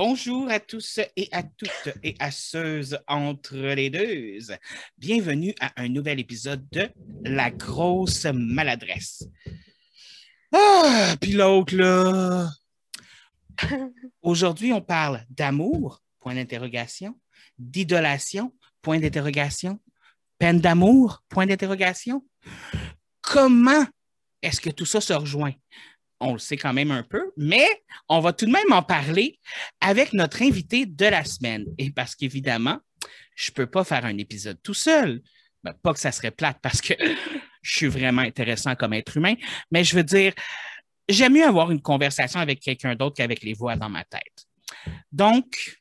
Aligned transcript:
Bonjour 0.00 0.48
à 0.48 0.60
tous 0.60 1.00
et 1.16 1.28
à 1.32 1.42
toutes 1.42 1.92
et 2.04 2.14
à 2.20 2.30
ceux 2.30 2.82
entre 3.08 3.56
les 3.56 3.90
deux. 3.90 4.38
Bienvenue 4.96 5.52
à 5.58 5.72
un 5.74 5.88
nouvel 5.88 6.20
épisode 6.20 6.64
de 6.70 6.88
La 7.24 7.50
grosse 7.50 8.24
maladresse. 8.26 9.24
Ah, 10.52 11.16
puis 11.20 11.32
l'autre 11.32 11.74
là. 11.74 12.48
Aujourd'hui, 14.22 14.72
on 14.72 14.80
parle 14.80 15.24
d'amour, 15.30 16.00
point 16.20 16.36
d'interrogation, 16.36 17.18
d'idolation, 17.58 18.54
point 18.82 19.00
d'interrogation, 19.00 19.80
peine 20.38 20.60
d'amour, 20.60 21.24
point 21.28 21.46
d'interrogation. 21.46 22.24
Comment 23.20 23.84
est-ce 24.42 24.60
que 24.60 24.70
tout 24.70 24.86
ça 24.86 25.00
se 25.00 25.12
rejoint? 25.12 25.54
On 26.20 26.32
le 26.32 26.38
sait 26.38 26.56
quand 26.56 26.72
même 26.72 26.90
un 26.90 27.02
peu, 27.02 27.32
mais 27.36 27.66
on 28.08 28.20
va 28.20 28.32
tout 28.32 28.46
de 28.46 28.50
même 28.50 28.72
en 28.72 28.82
parler 28.82 29.38
avec 29.80 30.12
notre 30.12 30.42
invité 30.42 30.86
de 30.86 31.06
la 31.06 31.24
semaine. 31.24 31.66
Et 31.78 31.90
parce 31.90 32.14
qu'évidemment, 32.14 32.78
je 33.36 33.50
ne 33.50 33.54
peux 33.54 33.66
pas 33.66 33.84
faire 33.84 34.04
un 34.04 34.18
épisode 34.18 34.58
tout 34.62 34.74
seul. 34.74 35.22
Ben, 35.62 35.72
pas 35.82 35.92
que 35.92 36.00
ça 36.00 36.12
serait 36.12 36.30
plate 36.30 36.58
parce 36.62 36.80
que 36.80 36.94
je 37.62 37.76
suis 37.76 37.86
vraiment 37.86 38.22
intéressant 38.22 38.74
comme 38.74 38.92
être 38.92 39.16
humain, 39.16 39.34
mais 39.70 39.84
je 39.84 39.96
veux 39.96 40.04
dire, 40.04 40.32
j'aime 41.08 41.34
mieux 41.34 41.44
avoir 41.44 41.70
une 41.70 41.82
conversation 41.82 42.40
avec 42.40 42.60
quelqu'un 42.60 42.94
d'autre 42.94 43.16
qu'avec 43.16 43.42
les 43.42 43.54
voix 43.54 43.76
dans 43.76 43.88
ma 43.88 44.04
tête. 44.04 44.46
Donc, 45.12 45.78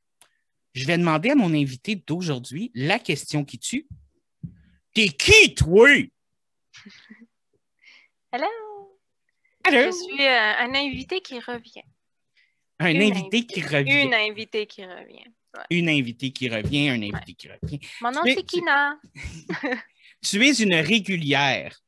je 0.74 0.86
vais 0.86 0.98
demander 0.98 1.32
à 1.32 1.36
mon 1.36 1.54
invité 1.54 1.96
d'aujourd'hui 1.96 2.72
la 2.76 3.00
question 3.00 3.44
qui 3.44 3.60
tue. 3.60 3.88
T'es 4.94 5.10
qui, 5.10 5.56
toi? 5.56 5.90
Hello! 8.32 8.67
Je 9.72 9.92
suis 9.92 10.26
euh, 10.26 10.54
un 10.60 10.74
invité 10.76 11.22
qui 11.22 11.40
revient. 11.40 11.84
Un 12.80 13.00
invité 13.02 13.46
qui 13.46 13.62
revient. 13.62 14.04
Une 14.04 14.14
invitée 14.14 14.66
qui 14.68 14.86
revient. 14.86 15.26
Une 15.72 15.90
invitée 15.90 16.32
qui 16.32 16.50
revient, 16.50 16.90
un 16.90 17.02
invité 17.02 17.34
qui 17.34 17.50
revient. 17.50 17.80
Mon 18.02 18.12
nom, 18.12 18.22
c'est 18.26 18.44
Kina. 18.44 19.00
Tu... 20.24 20.44
es 20.44 20.54
une 20.60 20.74
régulière. 20.74 21.80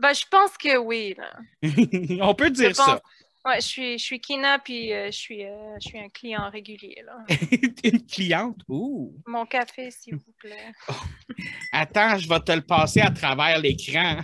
Ben, 0.00 0.12
je 0.12 0.24
pense 0.30 0.56
que 0.58 0.76
oui. 0.76 1.14
On 2.20 2.34
peut 2.34 2.50
dire 2.50 2.76
ça. 2.76 3.00
Ouais, 3.44 3.56
je 3.56 3.66
suis, 3.66 3.98
je 3.98 4.04
suis 4.04 4.20
Kina, 4.20 4.60
puis 4.60 4.92
euh, 4.92 5.06
je, 5.06 5.18
suis, 5.18 5.44
euh, 5.44 5.74
je 5.80 5.88
suis 5.88 5.98
un 5.98 6.08
client 6.08 6.48
régulier. 6.48 7.02
Là. 7.04 7.24
une 7.84 8.06
cliente? 8.06 8.60
Ouh! 8.68 9.12
Mon 9.26 9.46
café, 9.46 9.90
s'il 9.90 10.14
vous 10.14 10.32
plaît. 10.38 10.72
Oh. 10.88 10.92
Attends, 11.72 12.18
je 12.18 12.28
vais 12.28 12.38
te 12.40 12.52
le 12.52 12.62
passer 12.62 13.00
à 13.00 13.10
travers 13.10 13.58
l'écran. 13.58 14.20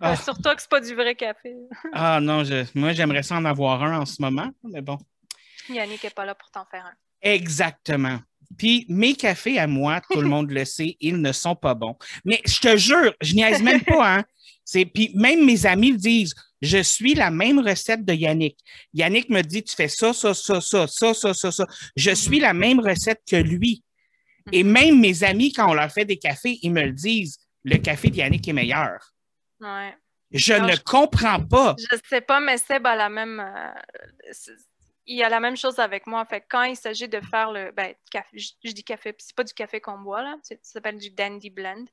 Ah. 0.00 0.16
Surtout 0.16 0.50
que 0.50 0.60
c'est 0.60 0.70
pas 0.70 0.80
du 0.80 0.94
vrai 0.94 1.14
café. 1.14 1.54
ah 1.92 2.20
non, 2.20 2.42
moi 2.74 2.92
j'aimerais 2.92 3.22
ça 3.22 3.36
en 3.36 3.44
avoir 3.44 3.82
un 3.82 4.00
en 4.00 4.06
ce 4.06 4.20
moment, 4.20 4.50
mais 4.64 4.80
bon. 4.80 4.98
Yannick 5.68 6.04
n'est 6.04 6.10
pas 6.10 6.24
là 6.24 6.34
pour 6.34 6.50
t'en 6.50 6.64
faire 6.64 6.84
un. 6.86 6.94
Exactement. 7.22 8.18
Puis 8.58 8.84
mes 8.88 9.14
cafés 9.14 9.58
à 9.58 9.66
moi, 9.66 10.00
tout 10.10 10.20
le 10.20 10.28
monde 10.28 10.50
le 10.50 10.64
sait, 10.64 10.96
ils 11.00 11.20
ne 11.20 11.32
sont 11.32 11.54
pas 11.54 11.74
bons. 11.74 11.96
Mais 12.24 12.40
je 12.46 12.60
te 12.60 12.76
jure, 12.76 13.14
je 13.20 13.34
niaise 13.34 13.62
même 13.62 13.82
pas, 13.82 14.16
hein. 14.16 14.24
Puis 14.72 15.12
même 15.14 15.44
mes 15.44 15.66
amis 15.66 15.92
le 15.92 15.98
disent, 15.98 16.34
je 16.62 16.78
suis 16.78 17.14
la 17.14 17.30
même 17.30 17.58
recette 17.58 18.04
de 18.04 18.12
Yannick. 18.12 18.58
Yannick 18.92 19.28
me 19.28 19.42
dit, 19.42 19.62
tu 19.62 19.74
fais 19.74 19.88
ça, 19.88 20.12
ça, 20.12 20.34
ça, 20.34 20.60
ça, 20.60 20.86
ça, 20.86 21.14
ça, 21.14 21.34
ça, 21.34 21.52
ça. 21.52 21.66
Je 21.96 22.10
suis 22.12 22.38
la 22.38 22.52
même 22.52 22.80
recette 22.80 23.20
que 23.28 23.36
lui. 23.36 23.82
Et 24.52 24.62
mhm. 24.62 24.70
même 24.70 25.00
mes 25.00 25.24
amis, 25.24 25.52
quand 25.52 25.70
on 25.70 25.74
leur 25.74 25.90
fait 25.90 26.04
des 26.04 26.18
cafés, 26.18 26.58
ils 26.62 26.72
me 26.72 26.82
le 26.82 26.92
disent, 26.92 27.38
le 27.64 27.76
café 27.76 28.10
de 28.10 28.16
Yannick 28.16 28.46
est 28.46 28.52
meilleur. 28.52 29.12
Je 30.32 30.54
ne 30.54 30.76
comprends 30.76 31.44
pas. 31.44 31.74
Je 31.78 31.96
ne 31.96 32.00
sais 32.08 32.20
pas, 32.20 32.40
mais 32.40 32.56
Seb 32.58 32.86
a 32.86 32.96
la 32.96 33.08
même. 33.08 33.40
Euh, 33.40 34.54
il 35.06 35.22
a 35.24 35.28
la 35.28 35.40
même 35.40 35.56
chose 35.56 35.78
avec 35.80 36.06
moi. 36.06 36.24
Fait 36.24 36.44
quand 36.48 36.62
il 36.62 36.76
s'agit 36.76 37.08
de 37.08 37.20
faire 37.20 37.50
le. 37.50 37.72
Ben, 37.72 37.94
café, 38.10 38.38
je, 38.38 38.70
dis 38.70 38.84
café, 38.84 39.14
c'est 39.18 39.34
pas 39.34 39.44
du 39.44 39.52
café 39.52 39.80
qu'on 39.80 39.98
boit, 39.98 40.22
là. 40.22 40.36
Ça 40.42 40.54
s'appelle 40.62 40.98
du 40.98 41.10
Dandy 41.10 41.50
Blend. 41.50 41.84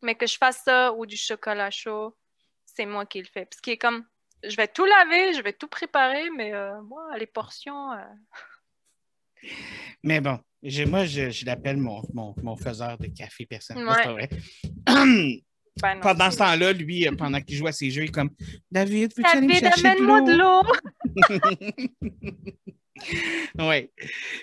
Mais 0.00 0.14
que 0.14 0.26
je 0.26 0.38
fasse 0.38 0.62
ça 0.64 0.92
ou 0.92 1.04
du 1.04 1.16
chocolat 1.16 1.70
chaud, 1.70 2.16
c'est 2.64 2.86
moi 2.86 3.04
qui 3.04 3.18
le 3.18 3.26
fais. 3.26 3.44
Parce 3.44 3.60
qu'il 3.60 3.74
est 3.74 3.78
comme. 3.78 4.04
Je 4.42 4.56
vais 4.56 4.68
tout 4.68 4.84
laver, 4.84 5.34
je 5.34 5.42
vais 5.42 5.52
tout 5.52 5.68
préparer, 5.68 6.28
mais 6.30 6.52
euh, 6.52 6.80
moi, 6.82 7.16
les 7.16 7.26
portions. 7.26 7.92
Euh, 7.92 8.02
mais 10.02 10.20
bon, 10.20 10.40
moi, 10.88 11.04
je, 11.04 11.44
l'appelle 11.44 11.76
mon, 11.76 12.02
mon, 12.12 12.56
faiseur 12.56 12.98
de 12.98 13.06
café 13.06 13.46
personnel. 13.46 14.28
C'est 14.88 15.44
pendant 15.80 16.30
ce 16.30 16.36
temps-là, 16.38 16.72
lui, 16.72 17.06
euh, 17.06 17.12
pendant 17.16 17.40
qu'il 17.40 17.56
joue 17.56 17.66
à 17.66 17.72
ses 17.72 17.90
jeux, 17.90 18.02
il 18.02 18.08
est 18.08 18.12
comme 18.12 18.30
David, 18.70 19.12
veux-tu 19.16 19.36
aller 19.36 19.46
me 19.46 19.52
chercher 19.54 19.94
de 19.94 20.36
l'eau? 20.36 20.62
oui. 23.58 23.90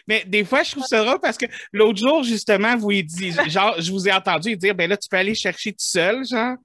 Mais 0.07 0.23
des 0.25 0.43
fois, 0.43 0.63
je 0.63 0.71
trouve 0.71 0.85
ça 0.85 1.03
rare 1.03 1.19
parce 1.21 1.37
que 1.37 1.45
l'autre 1.71 1.99
jour, 1.99 2.23
justement, 2.23 2.75
vous 2.77 2.91
dit, 2.91 3.31
genre, 3.47 3.79
je 3.79 3.91
vous 3.91 4.07
ai 4.07 4.11
entendu 4.11 4.55
dire, 4.57 4.75
ben 4.75 4.89
là, 4.89 4.97
tu 4.97 5.07
peux 5.09 5.17
aller 5.17 5.35
chercher 5.35 5.71
tout 5.71 5.77
seul, 5.79 6.25
genre. 6.25 6.57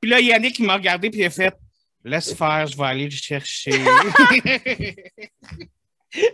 puis 0.00 0.10
là, 0.10 0.20
Yannick, 0.20 0.58
il 0.58 0.66
m'a 0.66 0.74
regardé, 0.74 1.10
puis 1.10 1.20
il 1.20 1.26
a 1.26 1.30
fait, 1.30 1.54
laisse 2.04 2.34
faire, 2.34 2.66
je 2.66 2.76
vais 2.76 2.84
aller 2.84 3.04
le 3.04 3.10
chercher. 3.10 3.72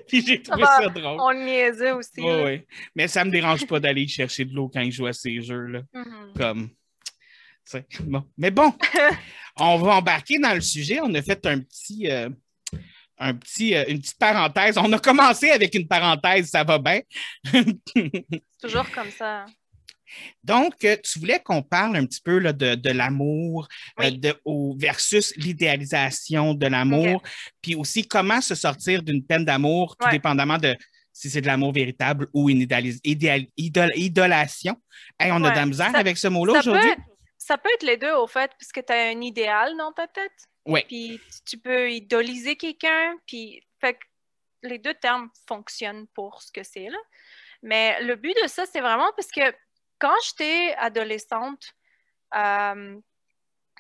puis 0.09 0.25
j'ai 0.27 0.43
trouvé 0.43 0.65
ça 0.65 0.89
drôle. 0.89 1.21
On 1.21 1.35
niaisait 1.35 1.93
aussi. 1.93 2.21
Oui, 2.21 2.43
oui. 2.45 2.63
Mais 2.95 3.09
ça 3.09 3.25
me 3.25 3.31
dérange 3.31 3.67
pas 3.67 3.81
d'aller 3.81 4.07
chercher 4.07 4.45
de 4.45 4.55
l'eau 4.55 4.71
quand 4.73 4.81
il 4.81 4.93
joue 4.93 5.07
à 5.07 5.13
ses 5.13 5.43
jeux, 5.43 5.67
là. 5.67 5.81
Mm-hmm. 5.95 6.39
Comme. 6.39 6.71
Mais 8.39 8.51
bon, 8.51 8.73
on 9.57 9.79
va 9.79 9.97
embarquer 9.97 10.39
dans 10.39 10.55
le 10.55 10.61
sujet. 10.61 11.01
On 11.03 11.13
a 11.15 11.23
fait 11.23 11.45
un 11.47 11.61
petit, 11.61 12.11
euh, 12.11 12.29
un 13.19 13.35
petit, 13.35 13.75
euh, 13.75 13.85
une 13.89 14.01
petite 14.01 14.19
parenthèse. 14.19 14.79
On 14.79 14.93
a 14.93 14.99
commencé 14.99 15.51
avec 15.51 15.75
une 15.75 15.89
parenthèse, 15.89 16.51
ça 16.51 16.65
va 16.65 16.79
bien. 16.79 17.01
C'est 17.45 18.63
toujours 18.63 18.91
comme 18.91 19.11
ça. 19.11 19.47
Donc, 20.45 20.85
euh, 20.85 20.97
tu 21.03 21.19
voulais 21.19 21.41
qu'on 21.41 21.63
parle 21.63 21.97
un 21.97 22.07
petit 22.07 22.21
peu 22.21 22.39
là, 22.39 22.53
de, 22.53 22.91
l'amour 22.91 23.67
versus 24.79 25.35
l'idéalisation 25.37 26.55
de 26.55 26.67
l'amour, 26.69 27.23
puis 27.61 27.75
aussi 27.75 28.07
comment 28.07 28.41
se 28.41 28.55
sortir 28.55 29.03
d'une 29.03 29.25
peine 29.25 29.45
d'amour, 29.45 29.97
tout 29.97 30.09
dépendamment 30.11 30.59
de 30.59 30.77
si 31.13 31.29
c'est 31.29 31.41
de 31.41 31.47
l'amour 31.47 31.73
véritable 31.73 32.29
ou 32.35 32.51
une 32.51 32.61
idolation. 33.57 34.77
on 35.19 35.45
a 35.45 35.51
de 35.51 35.57
la 35.57 35.67
misère 35.67 35.97
avec 35.97 36.19
ce 36.19 36.29
mot-là 36.29 36.61
aujourd'hui. 36.61 36.93
Ça 37.47 37.57
peut 37.59 37.71
être 37.75 37.85
les 37.85 37.97
deux, 37.97 38.13
au 38.13 38.27
fait, 38.27 38.51
puisque 38.59 38.85
tu 38.85 38.93
as 38.93 39.11
un 39.11 39.21
idéal 39.21 39.77
dans 39.77 39.93
ta 39.93 40.09
tête. 40.09 40.49
Oui. 40.65 40.83
Puis 40.89 41.21
tu 41.47 41.57
peux 41.59 41.93
idoliser 41.93 42.57
quelqu'un, 42.57 43.17
puis 43.25 43.65
fait 43.81 43.97
les 44.65 44.79
deux 44.79 44.95
termes 44.95 45.31
fonctionnent 45.47 46.09
pour 46.09 46.43
ce 46.43 46.51
que 46.51 46.65
c'est, 46.65 46.89
là. 46.89 46.99
Mais 47.63 48.03
le 48.03 48.17
but 48.17 48.37
de 48.43 48.49
ça, 48.49 48.67
c'est 48.67 48.81
vraiment 48.81 49.13
parce 49.17 49.31
que 49.31 49.55
quand 50.01 50.15
j'étais 50.25 50.75
adolescente, 50.75 51.73
euh, 52.35 52.99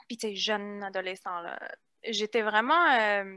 puis 0.06 0.16
tu 0.16 0.36
jeune 0.36 0.84
adolescent, 0.84 1.40
là, 1.40 1.58
j'étais 2.04 2.42
vraiment, 2.42 2.92
euh, 2.92 3.36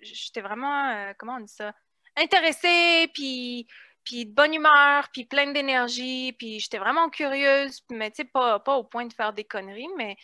j'étais 0.00 0.40
vraiment, 0.40 0.88
euh, 0.92 1.12
comment 1.18 1.34
on 1.34 1.40
dit 1.40 1.52
ça, 1.52 1.74
intéressée, 2.16 3.10
puis 3.12 3.68
puis 4.10 4.26
de 4.26 4.34
bonne 4.34 4.52
humeur, 4.52 5.08
puis 5.12 5.24
pleine 5.24 5.52
d'énergie, 5.52 6.32
puis 6.32 6.58
j'étais 6.58 6.78
vraiment 6.78 7.08
curieuse, 7.10 7.80
mais 7.90 8.10
tu 8.10 8.16
sais, 8.16 8.24
pas, 8.24 8.58
pas 8.58 8.74
au 8.74 8.82
point 8.82 9.06
de 9.06 9.12
faire 9.12 9.32
des 9.32 9.44
conneries, 9.44 9.86
mais 9.96 10.16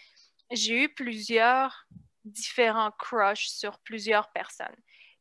j'ai 0.51 0.83
eu 0.83 0.89
plusieurs 0.89 1.87
différents 2.25 2.91
crushs 2.91 3.47
sur 3.47 3.79
plusieurs 3.79 4.33
personnes. 4.33 4.75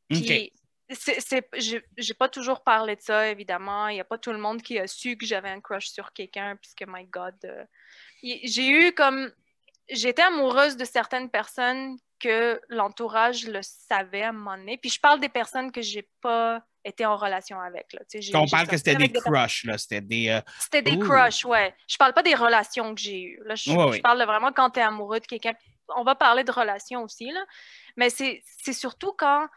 Puis, 0.09 0.51
c'est, 0.89 1.47
j'ai 1.61 2.13
pas 2.15 2.27
toujours 2.27 2.63
parlé 2.63 2.95
de 2.95 3.01
ça, 3.01 3.29
évidemment. 3.29 3.87
Il 3.89 3.95
n'y 3.95 4.01
a 4.01 4.03
pas 4.03 4.17
tout 4.17 4.31
le 4.31 4.39
monde 4.39 4.63
qui 4.63 4.79
a 4.79 4.87
su 4.87 5.15
que 5.15 5.27
j'avais 5.27 5.49
un 5.49 5.61
crush 5.61 5.89
sur 5.89 6.11
quelqu'un, 6.11 6.55
puisque, 6.55 6.85
my 6.87 7.05
God, 7.05 7.35
euh, 7.43 7.65
j'ai 8.23 8.67
eu 8.67 8.93
comme... 8.93 9.31
J'étais 9.89 10.23
amoureuse 10.23 10.75
de 10.75 10.85
certaines 10.85 11.29
personnes 11.29 11.97
que 12.19 12.59
l'entourage 12.69 13.45
le 13.45 13.59
savait 13.61 14.23
à 14.23 14.29
un 14.29 14.31
moment 14.31 14.57
donné. 14.57 14.77
Puis 14.79 14.89
je 14.89 14.99
parle 14.99 15.19
des 15.19 15.29
personnes 15.29 15.71
que 15.71 15.83
j'ai 15.83 16.09
pas 16.21 16.65
été 16.85 17.05
en 17.05 17.17
relation 17.17 17.59
avec. 17.59 17.91
Là. 17.93 18.01
on 18.35 18.47
parle 18.47 18.67
que 18.67 18.77
c'était 18.77 18.95
des, 18.95 19.11
crushs, 19.11 19.65
là. 19.65 19.77
C'était 19.77 20.01
des. 20.01 20.29
Euh, 20.29 20.41
c'était 20.59 20.83
des 20.83 20.97
crushs, 20.99 21.43
ouais. 21.43 21.75
Je 21.87 21.97
parle 21.97 22.13
pas 22.13 22.23
des 22.23 22.35
relations 22.35 22.93
que 22.93 23.01
j'ai 23.01 23.21
eues. 23.21 23.41
Là, 23.43 23.55
je, 23.55 24.01
parle 24.01 24.23
vraiment 24.23 24.51
quand 24.53 24.69
tu 24.69 24.79
es 24.79 24.83
amoureux 24.83 25.19
de 25.19 25.25
quelqu'un. 25.25 25.53
On 25.95 26.03
va 26.03 26.15
parler 26.15 26.43
de 26.43 26.51
relations 26.51 27.03
aussi, 27.03 27.31
là. 27.31 27.43
Mais 27.97 28.09
c'est 28.09 28.43
surtout 28.71 29.13
quand 29.17 29.47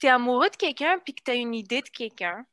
tu 0.00 0.06
es 0.06 0.10
amoureux 0.10 0.50
de 0.50 0.56
quelqu'un 0.56 0.98
puis 1.04 1.14
que 1.14 1.22
tu 1.24 1.30
as 1.30 1.34
une 1.34 1.54
idée 1.54 1.80
de 1.80 1.88
quelqu'un. 1.88 2.44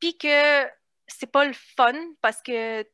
Puis 0.00 0.18
que 0.18 0.66
c'est 1.06 1.30
pas 1.30 1.44
le 1.44 1.52
fun 1.52 1.94
parce 2.20 2.42
que 2.42 2.84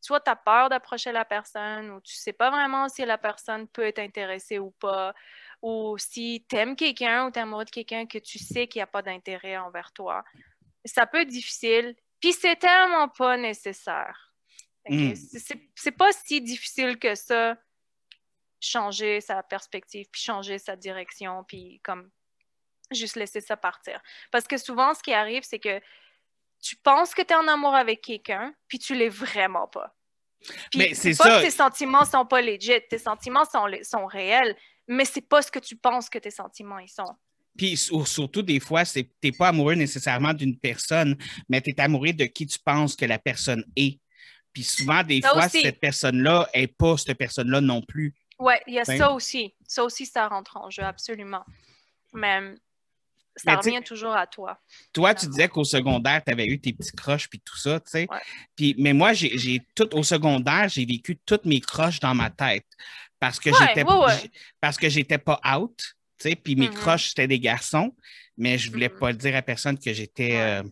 soit 0.00 0.20
tu 0.20 0.30
as 0.30 0.36
peur 0.36 0.68
d'approcher 0.68 1.12
la 1.12 1.24
personne 1.24 1.90
ou 1.90 2.00
tu 2.00 2.14
sais 2.14 2.32
pas 2.32 2.50
vraiment 2.50 2.88
si 2.88 3.04
la 3.04 3.18
personne 3.18 3.66
peut 3.68 3.86
être 3.86 4.00
intéressée 4.00 4.58
ou 4.58 4.70
pas 4.72 5.14
ou 5.62 5.96
si 5.96 6.44
tu 6.48 6.56
aimes 6.56 6.76
quelqu'un 6.76 7.26
ou 7.26 7.30
tu 7.30 7.38
es 7.38 7.42
amoureux 7.42 7.64
de 7.64 7.70
quelqu'un 7.70 8.04
que 8.06 8.18
tu 8.18 8.38
sais 8.38 8.66
qu'il 8.66 8.80
n'y 8.80 8.84
a 8.84 8.88
pas 8.88 9.02
d'intérêt 9.02 9.56
envers 9.56 9.92
toi, 9.92 10.24
ça 10.84 11.06
peut 11.06 11.20
être 11.20 11.28
difficile. 11.28 11.96
Puis 12.20 12.32
c'est 12.32 12.56
tellement 12.56 13.08
pas 13.08 13.36
nécessaire. 13.36 14.34
Hmm. 14.88 15.12
C'est 15.74 15.92
pas 15.92 16.12
si 16.12 16.40
difficile 16.40 16.98
que 16.98 17.14
ça, 17.14 17.56
changer 18.60 19.20
sa 19.20 19.42
perspective, 19.42 20.06
puis 20.10 20.20
changer 20.20 20.58
sa 20.58 20.76
direction, 20.76 21.44
puis 21.44 21.80
comme 21.84 22.10
juste 22.90 23.16
laisser 23.16 23.40
ça 23.40 23.56
partir. 23.56 24.00
Parce 24.30 24.46
que 24.46 24.56
souvent, 24.56 24.94
ce 24.94 25.02
qui 25.02 25.12
arrive, 25.12 25.42
c'est 25.44 25.58
que 25.58 25.80
tu 26.60 26.76
penses 26.76 27.14
que 27.14 27.22
tu 27.22 27.32
es 27.32 27.36
en 27.36 27.48
amour 27.48 27.74
avec 27.74 28.02
quelqu'un, 28.02 28.54
puis 28.68 28.78
tu 28.78 28.94
l'es 28.94 29.08
vraiment 29.08 29.68
pas. 29.68 29.94
mais 30.76 30.94
c'est 30.94 31.16
pas 31.16 31.24
ça. 31.24 31.38
que 31.38 31.44
tes 31.44 31.50
sentiments 31.50 32.04
sont 32.04 32.26
pas 32.26 32.40
legit, 32.40 32.80
tes 32.88 32.98
sentiments 32.98 33.44
sont, 33.44 33.68
sont 33.82 34.06
réels, 34.06 34.56
mais 34.92 35.04
c'est 35.04 35.26
pas 35.26 35.42
ce 35.42 35.50
que 35.50 35.58
tu 35.58 35.76
penses 35.76 36.08
que 36.08 36.18
tes 36.18 36.30
sentiments 36.30 36.78
ils 36.78 36.88
sont. 36.88 37.16
Puis 37.56 37.76
surtout, 37.76 38.42
des 38.42 38.60
fois, 38.60 38.84
tu 38.84 39.06
n'es 39.22 39.32
pas 39.32 39.48
amoureux 39.48 39.74
nécessairement 39.74 40.32
d'une 40.32 40.58
personne, 40.58 41.16
mais 41.48 41.60
tu 41.60 41.70
es 41.70 41.80
amoureux 41.80 42.12
de 42.12 42.24
qui 42.24 42.46
tu 42.46 42.58
penses 42.58 42.96
que 42.96 43.04
la 43.04 43.18
personne 43.18 43.64
est. 43.76 44.00
Puis 44.52 44.64
souvent, 44.64 45.02
des 45.02 45.20
fois, 45.20 45.48
cette 45.48 45.80
personne-là 45.80 46.48
n'est 46.54 46.66
pas 46.66 46.96
cette 46.96 47.18
personne-là 47.18 47.60
non 47.60 47.82
plus. 47.82 48.14
Oui, 48.38 48.54
il 48.66 48.74
y 48.74 48.78
a 48.78 48.84
ça 48.84 49.12
aussi. 49.12 49.54
Ça 49.66 49.84
aussi, 49.84 50.06
ça 50.06 50.28
rentre 50.28 50.56
en 50.56 50.70
jeu, 50.70 50.82
absolument. 50.82 51.44
Mais 52.14 52.54
ça 53.36 53.56
revient 53.56 53.82
toujours 53.84 54.14
à 54.14 54.26
toi. 54.26 54.58
Toi, 54.92 55.14
tu 55.14 55.26
disais 55.26 55.48
qu'au 55.48 55.64
secondaire, 55.64 56.22
tu 56.24 56.32
avais 56.32 56.46
eu 56.46 56.58
tes 56.58 56.72
petits 56.72 56.92
croches 56.92 57.28
puis 57.28 57.40
tout 57.40 57.56
ça, 57.56 57.80
tu 57.80 57.90
sais. 57.90 58.08
Mais 58.78 58.94
moi, 58.94 59.12
j'ai 59.12 59.60
tout 59.74 59.94
au 59.94 60.02
secondaire, 60.02 60.68
j'ai 60.68 60.86
vécu 60.86 61.18
toutes 61.24 61.44
mes 61.44 61.60
croches 61.60 62.00
dans 62.00 62.14
ma 62.14 62.30
tête 62.30 62.66
parce 63.22 63.38
que 63.38 63.50
j'étais 63.52 63.84
parce 64.60 64.76
que 64.76 64.88
j'étais 64.88 65.18
pas 65.18 65.40
out, 65.56 65.78
tu 66.18 66.28
sais. 66.28 66.34
Puis 66.34 66.56
mes 66.56 66.66
mm-hmm. 66.66 66.74
croches 66.74 67.08
c'était 67.10 67.28
des 67.28 67.38
garçons, 67.38 67.94
mais 68.36 68.58
je 68.58 68.68
voulais 68.68 68.88
mm-hmm. 68.88 68.98
pas 68.98 69.12
dire 69.12 69.36
à 69.36 69.42
personne 69.42 69.78
que 69.78 69.92
j'étais 69.92 70.40
euh, 70.40 70.64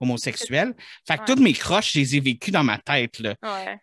homosexuel. 0.00 0.74
Fait 1.06 1.18
que 1.18 1.26
toutes 1.26 1.40
mes 1.40 1.52
croches, 1.52 1.92
je 1.92 1.98
les 1.98 2.16
ai 2.16 2.20
vécues 2.20 2.50
dans 2.50 2.64
ma 2.64 2.78
tête 2.78 3.18
là. 3.18 3.34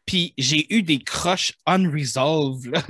Puis 0.07 0.33
j'ai 0.39 0.65
eu 0.73 0.81
des 0.81 1.03
croches 1.03 1.53
unresolved. 1.67 2.73
Là. 2.73 2.81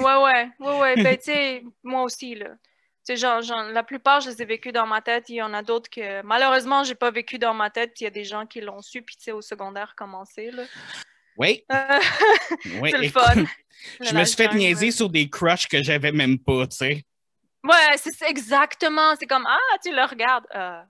ouais 0.00 0.24
ouais 0.24 0.48
ouais 0.60 0.80
ouais. 0.80 1.02
Ben 1.02 1.16
tu 1.22 1.24
sais, 1.24 1.62
moi 1.82 2.04
aussi 2.04 2.34
là 2.34 2.48
genre, 3.14 3.42
la 3.70 3.82
plupart, 3.82 4.22
je 4.22 4.30
les 4.30 4.40
ai 4.40 4.44
vécus 4.46 4.72
dans 4.72 4.86
ma 4.86 5.02
tête. 5.02 5.28
Il 5.28 5.36
y 5.36 5.42
en 5.42 5.52
a 5.52 5.62
d'autres 5.62 5.90
que, 5.90 6.22
malheureusement, 6.22 6.84
j'ai 6.84 6.94
pas 6.94 7.10
vécu 7.10 7.38
dans 7.38 7.52
ma 7.52 7.68
tête. 7.68 8.00
Il 8.00 8.04
y 8.04 8.06
a 8.06 8.10
des 8.10 8.24
gens 8.24 8.46
qui 8.46 8.62
l'ont 8.62 8.80
su, 8.80 9.02
puis 9.02 9.16
tu 9.16 9.24
sais, 9.24 9.32
au 9.32 9.42
secondaire, 9.42 9.94
commencé, 9.94 10.50
là. 10.50 10.62
Oui. 11.36 11.64
oui. 12.80 12.90
C'est 12.90 12.98
le 12.98 13.08
fun. 13.08 13.44
je 14.00 14.14
me 14.14 14.24
suis 14.24 14.36
fait 14.36 14.54
niaiser 14.54 14.90
sur 14.90 15.08
des 15.08 15.28
crushs 15.28 15.66
que 15.68 15.82
j'avais 15.82 16.12
même 16.12 16.38
pas, 16.38 16.66
tu 16.66 16.76
sais. 16.76 17.04
Ouais, 17.62 17.96
c'est 17.96 18.28
exactement. 18.28 19.14
C'est 19.16 19.26
comme, 19.26 19.46
ah, 19.46 19.78
tu 19.82 19.90
le 19.90 20.04
regardes. 20.04 20.46
Euh. 20.54 20.82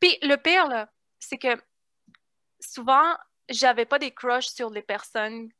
Puis 0.00 0.18
le 0.22 0.36
pire, 0.36 0.66
là, 0.66 0.90
c'est 1.18 1.38
que 1.38 1.56
souvent, 2.60 3.14
j'avais 3.48 3.86
pas 3.86 3.98
des 3.98 4.10
crushs 4.10 4.48
sur 4.48 4.70
les 4.70 4.82
personnes 4.82 5.50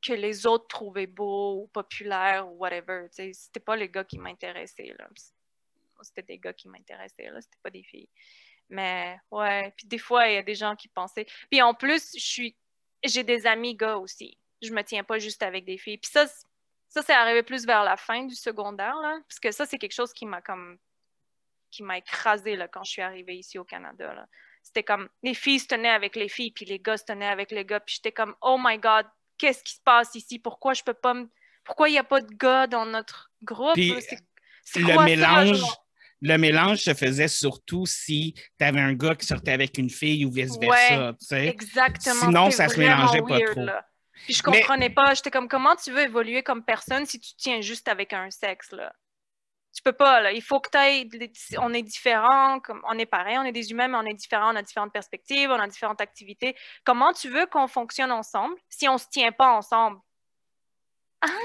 que 0.00 0.12
les 0.12 0.46
autres 0.46 0.66
trouvaient 0.68 1.06
beau 1.06 1.62
ou 1.62 1.66
populaire 1.68 2.48
ou 2.48 2.56
whatever. 2.56 3.06
C'était 3.10 3.60
pas 3.60 3.76
les 3.76 3.88
gars 3.88 4.04
qui 4.04 4.18
m'intéressaient. 4.18 4.94
C'était 6.02 6.22
des 6.22 6.38
gars 6.38 6.52
qui 6.52 6.68
m'intéressaient, 6.68 7.30
là. 7.30 7.40
C'était 7.40 7.58
pas 7.62 7.70
des 7.70 7.82
filles. 7.82 8.08
Mais 8.70 9.18
ouais, 9.30 9.72
puis 9.76 9.86
des 9.86 9.98
fois, 9.98 10.28
il 10.28 10.34
y 10.34 10.38
a 10.38 10.42
des 10.42 10.54
gens 10.54 10.76
qui 10.76 10.88
pensaient. 10.88 11.26
Puis 11.50 11.60
en 11.62 11.74
plus, 11.74 12.12
je 12.14 12.24
suis 12.24 12.56
j'ai 13.04 13.24
des 13.24 13.46
amis 13.46 13.74
gars 13.74 13.96
aussi. 13.98 14.36
Je 14.62 14.72
me 14.72 14.82
tiens 14.82 15.04
pas 15.04 15.18
juste 15.18 15.42
avec 15.42 15.64
des 15.64 15.78
filles. 15.78 15.98
Puis 15.98 16.10
ça, 16.10 16.26
ça 16.88 17.02
c'est 17.02 17.12
arrivé 17.12 17.42
plus 17.42 17.66
vers 17.66 17.84
la 17.84 17.96
fin 17.96 18.24
du 18.24 18.34
secondaire, 18.34 18.96
là. 18.96 19.18
Parce 19.28 19.40
que 19.40 19.52
ça, 19.52 19.66
c'est 19.66 19.78
quelque 19.78 19.94
chose 19.94 20.12
qui 20.12 20.26
m'a 20.26 20.42
comme 20.42 20.78
qui 21.70 21.82
m'a 21.82 21.98
écrasé 21.98 22.56
là, 22.56 22.66
quand 22.66 22.82
je 22.82 22.92
suis 22.92 23.02
arrivée 23.02 23.36
ici 23.36 23.58
au 23.58 23.64
Canada. 23.64 24.26
C'était 24.62 24.82
comme 24.82 25.08
les 25.22 25.34
filles 25.34 25.60
se 25.60 25.66
tenaient 25.66 25.88
avec 25.88 26.16
les 26.16 26.28
filles, 26.28 26.50
puis 26.50 26.64
les 26.64 26.78
gars 26.78 26.96
se 26.96 27.04
tenaient 27.04 27.28
avec 27.28 27.50
les 27.50 27.64
gars. 27.64 27.80
Puis 27.80 27.96
j'étais 27.96 28.12
comme, 28.12 28.34
oh 28.40 28.58
my 28.58 28.78
God, 28.78 29.06
qu'est-ce 29.36 29.62
qui 29.62 29.74
se 29.74 29.80
passe 29.82 30.14
ici? 30.14 30.38
Pourquoi 30.38 30.74
je 30.74 30.82
peux 30.82 30.94
pas 30.94 31.14
Pourquoi 31.64 31.88
il 31.88 31.92
n'y 31.92 31.98
a 31.98 32.04
pas 32.04 32.20
de 32.20 32.34
gars 32.34 32.66
dans 32.66 32.86
notre 32.86 33.30
groupe? 33.42 33.76
le 34.80 35.04
mélange. 35.04 35.62
Le 36.20 36.36
mélange 36.36 36.78
se 36.78 36.94
faisait 36.94 37.28
surtout 37.28 37.86
si 37.86 38.34
tu 38.58 38.64
avais 38.64 38.80
un 38.80 38.94
gars 38.94 39.14
qui 39.14 39.26
sortait 39.26 39.52
avec 39.52 39.78
une 39.78 39.90
fille 39.90 40.24
ou 40.24 40.30
vice-versa. 40.30 41.14
exactement. 41.32 42.26
Sinon, 42.26 42.50
ça 42.50 42.68
se 42.68 42.78
mélangeait 42.78 43.22
pas 43.22 43.40
trop. 43.40 43.66
Puis 44.24 44.34
je 44.34 44.42
comprenais 44.42 44.90
pas. 44.90 45.14
J'étais 45.14 45.30
comme, 45.30 45.48
comment 45.48 45.76
tu 45.76 45.92
veux 45.92 46.02
évoluer 46.02 46.42
comme 46.42 46.64
personne 46.64 47.06
si 47.06 47.20
tu 47.20 47.34
tiens 47.36 47.60
juste 47.60 47.88
avec 47.88 48.12
un 48.12 48.30
sexe? 48.30 48.72
Là? 48.72 48.92
Tu 49.74 49.82
peux 49.82 49.92
pas, 49.92 50.20
là. 50.20 50.32
Il 50.32 50.42
faut 50.42 50.58
que 50.60 50.70
tu 50.70 50.76
ailles. 50.76 51.08
On 51.58 51.72
est 51.72 51.82
différents, 51.82 52.58
comme, 52.60 52.82
on 52.88 52.98
est 52.98 53.06
pareil, 53.06 53.38
on 53.38 53.44
est 53.44 53.52
des 53.52 53.70
humains, 53.70 53.86
mais 53.86 53.98
on 53.98 54.06
est 54.06 54.14
différents, 54.14 54.52
on 54.52 54.56
a 54.56 54.62
différentes 54.62 54.92
perspectives, 54.92 55.50
on 55.50 55.60
a 55.60 55.68
différentes 55.68 56.00
activités. 56.00 56.56
Comment 56.84 57.12
tu 57.12 57.28
veux 57.28 57.46
qu'on 57.46 57.68
fonctionne 57.68 58.10
ensemble 58.10 58.56
si 58.68 58.88
on 58.88 58.94
ne 58.94 58.98
se 58.98 59.06
tient 59.08 59.30
pas 59.30 59.52
ensemble? 59.52 60.00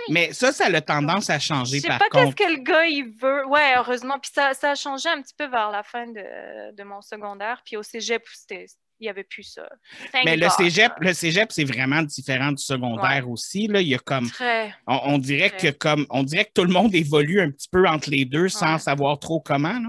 Mais 0.10 0.34
ça, 0.34 0.52
ça 0.52 0.66
a 0.66 0.82
tendance 0.82 1.30
à 1.30 1.40
changer 1.40 1.82
par 1.82 1.98
contre. 2.00 2.06
Je 2.06 2.20
sais 2.20 2.26
pas 2.26 2.26
qu'est-ce 2.26 2.36
que 2.36 2.58
le 2.58 2.64
gars, 2.64 2.86
il 2.86 3.12
veut. 3.20 3.48
Ouais, 3.48 3.74
heureusement. 3.76 4.20
Puis 4.20 4.32
ça, 4.34 4.54
ça, 4.54 4.72
a 4.72 4.76
changé 4.76 5.10
un 5.10 5.22
petit 5.22 5.34
peu 5.38 5.48
vers 5.48 5.72
la 5.72 5.84
fin 5.84 6.06
de, 6.08 6.76
de 6.76 6.84
mon 6.84 7.02
secondaire. 7.02 7.62
Puis 7.66 7.78
au 7.78 7.84
cégep, 7.84 8.24
il 8.52 9.08
n'y 9.08 9.10
avait 9.10 9.24
plus 9.24 9.44
ça. 9.44 9.68
Mais 10.26 10.38
le 10.38 10.48
cégep, 10.50 10.94
le 11.00 11.14
cégep, 11.14 11.52
c'est 11.52 11.64
vraiment 11.64 12.02
différent 12.04 12.52
du 12.52 12.64
secondaire 12.64 13.30
aussi. 13.30 13.68
Là. 13.68 13.82
Il 13.82 13.88
y 13.88 13.96
a 13.96 14.00
comme. 14.00 14.30
on, 14.88 15.18
dirait 15.18 15.50
que 15.50 15.72
comme 15.72 16.06
on 16.10 16.24
dirait 16.24 16.46
que 16.46 16.54
tout 16.54 16.64
le 16.64 16.74
monde 16.74 16.94
évolue 16.96 17.42
un 17.42 17.52
petit 17.52 17.70
peu 17.70 17.88
entre 17.88 18.10
les 18.10 18.26
deux 18.26 18.50
sans 18.50 18.78
savoir 18.78 19.20
trop 19.20 19.40
comment. 19.40 19.80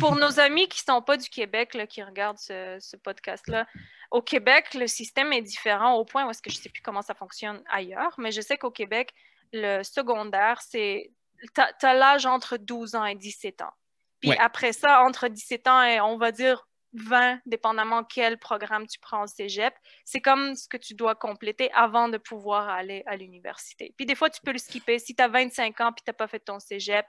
Pour, 0.00 0.16
nos 0.20 0.40
amis 0.40 0.68
qui 0.68 0.82
ne 0.86 0.94
sont 0.94 1.02
pas 1.02 1.16
du 1.16 1.28
Québec, 1.28 1.74
là, 1.74 1.86
qui 1.86 2.02
regardent 2.02 2.38
ce, 2.38 2.96
podcast-là, 3.02 3.66
au 4.10 4.22
Québec, 4.22 4.74
le 4.74 4.86
système 4.86 5.32
est 5.32 5.42
différent 5.42 5.94
au 5.94 6.04
point 6.04 6.26
où 6.26 6.30
est-ce 6.30 6.42
que 6.42 6.50
je 6.50 6.58
ne 6.58 6.62
sais 6.62 6.68
plus 6.68 6.82
comment 6.82 7.02
ça 7.02 7.14
fonctionne 7.14 7.62
ailleurs, 7.70 8.14
mais 8.18 8.32
je 8.32 8.40
sais 8.40 8.56
qu'au 8.56 8.70
Québec, 8.70 9.12
le 9.52 9.82
secondaire, 9.82 10.60
c'est. 10.62 11.12
Tu 11.54 11.86
as, 11.86 11.94
l'âge 11.94 12.24
entre 12.24 12.56
12 12.56 12.94
ans 12.94 13.04
et 13.04 13.14
17 13.14 13.60
ans. 13.60 13.72
Puis 14.20 14.32
après 14.38 14.72
ça, 14.72 15.02
entre 15.02 15.28
17 15.28 15.66
ans 15.68 15.82
et 15.82 16.00
on 16.00 16.16
va 16.16 16.32
dire 16.32 16.66
20, 16.94 17.40
dépendamment 17.44 18.04
quel 18.04 18.38
programme 18.38 18.86
tu 18.86 18.98
prends 18.98 19.24
au 19.24 19.26
cégep. 19.26 19.74
C'est 20.04 20.20
comme 20.20 20.54
ce 20.54 20.66
que 20.66 20.78
tu 20.78 20.94
dois 20.94 21.14
compléter 21.14 21.70
avant 21.72 22.08
de 22.08 22.16
pouvoir 22.16 22.70
aller 22.70 23.02
à 23.06 23.16
l'université. 23.16 23.92
Puis 23.96 24.06
des 24.06 24.14
fois, 24.14 24.30
tu 24.30 24.40
peux 24.40 24.52
le 24.52 24.58
skipper. 24.58 24.98
Si 24.98 25.14
tu 25.14 25.22
as 25.22 25.28
25 25.28 25.80
ans 25.82 25.90
et 25.90 25.94
tu 25.94 26.02
n'as 26.06 26.14
pas 26.14 26.26
fait 26.26 26.40
ton 26.40 26.58
cégep, 26.58 27.06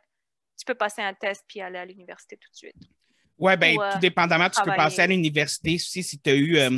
tu 0.58 0.66
peux 0.66 0.76
passer 0.76 1.02
un 1.02 1.14
test 1.14 1.46
puis 1.48 1.62
aller 1.62 1.78
à 1.78 1.86
l'université 1.86 2.36
tout 2.38 2.50
de 2.52 2.56
suite. 2.56 2.76
Oui, 3.40 3.56
bien, 3.58 3.76
tout 3.76 3.82
euh, 3.82 4.00
dépendamment, 4.00 4.50
tu 4.50 4.62
peux 4.64 4.76
passer 4.76 5.02
à 5.02 5.08
l'université 5.08 5.76
aussi 5.76 6.02
si 6.02 6.20
tu 6.20 6.30
as 6.30 6.34
eu 6.34 6.58
euh, 6.58 6.70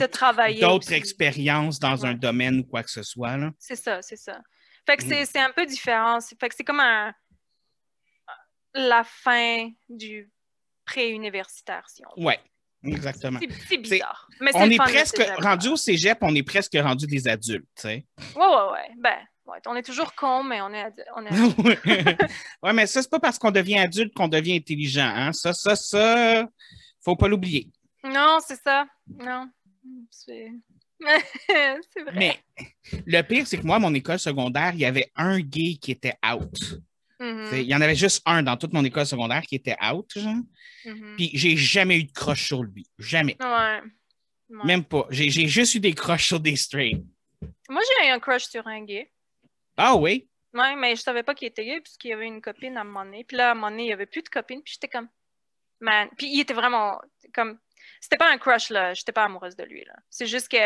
d'autres 0.59 0.91
expériences 0.91 1.79
dans 1.79 2.05
un 2.05 2.13
domaine 2.13 2.59
ou 2.59 2.63
quoi 2.63 2.83
que 2.83 2.91
ce 2.91 3.03
soit. 3.03 3.37
C'est 3.57 3.77
ça, 3.77 4.01
c'est 4.01 4.17
ça. 4.17 4.39
Fait 4.85 4.97
que 4.97 5.03
mm. 5.03 5.25
c'est 5.25 5.39
un 5.39 5.51
peu 5.51 5.65
différent. 5.65 6.19
Fait 6.39 6.49
que 6.49 6.55
c'est 6.55 6.63
comme 6.63 6.81
un, 6.81 7.13
la 8.73 9.03
fin 9.03 9.69
du 9.87 10.29
pré-universitaire, 10.85 11.83
si 11.87 12.01
on 12.05 12.19
veut. 12.19 12.27
Ouais, 12.27 12.39
Exactement. 12.83 13.39
C'est 13.67 13.77
bizarre. 13.77 14.27
Mais 14.39 14.51
on 14.53 14.69
est 14.69 14.77
presque 14.77 15.21
rendu 15.39 15.69
au 15.69 15.75
cégep, 15.75 16.17
on 16.21 16.33
est 16.33 16.43
presque 16.43 16.77
rendu 16.81 17.07
des 17.07 17.27
adultes, 17.27 17.67
tu 17.75 17.81
sais. 17.81 18.05
Ouais, 18.35 18.45
ouais, 18.45 18.71
ouais. 18.71 18.89
Ben, 18.97 19.17
ouais, 19.49 19.59
on 19.67 19.75
est 19.75 19.83
toujours 19.83 20.13
con, 20.15 20.43
mais 20.43 20.61
on 20.61 20.73
est, 20.73 20.93
on 21.15 21.25
est 21.25 21.31
ouais, 22.63 22.73
mais 22.73 22.87
ça, 22.87 23.01
c'est 23.01 23.09
pas 23.09 23.19
parce 23.19 23.37
qu'on 23.37 23.51
devient 23.51 23.79
adulte 23.79 24.13
qu'on 24.13 24.27
devient 24.27 24.55
intelligent. 24.55 25.11
Hein? 25.13 25.33
Ça, 25.33 25.53
ça, 25.53 25.75
ça, 25.75 26.47
faut 27.03 27.15
pas 27.15 27.27
l'oublier. 27.27 27.69
Non, 28.03 28.39
c'est 28.45 28.61
ça. 28.61 28.85
Non. 29.07 29.49
C'est. 30.09 30.51
c'est 31.47 32.03
vrai. 32.03 32.13
Mais 32.15 32.39
le 33.05 33.21
pire, 33.21 33.47
c'est 33.47 33.57
que 33.57 33.65
moi, 33.65 33.77
à 33.77 33.79
mon 33.79 33.93
école 33.93 34.19
secondaire, 34.19 34.71
il 34.73 34.79
y 34.79 34.85
avait 34.85 35.11
un 35.15 35.39
gay 35.39 35.75
qui 35.75 35.91
était 35.91 36.15
out. 36.25 36.81
Mm-hmm. 37.19 37.61
Il 37.61 37.67
y 37.67 37.75
en 37.75 37.81
avait 37.81 37.95
juste 37.95 38.21
un 38.25 38.43
dans 38.43 38.57
toute 38.57 38.73
mon 38.73 38.83
école 38.83 39.05
secondaire 39.05 39.41
qui 39.41 39.55
était 39.55 39.75
out, 39.91 40.09
genre. 40.15 40.35
Mm-hmm. 40.85 41.15
Puis 41.15 41.31
j'ai 41.33 41.57
jamais 41.57 41.99
eu 41.99 42.03
de 42.03 42.11
crush 42.11 42.47
sur 42.47 42.63
lui. 42.63 42.87
Jamais. 42.97 43.37
Ouais. 43.39 43.81
Même 44.63 44.83
pas. 44.83 45.05
J'ai 45.09 45.47
juste 45.47 45.75
eu 45.75 45.79
des 45.79 45.93
crushs 45.93 46.27
sur 46.27 46.39
des 46.39 46.55
straight. 46.55 47.03
Moi, 47.69 47.81
j'ai 47.87 48.07
eu 48.07 48.11
un 48.11 48.19
crush 48.19 48.45
sur 48.45 48.65
un 48.67 48.83
gay. 48.83 49.11
Ah 49.81 49.95
oui? 49.95 50.27
Ouais, 50.53 50.75
mais 50.75 50.97
je 50.97 51.01
savais 51.01 51.23
pas 51.23 51.33
qu'il 51.33 51.47
était 51.47 51.63
gay 51.63 51.79
puisqu'il 51.79 52.09
y 52.09 52.13
avait 52.13 52.27
une 52.27 52.41
copine 52.41 52.75
à 52.75 52.81
un 52.81 52.83
moment 52.83 53.05
donné. 53.05 53.23
Puis 53.23 53.37
là, 53.37 53.49
à 53.49 53.51
un 53.51 53.55
moment 53.55 53.69
donné, 53.69 53.83
il 53.83 53.87
n'y 53.87 53.93
avait 53.93 54.07
plus 54.07 54.21
de 54.21 54.27
copine. 54.27 54.61
Puis 54.61 54.73
j'étais 54.73 54.89
comme, 54.89 55.07
man. 55.79 56.09
Puis 56.17 56.27
il 56.27 56.41
était 56.41 56.53
vraiment 56.53 56.99
comme, 57.33 57.57
c'était 58.01 58.17
pas 58.17 58.29
un 58.29 58.37
crush, 58.37 58.71
là. 58.71 58.93
J'étais 58.93 59.13
pas 59.13 59.23
amoureuse 59.23 59.55
de 59.55 59.63
lui, 59.63 59.85
là. 59.85 59.93
C'est 60.09 60.25
juste 60.25 60.49
que 60.49 60.57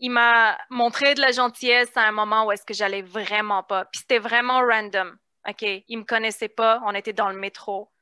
il 0.00 0.10
m'a 0.10 0.58
montré 0.70 1.14
de 1.14 1.20
la 1.20 1.30
gentillesse 1.30 1.96
à 1.96 2.08
un 2.08 2.10
moment 2.10 2.46
où 2.46 2.52
est-ce 2.52 2.64
que 2.64 2.74
j'allais 2.74 3.02
vraiment 3.02 3.62
pas. 3.62 3.84
Puis 3.84 4.00
c'était 4.00 4.18
vraiment 4.18 4.58
random. 4.60 5.16
OK, 5.48 5.62
il 5.62 5.98
me 5.98 6.04
connaissait 6.04 6.48
pas. 6.48 6.82
On 6.84 6.94
était 6.96 7.12
dans 7.12 7.28
le 7.28 7.38
métro, 7.38 7.92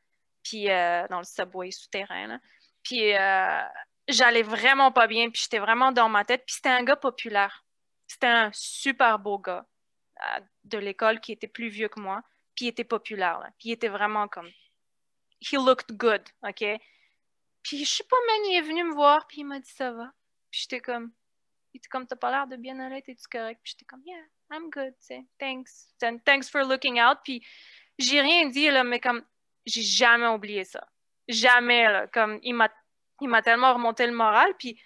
puis 0.42 0.70
euh, 0.70 1.06
dans 1.08 1.18
le 1.18 1.24
subway 1.24 1.70
souterrain. 1.70 2.40
Puis 2.82 3.14
euh, 3.14 3.62
j'allais 4.08 4.42
vraiment 4.42 4.90
pas 4.90 5.06
bien, 5.06 5.28
puis 5.28 5.42
j'étais 5.42 5.58
vraiment 5.58 5.92
dans 5.92 6.08
ma 6.08 6.24
tête. 6.24 6.44
Puis 6.46 6.54
c'était 6.54 6.70
un 6.70 6.82
gars 6.82 6.96
populaire. 6.96 7.66
C'était 8.06 8.28
un 8.28 8.50
super 8.54 9.18
beau 9.18 9.38
gars 9.38 9.66
de 10.64 10.78
l'école 10.78 11.20
qui 11.20 11.32
était 11.32 11.48
plus 11.48 11.68
vieux 11.68 11.88
que 11.88 12.00
moi, 12.00 12.22
puis 12.54 12.66
il 12.66 12.68
était 12.68 12.84
populaire. 12.84 13.40
Puis 13.58 13.70
il 13.70 13.72
était 13.72 13.88
vraiment 13.88 14.28
comme... 14.28 14.50
He 15.40 15.52
looked 15.52 15.96
good, 15.96 16.22
OK? 16.42 16.64
Puis 17.62 17.84
je 17.84 17.90
sais 17.90 18.04
pas, 18.04 18.16
man, 18.26 18.46
il 18.46 18.56
est 18.56 18.62
venu 18.62 18.84
me 18.84 18.94
voir, 18.94 19.26
puis 19.28 19.40
il 19.40 19.44
m'a 19.44 19.60
dit 19.60 19.70
ça 19.70 19.92
va. 19.92 20.12
Puis 20.50 20.62
j'étais 20.62 20.80
comme... 20.80 21.12
Il 21.75 21.78
était 21.78 21.88
comme, 21.88 22.06
t'as 22.06 22.16
pas 22.16 22.30
l'air 22.30 22.46
de 22.46 22.56
bien 22.56 22.80
aller, 22.80 23.02
t'es-tu 23.02 23.28
correct? 23.30 23.60
Puis 23.62 23.72
j'étais 23.72 23.84
comme, 23.84 24.02
yeah. 24.04 24.25
I'm 24.50 24.70
good, 24.70 24.94
tu 24.98 25.06
sais. 25.06 25.25
Thanks. 25.38 25.94
Thanks 26.25 26.48
for 26.50 26.62
looking 26.62 27.00
out. 27.00 27.18
Puis 27.22 27.46
j'ai 27.98 28.20
rien 28.20 28.48
dit, 28.48 28.70
là, 28.70 28.84
mais 28.84 29.00
comme 29.00 29.22
j'ai 29.66 29.82
jamais 29.82 30.26
oublié 30.28 30.64
ça. 30.64 30.88
Jamais, 31.28 31.84
là. 31.84 32.06
Comme, 32.06 32.38
il 32.42 32.54
m'a, 32.54 32.70
il 33.20 33.28
m'a 33.28 33.42
tellement 33.42 33.75
remonté 33.75 34.06
le 34.06 34.12
moral. 34.12 34.54
Puis 34.58 34.80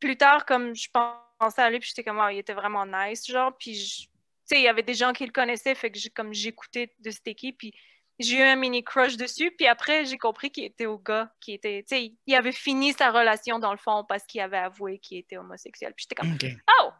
plus 0.00 0.16
tard, 0.16 0.44
comme 0.44 0.74
je 0.74 0.88
pensais 0.90 1.62
à 1.62 1.70
lui, 1.70 1.78
puis 1.78 1.88
j'étais 1.88 2.02
comme, 2.02 2.18
oh, 2.18 2.28
il 2.28 2.38
était 2.38 2.54
vraiment 2.54 2.84
nice, 2.84 3.26
genre. 3.26 3.56
Puis, 3.56 4.10
sais, 4.54 4.60
il 4.60 4.64
y 4.64 4.68
avait 4.68 4.82
des 4.82 4.94
gens 4.94 5.12
qui 5.12 5.24
le 5.24 5.32
connaissaient, 5.32 5.74
fait 5.74 5.90
que 5.90 5.98
j'ai, 5.98 6.10
comme 6.10 6.32
j'écoutais 6.32 6.92
de 6.98 7.10
cette 7.10 7.28
équipe, 7.28 7.58
puis 7.58 7.72
j'ai 8.18 8.38
eu 8.38 8.42
un 8.42 8.56
mini 8.56 8.82
crush 8.82 9.16
dessus. 9.16 9.50
Puis 9.56 9.66
après, 9.66 10.04
j'ai 10.04 10.18
compris 10.18 10.50
qu'il 10.50 10.64
était 10.64 10.86
au 10.86 10.98
gars, 10.98 11.30
qui 11.40 11.52
était, 11.52 11.84
tu 11.88 11.96
sais, 11.96 12.12
il 12.26 12.34
avait 12.34 12.52
fini 12.52 12.92
sa 12.92 13.10
relation 13.10 13.58
dans 13.58 13.72
le 13.72 13.78
fond 13.78 14.04
parce 14.08 14.24
qu'il 14.24 14.40
avait 14.40 14.56
avoué 14.58 14.98
qu'il 14.98 15.18
était 15.18 15.36
homosexuel. 15.36 15.92
Puis 15.94 16.06
j'étais 16.08 16.14
comme, 16.14 16.36
oh! 16.80 16.90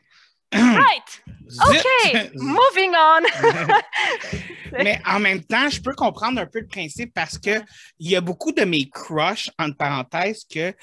Right! 0.53 1.25
OK! 1.69 2.31
Moving 2.35 2.95
on! 2.95 3.23
Mais 4.73 5.01
en 5.07 5.21
même 5.21 5.43
temps, 5.45 5.69
je 5.69 5.81
peux 5.81 5.95
comprendre 5.95 6.41
un 6.41 6.47
peu 6.47 6.61
le 6.61 6.67
principe 6.67 7.13
parce 7.15 7.39
que 7.39 7.63
il 7.99 8.11
y 8.11 8.17
a 8.17 8.21
beaucoup 8.21 8.53
de 8.53 8.65
mes 8.65 8.89
crushs, 8.89 9.51
entre 9.59 9.77
parenthèses, 9.77 10.45
que 10.45 10.75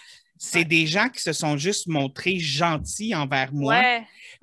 c'est 0.43 0.65
des 0.65 0.85
gens 0.85 1.07
qui 1.09 1.21
se 1.21 1.31
sont 1.31 1.57
juste 1.57 1.87
montrés 1.87 2.37
gentils 2.37 3.15
envers 3.15 3.53
moi. 3.53 3.81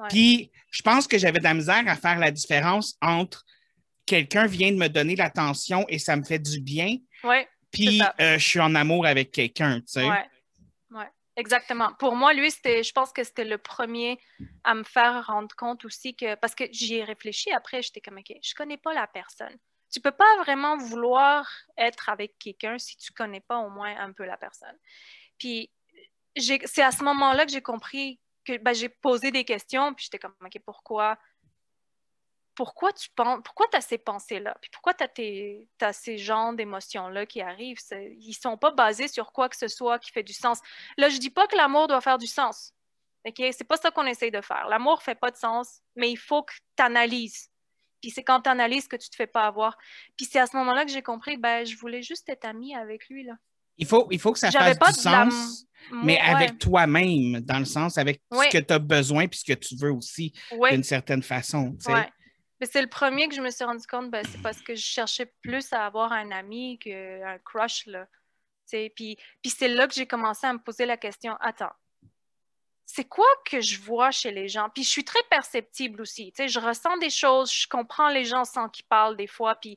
Puis 0.09 0.51
je 0.71 0.83
pense 0.83 1.07
que 1.07 1.19
j'avais 1.19 1.39
de 1.39 1.45
la 1.45 1.55
misère 1.55 1.83
à 1.87 1.95
faire 1.95 2.19
la 2.19 2.31
différence 2.31 2.97
entre 3.03 3.45
quelqu'un 4.07 4.47
vient 4.47 4.73
de 4.73 4.77
me 4.77 4.89
donner 4.89 5.15
l'attention 5.15 5.85
et 5.89 5.99
ça 5.99 6.17
me 6.17 6.25
fait 6.25 6.39
du 6.39 6.61
bien. 6.61 6.97
Puis 7.71 8.01
euh, 8.21 8.39
je 8.39 8.45
suis 8.45 8.61
en 8.61 8.75
amour 8.75 9.07
avec 9.07 9.31
quelqu'un, 9.31 9.81
tu 9.81 10.01
sais. 10.01 10.09
Exactement. 11.37 11.95
Pour 11.99 12.17
moi, 12.17 12.35
lui, 12.35 12.51
c'était, 12.51 12.83
je 12.83 12.93
pense 12.93 13.13
que 13.13 13.25
c'était 13.25 13.47
le 13.47 13.57
premier 13.57 14.19
à 14.65 14.75
me 14.75 14.83
faire 14.83 15.25
rendre 15.27 15.55
compte 15.57 15.87
aussi 15.87 16.15
que, 16.15 16.35
parce 16.35 16.55
que 16.55 16.65
j'y 16.71 16.97
ai 16.97 17.05
réfléchi 17.05 17.51
après, 17.53 17.81
j'étais 17.81 18.03
comme, 18.03 18.19
OK, 18.19 18.37
je 18.43 18.55
connais 18.55 18.77
pas 18.77 18.93
la 18.93 19.07
personne. 19.07 19.57
Tu 19.91 20.01
peux 20.01 20.11
pas 20.11 20.37
vraiment 20.45 20.77
vouloir 20.77 21.49
être 21.79 22.11
avec 22.11 22.39
quelqu'un 22.39 22.77
si 22.79 22.97
tu 22.99 23.13
connais 23.13 23.41
pas 23.41 23.59
au 23.59 23.71
moins 23.71 23.97
un 23.99 24.13
peu 24.13 24.27
la 24.27 24.37
personne. 24.37 24.77
Puis, 25.39 25.71
c'est 26.41 26.83
à 26.83 26.91
ce 26.91 27.05
moment-là 27.05 27.47
que 27.47 27.53
j'ai 27.53 27.63
compris 27.63 28.21
que 28.45 28.57
ben, 28.59 28.75
j'ai 28.75 28.89
posé 28.89 29.31
des 29.31 29.45
questions, 29.45 29.95
puis 29.95 30.05
j'étais 30.05 30.19
comme, 30.19 30.35
OK, 30.45 30.59
pourquoi 30.65 31.19
pourquoi 32.61 32.93
tu 32.93 33.09
penses, 33.17 33.41
pourquoi 33.43 33.69
tu 33.69 33.79
as 33.79 33.81
ces 33.81 33.97
pensées-là, 33.97 34.55
puis 34.61 34.71
pourquoi 34.71 34.93
tu 34.93 35.05
as, 35.81 35.93
ces 35.95 36.19
genres 36.19 36.53
d'émotions-là 36.53 37.25
qui 37.25 37.41
arrivent? 37.41 37.79
Ils 38.19 38.35
sont 38.35 38.59
pas 38.59 38.71
basés 38.71 39.09
sur 39.09 39.33
quoi 39.33 39.49
que 39.49 39.57
ce 39.57 39.67
soit 39.67 39.99
qui 39.99 40.11
fait 40.11 40.23
du 40.23 40.35
sens. 40.35 40.61
Là, 40.99 41.09
je 41.09 41.17
dis 41.17 41.31
pas 41.31 41.47
que 41.47 41.57
l'amour 41.57 41.89
doit 41.89 42.03
faire 42.03 42.19
du 42.19 42.27
sens. 42.27 42.75
OK? 43.25 43.37
C'est 43.37 43.65
pas 43.65 43.79
ça 43.79 43.91
qu'on 43.91 44.05
essaye 44.05 44.31
de 44.31 44.43
faire. 44.43 44.69
L'amour 44.69 45.03
fait 45.03 45.15
pas 45.15 45.31
de 45.31 45.37
sens, 45.37 45.81
mais 45.97 46.11
il 46.11 46.19
faut 46.19 46.43
que 46.43 46.53
tu 46.77 46.83
analyses. 46.83 47.49
Puis 48.03 48.11
c'est 48.11 48.25
quand 48.25 48.43
tu 48.43 48.51
analyses 48.51 48.89
que 48.89 48.97
tu 48.97 49.09
te 49.09 49.17
fais 49.17 49.27
pas 49.27 49.47
avoir. 49.47 49.79
Puis 50.19 50.27
c'est 50.27 50.39
à 50.39 50.47
ce 50.47 50.55
moment-là 50.59 50.85
que 50.85 50.91
j'ai 50.91 51.03
compris, 51.03 51.39
ben, 51.39 51.65
je 51.65 51.77
voulais 51.77 52.03
juste 52.03 52.29
être 52.29 52.45
amie 52.45 52.75
avec 52.75 53.09
lui. 53.09 53.27
Il 53.81 53.87
faut, 53.87 54.07
il 54.11 54.21
faut 54.21 54.33
que 54.33 54.39
ça 54.39 54.51
fasse 54.51 54.79
du 54.79 55.01
sens, 55.01 55.67
mais 56.05 56.19
avec 56.19 56.59
toi-même, 56.59 57.41
dans 57.41 57.59
le 57.59 57.65
sens, 57.65 57.99
avec 57.99 58.21
ce 58.31 58.51
que 58.51 58.59
tu 58.59 58.73
as 58.73 58.79
besoin 58.79 59.27
puis 59.27 59.41
ce 59.41 59.45
que 59.45 59.59
tu 59.59 59.77
veux 59.77 59.93
aussi, 59.93 60.33
d'une 60.71 60.85
certaine 60.85 61.23
façon. 61.23 61.77
C'est 62.63 62.83
le 62.83 62.89
premier 62.89 63.27
que 63.27 63.35
je 63.35 63.41
me 63.41 63.51
suis 63.51 63.65
rendu 63.65 63.87
compte, 63.87 64.11
ben, 64.11 64.23
c'est 64.31 64.43
parce 64.43 64.61
que 64.61 64.75
je 64.75 64.85
cherchais 64.85 65.33
plus 65.41 65.73
à 65.73 65.87
avoir 65.87 66.13
un 66.13 66.31
ami 66.31 66.79
qu'un 66.79 67.39
crush. 67.43 67.87
Là. 67.87 68.07
Puis, 68.71 69.17
puis 69.43 69.51
c'est 69.51 69.69
là 69.69 69.89
que 69.89 69.95
j'ai 69.95 70.07
commencé 70.07 70.47
à 70.47 70.53
me 70.53 70.59
poser 70.59 70.85
la 70.85 70.99
question 70.99 71.35
attends, 71.41 71.73
c'est 72.85 73.05
quoi 73.05 73.29
que 73.45 73.61
je 73.61 73.81
vois 73.81 74.11
chez 74.11 74.33
les 74.33 74.49
gens? 74.49 74.69
Puis 74.75 74.85
je 74.85 74.91
suis 74.91 75.05
très 75.05 75.23
perceptible 75.31 76.03
aussi. 76.03 76.33
Je 76.37 76.59
ressens 76.59 76.97
des 76.99 77.11
choses, 77.11 77.53
je 77.53 77.69
comprends 77.69 78.09
les 78.09 78.25
gens 78.25 78.45
sans 78.45 78.69
qu'ils 78.69 78.87
parlent 78.87 79.17
des 79.17 79.27
fois. 79.27 79.55
Puis 79.55 79.77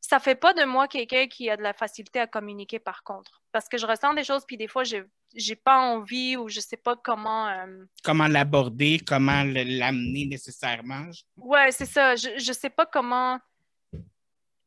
ça 0.00 0.20
fait 0.20 0.34
pas 0.34 0.54
de 0.54 0.64
moi 0.64 0.88
quelqu'un 0.88 1.26
qui 1.26 1.50
a 1.50 1.56
de 1.56 1.62
la 1.62 1.72
facilité 1.72 2.20
à 2.20 2.26
communiquer 2.26 2.78
par 2.78 3.02
contre. 3.02 3.42
Parce 3.52 3.68
que 3.68 3.78
je 3.78 3.86
ressens 3.86 4.14
des 4.14 4.24
choses, 4.24 4.44
puis 4.46 4.56
des 4.56 4.68
fois, 4.68 4.84
j'ai 4.84 5.04
j'ai 5.34 5.56
pas 5.56 5.78
envie 5.78 6.36
ou 6.36 6.48
je 6.48 6.60
sais 6.60 6.76
pas 6.76 6.96
comment. 6.96 7.48
Euh, 7.48 7.84
comment 8.02 8.28
l'aborder, 8.28 9.00
comment 9.06 9.44
l'amener 9.44 10.26
nécessairement. 10.26 11.06
Ouais, 11.36 11.70
c'est 11.70 11.86
ça. 11.86 12.16
Je, 12.16 12.38
je 12.38 12.52
sais 12.52 12.70
pas 12.70 12.86
comment 12.86 13.38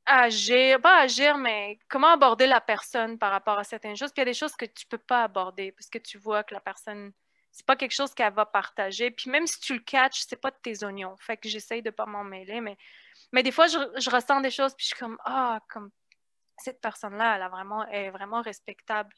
agir, 0.06 0.82
pas 0.82 1.02
agir, 1.02 1.38
mais 1.38 1.80
comment 1.90 2.14
aborder 2.14 2.48
la 2.48 2.62
personne 2.62 3.18
par 3.18 3.32
rapport 3.32 3.58
à 3.58 3.64
certaines 3.64 3.96
choses. 3.96 4.12
Puis 4.12 4.22
il 4.22 4.26
y 4.26 4.30
a 4.30 4.32
des 4.32 4.38
choses 4.38 4.56
que 4.56 4.66
tu 4.66 4.86
peux 4.86 4.98
pas 4.98 5.24
aborder 5.24 5.72
parce 5.72 5.90
que 5.90 5.98
tu 5.98 6.18
vois 6.18 6.44
que 6.44 6.54
la 6.54 6.60
personne, 6.60 7.12
c'est 7.52 7.66
pas 7.66 7.76
quelque 7.76 7.94
chose 7.94 8.14
qu'elle 8.14 8.34
va 8.34 8.46
partager. 8.46 9.12
Puis 9.12 9.30
même 9.30 9.48
si 9.48 9.60
tu 9.60 9.74
le 9.74 9.80
catches, 9.80 10.26
c'est 10.28 10.40
pas 10.40 10.52
de 10.52 10.58
tes 10.62 10.84
oignons. 10.84 11.16
Fait 11.18 11.38
que 11.38 11.48
j'essaye 11.50 11.82
de 11.82 11.90
pas 11.92 12.06
m'en 12.06 12.24
mêler, 12.24 12.62
mais, 12.62 12.78
mais 13.32 13.44
des 13.44 13.52
fois, 13.52 13.68
je, 13.68 13.78
je, 13.98 14.10
ressens 14.10 14.42
des 14.42 14.52
choses, 14.52 14.74
puis 14.76 14.86
je 14.86 14.88
suis 14.90 15.00
comme, 15.00 15.18
ah, 15.26 15.60
comme 15.70 15.92
cette 16.58 16.82
personne-là, 16.82 17.36
elle 17.36 17.42
a 17.42 17.50
vraiment, 17.50 17.86
est 17.88 18.10
vraiment 18.10 18.42
respectable. 18.42 19.14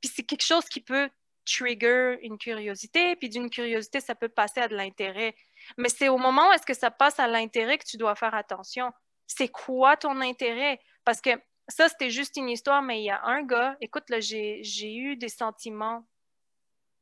Puis 0.00 0.10
c'est 0.14 0.22
quelque 0.22 0.44
chose 0.44 0.64
qui 0.66 0.80
peut 0.80 1.10
trigger 1.44 2.18
une 2.22 2.38
curiosité, 2.38 3.16
puis 3.16 3.28
d'une 3.28 3.50
curiosité, 3.50 4.00
ça 4.00 4.14
peut 4.14 4.28
passer 4.28 4.60
à 4.60 4.68
de 4.68 4.76
l'intérêt. 4.76 5.34
Mais 5.76 5.88
c'est 5.88 6.08
au 6.08 6.18
moment 6.18 6.48
où 6.48 6.52
est-ce 6.52 6.66
que 6.66 6.74
ça 6.74 6.90
passe 6.90 7.18
à 7.18 7.26
l'intérêt 7.26 7.78
que 7.78 7.86
tu 7.86 7.96
dois 7.96 8.14
faire 8.14 8.34
attention. 8.34 8.92
C'est 9.26 9.48
quoi 9.48 9.96
ton 9.96 10.20
intérêt? 10.20 10.80
Parce 11.04 11.20
que 11.20 11.30
ça, 11.68 11.88
c'était 11.88 12.10
juste 12.10 12.36
une 12.36 12.48
histoire, 12.48 12.82
mais 12.82 13.00
il 13.00 13.04
y 13.04 13.10
a 13.10 13.22
un 13.24 13.42
gars, 13.42 13.76
écoute, 13.80 14.08
là, 14.08 14.20
j'ai 14.20 14.94
eu 14.94 15.16
des 15.16 15.28
sentiments, 15.28 16.06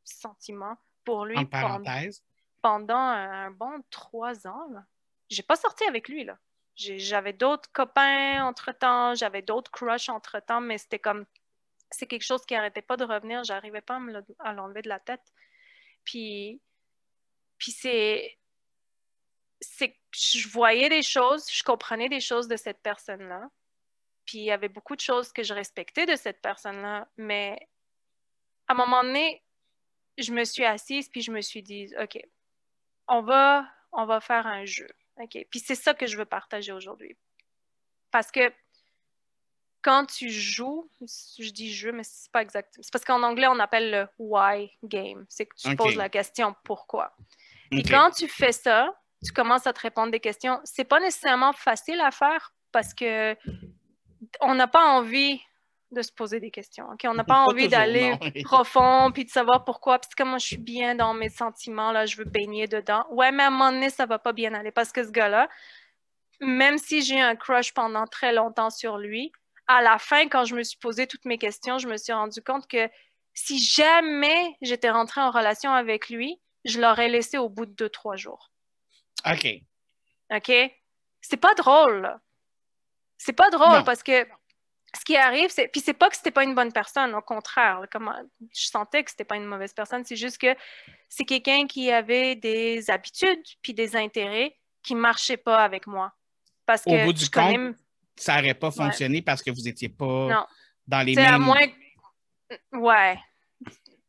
sentiments 0.04 0.76
pour 1.04 1.24
lui 1.24 1.36
pendant, 2.62 2.98
un 2.98 3.50
bon 3.52 3.80
trois 3.90 4.46
ans. 4.46 4.68
J'ai 5.30 5.42
pas 5.42 5.56
sorti 5.56 5.84
avec 5.84 6.08
lui, 6.08 6.24
là. 6.24 6.36
J'avais 6.76 7.32
d'autres 7.32 7.70
copains 7.72 8.44
entre-temps, 8.44 9.14
j'avais 9.14 9.42
d'autres 9.42 9.70
crushs 9.70 10.10
entre-temps, 10.10 10.60
mais 10.60 10.78
c'était 10.78 10.98
comme 10.98 11.24
c'est 11.90 12.06
quelque 12.06 12.24
chose 12.24 12.44
qui 12.44 12.54
n'arrêtait 12.54 12.82
pas 12.82 12.96
de 12.96 13.04
revenir. 13.04 13.44
J'arrivais 13.44 13.80
pas 13.80 13.98
à, 14.40 14.52
l'enlever 14.52 14.82
de 14.82 14.88
la 14.88 15.00
tête. 15.00 15.22
Puis, 16.04 16.60
puis 17.58 17.72
c'est, 17.72 18.38
c'est 19.60 19.96
je 20.12 20.48
voyais 20.48 20.88
des 20.88 21.02
choses, 21.02 21.50
je 21.50 21.62
comprenais 21.62 22.08
des 22.08 22.20
choses 22.20 22.48
de 22.48 22.56
cette 22.56 22.82
personne-là. 22.82 23.50
Puis 24.24 24.38
il 24.38 24.44
y 24.44 24.50
avait 24.50 24.68
beaucoup 24.68 24.96
de 24.96 25.00
choses 25.00 25.32
que 25.32 25.42
je 25.42 25.54
respectais 25.54 26.06
de 26.06 26.16
cette 26.16 26.42
personne-là. 26.42 27.08
Mais 27.16 27.58
à 28.68 28.72
un 28.72 28.76
moment 28.76 29.02
donné, 29.02 29.42
je 30.18 30.32
me 30.32 30.44
suis 30.44 30.64
assise 30.64 31.08
puis 31.08 31.22
je 31.22 31.30
me 31.30 31.40
suis 31.40 31.62
dit, 31.62 31.92
OK, 32.00 32.18
on 33.08 33.22
va, 33.22 33.66
on 33.92 34.06
va 34.06 34.20
faire 34.20 34.46
un 34.46 34.64
jeu. 34.64 34.88
OK. 35.18 35.46
Puis 35.50 35.60
c'est 35.60 35.74
ça 35.74 35.94
que 35.94 36.06
je 36.06 36.16
veux 36.16 36.24
partager 36.24 36.72
aujourd'hui. 36.72 37.16
Parce 38.10 38.30
que 38.30 38.52
quand 39.82 40.06
tu 40.06 40.30
joues, 40.30 40.90
je 41.38 41.50
dis 41.50 41.72
jeu, 41.72 41.92
mais 41.92 42.02
c'est 42.02 42.30
pas 42.32 42.42
exact. 42.42 42.76
C'est 42.80 42.92
parce 42.92 43.04
qu'en 43.04 43.22
anglais, 43.22 43.46
on 43.46 43.58
appelle 43.60 43.90
le 43.90 44.08
why 44.18 44.70
game. 44.82 45.24
C'est 45.28 45.46
que 45.46 45.54
tu 45.56 45.76
poses 45.76 45.96
la 45.96 46.08
question 46.08 46.54
pourquoi. 46.64 47.16
Et 47.70 47.82
quand 47.82 48.10
tu 48.10 48.28
fais 48.28 48.52
ça, 48.52 48.92
tu 49.24 49.32
commences 49.32 49.66
à 49.66 49.72
te 49.72 49.80
répondre 49.80 50.10
des 50.10 50.20
questions. 50.20 50.60
C'est 50.64 50.84
pas 50.84 51.00
nécessairement 51.00 51.52
facile 51.52 52.00
à 52.00 52.10
faire 52.10 52.52
parce 52.72 52.94
que 52.94 53.36
on 54.40 54.54
n'a 54.54 54.66
pas 54.66 54.84
envie 54.84 55.40
de 55.92 56.02
se 56.02 56.12
poser 56.12 56.40
des 56.40 56.50
questions. 56.50 56.86
On 57.04 57.14
n'a 57.14 57.24
pas, 57.24 57.44
envie 57.44 57.68
d'aller 57.68 58.14
profond 58.44 59.10
puis 59.12 59.24
de 59.24 59.30
savoir 59.30 59.64
pourquoi. 59.64 59.98
Puis 59.98 60.10
comme 60.16 60.30
moi, 60.30 60.38
je 60.38 60.46
suis 60.46 60.56
bien 60.56 60.94
dans 60.94 61.14
mes 61.14 61.28
sentiments, 61.28 61.92
là, 61.92 62.06
je 62.06 62.16
veux 62.16 62.24
baigner 62.24 62.66
dedans. 62.66 63.06
Ouais, 63.10 63.30
mais 63.32 63.44
à 63.44 63.46
un 63.46 63.50
moment 63.50 63.72
donné, 63.72 63.90
ça 63.90 64.06
va 64.06 64.18
pas 64.18 64.32
bien 64.32 64.54
aller 64.54 64.72
parce 64.72 64.92
que 64.92 65.04
ce 65.04 65.10
gars-là, 65.10 65.48
même 66.40 66.78
si 66.78 67.02
j'ai 67.02 67.20
un 67.20 67.36
crush 67.36 67.72
pendant 67.72 68.06
très 68.06 68.32
longtemps 68.32 68.70
sur 68.70 68.98
lui, 68.98 69.32
à 69.68 69.82
la 69.82 69.98
fin, 69.98 70.28
quand 70.28 70.44
je 70.44 70.54
me 70.54 70.62
suis 70.62 70.78
posé 70.78 71.06
toutes 71.06 71.24
mes 71.24 71.38
questions, 71.38 71.78
je 71.78 71.88
me 71.88 71.96
suis 71.96 72.12
rendu 72.12 72.42
compte 72.42 72.66
que 72.68 72.88
si 73.34 73.58
jamais 73.58 74.56
j'étais 74.62 74.90
rentrée 74.90 75.20
en 75.20 75.30
relation 75.30 75.72
avec 75.72 76.08
lui, 76.08 76.40
je 76.64 76.80
l'aurais 76.80 77.08
laissé 77.08 77.38
au 77.38 77.48
bout 77.48 77.66
de 77.66 77.72
deux, 77.72 77.88
trois 77.88 78.16
jours. 78.16 78.50
OK. 79.24 79.46
OK? 80.34 80.52
C'est 81.20 81.36
pas 81.36 81.54
drôle. 81.54 82.18
C'est 83.18 83.32
pas 83.32 83.50
drôle 83.50 83.82
parce 83.84 84.02
que 84.02 84.26
ce 84.96 85.04
qui 85.04 85.16
arrive, 85.16 85.50
c'est. 85.50 85.68
Puis 85.68 85.80
c'est 85.80 85.94
pas 85.94 86.08
que 86.10 86.16
c'était 86.16 86.30
pas 86.30 86.44
une 86.44 86.54
bonne 86.54 86.72
personne, 86.72 87.14
au 87.14 87.22
contraire. 87.22 87.82
Comme... 87.90 88.12
Je 88.54 88.66
sentais 88.66 89.04
que 89.04 89.10
c'était 89.10 89.24
pas 89.24 89.36
une 89.36 89.46
mauvaise 89.46 89.72
personne. 89.72 90.04
C'est 90.04 90.16
juste 90.16 90.38
que 90.38 90.54
c'est 91.08 91.24
quelqu'un 91.24 91.66
qui 91.66 91.90
avait 91.90 92.34
des 92.34 92.90
habitudes 92.90 93.42
puis 93.62 93.74
des 93.74 93.96
intérêts 93.96 94.56
qui 94.82 94.94
marchaient 94.94 95.36
pas 95.36 95.62
avec 95.62 95.86
moi. 95.86 96.12
Parce 96.64 96.82
que 96.82 97.04
bout 97.04 97.12
du 97.12 97.28
connais 97.30 97.74
ça 98.16 98.36
n'aurait 98.36 98.54
pas 98.54 98.70
fonctionné 98.70 99.22
parce 99.22 99.42
que 99.42 99.50
vous 99.50 99.62
n'étiez 99.62 99.88
pas 99.88 100.48
dans 100.86 101.02
les 101.02 101.14
mêmes... 101.14 101.34
À 101.34 101.38
moins... 101.38 101.66
Ouais, 102.72 103.18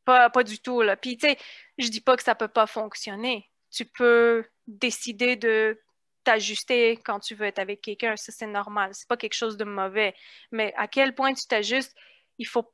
pas, 0.06 0.30
pas 0.30 0.44
du 0.44 0.60
tout. 0.60 0.82
Là. 0.82 0.96
Puis, 0.96 1.18
tu 1.18 1.28
sais, 1.28 1.38
je 1.78 1.88
dis 1.90 2.02
pas 2.02 2.16
que 2.16 2.24
ça 2.24 2.36
peut 2.36 2.48
pas 2.48 2.68
fonctionner. 2.68 3.50
Tu 3.72 3.86
peux 3.86 4.46
décider 4.68 5.36
de 5.36 5.80
t'ajuster 6.28 7.00
quand 7.06 7.22
tu 7.22 7.36
veux 7.36 7.46
être 7.46 7.60
avec 7.60 7.82
quelqu'un, 7.82 8.18
ça 8.18 8.34
c'est 8.34 8.48
normal. 8.48 8.92
C'est 8.94 9.08
pas 9.08 9.16
quelque 9.16 9.34
chose 9.34 9.56
de 9.56 9.64
mauvais. 9.64 10.14
Mais 10.52 10.74
à 10.76 10.88
quel 10.88 11.16
point 11.16 11.34
tu 11.34 11.48
t'ajustes, 11.48 11.96
il 12.38 12.46
faut 12.46 12.70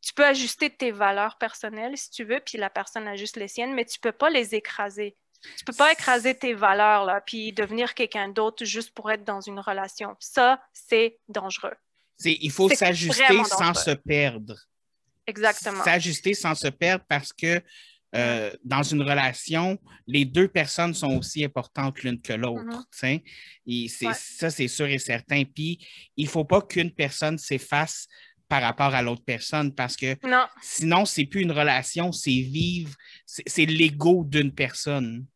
tu 0.00 0.12
peux 0.14 0.24
ajuster 0.24 0.70
tes 0.70 0.92
valeurs 0.92 1.38
personnelles 1.38 1.96
si 1.96 2.10
tu 2.10 2.24
veux, 2.24 2.40
puis 2.44 2.56
la 2.56 2.70
personne 2.70 3.08
ajuste 3.08 3.36
les 3.36 3.48
siennes, 3.48 3.74
mais 3.74 3.84
tu 3.84 3.98
peux 3.98 4.12
pas 4.12 4.30
les 4.30 4.54
écraser. 4.54 5.16
Tu 5.56 5.64
peux 5.64 5.72
pas 5.72 5.92
écraser 5.92 6.36
tes 6.36 6.54
valeurs, 6.54 7.04
là, 7.04 7.20
puis 7.20 7.52
devenir 7.52 7.94
quelqu'un 7.94 8.28
d'autre 8.28 8.64
juste 8.64 8.92
pour 8.92 9.10
être 9.10 9.24
dans 9.24 9.40
une 9.40 9.58
relation. 9.58 10.14
Ça, 10.20 10.60
c'est 10.72 11.18
dangereux. 11.28 11.74
il 12.24 12.50
faut 12.52 12.68
s'ajuster 12.68 13.42
sans 13.44 13.74
se 13.74 13.90
perdre. 13.90 14.56
Exactement. 15.26 15.82
S'ajuster 15.82 16.34
sans 16.34 16.54
se 16.54 16.68
perdre 16.68 17.04
parce 17.08 17.32
que 17.32 17.60
euh, 18.14 18.50
dans 18.64 18.82
une 18.82 19.02
relation, 19.02 19.78
les 20.06 20.24
deux 20.24 20.48
personnes 20.48 20.94
sont 20.94 21.16
aussi 21.16 21.44
importantes 21.44 22.02
l'une 22.02 22.20
que 22.20 22.32
l'autre. 22.32 22.86
Mm-hmm. 23.02 24.14
Ça, 24.14 24.50
c'est 24.50 24.68
sûr 24.68 24.86
et 24.86 24.98
certain. 24.98 25.44
Puis, 25.44 25.78
il 26.16 26.24
ne 26.24 26.30
faut 26.30 26.44
pas 26.44 26.62
qu'une 26.62 26.92
personne 26.92 27.38
s'efface 27.38 28.08
par 28.48 28.62
rapport 28.62 28.94
à 28.94 29.02
l'autre 29.02 29.24
personne 29.24 29.74
parce 29.74 29.96
que 29.96 30.16
non. 30.26 30.46
sinon, 30.62 31.04
c'est 31.04 31.26
plus 31.26 31.42
une 31.42 31.52
relation, 31.52 32.12
c'est 32.12 32.30
vivre, 32.30 32.94
c'est 33.26 33.66
l'ego 33.66 34.24
d'une 34.24 34.54
personne. 34.54 35.26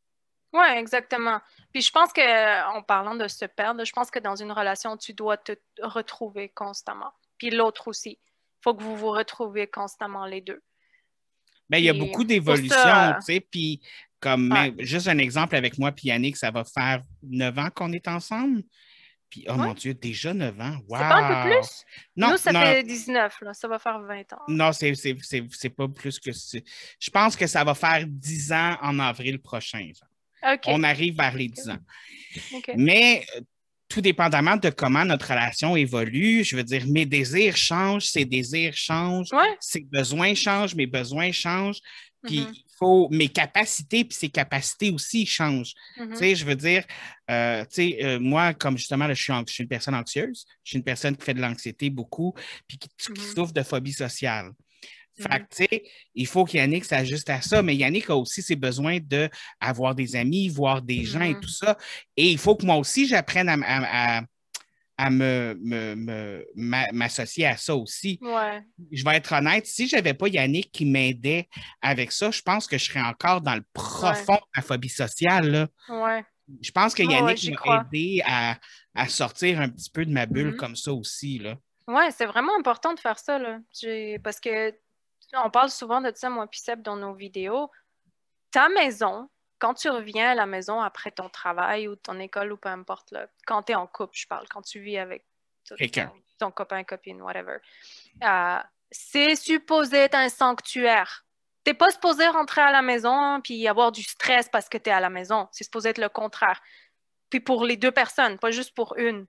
Oui, 0.53 0.67
exactement. 0.77 1.41
Puis 1.73 1.83
je 1.83 1.91
pense 1.91 2.13
que, 2.13 2.77
en 2.77 2.83
parlant 2.83 3.15
de 3.15 3.29
se 3.29 3.45
perdre, 3.45 3.85
je 3.85 3.93
pense 3.93 4.11
que 4.11 4.19
dans 4.19 4.37
une 4.37 4.53
relation, 4.53 4.97
tu 4.97 5.15
dois 5.15 5.37
te 5.37 5.53
retrouver 5.83 6.51
constamment. 6.51 7.13
Puis 7.39 7.51
l'autre 7.51 7.89
aussi. 7.89 8.19
Il 8.21 8.63
faut 8.63 8.75
que 8.75 8.83
vous 8.83 8.97
vous 8.97 9.11
retrouviez 9.11 9.67
constamment 9.67 10.25
les 10.25 10.41
deux. 10.41 10.63
Bien, 11.73 11.79
il 11.79 11.85
y 11.87 11.89
a 11.89 11.95
beaucoup 11.95 12.23
d'évolutions, 12.23 13.15
tu 13.17 13.25
sais, 13.25 13.41
puis 13.41 13.81
comme 14.21 14.55
juste 14.81 15.09
un 15.09 15.17
exemple 15.17 15.57
avec 15.57 15.79
moi 15.79 15.91
puis 15.91 16.09
Yannick, 16.09 16.37
ça 16.37 16.51
va 16.51 16.65
faire 16.65 17.03
neuf 17.23 17.57
ans 17.57 17.71
qu'on 17.75 17.91
est 17.93 18.07
ensemble. 18.09 18.63
Puis, 19.31 19.47
oh 19.49 19.55
mon 19.55 19.73
Dieu, 19.73 19.95
déjà 19.95 20.35
9 20.35 20.61
ans. 20.61 20.77
Wow. 20.87 20.99
C'est 20.99 21.09
pas 21.09 21.17
un 21.17 21.45
peu 21.45 21.51
plus? 21.51 21.85
Non, 22.15 22.33
Nous, 22.33 22.37
ça 22.37 22.53
fait 22.53 22.83
19, 22.83 23.41
là. 23.41 23.55
ça 23.55 23.67
va 23.67 23.79
faire 23.79 23.99
20 24.01 24.33
ans. 24.35 24.43
Non, 24.49 24.71
c'est 24.75 25.71
pas 25.75 25.89
plus 25.89 26.21
que 26.21 26.33
ça. 26.33 26.59
Je 27.01 27.11
pense 27.11 27.35
que 27.35 27.47
ça 27.47 27.65
va 27.65 27.75
faire 27.75 28.05
10 28.07 28.53
ans 28.53 28.77
en 28.83 28.99
avril 28.99 29.41
prochain. 29.41 29.91
On 30.67 30.83
arrive 30.83 31.17
vers 31.17 31.35
les 31.35 31.49
10 31.49 31.71
ans. 31.71 31.79
Mais 32.77 33.25
tout 33.93 34.01
dépendamment 34.01 34.57
de 34.57 34.71
comment 34.71 35.05
notre 35.05 35.29
relation 35.29 35.77
évolue, 35.77 36.45
je 36.45 36.57
veux 36.57 36.65
dire, 36.65 36.87
mes 36.87 37.05
désirs 37.05 37.59
changent, 37.59 38.07
ses 38.07 38.25
désirs 38.25 38.75
changent, 38.75 39.29
ses 39.61 39.83
besoins 39.83 40.35
changent, 40.35 40.75
mes 40.75 40.87
besoins 40.87 41.31
changent. 41.31 41.81
Puis 42.23 42.41
mm-hmm. 42.41 42.55
il 42.55 42.65
faut 42.79 43.09
mes 43.11 43.29
capacités, 43.29 44.05
puis 44.05 44.17
ses 44.17 44.31
capacités 44.31 44.91
aussi 44.91 45.27
changent. 45.27 45.75
Mm-hmm. 45.99 46.11
Tu 46.11 46.17
sais, 46.17 46.35
je 46.35 46.45
veux 46.47 46.57
dire, 46.57 46.85
euh, 47.31 47.65
tu 47.65 47.75
sais, 47.75 47.99
euh, 48.03 48.19
moi, 48.19 48.55
comme 48.55 48.79
justement, 48.79 49.13
je, 49.13 49.23
suis 49.47 49.63
une 49.63 49.69
personne 49.69 49.95
anxieuse, 49.95 50.47
je 50.65 50.71
suis 50.71 50.79
une 50.79 50.85
personne 50.85 51.15
qui 51.15 51.27
fait 51.27 51.35
de 51.35 51.43
l'anxiété 51.43 51.91
beaucoup, 51.91 52.33
puis 52.67 52.79
qui, 52.79 52.89
mm-hmm. 52.89 53.35
souffre 53.35 53.53
de 53.53 53.63
phobie 53.63 53.93
sociale. 53.93 54.53
Fait 55.23 55.41
que, 55.41 55.55
tu 55.55 55.65
sais, 55.65 55.83
il 56.15 56.27
faut 56.27 56.45
qu'Yannick 56.45 56.85
s'ajuste 56.85 57.31
à 57.31 57.41
ça, 57.41 57.63
mais 57.63 57.77
Yannick 57.77 58.11
a 58.11 58.17
aussi 58.17 58.43
ses 58.43 58.57
besoins 58.57 58.99
d'avoir 59.01 59.95
des 59.95 60.17
amis, 60.17 60.49
voir 60.49 60.83
des 60.83 61.05
gens 61.05 61.23
et 61.23 61.39
tout 61.39 61.49
ça. 61.49 61.77
Et 62.17 62.31
il 62.31 62.39
faut 62.39 62.57
que 62.57 62.67
moi 62.67 62.77
aussi, 62.77 63.07
j'apprenne 63.07 63.49
à, 63.49 64.23
à 65.03 65.11
me, 65.11 66.45
m'associer 66.93 67.47
à 67.47 67.57
ça 67.57 67.75
aussi. 67.75 68.21
Je 68.91 69.05
vais 69.05 69.17
être 69.17 69.33
honnête, 69.33 69.67
si 69.67 69.89
je 69.89 69.97
n'avais 69.97 70.15
pas 70.15 70.29
Yannick 70.29 70.71
qui 70.71 70.85
m'aidait 70.85 71.49
avec 71.81 72.13
ça, 72.13 72.31
je 72.31 72.43
pense 72.43 72.67
que 72.67 72.79
je 72.79 72.85
serais 72.85 73.03
encore 73.03 73.41
dans 73.41 73.55
le 73.55 73.65
profond 73.73 74.35
de 74.35 74.51
ma 74.57 74.63
phobie 74.63 74.89
sociale. 74.89 75.69
Je 76.61 76.71
pense 76.71 76.95
que 76.95 77.03
Yannick 77.03 77.59
m'a 77.67 77.85
aidé 77.93 78.23
à, 78.25 79.09
sortir 79.09 79.61
un 79.61 79.69
petit 79.69 79.91
peu 79.91 80.05
de 80.05 80.13
ma 80.13 80.27
bulle 80.27 80.53
mm-hmm. 80.53 80.57
comme 80.57 80.77
ça 80.77 80.93
aussi. 80.93 81.43
Oui, 81.89 82.05
c'est 82.17 82.27
vraiment 82.27 82.57
important 82.57 82.95
de 82.95 83.01
faire 83.01 83.19
ça. 83.19 83.39
Là. 83.39 83.59
Parce 84.23 84.39
que 84.39 84.73
on 85.35 85.51
parle 85.51 85.71
souvent 85.71 86.01
de 86.01 86.13
ça, 86.15 86.31
moi, 86.31 86.47
Seb, 86.53 86.83
dans 86.83 86.97
nos 86.97 87.15
vidéos. 87.15 87.71
Ta 88.51 88.69
maison, 88.69 89.29
quand 89.59 89.75
tu 89.75 89.89
reviens 89.89 90.31
à 90.31 90.35
la 90.35 90.47
maison 90.47 90.81
après 90.81 91.11
ton 91.11 91.29
travail 91.29 91.89
ou 91.89 91.97
ton 91.97 92.19
école 92.19 92.53
ou 92.53 92.57
peu 92.57 92.69
importe, 92.69 93.11
là, 93.13 93.29
quand 93.47 93.63
tu 93.65 93.73
es 93.73 93.75
en 93.75 93.87
couple, 93.87 94.17
je 94.17 94.27
parle, 94.27 94.47
quand 94.49 94.63
tu 94.63 94.81
vis 94.81 94.99
avec 94.99 95.25
ton, 96.39 96.51
copain, 96.51 96.83
copine, 96.85 97.23
whatever, 97.23 97.59
euh, 98.23 98.59
c'est 98.91 99.37
supposé 99.37 99.99
être 99.99 100.17
un 100.17 100.29
sanctuaire. 100.29 101.25
T'es 101.65 101.75
pas 101.75 101.93
supposé 101.93 102.27
rentrer 102.27 102.61
à 102.61 102.73
la 102.73 102.83
maison 102.83 103.41
puis 103.41 103.69
avoir 103.69 103.93
du 103.93 104.03
stress 104.03 104.49
parce 104.49 104.69
que 104.69 104.79
tu 104.79 104.91
es 104.91 104.93
à 104.93 105.01
la 105.01 105.11
maison. 105.11 105.49
C'est 105.53 105.65
supposé 105.65 105.91
être 105.91 105.99
le 105.99 106.09
contraire. 106.09 106.61
Puis 107.31 107.41
pour 107.41 107.65
les 107.65 107.77
deux 107.77 107.93
personnes, 107.93 108.39
pas 108.39 108.51
juste 108.51 108.75
pour 108.75 108.97
une. 108.99 109.27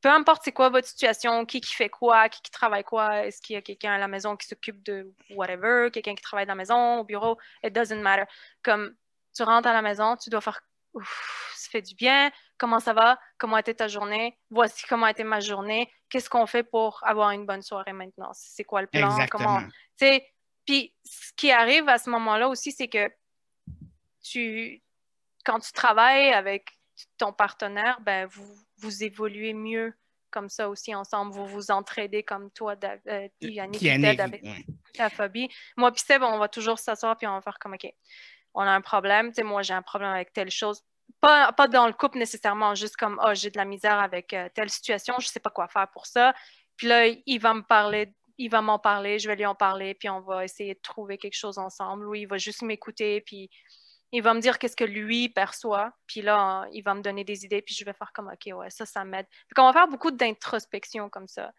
Peu 0.00 0.08
importe 0.08 0.42
c'est 0.44 0.52
quoi 0.52 0.70
votre 0.70 0.88
situation, 0.88 1.44
qui 1.44 1.60
qui 1.60 1.74
fait 1.74 1.88
quoi, 1.88 2.28
qui 2.28 2.40
qui 2.42 2.50
travaille 2.50 2.84
quoi, 2.84 3.26
est-ce 3.26 3.42
qu'il 3.42 3.54
y 3.54 3.56
a 3.56 3.62
quelqu'un 3.62 3.92
à 3.92 3.98
la 3.98 4.08
maison 4.08 4.36
qui 4.36 4.46
s'occupe 4.46 4.82
de 4.82 5.12
whatever, 5.30 5.90
quelqu'un 5.92 6.14
qui 6.14 6.22
travaille 6.22 6.44
à 6.44 6.48
la 6.48 6.54
maison, 6.54 7.00
au 7.00 7.04
bureau, 7.04 7.38
it 7.62 7.72
doesn't 7.72 8.00
matter. 8.00 8.24
Comme 8.62 8.94
tu 9.34 9.42
rentres 9.42 9.68
à 9.68 9.72
la 9.72 9.82
maison, 9.82 10.16
tu 10.16 10.30
dois 10.30 10.40
faire 10.40 10.60
Ouf, 10.92 11.52
ça 11.54 11.70
fait 11.70 11.82
du 11.82 11.94
bien, 11.94 12.32
comment 12.58 12.80
ça 12.80 12.92
va, 12.92 13.18
comment 13.38 13.54
a 13.54 13.60
été 13.60 13.74
ta 13.74 13.86
journée, 13.86 14.36
voici 14.50 14.84
comment 14.88 15.06
a 15.06 15.12
été 15.12 15.22
ma 15.22 15.38
journée, 15.38 15.88
qu'est-ce 16.08 16.28
qu'on 16.28 16.46
fait 16.46 16.64
pour 16.64 17.00
avoir 17.06 17.30
une 17.30 17.46
bonne 17.46 17.62
soirée 17.62 17.92
maintenant, 17.92 18.30
c'est 18.32 18.64
quoi 18.64 18.80
le 18.80 18.88
plan, 18.88 19.16
comment. 19.30 19.60
Puis 20.66 20.94
ce 21.04 21.32
qui 21.36 21.50
arrive 21.50 21.88
à 21.88 21.98
ce 21.98 22.10
moment-là 22.10 22.48
aussi, 22.48 22.72
c'est 22.72 22.88
que 22.88 23.10
tu, 24.22 24.82
quand 25.44 25.60
tu 25.60 25.72
travailles 25.72 26.32
avec 26.32 26.78
ton 27.16 27.32
partenaire, 27.32 28.00
ben 28.00 28.26
vous, 28.26 28.56
vous 28.80 29.04
évoluez 29.04 29.54
mieux 29.54 29.94
comme 30.30 30.48
ça 30.48 30.68
aussi 30.68 30.94
ensemble. 30.94 31.32
Vous 31.32 31.46
vous 31.46 31.70
entraidez 31.70 32.22
comme 32.22 32.50
toi, 32.52 32.76
euh, 32.84 33.28
Yannick, 33.40 33.84
avec 33.86 34.44
ta 34.94 35.10
phobie. 35.10 35.48
Moi, 35.76 35.90
puis 35.92 36.02
Seb, 36.06 36.22
on 36.22 36.38
va 36.38 36.48
toujours 36.48 36.78
s'asseoir 36.78 37.16
puis 37.16 37.26
on 37.26 37.32
va 37.32 37.40
faire 37.40 37.58
comme 37.58 37.74
OK 37.74 37.92
on 38.54 38.62
a 38.62 38.70
un 38.70 38.80
problème, 38.80 39.28
tu 39.28 39.36
sais, 39.36 39.42
moi 39.42 39.62
j'ai 39.62 39.74
un 39.74 39.82
problème 39.82 40.10
avec 40.10 40.32
telle 40.32 40.50
chose. 40.50 40.82
Pas, 41.20 41.52
pas 41.52 41.68
dans 41.68 41.86
le 41.86 41.92
couple 41.92 42.18
nécessairement, 42.18 42.74
juste 42.74 42.96
comme, 42.96 43.20
oh, 43.24 43.32
j'ai 43.34 43.50
de 43.50 43.58
la 43.58 43.64
misère 43.64 43.98
avec 43.98 44.32
euh, 44.32 44.48
telle 44.54 44.70
situation, 44.70 45.14
je 45.18 45.26
ne 45.26 45.30
sais 45.30 45.40
pas 45.40 45.50
quoi 45.50 45.68
faire 45.68 45.88
pour 45.92 46.06
ça. 46.06 46.34
Puis 46.76 46.86
là, 46.86 47.06
il 47.06 47.38
va 47.38 47.52
me 47.52 47.62
parler, 47.62 48.14
il 48.38 48.48
va 48.48 48.62
m'en 48.62 48.78
parler, 48.78 49.18
je 49.18 49.28
vais 49.28 49.36
lui 49.36 49.44
en 49.44 49.54
parler, 49.54 49.94
puis 49.94 50.08
on 50.08 50.20
va 50.20 50.44
essayer 50.44 50.74
de 50.74 50.80
trouver 50.80 51.18
quelque 51.18 51.36
chose 51.36 51.58
ensemble, 51.58 52.06
ou 52.06 52.14
il 52.14 52.26
va 52.26 52.38
juste 52.38 52.62
m'écouter, 52.62 53.20
puis 53.20 53.50
il 54.12 54.22
va 54.22 54.34
me 54.34 54.40
dire 54.40 54.58
qu'est-ce 54.58 54.76
que 54.76 54.84
lui 54.84 55.28
perçoit, 55.28 55.92
puis 56.06 56.22
là, 56.22 56.66
il 56.72 56.82
va 56.82 56.94
me 56.94 57.02
donner 57.02 57.24
des 57.24 57.44
idées, 57.44 57.62
puis 57.62 57.74
je 57.74 57.84
vais 57.84 57.92
faire 57.92 58.10
comme, 58.12 58.28
OK, 58.28 58.52
ouais, 58.56 58.70
ça, 58.70 58.86
ça 58.86 59.04
m'aide. 59.04 59.26
Donc, 59.54 59.64
on 59.64 59.72
va 59.72 59.72
faire 59.72 59.88
beaucoup 59.88 60.10
d'introspection 60.10 61.08
comme 61.08 61.28
ça. 61.28 61.52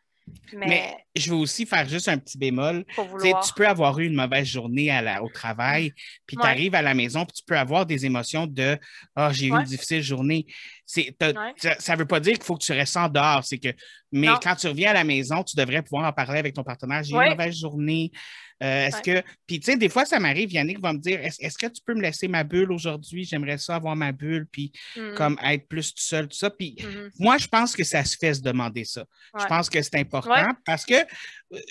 Mais... 0.53 0.95
je 1.15 1.31
veux 1.31 1.37
aussi 1.37 1.65
faire 1.65 1.87
juste 1.87 2.07
un 2.07 2.17
petit 2.17 2.37
bémol. 2.37 2.85
Tu 2.95 3.53
peux 3.55 3.67
avoir 3.67 3.99
eu 3.99 4.05
une 4.05 4.13
mauvaise 4.15 4.45
journée 4.45 4.91
au 5.21 5.29
travail, 5.29 5.93
puis 6.25 6.37
tu 6.37 6.45
arrives 6.45 6.75
à 6.75 6.81
la 6.81 6.93
maison, 6.93 7.25
puis 7.25 7.33
tu 7.37 7.43
peux 7.43 7.57
avoir 7.57 7.85
des 7.85 8.05
émotions 8.05 8.47
de 8.47 8.77
Ah, 9.15 9.29
oh, 9.29 9.33
j'ai 9.33 9.47
eu 9.47 9.51
une 9.51 9.63
difficile 9.63 10.01
journée. 10.01 10.45
Ça 10.85 11.01
ne 11.01 11.97
veut 11.97 12.05
pas 12.05 12.19
dire 12.19 12.35
qu'il 12.35 12.43
faut 12.43 12.55
que 12.55 12.63
tu 12.63 12.71
restes 12.71 12.97
en 12.97 13.09
dehors. 13.09 13.43
C'est 13.43 13.57
que, 13.57 13.69
mais 14.11 14.27
quand 14.41 14.55
tu 14.55 14.67
reviens 14.67 14.91
à 14.91 14.93
la 14.93 15.03
maison, 15.03 15.43
tu 15.43 15.55
devrais 15.55 15.81
pouvoir 15.81 16.05
en 16.07 16.13
parler 16.13 16.39
avec 16.39 16.53
ton 16.53 16.63
partenaire. 16.63 17.03
J'ai 17.03 17.15
eu 17.15 17.19
une 17.19 17.29
mauvaise 17.29 17.59
journée. 17.59 18.11
Euh, 18.62 18.88
est-ce 18.88 19.02
que. 19.02 19.24
Puis, 19.47 19.60
tu 19.60 19.71
sais, 19.71 19.78
des 19.78 19.89
fois, 19.89 20.06
ça 20.06 20.19
m'arrive, 20.19 20.52
Yannick 20.52 20.80
va 20.80 20.93
me 20.93 21.00
dire 21.00 21.19
Est-ce 21.21 21.58
que 21.58 21.67
tu 21.67 21.82
peux 21.86 21.93
me 21.93 22.02
laisser 22.02 22.28
ma 22.28 22.43
bulle 22.43 22.71
aujourd'hui? 22.71 23.24
J'aimerais 23.24 23.58
ça 23.58 23.76
avoir 23.76 23.95
ma 23.95 24.12
bulle, 24.12 24.47
puis 24.52 24.71
mm. 24.95 25.15
comme 25.15 25.38
être 25.43 25.67
plus 25.67 25.93
tout 25.93 26.04
seul, 26.04 26.28
tout 26.28 26.38
ça. 26.38 26.50
Puis, 26.50 26.76
mm-hmm. 26.78 27.10
moi, 27.19 27.38
je 27.38 27.47
pense 27.47 27.76
que 27.76 27.84
ça 27.84 28.04
se 28.04 28.15
fait 28.17 28.34
se 28.34 28.41
demander 28.41 28.86
ça. 28.86 29.06
Je 29.39 29.45
pense 29.45 29.69
que 29.69 29.82
c'est 29.82 29.95
important 29.95 30.52
parce 30.65 30.86
que, 30.86 30.95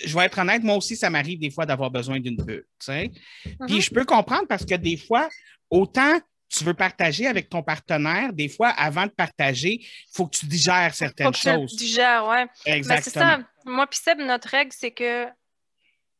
je 0.05 0.15
vais 0.15 0.25
être 0.25 0.37
honnête, 0.37 0.63
moi 0.63 0.75
aussi, 0.75 0.95
ça 0.95 1.09
m'arrive 1.09 1.39
des 1.39 1.49
fois 1.49 1.65
d'avoir 1.65 1.89
besoin 1.89 2.19
d'une 2.19 2.37
bulle. 2.37 2.65
Tu 2.79 2.85
sais. 2.85 3.11
Puis, 3.43 3.53
mm-hmm. 3.59 3.81
je 3.81 3.89
peux 3.91 4.05
comprendre 4.05 4.47
parce 4.47 4.65
que 4.65 4.75
des 4.75 4.97
fois, 4.97 5.29
autant 5.69 6.19
tu 6.51 6.65
veux 6.65 6.73
partager 6.73 7.27
avec 7.27 7.49
ton 7.49 7.63
partenaire, 7.63 8.33
des 8.33 8.49
fois, 8.49 8.69
avant 8.69 9.05
de 9.05 9.11
partager, 9.11 9.79
il 9.79 10.11
faut 10.13 10.27
que 10.27 10.35
tu 10.35 10.45
digères 10.45 10.93
certaines 10.93 11.27
faut 11.27 11.31
que 11.31 11.37
choses. 11.37 11.71
Tu 11.71 11.85
digères, 11.85 12.27
oui. 12.27 12.45
Exactement. 12.65 13.01
c'est 13.03 13.19
ça. 13.19 13.39
Moi, 13.65 13.87
puis 13.87 13.99
Seb, 14.03 14.19
notre 14.19 14.49
règle, 14.49 14.71
c'est 14.77 14.91
que 14.91 15.27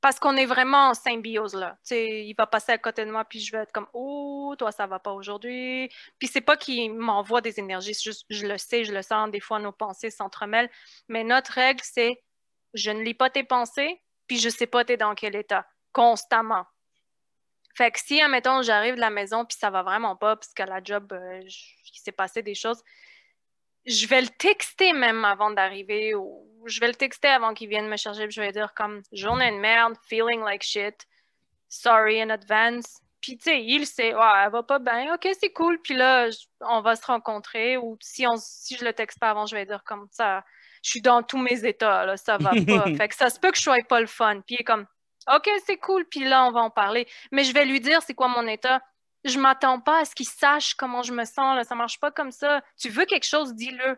parce 0.02 0.20
qu'on 0.20 0.36
est 0.36 0.48
vraiment 0.48 0.90
en 0.90 0.94
symbiose 0.96 1.54
là. 1.54 1.78
il 1.92 2.34
va 2.36 2.48
passer 2.48 2.72
à 2.72 2.78
côté 2.80 3.06
de 3.06 3.12
moi, 3.12 3.24
puis 3.24 3.40
je 3.40 3.52
vais 3.52 3.60
être 3.60 3.72
comme 3.72 3.88
Oh, 3.94 4.56
toi, 4.58 4.72
ça 4.72 4.88
va 4.88 5.00
pas 5.00 5.12
aujourd'hui. 5.12 5.90
Puis 6.18 6.28
c'est 6.28 6.42
pas 6.42 6.58
qu'il 6.58 6.94
m'envoie 6.94 7.42
des 7.42 7.60
énergies, 7.60 7.94
juste, 7.94 8.26
je 8.30 8.48
le 8.48 8.58
sais, 8.58 8.84
je 8.84 8.94
le 8.94 9.04
sens, 9.04 9.30
des 9.30 9.40
fois 9.40 9.60
nos 9.60 9.72
pensées 9.72 10.10
s'entremêlent. 10.10 10.70
Mais 11.08 11.24
notre 11.24 11.54
règle, 11.54 11.82
c'est 11.84 12.22
je 12.74 12.90
ne 12.92 13.02
lis 13.04 13.14
pas 13.14 13.30
tes 13.30 13.44
pensées, 13.44 14.02
puis 14.28 14.40
je 14.40 14.50
sais 14.50 14.68
pas 14.68 14.84
t'es 14.84 14.98
dans 14.98 15.14
quel 15.14 15.36
état, 15.36 15.68
constamment. 15.94 16.66
Fait 17.76 17.92
que 17.92 18.00
si, 18.00 18.20
admettons, 18.22 18.64
j'arrive 18.64 18.96
de 18.96 19.00
la 19.00 19.10
maison, 19.10 19.46
puis 19.46 19.58
ça 19.58 19.70
va 19.70 19.84
vraiment 19.84 20.16
pas, 20.16 20.36
parce 20.36 20.54
qu'à 20.54 20.66
la 20.66 20.84
job, 20.84 21.14
euh, 21.14 21.42
il 21.44 22.00
s'est 22.02 22.12
passé 22.12 22.42
des 22.42 22.56
choses, 22.56 22.82
je 23.86 24.08
vais 24.08 24.22
le 24.22 24.30
texter 24.30 24.94
même 24.94 25.24
avant 25.26 25.52
d'arriver 25.52 26.16
ou 26.16 26.51
je 26.66 26.80
vais 26.80 26.88
le 26.88 26.96
texter 26.96 27.28
avant 27.28 27.54
qu'il 27.54 27.70
vienne 27.70 27.88
me 27.88 27.98
chercher. 27.98 28.30
je 28.30 28.42
vais 28.42 28.52
dire 28.52 28.74
comme 28.74 29.02
journée 29.12 29.52
de 29.52 29.58
merde, 29.58 29.96
feeling 30.08 30.42
like 30.42 30.64
shit, 30.64 31.08
sorry 31.70 32.22
in 32.22 32.30
advance. 32.30 33.00
Puis 33.22 33.38
tu 33.38 33.44
sais, 33.44 33.62
il 33.64 33.86
sait, 33.86 34.16
ouais, 34.16 34.44
elle 34.44 34.52
va 34.52 34.64
pas 34.64 34.80
bien, 34.80 35.14
ok, 35.14 35.30
c'est 35.40 35.52
cool. 35.52 35.80
Puis 35.82 35.94
là, 35.94 36.28
on 36.62 36.82
va 36.82 36.96
se 36.96 37.06
rencontrer. 37.06 37.78
Ou 37.78 37.98
si, 38.02 38.26
on, 38.26 38.36
si 38.38 38.76
je 38.76 38.84
le 38.84 38.94
texte 38.94 39.20
pas 39.20 39.30
avant, 39.30 39.46
je 39.46 39.56
vais 39.56 39.66
dire 39.66 39.84
comme 39.84 40.08
ça, 40.12 40.44
je 40.84 40.90
suis 40.90 41.02
dans 41.02 41.22
tous 41.22 41.38
mes 41.38 41.64
états, 41.66 42.06
là, 42.06 42.18
ça 42.18 42.38
va 42.38 42.50
pas. 42.50 42.86
fait 42.98 43.08
que 43.08 43.16
ça 43.16 43.30
se 43.30 43.40
peut 43.40 43.52
que 43.52 43.58
je 43.58 43.62
sois 43.62 43.78
pas 43.88 44.00
le 44.00 44.08
fun. 44.08 44.42
Puis 44.42 44.56
il 44.56 44.62
est 44.62 44.64
comme, 44.64 44.88
ok, 45.34 45.50
c'est 45.66 45.78
cool. 45.78 46.06
Puis 46.06 46.24
là, 46.24 46.46
on 46.46 46.52
va 46.52 46.62
en 46.62 46.72
parler. 46.72 47.08
Mais 47.32 47.44
je 47.44 47.54
vais 47.54 47.66
lui 47.66 47.80
dire 47.80 48.02
c'est 48.02 48.16
quoi 48.16 48.28
mon 48.28 48.48
état? 48.48 48.82
Je 49.24 49.38
m'attends 49.38 49.80
pas 49.80 50.00
à 50.00 50.06
ce 50.06 50.16
qu'il 50.16 50.28
sache 50.28 50.74
comment 50.74 51.04
je 51.04 51.14
me 51.14 51.26
sens. 51.26 51.56
Là. 51.56 51.64
Ça 51.64 51.76
marche 51.76 52.00
pas 52.00 52.10
comme 52.10 52.32
ça. 52.32 52.62
Tu 52.80 52.90
veux 52.90 53.06
quelque 53.06 53.28
chose, 53.28 53.54
dis-le. 53.54 53.98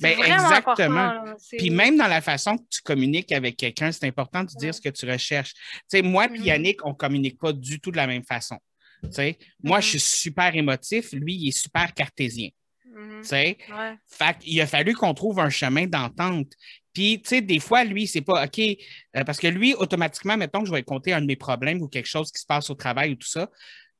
Ben, 0.00 0.18
exactement. 0.20 1.24
Puis 1.56 1.70
même 1.70 1.96
dans 1.96 2.06
la 2.06 2.20
façon 2.20 2.56
que 2.58 2.64
tu 2.70 2.82
communiques 2.82 3.32
avec 3.32 3.56
quelqu'un, 3.56 3.92
c'est 3.92 4.06
important 4.06 4.42
de 4.44 4.48
dire 4.48 4.68
Ouais. 4.68 4.72
ce 4.72 4.80
que 4.80 4.88
tu 4.90 5.10
recherches. 5.10 5.54
Tu 5.54 5.60
sais, 5.88 6.02
moi 6.02 6.28
puis 6.28 6.40
Mhm. 6.40 6.46
Yannick, 6.46 6.84
on 6.84 6.94
communique 6.94 7.38
pas 7.38 7.52
du 7.52 7.80
tout 7.80 7.90
de 7.90 7.96
la 7.96 8.06
même 8.06 8.24
façon. 8.24 8.58
Tu 9.04 9.12
sais, 9.12 9.38
moi, 9.62 9.80
je 9.80 9.88
suis 9.90 10.00
super 10.00 10.54
émotif, 10.54 11.12
lui, 11.12 11.34
il 11.34 11.48
est 11.48 11.58
super 11.58 11.92
cartésien. 11.94 12.48
Tu 12.84 13.24
sais, 13.24 13.58
Ouais. 13.70 13.94
Fait 14.06 14.38
qu'il 14.38 14.60
a 14.60 14.66
fallu 14.66 14.94
qu'on 14.94 15.12
trouve 15.14 15.38
un 15.38 15.50
chemin 15.50 15.86
d'entente. 15.86 16.52
Puis, 16.94 17.20
tu 17.22 17.28
sais, 17.28 17.40
des 17.42 17.58
fois, 17.60 17.84
lui, 17.84 18.06
c'est 18.06 18.22
pas 18.22 18.44
OK, 18.44 18.58
euh, 18.58 19.24
parce 19.24 19.38
que 19.38 19.46
lui, 19.48 19.74
automatiquement, 19.74 20.36
mettons 20.38 20.60
que 20.62 20.66
je 20.66 20.72
vais 20.72 20.82
compter 20.82 21.12
un 21.12 21.20
de 21.20 21.26
mes 21.26 21.36
problèmes 21.36 21.82
ou 21.82 21.88
quelque 21.88 22.06
chose 22.08 22.32
qui 22.32 22.40
se 22.40 22.46
passe 22.46 22.70
au 22.70 22.74
travail 22.74 23.12
ou 23.12 23.16
tout 23.16 23.28
ça, 23.28 23.50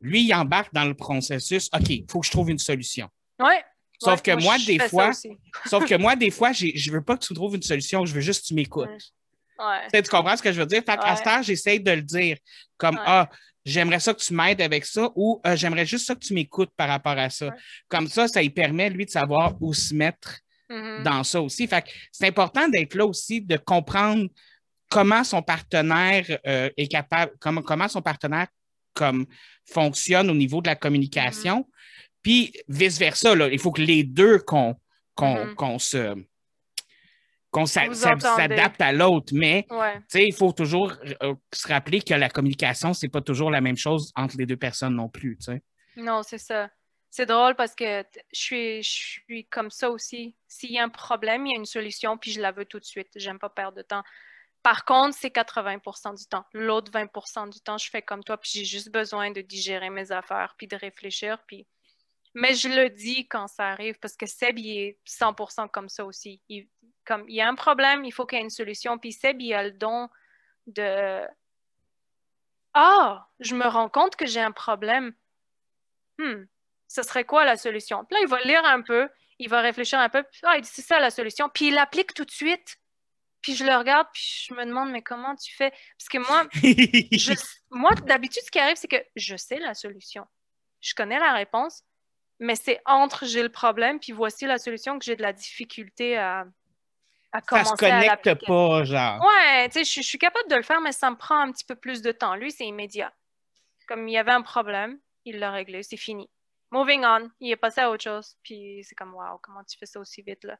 lui, 0.01 0.23
il 0.25 0.33
embarque 0.35 0.73
dans 0.73 0.87
le 0.87 0.95
processus 0.95 1.69
OK, 1.75 1.91
il 1.91 2.07
faut 2.11 2.21
que 2.21 2.27
je 2.27 2.31
trouve 2.31 2.51
une 2.51 2.59
solution. 2.59 3.09
Ouais. 3.39 3.63
Sauf 4.03 4.21
Ouais, 4.21 4.37
que 4.37 4.43
moi, 4.43 4.57
des 4.59 4.79
fois, 4.79 5.11
sauf 5.67 5.87
que 5.87 5.95
moi, 5.97 6.17
des 6.17 6.31
fois, 6.31 6.53
je 6.53 6.91
veux 6.91 7.03
pas 7.03 7.17
que 7.17 7.25
tu 7.25 7.35
trouves 7.35 7.55
une 7.55 7.63
solution, 7.63 8.05
je 8.05 8.15
veux 8.15 8.21
juste 8.21 8.43
que 8.43 8.47
tu 8.49 8.55
m'écoutes. 8.55 8.89
Ouais. 9.59 10.03
Tu 10.03 10.11
comprends 10.11 10.37
ce 10.37 10.43
que 10.43 10.53
je 10.53 10.61
veux 10.61 10.67
dire? 10.67 10.83
Fait 10.85 10.97
qu'à 10.97 11.37
heure, 11.37 11.43
j'essaye 11.43 11.81
de 11.81 11.91
le 11.91 12.03
dire 12.03 12.37
comme. 12.77 13.01
Ah, 13.05 13.29
j'aimerais 13.65 13.99
ça 13.99 14.15
que 14.15 14.21
tu 14.21 14.33
m'aides 14.33 14.61
avec 14.61 14.85
ça 14.85 15.11
ou 15.17 15.41
euh, 15.47 15.57
j'aimerais 15.57 15.87
juste 15.87 16.07
ça 16.07 16.15
que 16.15 16.21
tu 16.21 16.35
m'écoutes 16.35 16.71
par 16.77 16.89
rapport 16.89 17.19
à 17.19 17.31
ça. 17.31 17.51
Comme 17.89 18.07
ça, 18.07 18.29
ça 18.29 18.41
lui 18.43 18.51
permet, 18.51 18.91
lui, 18.91 19.07
de 19.07 19.11
savoir 19.11 19.55
où 19.61 19.73
se 19.75 19.95
mettre 19.95 20.41
Mhm. 20.69 21.03
dans 21.05 21.25
ça 21.25 21.41
aussi. 21.41 21.67
Fait 21.67 21.83
que 21.83 21.91
c'est 22.11 22.27
important 22.27 22.69
d'être 22.69 22.95
là 22.95 23.07
aussi, 23.07 23.41
de 23.41 23.57
comprendre 23.57 24.29
comment 24.89 25.25
son 25.25 25.43
partenaire 25.43 26.25
euh, 26.47 26.71
est 26.77 26.89
capable, 26.89 27.33
comment, 27.39 27.63
comment 27.63 27.89
son 27.89 28.03
partenaire 28.03 28.49
comme, 28.95 29.27
fonctionne 29.71 30.31
au 30.31 30.35
niveau 30.35 30.63
de 30.63 30.69
la 30.69 30.75
communication. 30.75 31.61
Mm-hmm. 31.61 31.76
Puis 32.27 32.53
vice-versa, 32.67 33.35
il 33.53 33.59
faut 33.61 33.71
que 33.71 33.81
les 33.83 34.03
deux 34.03 34.41
qu'on 34.41 34.75
Mhm. 35.21 35.79
se 35.79 36.25
entendez. 37.55 38.21
s'adapte 38.21 38.81
à 38.81 38.93
l'autre, 38.93 39.33
mais 39.33 39.65
Ouais. 39.71 40.01
il 40.15 40.35
faut 40.35 40.51
toujours 40.51 40.93
euh, 41.23 41.37
se 41.55 41.69
rappeler 41.69 42.01
que 42.03 42.15
la 42.15 42.29
communication, 42.29 42.95
c'est 42.95 43.09
pas 43.09 43.21
toujours 43.21 43.53
la 43.53 43.61
même 43.61 43.77
chose 43.77 44.11
entre 44.17 44.37
les 44.39 44.45
deux 44.45 44.57
personnes 44.57 44.97
non 44.97 45.09
plus. 45.09 45.39
Non, 45.97 46.25
c'est 46.25 46.39
ça. 46.39 46.69
C'est 47.11 47.27
drôle 47.27 47.55
parce 47.55 47.77
que 47.77 48.03
t- 48.03 48.21
je 48.35 48.41
suis, 48.41 48.83
je 48.83 48.91
suis 48.91 49.47
comme 49.47 49.71
ça 49.71 49.89
aussi. 49.91 50.35
S'il 50.49 50.73
y 50.73 50.81
a 50.81 50.83
un 50.83 50.89
problème, 50.89 51.47
il 51.47 51.53
y 51.53 51.55
a 51.55 51.59
une 51.61 51.65
solution, 51.65 52.19
puis 52.19 52.33
je 52.33 52.41
la 52.41 52.51
veux 52.51 52.65
tout 52.65 52.81
de 52.81 52.85
suite. 52.85 53.09
J'aime 53.15 53.39
pas 53.39 53.51
perdre 53.51 53.77
de 53.79 53.83
temps. 53.83 54.03
Par 54.65 54.85
contre, 54.85 55.17
c'est 55.17 55.31
80% 55.31 56.13
du 56.19 56.27
temps. 56.27 56.45
L'autre 56.53 56.91
20% 56.91 57.47
du 57.47 57.61
temps, 57.61 57.79
je 57.79 57.89
fais 57.89 58.03
comme 58.03 58.25
toi, 58.25 58.37
puis 58.37 58.51
j'ai 58.53 58.65
juste 58.65 58.91
besoin 58.91 59.31
de 59.31 59.43
digérer 59.43 59.91
mes 59.91 60.11
affaires, 60.11 60.57
puis 60.59 60.67
de 60.67 60.75
réfléchir, 60.75 61.39
puis... 61.47 61.69
Mais 62.39 62.55
je 62.55 62.69
le 62.69 62.91
dis 62.91 63.27
quand 63.29 63.49
ça 63.49 63.71
arrive, 63.71 63.99
parce 63.99 64.15
que 64.15 64.27
Seb, 64.27 64.59
il 64.59 64.79
est 64.79 64.99
100% 65.07 65.71
comme 65.71 65.89
ça 65.89 66.05
aussi. 66.05 66.43
Il, 66.51 66.69
comme, 67.07 67.25
il 67.29 67.35
y 67.35 67.41
a 67.41 67.49
un 67.49 67.55
problème, 67.55 68.05
il 68.05 68.13
faut 68.13 68.27
qu'il 68.27 68.37
y 68.37 68.41
ait 68.41 68.45
une 68.45 68.51
solution, 68.51 68.99
puis 68.99 69.11
Seb, 69.13 69.41
il 69.41 69.55
a 69.55 69.63
le 69.63 69.71
don 69.71 70.11
de... 70.67 71.27
Ah, 72.75 73.27
je 73.41 73.55
me 73.55 73.67
rends 73.67 73.89
compte 73.89 74.17
que 74.17 74.27
j'ai 74.27 74.41
un 74.43 74.53
problème. 74.53 75.15
Hmm, 76.19 76.45
ce 76.89 77.03
serait 77.03 77.25
quoi 77.25 77.47
la 77.47 77.57
solution? 77.57 78.05
Puis 78.05 78.17
là, 78.17 78.21
il 78.23 78.29
va 78.29 78.41
lire 78.43 78.65
un 78.67 78.83
peu, 78.83 79.09
il 79.39 79.49
va 79.49 79.63
réfléchir 79.63 79.99
un 79.99 80.11
peu, 80.11 80.23
puis 80.25 80.41
ah, 80.43 80.57
il 80.59 80.61
dit 80.61 80.69
c'est 80.71 80.83
ça 80.83 81.01
la 81.01 81.11
solution, 81.11 81.49
puis 81.49 81.69
il 81.69 81.75
l'applique 81.75 82.13
tout 82.13 82.27
de 82.27 82.31
suite. 82.31 82.77
Puis 83.41 83.55
je 83.55 83.65
le 83.65 83.75
regarde, 83.77 84.09
puis 84.13 84.45
je 84.49 84.53
me 84.53 84.67
demande, 84.67 84.91
mais 84.91 85.01
comment 85.03 85.35
tu 85.37 85.55
fais? 85.57 85.71
Parce 85.71 86.09
que 86.11 86.19
moi, 86.19 86.47
je- 86.53 87.33
moi 87.71 87.95
d'habitude, 87.95 88.43
ce 88.45 88.51
qui 88.51 88.59
arrive, 88.59 88.77
c'est 88.77 88.89
que 88.89 89.03
je 89.15 89.37
sais 89.37 89.59
la 89.59 89.73
solution. 89.73 90.27
Je 90.83 90.93
connais 90.95 91.19
la 91.19 91.33
réponse, 91.33 91.83
mais 92.39 92.57
c'est 92.57 92.81
entre 92.85 93.25
j'ai 93.25 93.43
le 93.43 93.49
problème, 93.49 93.99
puis 93.99 94.13
voici 94.13 94.47
la 94.47 94.59
solution 94.59 94.99
que 94.99 95.05
j'ai 95.05 95.17
de 95.17 95.23
la 95.23 95.33
difficulté 95.33 96.17
à, 96.17 96.47
à 97.33 97.41
ça 97.41 97.47
commencer 97.47 97.77
se 97.77 97.85
à 97.85 98.17
connecte 98.17 98.47
pas, 98.47 98.85
genre. 98.85 99.25
Ouais, 99.25 99.69
tu 99.69 99.85
sais, 99.85 100.03
je, 100.03 100.07
suis 100.07 100.19
capable 100.19 100.49
de 100.51 100.57
le 100.57 100.63
faire, 100.63 100.81
mais 100.81 100.93
ça 100.93 101.11
me 101.11 101.17
prend 101.17 101.41
un 101.41 101.53
petit 101.53 101.65
peu 101.65 101.75
plus 101.75 102.03
de 102.03 102.13
temps. 102.13 102.35
Lui, 102.35 102.51
c'est 102.51 102.67
immédiat. 102.67 103.13
Comme 103.89 104.09
il 104.09 104.13
y 104.13 104.19
avait 104.19 104.33
un 104.33 104.43
problème, 104.43 104.99
il 105.25 105.39
l'a 105.39 105.51
réglé, 105.51 105.83
c'est 105.83 105.97
fini. 105.97 106.29
Moving 106.73 107.05
on, 107.05 107.31
il 107.41 107.53
est 107.53 107.57
passé 107.57 107.81
à 107.81 107.91
autre 107.91 108.03
chose. 108.03 108.35
Puis 108.43 108.81
c'est 108.83 108.97
comme, 108.97 109.15
waouh, 109.15 109.39
comment 109.41 109.63
tu 109.63 109.79
fais 109.79 109.87
ça 109.87 110.01
aussi 110.01 110.23
vite, 110.23 110.43
là? 110.45 110.57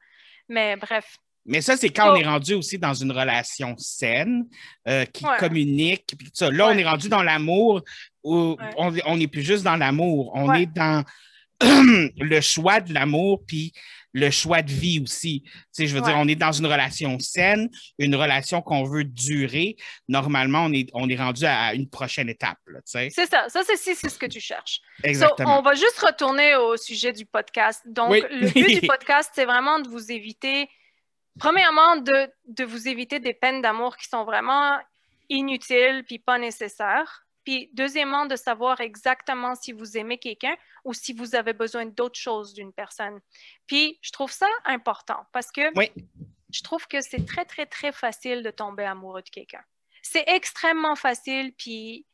Mais 0.47 0.77
bref, 0.77 1.17
Mais 1.45 1.61
ça, 1.61 1.75
c'est 1.77 1.89
quand 1.89 2.13
on 2.13 2.15
est 2.15 2.25
rendu 2.25 2.53
aussi 2.53 2.77
dans 2.77 2.93
une 2.93 3.11
relation 3.11 3.75
saine, 3.77 4.47
euh, 4.87 5.05
qui 5.05 5.25
Ouais. 5.25 5.37
communique. 5.37 6.05
Puis 6.17 6.27
tout 6.27 6.31
ça. 6.33 6.49
Là, 6.49 6.67
on 6.67 6.77
est 6.77 6.85
rendu 6.85 7.09
dans 7.09 7.23
l'amour 7.23 7.81
où 8.23 8.55
Ouais. 8.59 8.73
on 8.77 8.93
on 9.05 9.17
n'est 9.17 9.27
plus 9.27 9.43
juste 9.43 9.63
dans 9.63 9.75
l'amour. 9.75 10.31
On 10.33 10.53
est 10.53 10.65
dans 10.65 11.03
le 11.61 12.41
choix 12.41 12.79
de 12.81 12.93
l'amour 12.93 13.43
puis 13.47 13.73
le 14.13 14.31
choix 14.31 14.61
de 14.63 14.71
vie 14.71 14.99
aussi. 14.99 15.43
Tu 15.43 15.51
sais, 15.71 15.87
je 15.87 15.93
veux 15.93 16.01
Ouais. 16.01 16.07
dire, 16.07 16.17
on 16.17 16.27
est 16.27 16.35
dans 16.35 16.51
une 16.51 16.65
relation 16.65 17.19
saine, 17.19 17.69
une 17.99 18.15
relation 18.15 18.61
qu'on 18.61 18.83
veut 18.83 19.03
durer. 19.03 19.75
Normalement, 20.07 20.65
on 20.65 20.73
est, 20.73 20.89
on 20.93 21.07
est 21.09 21.15
rendu 21.17 21.45
à 21.45 21.73
une 21.75 21.87
prochaine 21.89 22.27
étape. 22.29 22.57
Tu 22.65 22.73
sais. 22.85 23.09
c'est 23.11 23.29
ça. 23.29 23.45
Ça, 23.49 23.61
c'est 23.65 23.77
si 23.77 23.93
c'est 23.95 24.09
ce 24.09 24.17
que 24.17 24.25
tu 24.25 24.39
cherches. 24.39 24.79
So, 25.01 25.07
Exactement. 25.07 25.59
on 25.59 25.61
va 25.61 25.75
juste 25.75 25.99
retourner 25.99 26.55
au 26.55 26.77
sujet 26.77 27.13
du 27.13 27.25
podcast. 27.27 27.81
Donc, 27.85 28.09
Oui. 28.11 28.23
le 28.31 28.49
but 28.49 28.81
du 28.81 28.87
podcast, 28.87 29.31
c'est 29.35 29.45
vraiment 29.45 29.79
de 29.79 29.87
vous 29.89 30.11
éviter, 30.11 30.67
premièrement, 31.37 31.97
de, 31.97 32.27
de 32.47 32.63
vous 32.63 32.87
éviter 32.87 33.19
des 33.19 33.33
peines 33.33 33.61
d'amour 33.61 33.97
qui 33.97 34.07
sont 34.07 34.23
vraiment 34.25 34.79
inutiles 35.29 36.03
puis 36.07 36.17
pas 36.17 36.39
nécessaires. 36.39 37.23
Puis, 37.47 37.69
deuxièmement, 37.71 38.25
de 38.25 38.35
savoir 38.35 38.81
exactement 38.81 39.55
si 39.55 39.71
vous 39.71 39.95
aimez 39.95 40.17
quelqu'un 40.17 40.57
ou 40.83 40.93
si 40.93 41.13
vous 41.13 41.33
avez 41.33 41.53
besoin 41.53 41.85
d'autre 41.85 42.19
chose 42.19 42.53
d'une 42.53 42.73
personne. 42.73 43.21
Puis, 43.67 43.97
je 44.01 44.11
trouve 44.11 44.33
ça 44.33 44.49
important 44.65 45.25
parce 45.31 45.49
que 45.49 45.73
Oui. 45.77 45.89
je 46.51 46.61
trouve 46.61 46.85
que 46.89 46.99
c'est 46.99 47.25
très, 47.25 47.45
très, 47.45 47.65
très 47.65 47.93
facile 47.93 48.43
de 48.43 48.51
tomber 48.51 48.83
amoureux 48.83 49.21
de 49.21 49.29
quelqu'un. 49.29 49.63
C'est 50.01 50.25
extrêmement 50.27 50.97
facile, 50.97 51.53
puis 51.53 52.05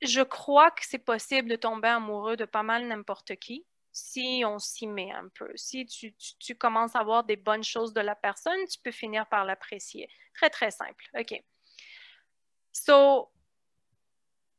je 0.00 0.20
crois 0.22 0.70
que 0.70 0.86
c'est 0.86 1.04
possible 1.04 1.48
de 1.50 1.56
tomber 1.56 1.88
amoureux 1.88 2.36
de 2.36 2.44
pas 2.44 2.62
mal 2.62 2.86
n'importe 2.86 3.34
qui 3.34 3.66
si 3.90 4.44
on 4.46 4.60
s'y 4.60 4.86
met 4.86 5.10
un 5.10 5.28
peu. 5.34 5.50
Si 5.56 5.86
tu, 5.86 6.14
tu- 6.14 6.34
tu 6.38 6.54
commences 6.54 6.94
à 6.94 7.02
voir 7.02 7.24
des 7.24 7.34
bonnes 7.34 7.64
choses 7.64 7.92
de 7.92 8.00
la 8.00 8.14
personne, 8.14 8.64
tu 8.70 8.78
peux 8.78 8.92
finir 8.92 9.26
par 9.28 9.44
l'apprécier. 9.44 10.08
Très, 10.34 10.50
très 10.50 10.70
simple. 10.70 11.04
OK. 11.18 11.42
So, 12.72 13.28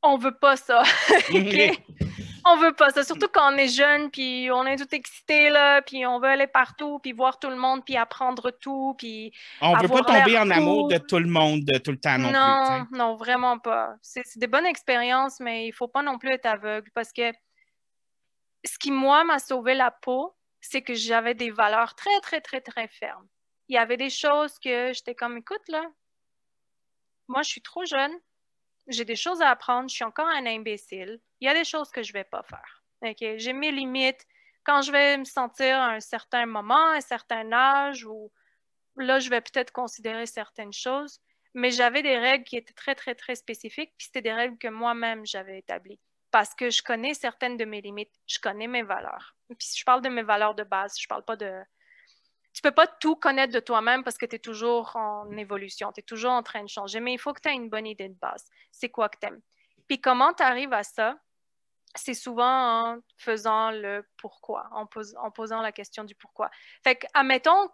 on 0.04 0.18
veut 0.18 0.36
pas 0.36 0.56
ça. 0.56 0.84
OK? 1.34 1.84
On 2.44 2.58
veut 2.58 2.74
pas 2.74 2.90
ça, 2.90 3.04
surtout 3.04 3.28
quand 3.32 3.54
on 3.54 3.58
est 3.58 3.68
jeune, 3.68 4.10
puis 4.10 4.50
on 4.52 4.66
est 4.66 4.76
tout 4.76 4.96
excité, 4.96 5.52
là, 5.52 5.84
puis 5.84 6.08
on 6.08 6.20
veut 6.20 6.30
aller 6.30 6.48
partout, 6.48 6.98
puis 6.98 7.12
voir 7.12 7.38
tout 7.38 7.50
le 7.50 7.56
monde, 7.56 7.86
puis 7.86 7.98
apprendre 7.98 8.50
tout, 8.50 8.96
puis 8.98 9.32
on 9.62 9.76
ne 9.76 9.82
veut 9.84 9.88
pas 9.88 10.04
tomber 10.04 10.40
en 10.40 10.50
amour 10.50 10.88
de 10.88 10.98
tout 10.98 11.20
le 11.20 11.28
monde 11.28 11.64
de 11.66 11.78
tout 11.78 11.92
le 11.92 12.00
temps 12.00 12.18
non, 12.18 12.32
non, 12.32 12.86
plus. 12.86 12.98
non, 12.98 13.16
vraiment 13.16 13.60
pas. 13.60 13.94
C'est 14.02 14.24
c'est 14.26 14.40
des 14.40 14.48
bonnes 14.48 14.66
expériences, 14.66 15.40
mais 15.40 15.68
il 15.68 15.72
faut 15.72 15.88
pas 15.88 16.02
non 16.02 16.18
plus 16.18 16.32
être 16.32 16.48
aveugle 16.48 16.90
parce 16.96 17.14
que 17.14 17.32
ce 18.66 18.78
qui, 18.78 18.92
moi, 18.92 19.24
m'a 19.24 19.40
sauvé 19.40 19.74
la 19.74 19.92
peau, 19.92 20.36
c'est 20.62 20.82
que 20.82 20.94
j'avais 20.94 21.34
des 21.34 21.52
valeurs 21.52 21.96
très, 21.96 22.20
très, 22.22 22.42
très, 22.42 22.62
très 22.62 22.88
fermes. 22.88 23.28
Il 23.68 23.76
y 23.76 23.78
avait 23.78 23.98
des 23.98 24.10
choses 24.10 24.60
que 24.60 24.94
j'étais 24.94 25.16
comme, 25.16 25.38
écoute, 25.38 25.68
là, 25.68 25.84
moi, 27.28 27.42
je 27.42 27.50
suis 27.50 27.62
trop 27.62 27.86
jeune, 27.86 28.12
j'ai 28.88 29.06
des 29.06 29.16
choses 29.16 29.42
à 29.42 29.50
apprendre, 29.50 29.90
je 29.90 29.96
suis 29.96 30.04
encore 30.04 30.28
un 30.28 30.46
imbécile. 30.46 31.20
Il 31.40 31.46
y 31.46 31.50
a 31.50 31.54
des 31.54 31.64
choses 31.64 31.90
que 31.92 32.04
je 32.04 32.14
vais 32.14 32.24
pas 32.24 32.44
faire. 32.44 32.84
J'ai 33.38 33.54
mes 33.54 33.72
limites. 33.72 34.26
Quand 34.64 34.82
je 34.82 34.92
vais 34.92 35.18
me 35.18 35.26
sentir 35.26 35.78
à 35.78 35.92
un 35.92 36.00
certain 36.00 36.46
moment, 36.46 36.92
à 36.92 36.98
un 36.98 37.02
certain 37.02 37.52
âge, 37.52 38.06
ou 38.06 38.32
là, 38.96 39.20
je 39.20 39.30
vais 39.30 39.42
peut-être 39.42 39.72
considérer 39.72 40.26
certaines 40.26 40.74
choses, 40.74 41.20
mais 41.54 41.72
j'avais 41.72 42.04
des 42.04 42.18
règles 42.18 42.46
qui 42.46 42.58
étaient 42.58 42.74
très, 42.74 42.96
très, 42.96 43.16
très 43.16 43.36
spécifiques, 43.36 43.94
puis 43.98 44.06
c'était 44.06 44.22
des 44.22 44.34
règles 44.34 44.58
que 44.58 44.68
moi-même 44.68 45.26
j'avais 45.26 45.58
établies. 45.60 46.00
Parce 46.30 46.54
que 46.54 46.70
je 46.70 46.82
connais 46.82 47.14
certaines 47.14 47.58
de 47.58 47.66
mes 47.66 47.82
limites, 47.82 48.14
je 48.28 48.40
connais 48.40 48.68
mes 48.68 48.84
valeurs. 48.84 49.36
Puis 49.58 49.68
je 49.76 49.84
parle 49.84 50.02
de 50.02 50.10
mes 50.10 50.24
valeurs 50.24 50.56
de 50.56 50.64
base, 50.64 50.96
je 51.00 51.08
parle 51.08 51.26
pas 51.26 51.36
de. 51.36 51.62
Tu 52.54 52.62
peux 52.62 52.72
pas 52.72 52.88
tout 52.88 53.16
connaître 53.16 53.54
de 53.54 53.60
toi-même 53.60 54.04
parce 54.04 54.18
que 54.18 54.26
tu 54.26 54.36
es 54.36 54.40
toujours 54.40 54.96
en 54.96 55.30
évolution, 55.38 55.92
tu 55.94 56.02
es 56.02 56.04
toujours 56.04 56.32
en 56.32 56.44
train 56.44 56.64
de 56.64 56.70
changer, 56.70 57.00
mais 57.00 57.14
il 57.14 57.18
faut 57.18 57.34
que 57.34 57.40
tu 57.42 57.50
aies 57.50 57.54
une 57.54 57.70
bonne 57.70 57.88
idée 57.88 58.10
de 58.10 58.18
base. 58.20 58.46
C'est 58.72 58.90
quoi 58.90 59.08
que 59.10 59.18
tu 59.20 59.28
aimes. 59.28 59.42
Puis 59.88 60.02
comment 60.02 60.34
tu 60.34 60.44
arrives 60.44 60.74
à 60.74 60.84
ça? 60.84 61.18
C'est 61.96 62.14
souvent 62.14 62.94
en 62.94 62.98
faisant 63.18 63.72
le 63.72 64.08
pourquoi, 64.18 64.68
en, 64.72 64.86
pos- 64.86 65.16
en 65.18 65.32
posant 65.32 65.62
la 65.62 65.72
question 65.72 66.04
du 66.04 66.16
pourquoi. 66.16 66.50
Fait 66.84 66.96
que, 66.96 67.06
admettons, 67.14 67.70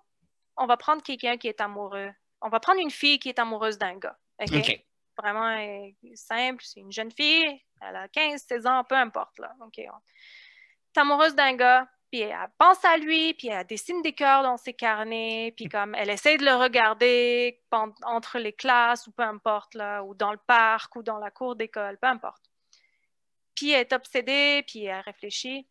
on 0.58 0.66
va 0.66 0.78
prendre 0.78 1.04
quelqu'un 1.04 1.38
qui 1.38 1.48
est 1.48 1.62
amoureux. 1.62 2.12
On 2.42 2.50
va 2.50 2.60
prendre 2.60 2.80
une 2.80 2.90
fille 2.92 3.20
qui 3.20 3.30
est 3.30 3.40
amoureuse 3.40 3.78
d'un 3.78 3.96
gars. 3.98 4.18
OK? 4.40 4.54
OK. 4.54 4.84
Vraiment 5.18 5.48
euh, 5.48 5.90
simple, 6.14 6.64
c'est 6.64 6.80
une 6.80 6.92
jeune 6.92 7.12
fille, 7.12 7.60
elle 7.82 7.96
a 7.96 8.08
15, 8.08 8.44
16 8.48 8.68
ans, 8.68 8.84
peu 8.84 8.96
importe. 8.96 9.40
Là. 9.40 9.56
OK? 9.62 9.74
T'es 9.74 11.00
amoureuse 11.00 11.34
d'un 11.36 11.54
gars, 11.56 11.88
puis 12.12 12.22
elle 12.22 12.36
pense 12.58 12.84
à 12.86 12.98
lui, 12.98 13.34
puis 13.34 13.50
elle 13.50 13.66
dessine 13.68 14.02
des 14.02 14.14
cœurs 14.14 14.44
dans 14.44 14.58
ses 14.58 14.74
carnets, 14.74 15.54
puis 15.56 15.68
comme 15.68 15.94
elle 15.96 16.10
essaie 16.10 16.38
de 16.38 16.46
le 16.46 16.56
regarder 16.56 17.62
entre 18.04 18.40
les 18.40 18.54
classes 18.54 19.08
ou 19.08 19.12
peu 19.12 19.24
importe, 19.24 19.74
là, 19.76 20.04
ou 20.04 20.16
dans 20.16 20.32
le 20.32 20.40
parc 20.48 20.96
ou 20.96 21.04
dans 21.04 21.20
la 21.20 21.32
cour 21.32 21.56
d'école, 21.56 21.98
peu 21.98 22.08
importe. 22.08 22.50
Puis 23.56 23.72
elle 23.72 23.82
est 23.82 23.94
obsédée, 23.94 24.64
puis 24.68 24.86
elle 24.86 25.02
réfléchit. 25.02 25.68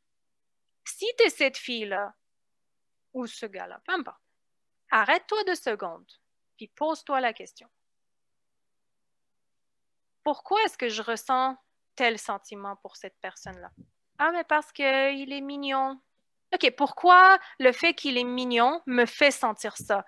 Si 0.84 1.06
tu 1.18 1.24
es 1.24 1.30
cette 1.30 1.56
fille-là, 1.56 2.14
ou 3.14 3.26
ce 3.26 3.46
gars-là, 3.46 3.80
peu 3.86 3.92
importe. 3.94 4.20
Arrête-toi 4.90 5.42
deux 5.44 5.54
secondes, 5.54 6.10
puis 6.56 6.68
pose-toi 6.68 7.20
la 7.20 7.32
question. 7.32 7.68
Pourquoi 10.22 10.62
est-ce 10.64 10.76
que 10.76 10.88
je 10.88 11.02
ressens 11.02 11.56
tel 11.94 12.18
sentiment 12.18 12.76
pour 12.76 12.96
cette 12.96 13.18
personne-là? 13.20 13.70
Ah, 14.18 14.32
mais 14.32 14.44
parce 14.44 14.70
qu'il 14.72 15.32
est 15.32 15.40
mignon. 15.40 16.00
OK, 16.54 16.70
pourquoi 16.76 17.38
le 17.58 17.72
fait 17.72 17.94
qu'il 17.94 18.16
est 18.18 18.24
mignon 18.24 18.80
me 18.86 19.04
fait 19.06 19.30
sentir 19.30 19.76
ça? 19.76 20.04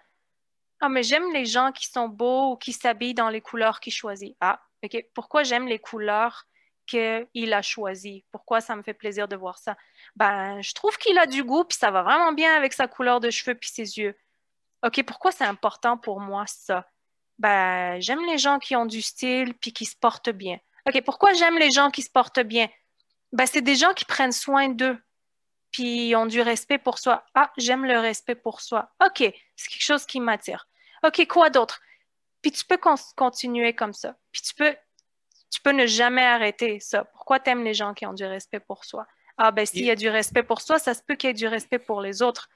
Ah, 0.81 0.89
mais 0.89 1.03
j'aime 1.03 1.33
les 1.33 1.45
gens 1.45 1.73
qui 1.73 1.87
sont 1.87 2.09
beaux 2.09 2.53
ou 2.53 2.57
qui 2.57 2.73
s'habillent 2.73 3.15
dans 3.15 3.31
les 3.31 3.41
couleurs 3.41 3.81
qu'il 3.81 3.93
choisit. 3.93 4.37
Ah, 4.41 4.61
OK, 4.85 5.05
pourquoi 5.15 5.43
j'aime 5.43 5.67
les 5.67 5.81
couleurs 5.81 6.45
qu'il 6.87 7.53
a 7.53 7.63
choisies? 7.63 8.25
Pourquoi 8.31 8.61
ça 8.61 8.77
me 8.77 8.83
fait 8.83 8.95
plaisir 8.95 9.27
de 9.27 9.37
voir 9.37 9.59
ça? 9.59 9.77
Ben, 10.15 10.63
je 10.63 10.73
trouve 10.73 10.97
qu'il 10.99 11.19
a 11.19 11.27
du 11.27 11.43
goût, 11.43 11.65
puis 11.65 11.77
ça 11.77 11.91
va 11.91 12.03
vraiment 12.03 12.33
bien 12.33 12.55
avec 12.55 12.73
sa 12.73 12.87
couleur 12.87 13.21
de 13.21 13.31
cheveux 13.31 13.57
puis 13.57 13.71
ses 13.71 13.99
yeux. 13.99 14.17
OK, 14.85 15.03
pourquoi 15.05 15.33
c'est 15.33 15.45
important 15.45 15.99
pour 15.99 16.21
moi 16.21 16.45
ça? 16.47 16.87
Ben, 17.39 18.01
j'aime 18.01 18.25
les 18.27 18.39
gens 18.39 18.61
qui 18.61 18.77
ont 18.77 18.87
du 18.87 19.03
style 19.03 19.55
puis 19.55 19.73
qui 19.73 19.85
se 19.85 19.97
portent 19.97 20.31
bien. 20.31 20.59
OK, 20.87 21.03
pourquoi 21.05 21.33
j'aime 21.35 21.59
les 21.59 21.73
gens 21.73 21.91
qui 21.91 22.03
se 22.03 22.11
portent 22.11 22.41
bien? 22.41 22.69
Ben, 23.33 23.47
c'est 23.47 23.63
des 23.63 23.75
gens 23.75 23.93
qui 23.95 24.05
prennent 24.05 24.33
soin 24.33 24.69
d'eux 24.69 24.99
puis 25.71 26.15
ont 26.17 26.27
du 26.27 26.41
respect 26.41 26.79
pour 26.79 26.99
soi. 26.99 27.25
Ah, 27.35 27.53
j'aime 27.57 27.85
le 27.85 27.99
respect 27.99 28.35
pour 28.35 28.61
soi. 28.61 28.91
OK, 29.05 29.19
c'est 29.57 29.69
quelque 29.69 29.83
chose 29.83 30.07
qui 30.07 30.21
m'attire. 30.21 30.69
OK, 31.05 31.27
quoi 31.29 31.51
d'autre? 31.51 31.81
Puis 32.43 32.53
tu 32.53 32.65
peux 32.65 32.79
continuer 33.17 33.75
comme 33.75 33.93
ça. 33.93 34.17
Puis 34.33 34.43
tu 34.43 34.55
peux, 34.55 34.75
tu 35.51 35.61
peux 35.61 35.73
ne 35.73 35.87
jamais 35.87 36.25
arrêter 36.25 36.81
ça. 36.81 37.05
Pourquoi 37.05 37.41
tu 37.41 37.51
aimes 37.51 37.65
les 37.65 37.75
gens 37.75 37.95
qui 37.95 38.07
ont 38.07 38.15
du 38.15 38.25
respect 38.25 38.61
pour 38.61 38.85
soi? 38.85 39.07
Ah, 39.37 39.51
ben 39.51 39.67
s'il 39.67 39.85
y 39.85 39.91
a 39.91 39.97
du 39.97 40.09
respect 40.09 40.43
pour 40.43 40.61
soi, 40.61 40.79
ça 40.79 40.95
se 40.95 41.03
peut 41.03 41.15
qu'il 41.15 41.29
y 41.29 41.31
ait 41.31 41.35
du 41.35 41.47
respect 41.47 41.79
pour 41.79 42.01
les 42.01 42.23
autres 42.23 42.49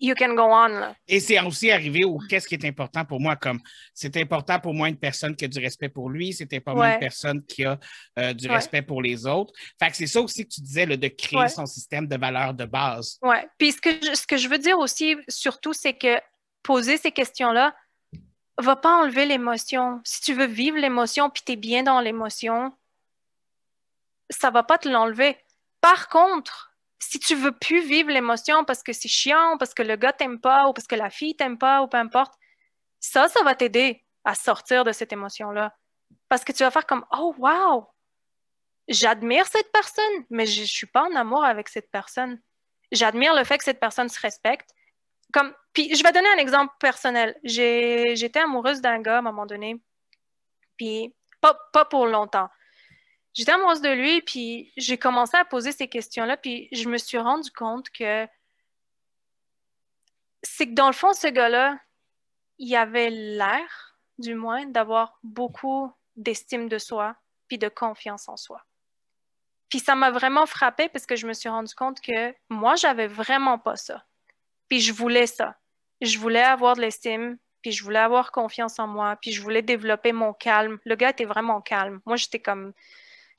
you 0.00 0.14
can 0.18 0.34
go 0.34 0.44
on. 0.44 0.94
Et 1.06 1.20
c'est 1.20 1.38
aussi 1.40 1.70
arrivé 1.70 2.04
au 2.04 2.18
qu'est-ce 2.18 2.48
qui 2.48 2.54
est 2.54 2.64
important 2.64 3.04
pour 3.04 3.20
moi, 3.20 3.36
comme 3.36 3.60
c'est 3.94 4.16
important 4.16 4.58
pour 4.58 4.74
moi 4.74 4.88
une 4.88 4.98
personne 4.98 5.36
qui 5.36 5.44
a 5.44 5.48
du 5.48 5.58
respect 5.58 5.88
pour 5.88 6.08
lui, 6.08 6.32
c'est 6.32 6.52
important 6.54 6.84
une 6.84 6.98
personne 6.98 7.44
qui 7.44 7.64
a 7.64 7.78
euh, 8.18 8.32
du 8.32 8.48
respect 8.48 8.82
pour 8.82 9.02
les 9.02 9.26
autres. 9.26 9.52
Fait 9.78 9.90
que 9.90 9.96
c'est 9.96 10.06
ça 10.06 10.20
aussi 10.20 10.44
que 10.44 10.54
tu 10.54 10.60
disais, 10.60 10.86
de 10.86 11.08
créer 11.08 11.48
son 11.48 11.66
système 11.66 12.06
de 12.06 12.16
valeurs 12.16 12.54
de 12.54 12.64
base. 12.64 13.18
Oui. 13.22 13.36
Puis 13.58 13.72
ce 13.72 13.80
que, 13.80 13.90
je, 13.90 14.14
ce 14.14 14.26
que 14.26 14.36
je 14.36 14.48
veux 14.48 14.58
dire 14.58 14.78
aussi, 14.78 15.16
surtout, 15.28 15.72
c'est 15.72 15.94
que 15.94 16.18
poser 16.62 16.96
ces 16.96 17.12
questions-là 17.12 17.74
va 18.58 18.76
pas 18.76 19.02
enlever 19.02 19.26
l'émotion. 19.26 20.00
Si 20.04 20.20
tu 20.20 20.34
veux 20.34 20.46
vivre 20.46 20.78
l'émotion 20.78 21.30
puis 21.30 21.42
tu 21.44 21.52
es 21.52 21.56
bien 21.56 21.82
dans 21.82 22.00
l'émotion, 22.00 22.72
ça 24.30 24.50
va 24.50 24.62
pas 24.62 24.78
te 24.78 24.88
l'enlever. 24.88 25.36
Par 25.80 26.08
contre, 26.08 26.69
si 27.00 27.18
tu 27.18 27.34
veux 27.34 27.52
plus 27.52 27.80
vivre 27.80 28.10
l'émotion 28.10 28.64
parce 28.64 28.82
que 28.82 28.92
c'est 28.92 29.08
chiant, 29.08 29.56
parce 29.58 29.74
que 29.74 29.82
le 29.82 29.96
gars 29.96 30.12
t'aime 30.12 30.40
pas, 30.40 30.68
ou 30.68 30.72
parce 30.72 30.86
que 30.86 30.94
la 30.94 31.10
fille 31.10 31.34
t'aime 31.34 31.58
pas, 31.58 31.82
ou 31.82 31.88
peu 31.88 31.96
importe, 31.96 32.34
ça, 33.00 33.28
ça 33.28 33.42
va 33.42 33.54
t'aider 33.54 34.04
à 34.24 34.34
sortir 34.34 34.84
de 34.84 34.92
cette 34.92 35.12
émotion-là. 35.12 35.74
Parce 36.28 36.44
que 36.44 36.52
tu 36.52 36.62
vas 36.62 36.70
faire 36.70 36.86
comme 36.86 37.04
Oh 37.18 37.34
wow! 37.38 37.88
J'admire 38.88 39.46
cette 39.46 39.72
personne, 39.72 40.24
mais 40.28 40.46
je 40.46 40.60
ne 40.60 40.66
suis 40.66 40.86
pas 40.86 41.04
en 41.04 41.14
amour 41.14 41.44
avec 41.44 41.68
cette 41.68 41.90
personne. 41.90 42.40
J'admire 42.92 43.34
le 43.34 43.44
fait 43.44 43.58
que 43.58 43.64
cette 43.64 43.80
personne 43.80 44.08
se 44.08 44.20
respecte. 44.20 44.70
Comme, 45.32 45.54
puis 45.72 45.94
je 45.94 46.02
vais 46.02 46.12
donner 46.12 46.28
un 46.28 46.38
exemple 46.38 46.74
personnel. 46.80 47.38
J'étais 47.44 48.40
amoureuse 48.40 48.80
d'un 48.80 49.00
gars 49.00 49.16
à 49.16 49.18
un 49.18 49.22
moment 49.22 49.46
donné, 49.46 49.80
puis 50.76 51.14
pas, 51.40 51.56
pas 51.72 51.84
pour 51.84 52.06
longtemps 52.06 52.50
j'étais 53.34 53.52
amoureuse 53.52 53.80
de 53.80 53.90
lui, 53.90 54.22
puis 54.22 54.72
j'ai 54.76 54.98
commencé 54.98 55.36
à 55.36 55.44
poser 55.44 55.72
ces 55.72 55.88
questions-là, 55.88 56.36
puis 56.36 56.68
je 56.72 56.88
me 56.88 56.98
suis 56.98 57.18
rendu 57.18 57.50
compte 57.50 57.90
que 57.90 58.26
c'est 60.42 60.66
que 60.66 60.74
dans 60.74 60.86
le 60.86 60.92
fond, 60.92 61.12
ce 61.12 61.26
gars-là, 61.26 61.78
il 62.58 62.74
avait 62.76 63.10
l'air, 63.10 63.96
du 64.18 64.34
moins, 64.34 64.66
d'avoir 64.66 65.18
beaucoup 65.22 65.92
d'estime 66.16 66.68
de 66.68 66.78
soi, 66.78 67.16
puis 67.48 67.58
de 67.58 67.68
confiance 67.68 68.28
en 68.28 68.36
soi. 68.36 68.64
Puis 69.68 69.78
ça 69.78 69.94
m'a 69.94 70.10
vraiment 70.10 70.46
frappé 70.46 70.88
parce 70.88 71.06
que 71.06 71.16
je 71.16 71.26
me 71.26 71.32
suis 71.32 71.48
rendu 71.48 71.74
compte 71.74 72.00
que 72.00 72.34
moi, 72.48 72.74
j'avais 72.74 73.06
vraiment 73.06 73.58
pas 73.58 73.76
ça. 73.76 74.04
Puis 74.68 74.80
je 74.80 74.92
voulais 74.92 75.26
ça. 75.26 75.56
Je 76.00 76.18
voulais 76.18 76.42
avoir 76.42 76.76
de 76.76 76.80
l'estime, 76.80 77.38
puis 77.62 77.72
je 77.72 77.84
voulais 77.84 77.98
avoir 77.98 78.32
confiance 78.32 78.78
en 78.78 78.86
moi, 78.86 79.16
puis 79.20 79.32
je 79.32 79.42
voulais 79.42 79.62
développer 79.62 80.12
mon 80.12 80.32
calme. 80.32 80.78
Le 80.84 80.96
gars 80.96 81.10
était 81.10 81.24
vraiment 81.24 81.60
calme. 81.60 82.00
Moi, 82.06 82.16
j'étais 82.16 82.40
comme 82.40 82.72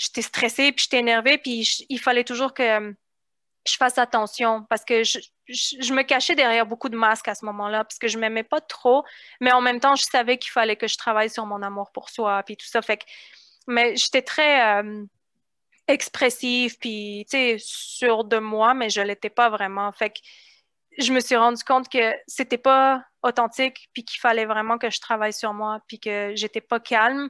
j'étais 0.02 0.24
stressée, 0.24 0.72
puis 0.72 0.84
j'étais 0.84 1.00
énervée, 1.00 1.38
puis 1.38 1.86
il 1.90 2.00
fallait 2.00 2.24
toujours 2.24 2.54
que 2.54 2.64
euh, 2.64 2.94
je 3.68 3.76
fasse 3.76 4.00
attention 4.00 4.66
parce 4.68 4.84
que 4.84 5.04
je, 5.04 5.94
me 5.94 6.02
cachais 6.02 6.34
derrière 6.34 6.66
beaucoup 6.66 6.90
de 6.90 6.98
masques 6.98 7.28
à 7.28 7.36
ce 7.36 7.46
moment-là 7.46 7.84
parce 7.84 8.00
que 8.00 8.08
je 8.08 8.18
m'aimais 8.18 8.44
pas 8.44 8.62
trop, 8.62 9.04
mais 9.40 9.52
en 9.52 9.62
même 9.62 9.80
temps, 9.80 9.96
je 9.96 10.04
savais 10.04 10.40
qu'il 10.40 10.52
fallait 10.52 10.76
que 10.76 10.88
je 10.88 10.98
travaille 10.98 11.30
sur 11.30 11.46
mon 11.46 11.62
amour 11.62 11.92
pour 11.92 12.10
soi, 12.10 12.42
puis 12.44 12.58
tout 12.58 12.66
ça. 12.66 12.82
Fait 12.82 12.98
que, 12.98 13.04
mais 13.68 13.96
j'étais 13.96 14.24
très 14.24 14.82
euh, 14.82 15.06
expressive, 15.88 16.78
puis, 16.80 17.26
tu 17.30 17.38
sais, 17.38 17.58
sûre 17.60 18.24
de 18.24 18.40
moi, 18.40 18.74
mais 18.74 18.90
je 18.90 19.02
l'étais 19.02 19.30
pas 19.30 19.50
vraiment. 19.50 19.92
Fait 19.92 20.10
que 20.10 20.20
je 20.98 21.14
me 21.14 21.20
suis 21.20 21.36
rendu 21.36 21.64
compte 21.64 21.90
que 21.90 22.12
c'était 22.26 22.58
pas 22.58 23.06
authentique, 23.22 23.88
puis 23.94 24.04
qu'il 24.04 24.20
fallait 24.20 24.46
vraiment 24.46 24.80
que 24.80 24.90
je 24.90 25.00
travaille 25.00 25.34
sur 25.34 25.54
moi, 25.54 25.80
puis 25.88 26.00
que 26.00 26.32
j'étais 26.36 26.62
pas 26.62 26.80
calme 26.80 27.30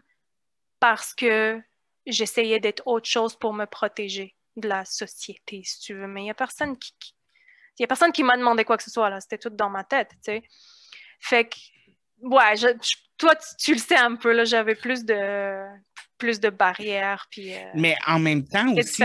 parce 0.80 1.14
que 1.14 1.62
j'essayais 2.06 2.60
d'être 2.60 2.84
autre 2.86 3.08
chose 3.08 3.38
pour 3.38 3.54
me 3.54 3.66
protéger 3.66 4.36
de 4.56 4.68
la 4.68 4.86
société, 4.86 5.62
si 5.64 5.80
tu 5.80 5.94
veux. 5.94 6.08
Mais 6.08 6.22
il 6.22 6.26
n'y 6.26 6.32
a 6.32 6.36
personne 6.36 6.78
qui, 6.78 6.94
il 7.80 7.84
y 7.84 7.86
a 7.86 7.88
personne 7.88 8.12
qui 8.12 8.24
m'a 8.24 8.38
demandé 8.38 8.64
quoi 8.64 8.78
que 8.78 8.84
ce 8.84 8.92
soit, 8.92 9.10
là. 9.10 9.20
C'était 9.20 9.38
tout 9.38 9.50
dans 9.50 9.70
ma 9.70 9.84
tête, 9.84 10.10
tu 10.10 10.18
sais. 10.24 10.44
Fait 11.20 11.48
que, 11.48 11.58
ouais, 12.22 12.56
toi, 13.18 13.36
tu, 13.60 13.74
le 13.74 13.80
sais 13.80 13.98
un 13.98 14.16
peu, 14.16 14.32
là, 14.32 14.44
j'avais 14.44 14.76
plus 14.76 15.06
de 15.06 15.66
plus 16.18 16.40
de 16.40 16.50
barrières. 16.50 17.26
Puis, 17.32 17.54
euh, 17.56 17.58
Mais 17.74 17.96
en 18.06 18.20
même 18.20 18.48
temps 18.48 18.72
aussi, 18.76 19.04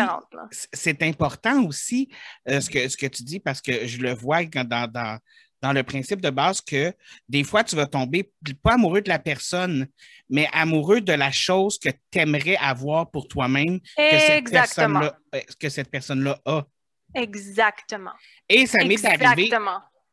c'est 0.73 1.03
important 1.03 1.65
aussi 1.65 2.11
euh, 2.47 2.61
ce, 2.61 2.69
que, 2.69 2.87
ce 2.89 2.97
que 2.97 3.07
tu 3.07 3.23
dis 3.23 3.41
parce 3.41 3.63
que 3.63 3.87
je 3.87 4.03
le 4.03 4.13
vois 4.13 4.45
dans, 4.45 4.87
dans, 4.87 5.19
dans 5.63 5.73
le 5.73 5.83
principe 5.83 6.21
de 6.21 6.31
base 6.31 6.61
que 6.61 6.93
des 7.29 7.45
fois, 7.45 7.65
tu 7.65 7.77
vas 7.77 7.87
tomber 7.87 8.31
pas 8.63 8.75
amoureux 8.75 9.01
de 9.01 9.09
la 9.09 9.19
personne, 9.19 9.87
mais 10.29 10.49
amoureux 10.53 11.01
de 11.01 11.13
la 11.13 11.31
chose 11.31 11.79
que 11.79 11.89
tu 11.89 12.19
aimerais 12.19 12.57
avoir 12.57 13.11
pour 13.11 13.29
toi-même 13.29 13.81
que 13.81 14.19
cette 14.19 14.51
personne-là 14.51 15.19
euh, 15.35 15.41
que 15.59 15.69
cette 15.69 15.91
personne-là 15.91 16.39
a. 16.45 16.65
Exactement. 17.15 18.13
Et 18.49 18.67
ça 18.67 18.85
m'est 18.85 19.05
arrivé. 19.05 19.51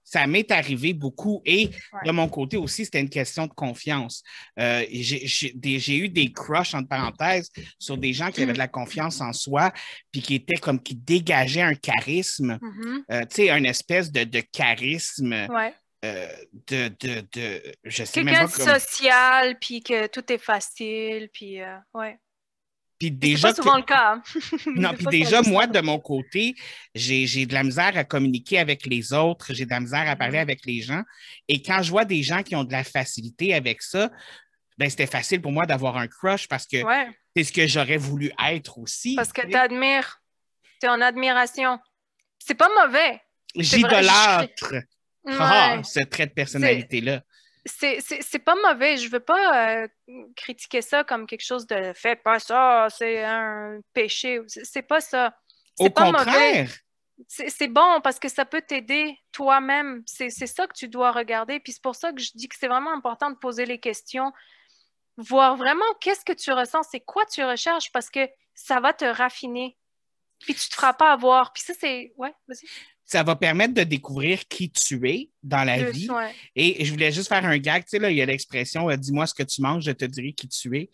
Ça 0.04 0.28
m'est 0.28 0.52
arrivé 0.52 0.94
beaucoup. 0.94 1.42
Et 1.46 1.70
de 2.06 2.12
mon 2.12 2.28
côté 2.28 2.58
aussi, 2.58 2.86
c'était 2.86 3.00
une 3.00 3.10
question 3.10 3.48
de 3.48 3.54
confiance. 3.54 4.24
Euh, 4.60 4.86
j'ai 4.92 5.98
eu 5.98 6.10
des 6.10 6.32
crushs, 6.32 6.74
entre 6.74 6.90
parenthèses, 6.90 7.50
sur 7.80 7.98
des 7.98 8.14
gens 8.14 8.32
qui 8.32 8.44
avaient 8.44 8.54
de 8.54 8.58
la 8.58 8.68
confiance 8.68 9.22
en 9.22 9.34
soi, 9.34 9.72
puis 10.12 10.22
qui 10.22 10.36
étaient 10.36 10.60
comme 10.60 10.82
qui 10.82 10.96
dégageaient 10.96 11.62
un 11.62 11.76
charisme, 11.76 12.60
mm-hmm. 12.62 13.04
euh, 13.12 13.22
tu 13.22 13.36
sais, 13.36 13.50
une 13.52 13.66
espèce 13.66 14.12
de, 14.12 14.24
de 14.24 14.42
charisme. 14.42 15.34
Euh, 16.06 16.28
de, 16.68 16.90
de, 17.00 17.26
de, 17.32 17.62
je 17.86 18.04
sais 18.04 18.24
même 18.24 18.36
pas 18.36 18.48
comme... 18.50 18.78
social, 18.78 19.58
puis 19.58 19.82
que 19.82 20.08
tout 20.08 20.34
est 20.34 20.38
facile, 20.38 21.30
puis 21.32 21.60
ouais. 21.94 22.18
Puis 23.04 23.12
déjà. 23.12 23.50
Pas 23.50 23.56
souvent 23.56 23.76
le 23.76 23.84
cas. 23.84 24.14
Hein. 24.14 24.24
non, 24.76 24.94
puis 24.94 25.06
déjà, 25.08 25.42
moi, 25.42 25.68
de 25.68 25.82
mon 25.82 26.00
côté, 26.00 26.56
j'ai 26.96 27.46
de 27.46 27.54
la 27.54 27.64
misère 27.64 27.98
à 27.98 28.06
communiquer 28.06 28.60
avec 28.60 28.86
les 28.86 29.12
autres, 29.12 29.54
j'ai 29.54 29.66
de 29.66 29.70
la 29.72 29.82
misère 29.82 30.10
à 30.10 30.16
parler 30.16 30.38
mm-hmm. 30.38 30.42
avec 30.42 30.66
les 30.66 30.82
gens. 30.82 31.04
Et 31.50 31.62
quand 31.62 31.84
je 31.84 31.90
vois 31.90 32.06
des 32.06 32.24
gens 32.24 32.44
qui 32.44 32.56
ont 32.56 32.64
de 32.64 32.72
la 32.72 32.86
facilité 32.86 33.54
avec 33.54 33.82
ça, 33.82 34.10
ben, 34.78 34.90
c'était 34.90 35.06
facile 35.06 35.42
pour 35.42 35.52
moi 35.52 35.66
d'avoir 35.66 35.98
un 35.98 36.08
crush 36.08 36.48
parce 36.48 36.66
que 36.66 36.78
c'est 37.36 37.44
ce 37.44 37.52
que 37.52 37.68
j'aurais 37.68 37.98
voulu 37.98 38.32
être 38.50 38.78
aussi. 38.78 39.16
Parce 39.16 39.34
que 39.34 39.46
tu 39.46 39.56
admires, 39.56 40.22
tu 40.80 40.86
es 40.88 40.90
en 40.90 41.02
admiration. 41.02 41.80
C'est 42.40 42.56
pas 42.56 42.70
mauvais. 42.86 43.22
J'idolâtre 43.54 44.76
ah, 45.28 45.82
ce 45.84 46.00
trait 46.06 46.28
de 46.28 46.32
personnalité-là 46.32 47.22
c'est 47.66 48.40
pas 48.44 48.56
mauvais. 48.56 48.98
Je 48.98 49.10
veux 49.10 49.20
pas 49.20 49.84
euh, 49.84 49.88
critiquer 50.36 50.82
ça 50.82 51.04
comme 51.04 51.26
quelque 51.28 51.46
chose 51.46 51.66
de 51.68 51.94
fait 51.94 52.16
pas 52.16 52.40
ça, 52.40 52.88
c'est 52.90 53.24
un 53.24 53.80
péché. 53.94 54.42
C'est 54.48 54.82
pas 54.82 55.02
ça. 55.02 55.38
Au 55.80 55.90
pas 55.90 56.12
contraire. 56.12 56.70
C'est 57.28 57.68
bon 57.68 58.02
parce 58.02 58.20
que 58.20 58.28
ça 58.28 58.44
peut 58.44 58.62
t'aider 58.62 59.18
toi-même. 59.32 60.04
C'est 60.06 60.30
ça 60.30 60.68
que 60.68 60.74
tu 60.74 60.88
dois 60.88 61.12
regarder. 61.12 61.60
Puis 61.60 61.74
c'est 61.74 61.82
pour 61.82 61.96
ça 61.96 62.12
que 62.12 62.22
je 62.22 62.32
dis 62.36 62.50
que 62.50 62.56
c'est 62.58 62.68
vraiment 62.68 62.94
important 62.94 63.32
de 63.32 63.38
poser 63.38 63.66
les 63.66 63.80
questions, 63.80 64.34
voir 65.18 65.56
vraiment 65.56 65.86
qu'est-ce 66.02 66.26
que 66.26 66.34
tu 66.34 66.52
ressens, 66.52 66.84
c'est 66.84 67.00
quoi 67.00 67.26
tu 67.26 67.44
recherches 67.44 67.92
parce 67.92 68.10
que 68.10 68.28
ça 68.56 68.80
va 68.80 68.94
te 68.94 69.06
raffiner. 69.06 69.78
Puis 70.40 70.56
tu 70.56 70.70
te 70.70 70.76
feras 70.76 70.94
pas 70.94 71.14
avoir. 71.14 71.54
Puis 71.54 71.64
ça, 71.64 71.74
c'est. 71.80 72.14
Ouais, 72.18 72.34
vas-y 72.48 72.68
ça 73.06 73.24
va 73.24 73.36
permettre 73.36 73.74
de 73.74 73.84
découvrir 73.84 74.48
qui 74.48 74.72
tu 74.72 75.08
es 75.10 75.30
dans 75.42 75.64
la 75.64 75.92
vie. 75.92 76.08
Et 76.56 76.86
je 76.86 76.92
voulais 76.92 77.12
juste 77.12 77.28
faire 77.28 77.46
un 77.46 77.58
gag, 77.58 77.84
tu 77.84 77.90
sais, 77.90 78.00
là, 78.00 78.10
il 78.10 78.18
y 78.18 78.22
a 78.22 78.26
l'expression 78.26 78.90
euh, 78.90 78.96
dis-moi 78.96 79.28
ce 79.28 79.34
que 79.34 79.44
tu 79.44 79.62
manges, 79.62 79.84
je 79.84 79.92
te 79.92 80.06
dirai 80.06 80.34
qui 80.34 80.48
tu 80.48 80.78
es. 80.78 80.90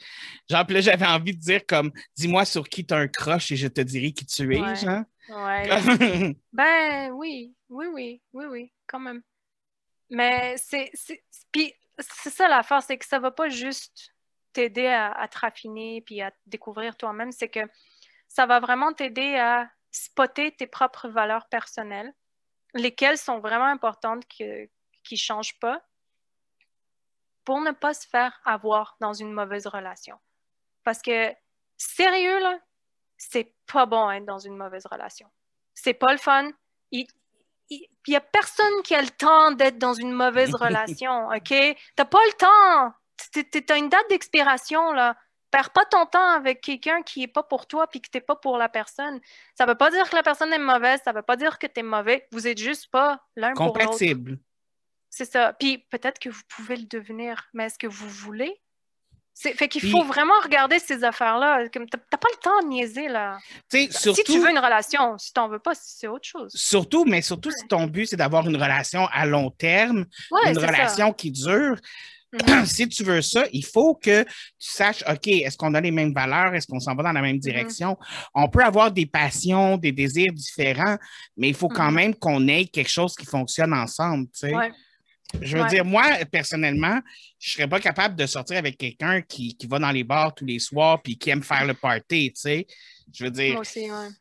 Genre, 0.50 0.66
là, 0.68 0.82
j'avais 0.82 1.06
envie 1.06 1.36
de 1.36 1.40
dire 1.40 1.66
comme 1.68 1.92
dis-moi 2.18 2.46
sur 2.46 2.68
qui 2.68 2.86
tu 2.86 2.94
as 2.94 2.98
un 2.98 3.08
crush 3.08 3.52
et 3.52 3.56
je 3.56 3.68
te 3.68 3.82
dirai 3.82 4.12
qui 4.12 4.26
tu 4.26 4.56
es, 4.56 4.76
genre. 4.76 5.04
Ouais. 5.30 6.34
ben 6.54 7.12
oui, 7.12 7.54
oui, 7.70 7.86
oui, 7.94 8.22
oui, 8.34 8.46
oui, 8.50 8.74
quand 8.88 9.00
même. 9.00 9.22
Mais 10.10 10.56
c'est. 10.58 10.92
Puis 11.52 11.74
c'est 12.00 12.32
ça 12.32 12.48
l'affaire, 12.48 12.82
c'est 12.82 12.98
que 12.98 13.06
ça 13.06 13.20
va 13.20 13.30
pas 13.30 13.50
juste 13.50 14.14
t'aider 14.54 14.88
à, 14.88 15.12
à, 15.12 15.28
te 15.28 15.38
raffiner 15.38 16.02
puis 16.02 16.22
à 16.22 16.32
découvrir 16.48 16.98
toi-même, 16.98 17.32
c'est 17.32 17.50
que 17.50 17.60
ça 18.28 18.48
va 18.48 18.60
vraiment 18.60 18.94
t'aider 18.94 19.36
à 19.36 19.70
spotter 19.92 20.56
tes 20.56 20.68
propres 20.68 21.10
valeurs 21.10 21.48
personnelles, 21.50 22.14
lesquelles 22.74 23.18
sont 23.18 23.40
vraiment 23.40 23.66
importantes, 23.66 24.26
qui 24.28 24.44
ne 24.44 25.18
changent 25.18 25.60
pas, 25.60 25.82
pour 27.46 27.62
ne 27.62 27.72
pas 27.72 27.94
se 27.94 28.08
faire 28.08 28.40
avoir 28.46 28.96
dans 29.00 29.14
une 29.14 29.32
mauvaise 29.32 29.66
relation. 29.66 30.20
Parce 30.84 31.02
que, 31.02 31.34
sérieux, 31.78 32.40
là, 32.40 32.60
c'est 33.18 33.56
pas 33.72 33.86
bon 33.86 34.10
d'être 34.10 34.26
dans 34.26 34.40
une 34.40 34.56
mauvaise 34.56 34.86
relation. 34.86 35.28
C'est 35.74 35.94
pas 35.94 36.12
le 36.12 36.20
fun. 36.20 36.52
Il 36.92 37.08
n'y 38.08 38.16
a 38.16 38.22
personne 38.22 38.82
qui 38.84 38.96
a 38.96 39.02
le 39.02 39.10
temps 39.10 39.52
d'être 39.52 39.78
dans 39.78 39.94
une 39.94 40.12
mauvaise 40.12 40.54
relation, 40.56 41.30
OK? 41.30 41.54
T'as 41.96 42.06
pas 42.06 42.26
le 42.26 42.34
temps. 42.34 42.94
Tu 43.34 43.66
as 43.70 43.78
une 43.78 43.90
date 43.90 44.10
d'expiration, 44.10 44.92
là. 44.94 45.18
Perds 45.52 45.72
pas 45.72 45.86
ton 45.86 46.06
temps 46.06 46.30
avec 46.32 46.62
quelqu'un 46.62 47.02
qui 47.02 47.24
est 47.24 47.28
pas 47.28 47.44
pour 47.44 47.66
toi 47.66 47.88
puis 47.88 48.02
que 48.02 48.10
t'es 48.10 48.22
pas 48.22 48.36
pour 48.36 48.58
la 48.58 48.70
personne. 48.70 49.20
Ça 49.56 49.66
veut 49.66 49.76
pas 49.76 49.90
dire 49.90 50.10
que 50.10 50.16
la 50.16 50.24
personne 50.24 50.54
est 50.54 50.60
mauvaise, 50.60 51.00
ça 51.04 51.12
veut 51.12 51.24
pas 51.24 51.38
dire 51.38 51.58
que 51.58 51.68
tu 51.68 51.80
es 51.80 51.84
mauvais. 51.84 52.28
Vous 52.32 52.48
êtes 52.48 52.60
juste 52.60 52.90
pas 52.92 53.20
l'un 53.36 53.54
pour 53.54 53.66
l'autre. 53.66 53.80
Compatible. 53.80 54.38
C'est 55.10 55.26
ça. 55.26 55.54
Puis 55.54 55.80
peut-être 55.90 56.20
que 56.20 56.30
vous 56.30 56.42
pouvez 56.48 56.76
le 56.76 56.86
devenir, 56.86 57.50
mais 57.54 57.66
est-ce 57.66 57.80
que 57.80 57.88
vous 57.88 58.10
voulez? 58.10 58.62
Fait 59.42 59.70
qu'il 59.70 59.90
faut 59.90 60.04
vraiment 60.04 60.38
regarder 60.44 60.80
ces 60.80 61.06
affaires-là. 61.06 61.64
T'as 61.70 62.18
pas 62.18 62.28
le 62.30 62.40
temps 62.42 62.62
de 62.62 62.68
niaiser, 62.68 63.08
là. 63.08 63.38
Surtout, 63.90 64.16
si 64.16 64.24
tu 64.26 64.38
veux 64.38 64.50
une 64.50 64.60
relation, 64.60 65.18
si 65.18 65.32
t'en 65.32 65.48
veux 65.48 65.60
pas, 65.60 65.72
c'est 65.76 66.08
autre 66.08 66.28
chose. 66.28 66.52
Surtout, 66.54 67.06
mais 67.06 67.22
surtout 67.22 67.50
si 67.50 67.66
ton 67.68 67.88
but, 67.88 68.06
c'est 68.06 68.18
d'avoir 68.18 68.46
une 68.48 68.58
relation 68.58 69.08
à 69.14 69.26
long 69.26 69.50
terme, 69.50 70.06
une 70.46 70.58
relation 70.58 71.14
qui 71.14 71.32
dure. 71.32 71.78
Mm-hmm. 72.34 72.66
si 72.66 72.88
tu 72.88 73.04
veux 73.04 73.22
ça, 73.22 73.46
il 73.52 73.66
faut 73.66 73.96
que 73.96 74.24
tu 74.24 74.30
saches, 74.58 75.04
OK, 75.10 75.28
est-ce 75.28 75.58
qu'on 75.58 75.74
a 75.74 75.82
les 75.82 75.92
mêmes 75.92 76.14
valeurs? 76.14 76.54
Est-ce 76.54 76.68
qu'on 76.68 76.80
s'en 76.80 76.96
va 76.96 77.04
dans 77.04 77.12
la 77.12 77.22
même 77.22 77.38
mm-hmm. 77.38 77.40
direction? 77.40 77.98
On 78.34 78.48
peut 78.50 78.64
avoir 78.64 78.92
des 78.92 79.06
passions, 79.06 79.78
des 79.78 79.92
désirs 79.92 80.34
différents, 80.34 80.98
mais 81.38 81.50
il 81.50 81.56
faut 81.56 81.70
quand 81.70 81.92
mm-hmm. 81.92 81.96
même 81.96 82.16
qu'on 82.16 82.48
ait 82.48 82.66
quelque 82.66 82.90
chose 82.92 83.16
qui 83.16 83.26
fonctionne 83.26 83.74
ensemble, 83.74 84.28
tu 84.28 84.50
sais. 84.50 84.54
Je 85.42 85.58
veux 85.58 85.68
dire, 85.68 85.86
moi, 85.86 86.04
personnellement, 86.32 87.00
je 87.38 87.50
ne 87.50 87.54
serais 87.54 87.68
pas 87.68 87.80
capable 87.80 88.16
de 88.16 88.26
sortir 88.26 88.58
avec 88.58 88.78
quelqu'un 88.78 89.22
qui, 89.22 89.56
va 89.70 89.78
dans 89.78 89.92
les 89.92 90.04
bars 90.04 90.34
tous 90.34 90.46
les 90.46 90.60
soirs 90.60 91.02
puis 91.02 91.18
qui 91.18 91.30
aime 91.30 91.44
faire 91.44 91.66
le 91.66 91.76
party, 91.76 92.34
tu 92.34 92.42
sais. 92.42 92.68
Je 93.14 93.26
veux 93.26 93.32
dire, 93.32 93.62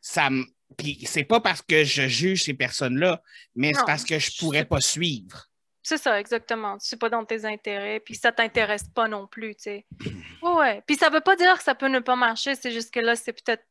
ça 0.02 0.28
Puis 0.76 1.00
c'est 1.06 1.24
pas 1.24 1.40
parce 1.40 1.62
que 1.62 1.84
je 1.84 2.08
juge 2.08 2.44
ces 2.44 2.54
personnes-là, 2.54 3.22
mais 3.54 3.72
c'est 3.74 3.86
parce 3.86 4.04
que 4.04 4.18
je 4.18 4.38
pourrais 4.38 4.64
pas 4.64 4.80
suivre. 4.80 5.47
C'est 5.88 5.96
ça, 5.96 6.20
exactement. 6.20 6.76
C'est 6.80 6.98
pas 6.98 7.08
dans 7.08 7.24
tes 7.24 7.46
intérêts, 7.46 7.98
puis 7.98 8.14
ça 8.14 8.30
t'intéresse 8.30 8.84
pas 8.94 9.08
non 9.08 9.26
plus, 9.26 9.54
tu 9.54 9.62
sais. 9.62 9.86
Ouais, 10.42 10.82
Puis 10.86 10.96
ça 10.96 11.08
veut 11.08 11.22
pas 11.22 11.34
dire 11.34 11.56
que 11.56 11.64
ça 11.64 11.74
peut 11.74 11.88
ne 11.88 11.98
pas 11.98 12.14
marcher, 12.14 12.54
c'est 12.54 12.70
juste 12.70 12.92
que 12.92 13.00
là, 13.00 13.16
c'est 13.16 13.32
peut-être 13.32 13.64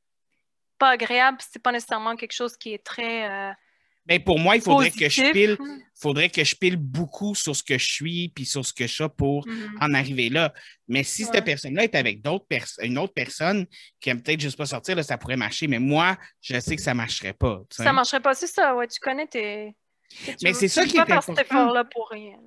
pas 0.80 0.90
agréable, 0.90 1.38
c'est 1.48 1.62
pas 1.62 1.72
nécessairement 1.72 2.16
quelque 2.16 2.34
chose 2.34 2.58
qui 2.58 2.74
est 2.74 2.84
très... 2.84 3.30
Euh, 3.30 3.54
ben, 4.08 4.24
pour 4.24 4.40
moi, 4.40 4.56
il 4.56 4.64
faudrait 4.64 4.90
que 4.90 5.08
je 5.08 5.32
pile, 5.32 5.58
faudrait 5.94 6.30
que 6.30 6.44
je 6.44 6.56
pile 6.56 6.78
beaucoup 6.78 7.36
sur 7.36 7.56
ce 7.56 7.62
que 7.62 7.78
je 7.78 7.86
suis 7.86 8.30
puis 8.30 8.46
sur 8.46 8.66
ce 8.66 8.74
que 8.74 8.88
je 8.88 8.94
suis 8.94 9.10
pour 9.16 9.46
mm-hmm. 9.46 9.78
en 9.80 9.94
arriver 9.94 10.30
là. 10.30 10.54
Mais 10.88 11.04
si 11.04 11.24
cette 11.24 11.46
personne-là 11.46 11.84
est 11.84 11.94
avec 11.94 12.24
d'autres 12.24 12.48
une 12.82 12.98
autre 12.98 13.14
personne 13.14 13.68
qui 14.00 14.10
aime 14.10 14.24
peut-être 14.24 14.42
juste 14.42 14.58
pas 14.58 14.66
sortir, 14.66 14.96
là, 14.96 15.04
ça 15.04 15.20
pourrait 15.20 15.38
marcher. 15.38 15.68
Mais 15.68 15.80
moi, 15.80 16.18
je 16.42 16.60
sais 16.60 16.76
que 16.76 16.82
ça 16.82 16.96
marcherait 16.96 17.34
pas. 17.34 17.62
Ça 17.70 17.84
Ça 17.84 17.94
marcherait 17.94 18.22
pas, 18.22 18.34
c'est 18.34 18.48
ça. 18.48 18.76
Ouais, 18.76 18.88
tu 18.88 19.00
connais 19.00 19.28
tes. 19.28 19.76
Mais 20.44 20.54
c'est 20.54 20.68
ça 20.68 20.86
qui 20.86 20.98
est 20.98 21.12
important. 21.12 21.74
là 21.74 21.84
pour 21.84 22.10
rien. 22.10 22.38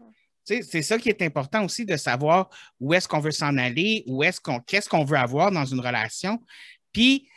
C'est 0.44 0.82
ça 0.82 0.98
qui 0.98 1.08
est 1.08 1.22
important 1.22 1.64
aussi 1.64 1.84
de 1.84 1.96
savoir 1.96 2.48
où 2.80 2.92
est-ce 2.92 3.06
qu'on 3.06 3.20
veut 3.20 3.30
s'en 3.30 3.56
aller, 3.56 4.02
où 4.06 4.24
est-ce 4.24 4.40
qu'on, 4.40 4.58
qu'est-ce 4.60 4.88
qu'on 4.88 5.04
veut 5.04 5.18
avoir 5.18 5.52
dans 5.52 5.64
une 5.64 5.80
relation. 5.80 6.40
Puis, 6.92 7.28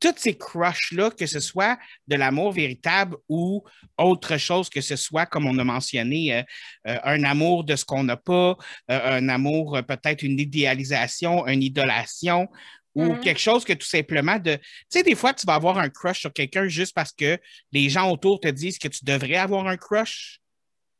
toutes 0.00 0.18
ces 0.18 0.36
crushs-là, 0.36 1.10
que 1.10 1.26
ce 1.26 1.40
soit 1.40 1.78
de 2.08 2.16
l'amour 2.16 2.52
véritable 2.52 3.16
ou 3.28 3.62
autre 3.98 4.36
chose, 4.36 4.70
que 4.70 4.80
ce 4.80 4.96
soit, 4.96 5.26
comme 5.26 5.46
on 5.46 5.58
a 5.58 5.64
mentionné, 5.64 6.34
euh, 6.34 6.42
euh, 6.88 6.98
un 7.04 7.24
amour 7.24 7.64
de 7.64 7.76
ce 7.76 7.84
qu'on 7.84 8.04
n'a 8.04 8.16
pas, 8.16 8.56
euh, 8.90 9.18
un 9.18 9.28
amour, 9.28 9.78
peut-être 9.86 10.22
une 10.22 10.38
idéalisation, 10.38 11.46
une 11.46 11.62
idolation, 11.62 12.48
ou 12.96 13.04
mm-hmm. 13.04 13.20
quelque 13.20 13.40
chose 13.40 13.64
que 13.64 13.74
tout 13.74 13.86
simplement 13.86 14.38
de. 14.38 14.56
Tu 14.56 14.62
sais, 14.88 15.02
des 15.02 15.14
fois, 15.14 15.34
tu 15.34 15.46
vas 15.46 15.54
avoir 15.54 15.78
un 15.78 15.90
crush 15.90 16.20
sur 16.20 16.32
quelqu'un 16.32 16.66
juste 16.66 16.94
parce 16.94 17.12
que 17.12 17.38
les 17.70 17.88
gens 17.88 18.10
autour 18.10 18.40
te 18.40 18.48
disent 18.48 18.78
que 18.78 18.88
tu 18.88 19.04
devrais 19.04 19.36
avoir 19.36 19.66
un 19.68 19.76
crush. 19.76 20.40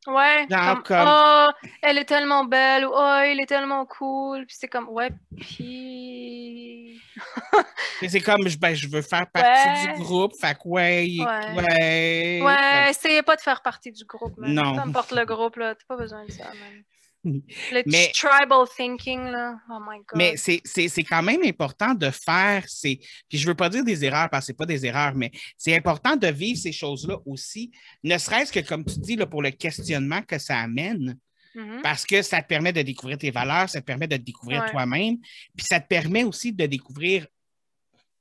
Ouais. 0.06 0.46
comme, 0.84 1.08
oh, 1.08 1.48
elle 1.82 1.98
est 1.98 2.04
tellement 2.04 2.44
belle 2.44 2.84
ou 2.84 2.92
oh, 2.94 3.20
il 3.24 3.40
est 3.40 3.46
tellement 3.46 3.86
cool. 3.86 4.46
Puis 4.46 4.56
c'est 4.58 4.68
comme, 4.68 4.88
ouais, 4.90 5.10
puis. 5.40 7.00
c'est 8.08 8.20
comme, 8.20 8.44
ben, 8.60 8.74
je 8.74 8.88
veux 8.88 9.02
faire 9.02 9.26
partie 9.28 9.88
du 9.88 10.02
groupe. 10.02 10.34
Fait 10.38 10.54
que, 10.54 10.68
ouais. 10.68 11.16
Ouais. 11.18 12.40
Ouais, 12.42 12.90
essayez 12.90 13.22
pas 13.22 13.36
de 13.36 13.40
faire 13.40 13.62
partie 13.62 13.90
du 13.90 14.04
groupe. 14.04 14.34
Non. 14.38 14.74
Peu 14.74 14.80
importe 14.82 15.12
le 15.12 15.24
groupe, 15.24 15.56
là. 15.56 15.74
T'as 15.74 15.84
pas 15.88 15.96
besoin 15.96 16.24
de 16.24 16.30
ça, 16.30 16.44
même. 16.44 16.84
Le 17.24 17.82
mais, 17.86 18.12
tribal 18.14 18.66
thinking, 18.76 19.24
là. 19.24 19.56
Oh 19.68 19.78
my 19.80 19.98
God. 19.98 20.16
Mais 20.16 20.36
c'est 20.36 21.02
quand 21.02 21.22
même 21.22 21.42
important 21.44 21.94
de 21.94 22.10
faire 22.10 22.64
ces. 22.68 23.00
Puis 23.28 23.38
je 23.38 23.46
veux 23.46 23.54
pas 23.54 23.68
dire 23.68 23.84
des 23.84 24.04
erreurs 24.04 24.30
parce 24.30 24.44
que 24.44 24.46
c'est 24.48 24.56
pas 24.56 24.66
des 24.66 24.86
erreurs, 24.86 25.14
mais 25.14 25.30
c'est 25.56 25.74
important 25.74 26.16
de 26.16 26.28
vivre 26.28 26.58
ces 26.58 26.72
choses-là 26.72 27.16
aussi, 27.26 27.72
ne 28.04 28.16
serait-ce 28.16 28.52
que, 28.52 28.60
comme 28.60 28.84
tu 28.84 28.98
dis, 29.00 29.16
là, 29.16 29.26
pour 29.26 29.42
le 29.42 29.50
questionnement 29.50 30.22
que 30.22 30.38
ça 30.38 30.58
amène. 30.58 31.18
Mm-hmm. 31.56 31.82
Parce 31.82 32.04
que 32.04 32.22
ça 32.22 32.42
te 32.42 32.46
permet 32.46 32.72
de 32.72 32.82
découvrir 32.82 33.16
tes 33.18 33.30
valeurs, 33.30 33.68
ça 33.68 33.80
te 33.80 33.86
permet 33.86 34.06
de 34.06 34.16
te 34.16 34.22
découvrir 34.22 34.66
toi-même, 34.70 35.16
puis 35.56 35.66
ça 35.66 35.80
te 35.80 35.88
permet 35.88 36.22
aussi 36.22 36.52
de 36.52 36.66
découvrir 36.66 37.26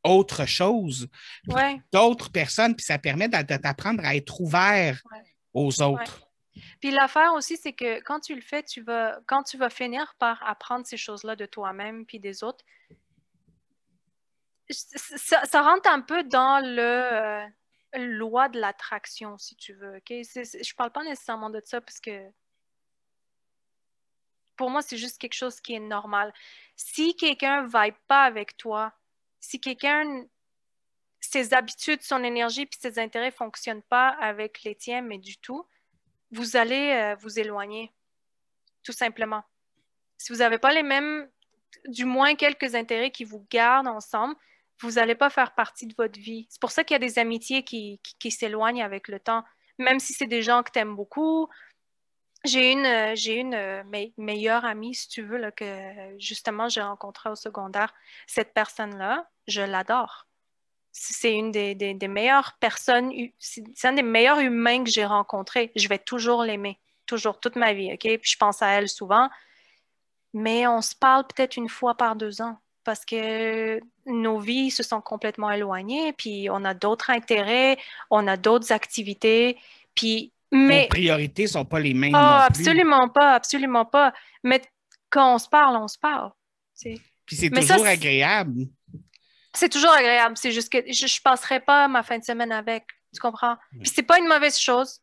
autre 0.06 0.46
chose, 0.46 1.08
d'autres 1.92 2.32
personnes, 2.32 2.76
puis 2.76 2.86
ça 2.86 2.98
permet 2.98 3.28
de, 3.28 3.42
t'apprendre 3.58 4.06
à 4.06 4.16
être 4.16 4.40
ouvert 4.40 5.02
aux 5.54 5.82
autres. 5.82 6.25
Puis 6.80 6.92
l'affaire 6.92 7.34
aussi, 7.34 7.58
c'est 7.58 7.74
que 7.74 8.00
quand 8.02 8.20
tu 8.20 8.36
le 8.36 8.42
fais, 8.42 8.64
tu 8.64 8.82
vas, 8.82 9.20
quand 9.28 9.44
tu 9.44 9.58
vas 9.58 9.70
finir 9.70 10.16
par 10.20 10.42
apprendre 10.48 10.86
ces 10.86 10.98
choses-là 10.98 11.36
de 11.36 11.46
toi-même 11.46 12.06
puis 12.06 12.20
des 12.20 12.44
autres, 12.44 12.64
ça, 14.70 15.62
rentre 15.62 15.90
un 15.90 16.02
peu 16.02 16.24
dans 16.24 16.60
le 16.60 16.80
euh, 16.82 17.48
loi 17.98 18.50
de 18.50 18.60
l'attraction, 18.60 19.38
si 19.38 19.56
tu 19.56 19.74
veux. 19.74 19.98
Ok, 19.98 20.08
je 20.10 20.40
ne 20.40 20.76
parle 20.76 20.92
pas 20.92 21.04
nécessairement 21.04 21.50
de 21.50 21.62
ça 21.64 21.82
parce 21.82 22.00
que 22.00 22.32
pour 24.56 24.70
moi, 24.70 24.82
c'est 24.82 24.98
juste 24.98 25.20
quelque 25.20 25.34
chose 25.34 25.60
qui 25.60 25.74
est 25.74 25.80
normal. 25.80 26.34
Si 26.76 27.16
quelqu'un 27.16 27.64
ne 27.64 27.68
vibe 27.68 27.96
pas 28.08 28.24
avec 28.24 28.58
toi, 28.58 28.94
si 29.40 29.60
quelqu'un, 29.60 30.26
ses 31.20 31.54
habitudes, 31.54 32.02
son 32.02 32.24
énergie 32.24 32.66
puis 32.66 32.80
ses 32.82 32.98
intérêts 33.00 33.28
ne 33.28 33.32
fonctionnent 33.32 33.84
pas 33.84 34.10
avec 34.10 34.64
les 34.64 34.76
tiens, 34.76 35.02
mais 35.02 35.18
du 35.18 35.38
tout, 35.38 35.68
vous 36.36 36.58
allez 36.58 36.92
euh, 36.92 37.16
vous 37.16 37.40
éloigner, 37.40 37.92
tout 38.84 38.92
simplement. 38.92 39.44
Si 40.18 40.32
vous 40.32 40.40
n'avez 40.40 40.58
pas 40.58 40.74
les 40.74 40.84
mêmes, 40.84 41.30
du 41.88 42.06
moins 42.06 42.36
quelques 42.36 42.76
intérêts 42.76 43.12
qui 43.12 43.24
vous 43.24 43.46
gardent 43.50 43.88
ensemble, 43.88 44.36
vous 44.82 44.92
n'allez 44.92 45.16
pas 45.16 45.30
faire 45.30 45.56
partie 45.56 45.88
de 45.88 45.96
votre 45.98 46.20
vie. 46.20 46.48
C'est 46.50 46.60
pour 46.60 46.72
ça 46.72 46.84
qu'il 46.84 46.96
y 46.96 46.98
a 46.98 47.00
des 47.00 47.20
amitiés 47.20 47.64
qui, 47.64 48.02
s'éloignent 48.30 48.84
avec 48.84 49.08
le 49.08 49.20
temps, 49.20 49.44
même 49.80 50.00
si 50.00 50.14
c'est 50.14 50.28
des 50.28 50.42
gens 50.42 50.64
que 50.64 50.72
tu 50.72 50.80
aimes 50.80 50.96
beaucoup. 50.96 51.48
J'ai 52.44 52.74
une, 52.74 52.86
euh, 52.86 53.16
j'ai 53.16 53.36
une 53.36 53.56
euh, 53.56 53.84
meilleure 54.18 54.66
amie, 54.66 54.94
si 54.94 55.08
tu 55.08 55.24
veux, 55.24 55.40
que 55.52 56.20
justement 56.20 56.70
j'ai 56.70 56.82
rencontrée 56.82 57.30
au 57.30 57.36
secondaire. 57.36 57.94
Cette 58.28 58.54
personne-là, 58.54 59.30
je 59.48 59.62
l'adore 59.62 60.28
c'est 60.98 61.34
une 61.34 61.52
des, 61.52 62.08
meilleures 62.08 62.54
personnes, 62.60 63.12
c'est 63.38 63.88
un 63.88 63.94
des 63.94 64.02
meilleurs 64.02 64.40
humains 64.40 64.84
que 64.84 64.90
j'ai 64.90 65.06
rencontré. 65.06 65.72
Je 65.76 65.90
vais 65.90 66.00
toujours 66.00 66.44
l'aimer, 66.44 66.80
toujours, 67.06 67.40
toute 67.40 67.58
ma 67.58 67.74
vie, 67.74 67.92
OK? 67.92 68.00
Puis 68.00 68.32
je 68.32 68.38
pense 68.38 68.62
à 68.62 68.70
elle 68.70 68.88
souvent. 68.88 69.30
Mais 70.34 70.68
on 70.68 70.82
se 70.82 70.96
parle 70.96 71.26
peut-être 71.28 71.58
une 71.58 71.68
fois 71.68 71.96
par 71.96 72.16
deux 72.16 72.42
ans 72.42 72.58
parce 72.86 73.04
que 73.04 73.82
nos 74.06 74.40
vies 74.40 74.72
se 74.72 74.84
sont 74.84 75.02
complètement 75.02 75.52
éloignées, 75.52 76.14
puis 76.14 76.48
on 76.50 76.64
a 76.64 76.74
d'autres 76.74 77.10
intérêts, 77.10 77.78
on 78.10 78.26
a 78.28 78.38
d'autres 78.38 78.72
activités, 78.72 79.58
puis... 79.96 80.32
Mais... 80.52 80.84
Nos 80.84 80.88
priorités 80.90 81.44
ne 81.44 81.48
sont 81.48 81.66
pas 81.66 81.80
les 81.80 81.94
mêmes. 81.94 82.16
Ah, 82.16 82.46
absolument 82.46 83.10
pas, 83.10 83.34
absolument 83.34 83.86
pas. 83.86 84.14
Mais 84.44 84.62
quand 85.10 85.36
on 85.36 85.40
se 85.40 85.50
parle, 85.50 85.76
on 85.76 85.88
se 85.88 85.98
parle. 85.98 86.32
Puis 86.80 87.36
c'est 87.36 87.50
toujours 87.50 87.86
agréable. 87.86 88.68
C'est 89.56 89.70
toujours 89.70 89.92
agréable. 89.92 90.36
C'est 90.38 90.52
juste 90.52 90.72
que 90.72 90.80
je 90.92 91.06
ne 91.06 91.22
passerai 91.24 91.60
pas 91.60 91.88
ma 91.88 92.04
fin 92.04 92.18
de 92.18 92.24
semaine 92.24 92.52
avec. 92.52 92.84
Tu 93.14 93.20
comprends? 93.20 93.56
Puis 93.82 93.92
c'est 93.94 94.04
pas 94.04 94.20
une 94.20 94.28
mauvaise 94.28 94.58
chose. 94.58 95.00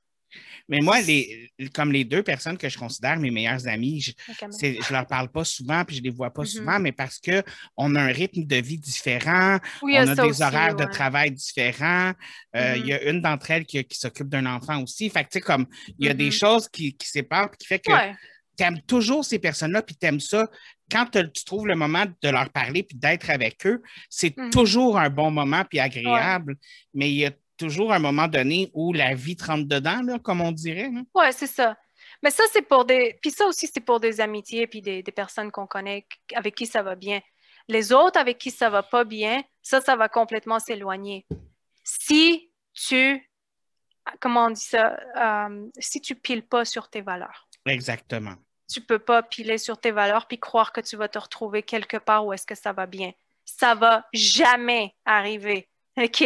Mais 0.68 0.80
moi, 0.80 1.00
les, 1.00 1.53
comme 1.74 1.92
les 1.92 2.05
deux 2.05 2.22
personnes 2.22 2.57
que 2.57 2.68
je 2.68 2.78
considère 2.78 3.18
mes 3.18 3.30
meilleures 3.30 3.66
amies, 3.68 4.00
je 4.00 4.12
ne 4.40 4.92
leur 4.92 5.07
parle 5.07 5.28
pas 5.28 5.44
souvent, 5.44 5.84
puis 5.84 5.96
je 5.96 6.00
ne 6.00 6.05
les 6.07 6.11
vois 6.11 6.32
pas 6.32 6.42
mm-hmm. 6.42 6.46
souvent, 6.46 6.78
mais 6.78 6.92
parce 6.92 7.20
qu'on 7.20 7.94
a 7.94 8.00
un 8.00 8.12
rythme 8.12 8.44
de 8.44 8.57
vie 8.57 8.78
différent, 8.78 9.59
on 9.82 9.94
a 9.94 10.14
des 10.14 10.42
horaires 10.42 10.76
de 10.76 10.84
travail 10.84 11.32
différents. 11.32 12.12
Euh, 12.57 12.76
il 12.76 12.86
y 12.86 12.92
a 12.92 13.03
une 13.03 13.20
d'entre 13.20 13.50
elles 13.50 13.66
qui, 13.66 13.84
s'occupe 13.90 14.28
d'un 14.28 14.46
enfant 14.46 14.82
aussi. 14.82 15.11
Fait 15.11 15.24
que, 15.24 15.30
tu 15.30 15.38
sais, 15.38 15.40
comme, 15.40 15.66
il 15.98 16.07
y 16.07 16.11
a 16.11 16.14
des 16.14 16.30
mm-hmm. 16.30 16.38
choses 16.38 16.68
qui, 16.68 16.96
qui 16.96 17.09
séparent, 17.09 17.50
qui 17.50 17.66
fait 17.66 17.80
que 17.80 17.92
aimes 18.59 18.80
toujours 18.82 19.24
ces 19.24 19.38
personnes-là, 19.38 19.82
puis 19.82 19.96
tu 19.96 20.07
aimes 20.07 20.20
ça. 20.20 20.48
Quand 20.90 21.07
tu 21.11 21.44
trouves 21.44 21.66
le 21.66 21.74
moment 21.74 22.05
de 22.22 22.28
leur 22.28 22.50
parler 22.50 22.82
puis 22.82 22.96
d'être 22.96 23.30
avec 23.30 23.66
eux, 23.66 23.82
c'est 24.11 24.34
toujours 24.50 24.98
un 24.98 25.09
bon 25.09 25.30
moment 25.30 25.64
puis 25.68 25.80
agréable. 25.80 26.57
Mais 26.92 27.11
il 27.11 27.16
y 27.16 27.26
a 27.26 27.30
toujours 27.57 27.92
un 27.92 27.98
moment 27.98 28.28
donné 28.28 28.70
où 28.74 28.92
la 28.92 29.14
vie 29.14 29.36
te 29.36 29.44
rentre 29.44 29.66
dedans, 29.66 30.18
comme 30.18 30.40
on 30.40 30.53
dirait. 30.53 30.90
Oui, 31.14 31.26
c'est 31.30 31.46
ça. 31.46 31.76
Mais 32.22 32.30
ça, 32.30 32.44
c'est 32.53 32.62
pour 32.62 32.84
des. 32.84 33.18
Puis 33.20 33.30
ça 33.30 33.46
aussi, 33.46 33.68
c'est 33.72 33.80
pour 33.80 34.00
des 34.00 34.20
amitiés 34.20 34.66
puis 34.66 34.80
des, 34.80 35.03
personnes 35.03 35.50
qu'on 35.50 35.66
connaît, 35.66 36.07
avec 36.34 36.55
qui 36.55 36.66
ça 36.66 36.82
va 36.82 36.94
bien. 36.94 37.20
Les 37.68 37.92
autres 37.92 38.18
avec 38.18 38.38
qui 38.38 38.50
ça 38.50 38.70
va 38.70 38.82
pas 38.82 39.05
bien, 39.05 39.42
ça, 39.61 39.80
ça 39.80 39.96
va 39.96 40.09
complètement 40.09 40.59
s'éloigner. 40.59 41.26
Si 41.82 42.50
tu. 42.74 43.28
Comment 44.20 44.46
on 44.46 44.50
dit 44.50 44.61
ça? 44.61 44.98
Euh, 45.16 45.68
si 45.78 46.00
tu 46.00 46.14
piles 46.16 46.44
pas 46.44 46.64
sur 46.64 46.88
tes 46.88 47.03
valeurs. 47.03 47.48
Exactement. 47.66 48.34
Tu 48.72 48.80
peux 48.80 48.98
pas 48.98 49.22
piler 49.22 49.58
sur 49.58 49.78
tes 49.78 49.90
valeurs 49.90 50.26
puis 50.26 50.38
croire 50.38 50.72
que 50.72 50.80
tu 50.80 50.96
vas 50.96 51.08
te 51.08 51.18
retrouver 51.18 51.62
quelque 51.62 51.96
part 51.96 52.26
où 52.26 52.32
est-ce 52.32 52.46
que 52.46 52.54
ça 52.54 52.72
va 52.72 52.86
bien. 52.86 53.12
Ça 53.44 53.74
va 53.74 54.06
jamais 54.12 54.94
arriver. 55.04 55.68
OK? 55.96 56.24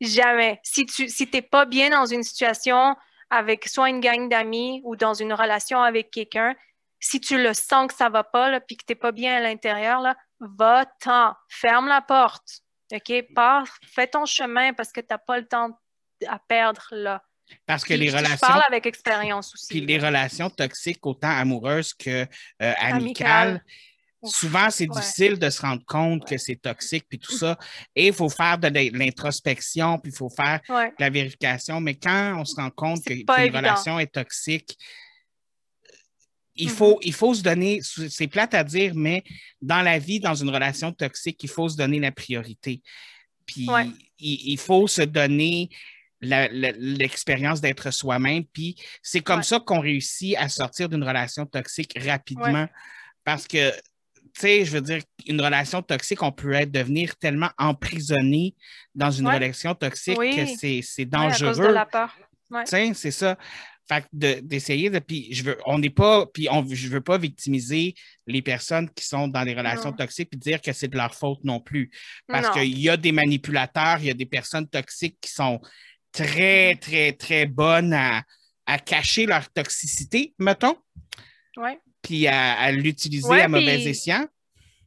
Jamais. 0.00 0.60
Si 0.62 0.84
tu 0.86 1.08
si 1.08 1.26
pas 1.26 1.64
bien 1.64 1.90
dans 1.90 2.06
une 2.06 2.22
situation 2.22 2.96
avec 3.30 3.68
soit 3.68 3.88
une 3.88 4.00
gang 4.00 4.28
d'amis 4.28 4.80
ou 4.84 4.96
dans 4.96 5.14
une 5.14 5.32
relation 5.32 5.82
avec 5.82 6.10
quelqu'un, 6.10 6.54
si 7.00 7.20
tu 7.20 7.40
le 7.40 7.54
sens 7.54 7.88
que 7.88 7.94
ça 7.94 8.08
va 8.08 8.24
pas, 8.24 8.50
là, 8.50 8.60
puis 8.60 8.76
que 8.76 8.84
t'es 8.84 8.94
pas 8.94 9.12
bien 9.12 9.36
à 9.36 9.40
l'intérieur, 9.40 10.02
va-t'en. 10.40 11.34
Ferme 11.48 11.88
la 11.88 12.00
porte. 12.00 12.62
OK? 12.92 13.12
Pars, 13.34 13.68
fais 13.86 14.06
ton 14.06 14.26
chemin 14.26 14.72
parce 14.72 14.92
que 14.92 15.00
tu 15.00 15.08
n'as 15.10 15.18
pas 15.18 15.38
le 15.38 15.46
temps 15.46 15.78
à 16.26 16.38
perdre 16.38 16.86
là. 16.90 17.22
Parce 17.64 17.84
que 17.84 17.94
les 17.94 18.10
relations. 18.10 18.34
Je 18.34 18.46
parle 18.46 18.62
avec 18.68 18.86
expérience 18.86 19.54
aussi. 19.54 19.66
Puis 19.68 19.80
les 19.80 19.98
relations 19.98 20.50
toxiques, 20.50 21.04
autant 21.06 21.30
amoureuses 21.30 21.94
que 21.94 22.26
euh, 22.62 22.72
amicales, 22.78 23.62
souvent, 24.24 24.70
c'est 24.70 24.86
difficile 24.86 25.38
de 25.38 25.50
se 25.50 25.60
rendre 25.62 25.84
compte 25.84 26.26
que 26.26 26.38
c'est 26.38 26.56
toxique, 26.56 27.04
puis 27.08 27.18
tout 27.18 27.36
ça. 27.36 27.58
Et 27.94 28.08
il 28.08 28.12
faut 28.12 28.28
faire 28.28 28.58
de 28.58 28.68
l'introspection, 28.96 29.98
puis 29.98 30.12
il 30.12 30.16
faut 30.16 30.30
faire 30.30 30.60
de 30.68 30.94
la 30.98 31.10
vérification. 31.10 31.80
Mais 31.80 31.94
quand 31.94 32.36
on 32.38 32.44
se 32.44 32.56
rend 32.56 32.70
compte 32.70 33.04
qu'une 33.04 33.24
relation 33.28 33.98
est 33.98 34.12
toxique, 34.12 34.76
il, 36.58 36.68
mm-hmm. 36.68 36.72
faut, 36.72 36.98
il 37.02 37.12
faut 37.12 37.34
se 37.34 37.42
donner, 37.42 37.80
c'est 37.82 38.28
plate 38.28 38.54
à 38.54 38.64
dire, 38.64 38.92
mais 38.94 39.22
dans 39.60 39.82
la 39.82 39.98
vie, 39.98 40.20
dans 40.20 40.34
une 40.34 40.50
relation 40.50 40.92
toxique, 40.92 41.42
il 41.42 41.50
faut 41.50 41.68
se 41.68 41.76
donner 41.76 42.00
la 42.00 42.12
priorité. 42.12 42.82
Puis 43.44 43.68
il, 44.18 44.58
faut 44.58 44.86
se 44.88 45.02
donner 45.02 45.70
l'expérience 46.26 47.60
d'être 47.60 47.90
soi-même. 47.90 48.44
Puis 48.44 48.76
c'est 49.02 49.20
comme 49.20 49.42
ça 49.42 49.60
qu'on 49.60 49.80
réussit 49.80 50.36
à 50.36 50.48
sortir 50.48 50.88
d'une 50.88 51.04
relation 51.04 51.46
toxique 51.46 51.98
rapidement. 52.04 52.66
Parce 53.24 53.46
que 53.46 53.72
tu 54.36 54.42
sais, 54.42 54.64
je 54.66 54.72
veux 54.72 54.82
dire, 54.82 55.02
une 55.26 55.40
relation 55.40 55.80
toxique, 55.80 56.22
on 56.22 56.30
peut 56.30 56.52
être, 56.52 56.70
devenir 56.70 57.16
tellement 57.16 57.48
emprisonné 57.56 58.54
dans 58.94 59.10
une 59.10 59.26
relation 59.26 59.74
toxique 59.74 60.18
que 60.18 60.82
c'est 60.82 61.06
dangereux. 61.06 61.48
À 61.48 61.54
cause 61.54 61.58
de 61.58 61.72
la 61.72 61.86
peur. 61.86 62.14
c'est 62.66 63.10
ça. 63.10 63.38
Fait 63.88 64.04
d'essayer 64.12 64.90
de, 64.90 64.98
puis 64.98 65.32
je 65.32 65.44
veux, 65.44 65.58
on 65.64 65.78
n'est 65.78 65.90
pas, 65.90 66.26
puis 66.26 66.48
on, 66.50 66.66
je 66.68 66.88
veux 66.88 67.00
pas 67.00 67.18
victimiser 67.18 67.94
les 68.26 68.42
personnes 68.42 68.90
qui 68.90 69.06
sont 69.06 69.28
dans 69.28 69.44
des 69.44 69.54
relations 69.54 69.92
toxiques 69.92 70.28
puis 70.28 70.40
dire 70.40 70.60
que 70.60 70.72
c'est 70.72 70.88
de 70.88 70.96
leur 70.96 71.14
faute 71.14 71.44
non 71.44 71.60
plus. 71.60 71.90
Parce 72.26 72.50
qu'il 72.50 72.78
y 72.78 72.90
a 72.90 72.96
des 72.96 73.12
manipulateurs, 73.12 73.98
il 74.00 74.06
y 74.06 74.10
a 74.10 74.14
des 74.14 74.26
personnes 74.26 74.68
toxiques 74.68 75.18
qui 75.20 75.30
sont 75.30 75.60
très, 76.16 76.76
très, 76.76 77.12
très 77.12 77.46
bonnes 77.46 77.92
à, 77.92 78.22
à 78.66 78.78
cacher 78.78 79.26
leur 79.26 79.50
toxicité, 79.52 80.34
mettons. 80.38 80.76
Oui 81.56 81.78
puis 82.06 82.28
à, 82.28 82.70
l'utiliser 82.70 83.42
à 83.42 83.48
mauvais 83.48 83.82
escient. 83.82 84.28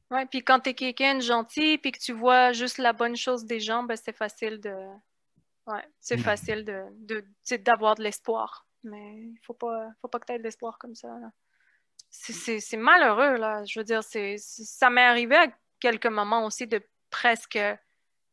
Oui, 0.10 0.26
puis 0.28 0.42
quand 0.42 0.62
tu 0.62 0.70
es 0.70 0.74
quelqu'un 0.74 1.16
de 1.16 1.20
gentil, 1.20 1.78
puis 1.78 1.92
que 1.92 2.00
tu 2.00 2.14
vois 2.14 2.54
juste 2.54 2.78
la 2.78 2.94
bonne 2.94 3.18
chose 3.18 3.44
des 3.44 3.60
gens, 3.60 3.84
ben 3.84 3.98
c'est 3.98 4.16
facile 4.16 4.60
de. 4.62 4.74
Ouais, 5.68 5.84
c'est 6.00 6.18
hmm. 6.18 6.24
facile 6.24 6.66
de, 6.66 7.26
d'avoir 7.58 7.96
de, 7.96 8.04
l'espoir. 8.04 8.66
Mais 8.84 9.18
il 9.18 9.40
faut 9.44 9.54
pas, 9.54 9.90
faut 10.02 10.08
pas 10.08 10.20
que 10.20 10.28
tu 10.28 10.34
aies 10.34 10.40
de 10.40 10.44
l'espoir 10.44 10.78
comme 10.80 10.96
ça. 10.96 11.10
C'est, 12.10 12.78
malheureux, 12.78 13.36
là. 13.36 13.64
Je 13.66 13.80
veux 13.80 13.84
dire, 13.84 14.02
c'est, 14.02 14.38
ça 14.38 14.90
m'est 14.90 15.04
arrivé 15.04 15.36
à 15.36 15.48
quelques 15.80 16.08
moments 16.08 16.46
aussi 16.46 16.66
de 16.66 16.82
presque 17.10 17.60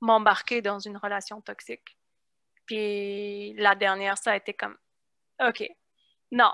m'embarquer 0.01 0.63
dans 0.63 0.79
une 0.79 0.97
relation 0.97 1.41
toxique. 1.41 1.99
Puis 2.67 3.55
la 3.55 3.75
dernière, 3.75 4.19
ça 4.19 4.33
a 4.33 4.37
été 4.37 4.55
comme 4.55 4.77
OK, 5.41 5.69
non, 6.33 6.53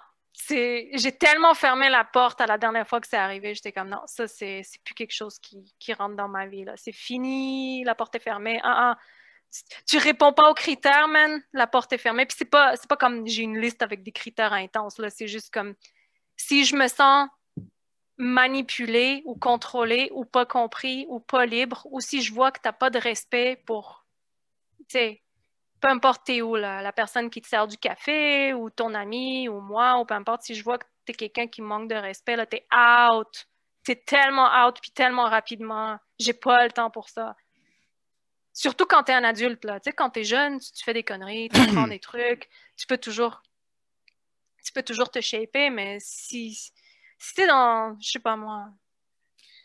j'ai 0.48 1.16
tellement 1.18 1.54
fermé 1.54 1.88
la 1.88 2.04
porte 2.04 2.40
à 2.40 2.46
la 2.46 2.58
dernière 2.58 2.86
fois 2.86 3.00
que 3.00 3.06
c'est 3.06 3.16
arrivé, 3.16 3.54
j'étais 3.54 3.72
comme 3.72 3.88
non, 3.88 4.02
ça 4.06 4.26
c'est 4.28 4.62
plus 4.84 4.94
quelque 4.94 5.14
chose 5.14 5.38
qui, 5.38 5.74
qui, 5.78 5.92
rentre 5.92 6.16
dans 6.16 6.28
ma 6.28 6.46
vie. 6.46 6.64
C'est 6.76 6.92
fini, 6.92 7.84
la 7.84 7.94
porte 7.94 8.14
est 8.14 8.20
fermée. 8.20 8.60
Ah, 8.62 8.92
ah. 8.92 8.98
Tu, 9.86 9.98
réponds 9.98 10.32
pas 10.32 10.50
aux 10.50 10.54
critères, 10.54 11.08
man, 11.08 11.42
la 11.52 11.66
porte 11.66 11.92
est 11.92 11.98
fermée. 11.98 12.24
Puis 12.26 12.36
c'est 12.38 12.46
pas, 12.46 12.74
pas 12.88 12.96
comme 12.96 13.26
j'ai 13.26 13.42
une 13.42 13.58
liste 13.58 13.82
avec 13.82 14.02
des 14.02 14.12
critères 14.12 14.54
intenses. 14.54 15.00
C'est 15.10 15.28
juste 15.28 15.52
comme 15.52 15.74
si 16.36 16.64
je 16.64 16.74
me 16.74 16.88
sens 16.88 17.28
manipulée 18.16 19.22
ou 19.26 19.36
contrôlée 19.36 20.10
ou 20.14 20.24
pas 20.24 20.46
compris 20.46 21.06
ou 21.08 21.20
pas 21.20 21.46
libre, 21.46 21.86
ou 21.90 22.00
si 22.00 22.22
je 22.22 22.32
vois 22.32 22.52
que 22.52 22.60
tu 22.60 22.68
n'as 22.68 22.72
pas 22.72 22.90
de 22.90 22.98
respect 22.98 23.62
pour, 23.66 24.06
tu 24.88 24.98
sais, 24.98 25.21
peu 25.82 25.88
importe 25.88 26.30
où, 26.42 26.54
la 26.54 26.92
personne 26.92 27.28
qui 27.28 27.42
te 27.42 27.48
sert 27.48 27.66
du 27.66 27.76
café 27.76 28.54
ou 28.54 28.70
ton 28.70 28.94
ami 28.94 29.48
ou 29.48 29.60
moi, 29.60 29.98
ou 29.98 30.04
peu 30.04 30.14
importe, 30.14 30.42
si 30.42 30.54
je 30.54 30.62
vois 30.62 30.78
que 30.78 30.86
tu 31.04 31.12
es 31.12 31.14
quelqu'un 31.14 31.48
qui 31.48 31.60
manque 31.60 31.90
de 31.90 31.96
respect, 31.96 32.36
là, 32.36 32.46
tu 32.46 32.56
es 32.56 32.66
out. 32.74 33.48
Tu 33.84 33.92
es 33.92 33.96
tellement 33.96 34.48
out, 34.64 34.78
puis 34.80 34.92
tellement 34.92 35.24
rapidement. 35.24 35.98
J'ai 36.20 36.34
pas 36.34 36.64
le 36.64 36.70
temps 36.70 36.90
pour 36.90 37.08
ça. 37.08 37.34
Surtout 38.52 38.86
quand 38.86 39.02
tu 39.02 39.10
es 39.10 39.14
un 39.14 39.24
adulte, 39.24 39.64
là. 39.64 39.80
Tu 39.80 39.90
sais, 39.90 39.92
quand 39.92 40.10
tu 40.10 40.20
es 40.20 40.24
jeune, 40.24 40.60
tu, 40.60 40.84
fais 40.84 40.94
des 40.94 41.02
conneries, 41.02 41.48
tu 41.48 41.66
prends 41.74 41.88
des 41.88 41.98
trucs, 41.98 42.48
tu 42.76 42.86
peux 42.86 42.98
toujours 42.98 43.42
tu 44.64 44.72
peux 44.72 44.82
toujours 44.84 45.10
te 45.10 45.20
shaper, 45.20 45.70
mais 45.70 45.98
si, 45.98 46.54
si 47.18 47.34
tu 47.34 47.40
es 47.40 47.46
dans, 47.48 47.98
je 48.00 48.12
sais 48.12 48.20
pas 48.20 48.36
moi, 48.36 48.68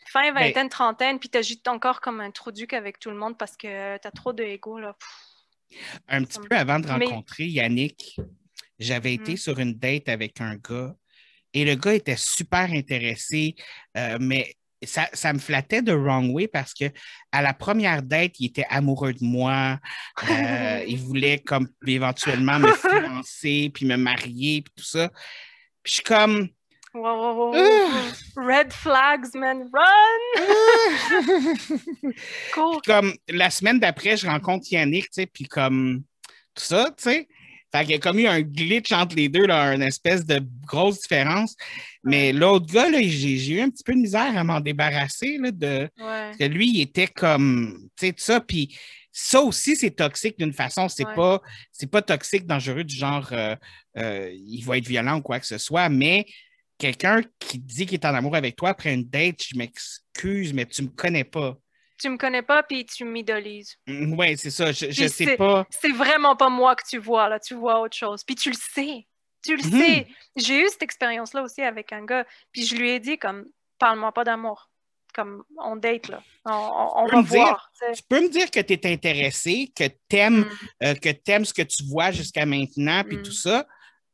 fin 0.06 0.32
vingtaine, 0.32 0.68
trentaine, 0.68 1.20
puis 1.20 1.28
tu 1.28 1.38
agis 1.38 1.62
encore 1.68 2.00
comme 2.00 2.20
un 2.20 2.32
trou 2.32 2.50
duc 2.50 2.72
avec 2.72 2.98
tout 2.98 3.10
le 3.10 3.16
monde 3.16 3.38
parce 3.38 3.56
que 3.56 3.96
tu 3.98 4.08
as 4.08 4.10
trop 4.10 4.32
de 4.32 4.42
ego, 4.42 4.80
là. 4.80 4.96
Un 6.08 6.24
petit 6.24 6.38
peu 6.38 6.56
avant 6.56 6.80
de 6.80 6.86
rencontrer 6.86 7.46
Yannick, 7.46 8.18
j'avais 8.78 9.14
été 9.14 9.34
mm. 9.34 9.36
sur 9.36 9.58
une 9.58 9.74
date 9.74 10.08
avec 10.08 10.40
un 10.40 10.56
gars 10.56 10.94
et 11.54 11.64
le 11.64 11.74
gars 11.74 11.94
était 11.94 12.16
super 12.16 12.70
intéressé, 12.70 13.54
euh, 13.96 14.18
mais 14.20 14.54
ça, 14.84 15.32
me 15.32 15.38
flattait 15.38 15.82
de 15.82 15.92
wrong 15.92 16.32
way 16.32 16.46
parce 16.46 16.72
que 16.72 16.84
à 17.32 17.42
la 17.42 17.52
première 17.52 18.02
date, 18.02 18.38
il 18.38 18.46
était 18.46 18.66
amoureux 18.68 19.12
de 19.12 19.24
moi. 19.24 19.80
Euh, 20.30 20.84
il 20.88 20.98
voulait 20.98 21.40
comme 21.40 21.68
éventuellement 21.86 22.58
me 22.58 22.72
fiancer 22.72 23.70
puis 23.74 23.86
me 23.86 23.96
marier 23.96 24.62
puis 24.62 24.72
tout 24.76 24.84
ça. 24.84 25.08
Puis 25.82 25.90
je 25.90 25.92
suis 25.94 26.02
comme 26.02 26.48
Red 28.36 28.72
flags, 28.72 29.34
man, 29.34 29.68
run! 29.72 30.46
cool. 32.54 32.80
comme 32.84 33.12
la 33.28 33.50
semaine 33.50 33.78
d'après, 33.78 34.16
je 34.16 34.26
rencontre 34.26 34.66
Yannick, 34.70 35.04
tu 35.04 35.10
sais, 35.12 35.26
puis 35.26 35.44
comme 35.44 36.02
tout 36.54 36.64
ça, 36.64 36.90
tu 36.96 37.04
sais. 37.04 37.28
Fait 37.70 37.82
qu'il 37.82 37.90
y 37.90 37.94
a 37.94 37.98
comme 37.98 38.18
eu 38.18 38.26
un 38.26 38.40
glitch 38.40 38.92
entre 38.92 39.16
les 39.16 39.28
deux, 39.28 39.46
là, 39.46 39.74
une 39.74 39.82
espèce 39.82 40.24
de 40.24 40.40
grosse 40.66 41.02
différence. 41.02 41.54
Mais 42.02 42.32
l'autre 42.32 42.72
gars, 42.72 42.88
j'ai 42.90 43.56
eu 43.56 43.60
un 43.60 43.68
petit 43.68 43.84
peu 43.84 43.92
de 43.92 43.98
misère 43.98 44.36
à 44.36 44.42
m'en 44.42 44.60
débarrasser, 44.60 45.36
là, 45.38 45.50
de... 45.50 45.90
Parce 45.98 46.38
que 46.38 46.44
lui, 46.44 46.70
il 46.70 46.80
était 46.80 47.08
comme, 47.08 47.90
tu 47.98 48.06
sais, 48.06 48.12
tout 48.12 48.24
ça, 48.24 48.40
puis 48.40 48.74
ça 49.12 49.42
aussi, 49.42 49.76
c'est 49.76 49.90
toxique 49.90 50.38
d'une 50.38 50.52
façon. 50.52 50.88
C'est 50.88 51.04
pas, 51.04 51.42
c'est 51.72 51.90
pas 51.90 52.00
toxique, 52.00 52.46
dangereux, 52.46 52.84
du 52.84 52.94
genre, 52.94 53.28
euh, 53.32 53.56
euh, 53.98 54.30
il 54.32 54.62
va 54.64 54.78
être 54.78 54.86
violent 54.86 55.18
ou 55.18 55.22
quoi 55.22 55.40
que 55.40 55.46
ce 55.46 55.58
soit, 55.58 55.88
mais 55.88 56.24
quelqu'un 56.78 57.22
qui 57.38 57.58
dit 57.58 57.84
qu'il 57.84 57.94
est 57.94 58.06
en 58.06 58.14
amour 58.14 58.36
avec 58.36 58.56
toi 58.56 58.70
après 58.70 58.94
une 58.94 59.04
date, 59.04 59.42
je 59.42 59.58
m'excuse, 59.58 60.54
mais 60.54 60.64
tu 60.64 60.82
me 60.82 60.88
connais 60.88 61.24
pas. 61.24 61.56
Tu 61.98 62.08
me 62.08 62.16
connais 62.16 62.42
pas, 62.42 62.62
puis 62.62 62.86
tu 62.86 63.04
m'idolises. 63.04 63.76
Mm, 63.88 64.14
oui, 64.16 64.38
c'est 64.38 64.50
ça. 64.50 64.70
Je, 64.70 64.90
je 64.90 65.06
sais 65.08 65.36
pas. 65.36 65.66
C'est 65.70 65.92
vraiment 65.92 66.36
pas 66.36 66.48
moi 66.48 66.76
que 66.76 66.84
tu 66.88 66.98
vois, 66.98 67.28
là. 67.28 67.40
Tu 67.40 67.54
vois 67.54 67.80
autre 67.80 67.96
chose. 67.96 68.22
Puis 68.22 68.36
tu 68.36 68.50
le 68.50 68.56
sais. 68.56 69.06
Tu 69.44 69.56
le 69.56 69.64
mhm. 69.64 69.80
sais. 69.80 70.06
J'ai 70.36 70.62
eu 70.62 70.68
cette 70.68 70.82
expérience-là 70.82 71.42
aussi 71.42 71.62
avec 71.62 71.92
un 71.92 72.04
gars. 72.04 72.24
Puis 72.52 72.64
je 72.64 72.76
lui 72.76 72.90
ai 72.90 73.00
dit, 73.00 73.18
comme, 73.18 73.46
parle-moi 73.80 74.12
pas 74.12 74.22
d'amour. 74.22 74.70
Comme, 75.12 75.42
on 75.56 75.74
date, 75.74 76.08
là. 76.08 76.22
On, 76.44 77.06
va 77.06 77.20
voir. 77.22 77.72
tu 77.92 78.02
peux 78.08 78.20
me 78.20 78.28
dire 78.28 78.48
que 78.52 78.60
tu 78.60 78.74
es 78.74 78.92
intéressé, 78.92 79.72
que 79.74 79.84
tu 80.08 80.16
aimes, 80.16 80.44
mm. 80.80 80.84
euh, 80.84 81.12
aimes 81.26 81.44
ce 81.44 81.54
que 81.54 81.62
tu 81.62 81.82
vois 81.84 82.12
jusqu'à 82.12 82.46
maintenant, 82.46 83.02
puis 83.02 83.16
tout 83.16 83.30
mm. 83.30 83.32
ça 83.32 83.66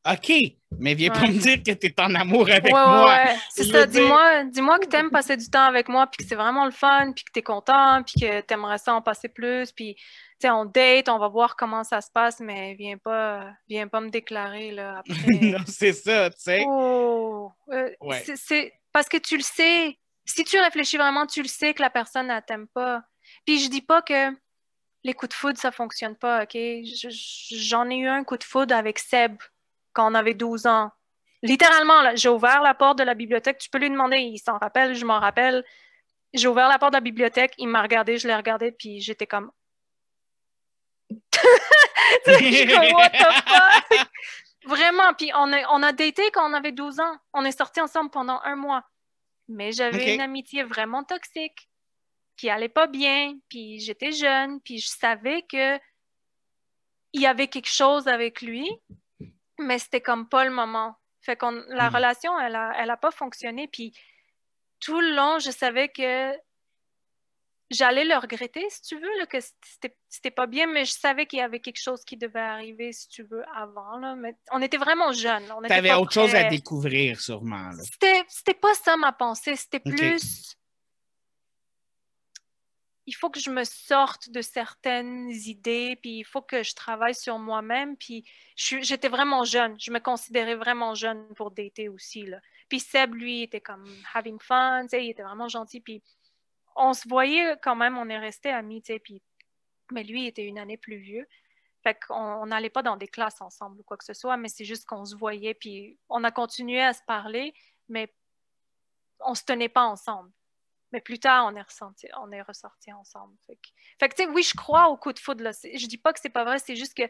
OK, 0.07 0.33
mais 0.79 0.93
viens 0.95 1.11
pas 1.11 1.21
me 1.27 1.39
dire 1.39 1.63
que 1.63 1.73
tu 1.73 1.87
es 1.87 2.01
en 2.01 2.15
amour 2.15 2.43
avec 2.51 2.65
Ouais, 2.65 2.71
moi. 2.73 3.07
ouais. 3.09 3.37
C'est 3.51 3.65
ça. 3.65 3.87
dire- 3.87 4.03
Dis-moi, 4.03 4.45
dis-moi 4.45 4.79
que 4.79 4.87
t'aimes 4.87 5.11
passer 5.11 5.37
du 5.37 5.49
temps 5.49 5.65
avec 5.65 5.89
moi, 5.89 6.07
puis 6.07 6.19
que 6.23 6.29
c'est 6.29 6.35
vraiment 6.35 6.67
le 6.67 6.73
fun, 6.73 7.13
puis 7.13 7.25
que 7.25 7.33
t'es 7.33 7.43
content, 7.43 8.03
puis 8.03 8.21
que 8.21 8.41
t'aimerais 8.43 8.77
ça 8.79 8.95
en 8.95 9.01
passer 9.01 9.29
plus, 9.29 9.73
puis 9.73 9.95
tu 9.95 10.03
sais, 10.41 10.51
on 10.51 10.67
date, 10.67 11.09
on 11.09 11.19
va 11.19 11.29
voir 11.29 11.57
comment 11.57 11.85
ça 11.85 12.01
se 12.03 12.11
passe, 12.11 12.41
mais 12.41 12.75
viens 12.75 12.99
pas, 12.99 13.47
viens 13.69 13.89
pas 13.89 14.01
me 14.01 14.11
déclarer 14.11 14.73
là 14.73 14.99
après. 15.09 15.33
non, 15.41 15.59
c'est 15.67 15.93
ça, 15.95 16.29
tu 16.31 16.37
sais. 16.39 16.65
Oh, 16.67 17.51
euh, 17.73 17.91
Ouais. 18.01 18.23
c'est- 18.37 18.73
parce 18.93 19.09
que 19.09 19.17
tu 19.17 19.37
le 19.39 19.43
sais. 19.43 19.97
Si 20.27 20.45
tu 20.45 20.59
réfléchis 20.59 20.97
vraiment, 20.99 21.27
tu 21.27 21.41
le 21.43 21.49
sais 21.49 21.73
que 21.75 21.81
la 21.83 21.91
personne 21.91 22.29
ne 22.29 22.41
t'aime 22.41 22.67
pas. 22.75 23.03
Puis 23.47 23.59
je 23.59 23.69
dis 23.71 23.83
pas 23.83 24.03
que 24.03 24.31
les 25.03 25.13
coups 25.15 25.31
de 25.31 25.35
foudre, 25.35 25.59
ça 25.59 25.71
fonctionne 25.71 26.17
pas, 26.17 26.43
OK? 26.45 26.53
Je- 26.55 27.09
je- 27.11 27.57
J'en 27.57 27.89
ai 27.91 27.97
eu 27.97 28.07
un 28.09 28.25
coup 28.25 28.37
de 28.39 28.45
foudre 28.45 28.75
avec 28.75 28.99
Seb 28.99 29.37
quand 29.95 30.11
on 30.11 30.15
avait 30.15 30.35
12 30.35 30.67
ans. 30.67 30.91
Littéralement, 31.43 32.15
j'ai 32.15 32.29
ouvert 32.29 32.63
la 32.63 32.75
porte 32.75 32.99
de 32.99 33.05
la 33.05 33.15
bibliothèque. 33.15 33.59
Tu 33.59 33.71
peux 33.71 33.79
lui 33.79 33.91
demander, 33.91 34.19
il 34.19 34.39
s'en 34.39 34.59
rappelle, 34.59 34.95
je 34.95 35.05
m'en 35.05 35.21
rappelle. 35.21 35.65
J'ai 36.33 36.49
ouvert 36.49 36.69
la 36.69 36.79
porte 36.79 36.93
de 36.93 36.97
la 36.97 37.03
bibliothèque, 37.03 37.55
il 37.59 37.69
m'a 37.69 37.81
regardé, 37.83 38.19
je 38.19 38.27
l'ai 38.27 38.35
regardé, 38.35 38.73
puis 38.73 39.01
j'étais 39.01 39.27
comme... 39.27 39.51
What 42.27 43.11
the 43.11 43.33
fuck? 43.47 44.09
Vraiment, 44.65 45.13
puis 45.15 45.31
on 45.35 45.53
a, 45.53 45.69
on 45.71 45.83
a 45.83 45.93
daté 45.93 46.31
quand 46.33 46.51
on 46.51 46.55
avait 46.55 46.73
12 46.73 46.99
ans. 47.01 47.17
On 47.33 47.45
est 47.45 47.57
sortis 47.57 47.81
ensemble 47.81 48.11
pendant 48.11 48.41
un 48.45 48.57
mois. 48.57 48.83
Mais 49.49 49.73
j'avais 49.73 50.15
une 50.15 50.23
amitié 50.23 50.63
vraiment 50.65 51.05
toxique 51.05 51.69
qui 52.37 52.51
allait 52.51 52.69
pas 52.69 52.87
bien, 52.87 53.35
puis 53.49 53.79
j'étais 53.81 54.13
jeune, 54.13 54.61
puis 54.63 54.79
je 54.79 54.89
savais 54.89 55.43
que 55.43 55.79
il 57.13 57.21
y 57.21 57.27
avait 57.27 57.47
quelque 57.47 57.71
chose 57.71 58.09
avec 58.09 58.43
lui, 58.43 58.69
mais 59.65 59.79
c'était 59.79 60.01
comme 60.01 60.29
pas 60.29 60.45
le 60.45 60.51
moment. 60.51 60.97
Fait 61.23 61.37
qu'on 61.37 61.53
la 61.69 61.91
Mm. 61.91 61.95
relation, 61.95 62.39
elle 62.41 62.55
a, 62.55 62.73
elle 62.79 62.91
a 62.91 62.97
pas 62.97 63.11
fonctionné, 63.11 63.67
puis 63.69 63.93
tout 64.81 65.01
le 65.01 65.15
long, 65.15 65.39
je 65.39 65.51
savais 65.51 65.89
que 65.89 66.33
j'allais 67.71 68.05
le 68.05 68.17
regretter, 68.17 68.65
si 68.69 68.83
tu 68.83 68.97
veux, 68.97 69.19
là, 69.19 69.27
que 69.27 69.39
c'était 69.41 69.97
c'était 70.09 70.31
pas 70.31 70.47
bien, 70.47 70.67
mais 70.67 70.85
je 70.85 70.93
savais 70.93 71.27
qu'il 71.27 71.39
y 71.41 71.43
avait 71.43 71.59
quelque 71.61 71.81
chose 71.81 72.05
qui 72.05 72.17
devait 72.17 72.39
arriver, 72.39 72.93
si 72.93 73.09
tu 73.09 73.23
veux, 73.25 73.43
avant. 73.57 73.97
Là. 73.97 74.15
Mais 74.15 74.37
on 74.53 74.63
était 74.63 74.77
vraiment 74.77 75.13
jeunes. 75.13 75.51
Tu 75.67 75.73
avais 75.73 75.93
autre 75.95 76.13
chose 76.13 76.35
à 76.35 76.45
découvrir, 76.45 77.21
sûrement. 77.21 77.71
C'était 77.83 78.23
c'était 78.29 78.55
pas 78.55 78.75
ça 78.75 78.97
ma 78.97 79.13
pensée. 79.13 79.57
C'était 79.57 79.81
plus. 79.81 80.57
Il 83.07 83.13
faut 83.13 83.29
que 83.31 83.41
je 83.41 83.51
me 83.51 83.65
sorte 83.65 84.31
de 84.31 84.41
certaines 84.41 85.31
idées, 85.31 85.97
puis 86.01 86.19
il 86.21 86.25
faut 86.25 86.43
que 86.43 86.63
je 86.63 86.75
travaille 86.75 87.15
sur 87.15 87.39
moi-même. 87.39 87.97
Puis 87.97 88.25
j'étais 88.57 89.09
vraiment 89.09 89.45
jeune. 89.45 89.79
Je 89.79 89.91
me 89.91 90.01
considérais 90.01 90.55
vraiment 90.55 90.95
jeune 90.95 91.27
pour 91.35 91.51
dater 91.51 91.89
aussi. 91.89 92.25
Là. 92.25 92.41
Puis 92.69 92.81
Seb, 92.81 93.15
lui, 93.15 93.43
était 93.43 93.61
comme 93.61 93.85
having 94.15 94.41
fun, 94.41 94.87
il 94.93 95.11
était 95.11 95.23
vraiment 95.23 95.49
gentil. 95.49 95.81
Puis 95.81 96.03
on 96.77 96.93
se 96.93 97.09
voyait 97.09 97.57
quand 97.63 97.77
même, 97.77 97.99
on 97.99 98.09
est 98.09 98.19
restés 98.19 98.51
amis, 98.51 98.83
puis... 99.03 99.23
mais 99.93 100.03
lui 100.03 100.23
il 100.23 100.27
était 100.27 100.45
une 100.45 100.59
année 100.59 100.77
plus 100.77 100.99
vieux. 100.99 101.27
Fait 101.83 101.97
qu'on 102.07 102.15
on 102.15 102.47
n'allait 102.47 102.71
pas 102.71 102.83
dans 102.83 102.97
des 102.97 103.09
classes 103.09 103.41
ensemble 103.41 103.81
ou 103.81 103.83
quoi 103.83 103.97
que 103.97 104.05
ce 104.05 104.15
soit, 104.15 104.37
mais 104.37 104.49
c'est 104.49 104.65
juste 104.65 104.87
qu'on 104.87 105.05
se 105.05 105.15
voyait, 105.15 105.55
puis 105.55 105.99
on 106.09 106.25
a 106.25 106.31
continué 106.31 106.83
à 106.83 106.95
se 106.95 107.03
parler, 107.07 107.55
mais 107.89 108.13
on 109.21 109.35
se 109.35 109.45
tenait 109.45 109.69
pas 109.69 109.85
ensemble. 109.85 110.33
Mais 110.95 111.01
plus 111.01 111.19
tard, 111.19 111.47
on 111.51 111.57
est, 111.57 111.63
ressenti, 111.63 112.07
on 112.23 112.31
est 112.31 112.41
ressortis 112.41 112.93
ensemble. 112.93 113.35
Fait 113.49 113.57
que, 113.57 113.69
fait 113.99 114.09
que, 114.09 114.15
tu 114.15 114.23
sais, 114.23 114.29
oui, 114.29 114.45
je 114.45 114.55
crois 114.55 114.87
au 114.91 114.97
coup 114.97 115.13
de 115.13 115.19
foudre. 115.19 115.43
Là. 115.43 115.51
Je 115.51 115.87
dis 115.89 115.99
pas 115.99 116.13
que 116.13 116.21
c'est 116.21 116.29
pas 116.29 116.45
vrai, 116.45 116.61
c'est 116.61 116.77
juste 116.77 116.95
que 116.97 117.03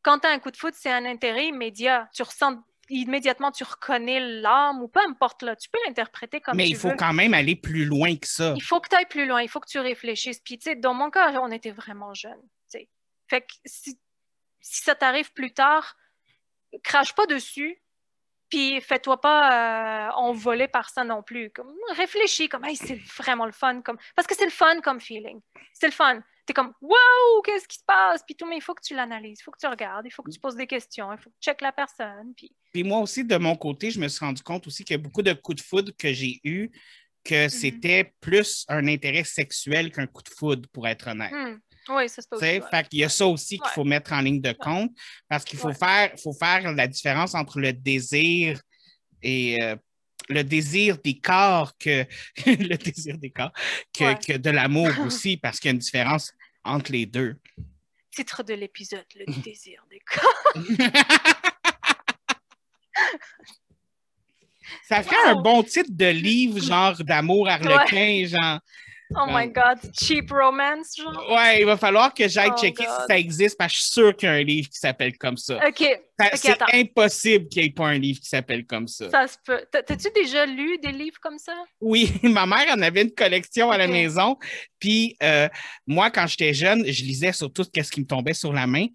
quand 0.00 0.20
tu 0.20 0.26
as 0.26 0.30
un 0.30 0.38
coup 0.38 0.50
de 0.50 0.56
foudre, 0.56 0.74
c'est 0.80 0.90
un 0.90 1.04
intérêt 1.04 1.48
immédiat. 1.48 2.08
Tu 2.14 2.22
ressens 2.22 2.56
immédiatement, 2.88 3.52
tu 3.52 3.64
reconnais 3.64 4.18
l'âme 4.18 4.80
ou 4.82 4.88
peu 4.88 5.00
importe, 5.06 5.42
là. 5.42 5.56
Tu 5.56 5.68
peux 5.68 5.78
l'interpréter 5.86 6.40
comme 6.40 6.56
Mais 6.56 6.64
tu 6.64 6.70
il 6.70 6.76
faut 6.76 6.88
veux. 6.88 6.96
quand 6.96 7.12
même 7.12 7.34
aller 7.34 7.54
plus 7.54 7.84
loin 7.84 8.16
que 8.16 8.26
ça. 8.26 8.54
Il 8.56 8.62
faut 8.62 8.80
que 8.80 8.88
tu 8.88 8.96
ailles 8.96 9.04
plus 9.04 9.26
loin, 9.26 9.42
il 9.42 9.48
faut 9.50 9.60
que 9.60 9.68
tu 9.68 9.78
réfléchisses. 9.78 10.40
Puis, 10.40 10.56
tu 10.56 10.70
sais, 10.70 10.74
dans 10.74 10.94
mon 10.94 11.10
cas, 11.10 11.38
on 11.42 11.50
était 11.50 11.70
vraiment 11.70 12.14
jeunes. 12.14 12.48
Fait 13.30 13.42
que 13.42 13.52
si, 13.66 14.00
si 14.60 14.82
ça 14.82 14.94
t'arrive 14.94 15.34
plus 15.34 15.52
tard, 15.52 15.98
crache 16.82 17.14
pas 17.14 17.26
dessus, 17.26 17.82
puis 18.48 18.80
fais-toi 18.80 19.20
pas 19.20 20.08
euh, 20.08 20.10
envoler 20.12 20.68
par 20.68 20.90
ça 20.90 21.04
non 21.04 21.22
plus. 21.22 21.50
Comme, 21.50 21.72
réfléchis, 21.96 22.48
comme, 22.48 22.64
hey, 22.64 22.76
c'est 22.76 23.00
vraiment 23.16 23.46
le 23.46 23.52
fun. 23.52 23.82
Comme, 23.82 23.98
parce 24.16 24.26
que 24.26 24.34
c'est 24.34 24.44
le 24.44 24.50
fun 24.50 24.80
comme 24.80 25.00
feeling. 25.00 25.40
C'est 25.72 25.86
le 25.86 25.92
fun. 25.92 26.20
T'es 26.46 26.54
comme, 26.54 26.72
wow, 26.80 27.42
qu'est-ce 27.44 27.68
qui 27.68 27.76
se 27.76 27.84
passe? 27.86 28.22
Puis 28.24 28.34
tout, 28.34 28.46
mais 28.46 28.56
il 28.56 28.62
faut 28.62 28.74
que 28.74 28.82
tu 28.82 28.94
l'analyses, 28.94 29.38
il 29.40 29.42
faut 29.42 29.50
que 29.50 29.58
tu 29.58 29.66
regardes, 29.66 30.06
il 30.06 30.10
faut 30.10 30.22
que 30.22 30.30
tu 30.30 30.40
poses 30.40 30.56
des 30.56 30.66
questions, 30.66 31.12
il 31.12 31.18
faut 31.18 31.28
que 31.28 31.34
tu 31.40 31.50
checkes 31.50 31.60
la 31.60 31.72
personne. 31.72 32.32
Puis, 32.34 32.50
Puis 32.72 32.84
moi 32.84 33.00
aussi, 33.00 33.22
de 33.22 33.36
mon 33.36 33.54
côté, 33.54 33.90
je 33.90 34.00
me 34.00 34.08
suis 34.08 34.24
rendu 34.24 34.42
compte 34.42 34.66
aussi 34.66 34.82
qu'il 34.82 34.96
y 34.96 34.98
a 34.98 35.02
beaucoup 35.02 35.20
de 35.20 35.34
coups 35.34 35.62
de 35.62 35.66
foudre 35.66 35.92
que 35.98 36.10
j'ai 36.12 36.40
eus 36.44 36.70
que 37.24 37.48
c'était 37.48 38.14
plus 38.20 38.64
un 38.68 38.86
intérêt 38.88 39.24
sexuel 39.24 39.92
qu'un 39.92 40.06
coup 40.06 40.22
de 40.22 40.30
foudre, 40.30 40.68
pour 40.72 40.88
être 40.88 41.08
honnête. 41.08 41.32
hmm, 41.32 41.58
oui, 41.90 42.08
ça 42.08 42.22
c'est. 42.38 42.60
Fait 42.70 42.88
qu'il 42.88 42.98
y 43.00 43.04
a 43.04 43.08
ça 43.08 43.26
aussi 43.26 43.56
qu'il 43.56 43.64
Ouais. 43.66 43.72
faut 43.74 43.84
mettre 43.84 44.12
en 44.12 44.20
ligne 44.20 44.40
de 44.40 44.52
compte 44.52 44.90
parce 45.28 45.44
qu'il 45.44 45.58
faut, 45.58 45.68
Ouais. 45.68 45.74
faire, 45.74 46.12
faut 46.22 46.32
faire 46.32 46.72
la 46.72 46.86
différence 46.86 47.34
entre 47.34 47.60
le 47.60 47.72
désir 47.72 48.60
et 49.22 49.62
euh, 49.62 49.76
le 50.28 50.42
désir 50.44 50.98
des 50.98 51.18
corps 51.18 51.76
que 51.78 52.04
le 52.46 52.76
désir 52.76 53.16
des 53.18 53.30
corps 53.30 53.52
que, 53.92 54.04
Ouais. 54.04 54.18
que 54.18 54.32
de 54.36 54.50
l'amour 54.50 54.88
aussi 55.06 55.36
parce 55.36 55.58
qu'il 55.60 55.68
y 55.68 55.70
a 55.70 55.74
une 55.74 55.78
différence 55.78 56.32
entre 56.64 56.92
les 56.92 57.06
deux. 57.06 57.36
Titre 58.14 58.42
de 58.42 58.54
l'épisode, 58.54 59.06
le 59.14 59.24
désir 59.42 59.82
des 59.90 60.00
corps. 60.00 60.52
Ça 64.86 65.02
ferait 65.02 65.16
Wow. 65.32 65.38
un 65.38 65.42
bon 65.42 65.62
titre 65.62 65.90
de 65.90 66.06
livre 66.06 66.58
genre 66.60 66.96
d'amour 67.04 67.48
harlequin, 67.48 68.26
genre. 68.26 68.60
Oh 69.16 69.26
my 69.26 69.46
god, 69.48 69.78
cheap 69.98 70.30
romance, 70.30 70.96
genre? 70.96 71.30
Ouais, 71.30 71.60
il 71.60 71.64
va 71.66 71.76
falloir 71.76 72.12
que 72.12 72.28
j'aille 72.28 72.50
Oh 72.54 72.60
checker 72.60 72.84
si 72.84 73.06
ça 73.08 73.18
existe 73.18 73.56
parce 73.56 73.72
que 73.72 73.78
je 73.78 73.82
suis 73.82 73.92
sûr 73.92 74.16
qu'il 74.16 74.28
y 74.28 74.32
a 74.32 74.34
un 74.34 74.42
livre 74.42 74.68
qui 74.68 74.78
s'appelle 74.78 75.16
comme 75.16 75.36
Ça- 75.36 75.56
ok, 75.66 76.00
C'est 76.34 76.56
impossible 76.74 77.48
qu'il 77.48 77.62
n'y 77.62 77.68
ait 77.68 77.72
pas 77.72 77.88
un 77.88 77.98
livre 77.98 78.18
qui 78.20 78.28
s'appelle 78.28 78.66
comme 78.66 78.88
ça. 78.88 79.08
ça 79.10 79.26
se 79.28 79.36
peut. 79.44 79.64
T'as- 79.70 79.82
T'as-tu 79.82 80.08
déjà 80.14 80.46
lu 80.46 80.76
des 80.78 80.90
livres 80.92 81.18
comme 81.20 81.38
ça? 81.38 81.54
Oui, 81.80 82.12
ma 82.24 82.44
mère 82.46 82.66
en 82.76 82.82
avait 82.82 83.02
une 83.02 83.12
collection 83.14 83.70
à 83.70 83.78
la 83.78 83.86
maison. 83.86 84.36
Puis 84.80 85.16
euh, 85.22 85.48
moi, 85.86 86.10
quand 86.10 86.26
j'étais 86.26 86.52
jeune, 86.54 86.84
je 86.86 87.04
lisais 87.04 87.32
sur 87.32 87.52
tout 87.52 87.64
ce 87.64 87.90
qui 87.90 88.00
me 88.00 88.06
tombait 88.06 88.34
sur 88.34 88.52
la 88.52 88.66
main. 88.66 88.86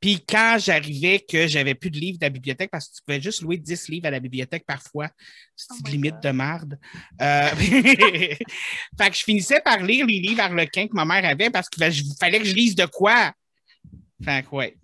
Puis 0.00 0.18
quand 0.28 0.56
j'arrivais 0.58 1.20
que 1.20 1.46
j'avais 1.46 1.76
plus 1.76 1.90
de 1.90 1.98
livres 1.98 2.18
de 2.18 2.24
la 2.26 2.30
bibliothèque, 2.30 2.70
parce 2.72 2.88
que 2.88 2.96
tu 2.96 3.02
pouvais 3.06 3.20
juste 3.20 3.42
louer 3.42 3.56
10 3.58 3.88
livres 3.88 4.06
à 4.06 4.10
la 4.10 4.18
bibliothèque 4.18 4.64
parfois, 4.66 5.08
c'est 5.54 5.68
Oh 5.70 5.76
une 5.86 5.92
limite 5.92 6.14
God. 6.14 6.22
de 6.24 6.30
marde. 6.30 6.78
Euh, 7.20 7.48
fait 7.56 9.10
que 9.10 9.14
je 9.16 9.22
finissais 9.22 9.60
par 9.60 9.78
lire 9.80 10.04
les 10.06 10.18
livres 10.18 10.40
harlequins 10.40 10.88
que 10.88 10.94
ma 10.94 11.04
mère 11.04 11.24
avait 11.24 11.50
parce 11.50 11.68
qu'il 11.68 11.84
fallait 12.18 12.40
que 12.40 12.44
je 12.44 12.54
lise 12.54 12.74
de 12.74 12.86
quoi? 12.86 13.32
Fait 14.24 14.42
que 14.44 14.54
ouais. 14.56 14.76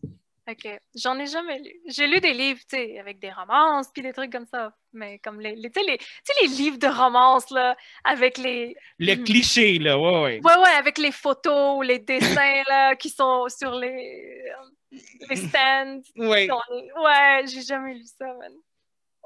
Ok, 0.50 0.66
j'en 0.94 1.18
ai 1.18 1.26
jamais 1.26 1.58
lu. 1.58 1.72
J'ai 1.88 2.06
lu 2.06 2.20
des 2.20 2.32
livres, 2.32 2.60
tu 2.60 2.76
sais, 2.76 2.98
avec 2.98 3.18
des 3.18 3.30
romances, 3.30 3.88
puis 3.92 4.02
des 4.02 4.14
trucs 4.14 4.32
comme 4.32 4.46
ça. 4.46 4.72
Mais 4.94 5.18
comme 5.18 5.40
les, 5.40 5.54
les- 5.54 5.70
tu 5.70 5.80
sais, 5.82 5.98
les, 6.40 6.48
livres 6.48 6.78
de 6.78 6.86
romance, 6.86 7.50
là, 7.50 7.76
avec 8.02 8.38
les... 8.38 8.74
Le 8.98 9.14
Mhm. 9.16 9.24
cliché, 9.24 9.78
là, 9.78 9.98
ouais, 9.98 10.22
ouais. 10.22 10.40
Ouais, 10.42 10.56
ouais, 10.62 10.70
avec 10.78 10.96
les 10.96 11.12
photos 11.12 11.76
ou 11.76 11.82
les 11.82 11.98
dessins, 11.98 12.62
là, 12.66 12.96
qui 12.96 13.10
sont 13.10 13.46
sur 13.50 13.72
les, 13.72 14.42
les 15.28 15.36
stands. 15.36 16.00
Ouais. 16.16 16.48
Ouais, 16.50 17.44
j'ai 17.46 17.62
jamais 17.62 17.94
lu 17.94 18.04
ça, 18.18 18.32
man. 18.32 18.52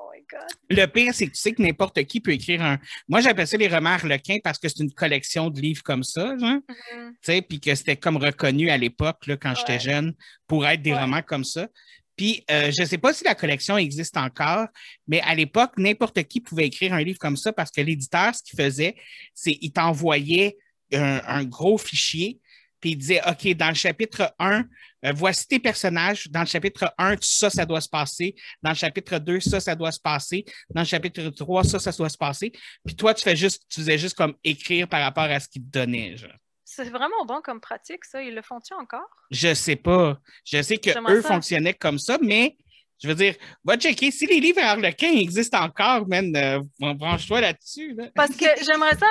Oh 0.04 0.10
my 0.14 0.24
God. 0.30 0.48
Le 0.70 0.86
pire, 0.86 1.14
c'est 1.14 1.26
que 1.26 1.32
tu 1.32 1.38
sais 1.40 1.52
que 1.52 1.62
n'importe 1.62 2.02
qui 2.04 2.20
peut 2.20 2.32
écrire 2.32 2.62
un. 2.62 2.78
Moi, 3.08 3.20
j'appelle 3.20 3.46
ça 3.46 3.56
les 3.56 3.68
romans 3.68 3.90
harlequins 3.90 4.38
parce 4.42 4.58
que 4.58 4.68
c'est 4.68 4.82
une 4.82 4.92
collection 4.92 5.50
de 5.50 5.60
livres 5.60 5.82
comme 5.82 6.02
ça, 6.02 6.36
genre. 6.38 6.58
Tu 6.68 6.74
sais, 7.22 7.42
puis 7.42 7.60
que 7.60 7.74
c'était 7.74 7.96
comme 7.96 8.16
reconnu 8.16 8.70
à 8.70 8.76
l'époque, 8.78 9.18
quand 9.40 9.54
j'étais 9.54 9.78
jeune, 9.78 10.14
pour 10.46 10.66
être 10.66 10.82
des 10.82 10.92
Ouais. 10.92 10.98
romans 11.00 11.22
comme 11.22 11.44
ça. 11.44 11.68
Puis, 12.16 12.44
euh, 12.50 12.70
je 12.70 12.82
ne 12.82 12.86
sais 12.86 12.98
pas 12.98 13.12
si 13.14 13.24
la 13.24 13.34
collection 13.34 13.78
existe 13.78 14.16
encore, 14.16 14.66
mais 15.08 15.20
à 15.22 15.34
l'époque, 15.34 15.72
n'importe 15.78 16.22
qui 16.24 16.40
pouvait 16.40 16.66
écrire 16.66 16.92
un 16.92 17.02
livre 17.02 17.18
comme 17.18 17.36
ça 17.36 17.52
parce 17.52 17.70
que 17.70 17.80
l'éditeur, 17.80 18.34
ce 18.34 18.42
qu'il 18.42 18.58
faisait, 18.62 18.96
c'est 19.34 19.54
qu'il 19.54 19.72
t'envoyait 19.72 20.56
un, 20.92 21.22
un 21.26 21.44
gros 21.44 21.78
fichier, 21.78 22.38
puis 22.82 22.90
il 22.90 22.96
disait, 22.96 23.20
OK, 23.26 23.56
dans 23.56 23.68
le 23.68 23.74
chapitre 23.74 24.34
1, 24.38 24.64
euh, 25.04 25.12
voici 25.14 25.46
tes 25.46 25.58
personnages. 25.60 26.28
Dans 26.28 26.40
le 26.40 26.46
chapitre 26.46 26.92
1, 26.98 27.14
ça, 27.20 27.48
ça 27.48 27.64
doit 27.64 27.80
se 27.80 27.88
passer. 27.88 28.34
Dans 28.60 28.70
le 28.70 28.76
chapitre 28.76 29.18
2, 29.18 29.40
ça, 29.40 29.60
ça 29.60 29.74
doit 29.74 29.92
se 29.92 30.00
passer. 30.00 30.44
Dans 30.68 30.82
le 30.82 30.86
chapitre 30.86 31.30
3, 31.30 31.64
ça, 31.64 31.78
ça 31.78 31.92
doit 31.92 32.08
se 32.08 32.18
passer. 32.18 32.52
Puis 32.84 32.96
toi, 32.96 33.14
tu 33.14 33.22
fais 33.22 33.36
juste, 33.36 33.62
tu 33.68 33.80
faisais 33.80 33.96
juste 33.98 34.16
comme 34.16 34.34
écrire 34.44 34.88
par 34.88 35.00
rapport 35.00 35.24
à 35.24 35.38
ce 35.40 35.48
qu'il 35.48 35.62
te 35.62 35.78
donnait, 35.78 36.16
genre. 36.16 36.30
C'est 36.64 36.88
vraiment 36.90 37.24
bon 37.26 37.40
comme 37.42 37.60
pratique, 37.60 38.04
ça. 38.04 38.22
Ils 38.22 38.34
le 38.34 38.42
font-tu 38.42 38.74
encore? 38.74 39.08
Je 39.30 39.54
sais 39.54 39.76
pas. 39.76 40.18
Je 40.44 40.60
sais 40.62 40.76
que 40.78 40.90
J'aimerais 40.92 41.14
eux 41.16 41.22
ça. 41.22 41.28
fonctionnaient 41.28 41.74
comme 41.74 41.98
ça, 41.98 42.18
mais 42.20 42.56
je 43.02 43.08
veux 43.08 43.14
dire, 43.14 43.34
va 43.64 43.76
checker. 43.76 44.10
Si 44.10 44.26
les 44.26 44.40
livres 44.40 44.60
harlequins 44.62 45.12
existent 45.12 45.62
encore, 45.62 46.08
man, 46.08 46.34
euh, 46.34 46.60
branche-toi 46.94 47.42
là-dessus. 47.42 47.94
là. 47.94 48.08
Parce 48.14 48.34
que 48.34 48.46
j'aimerais 48.64 48.96
ça. 48.96 49.06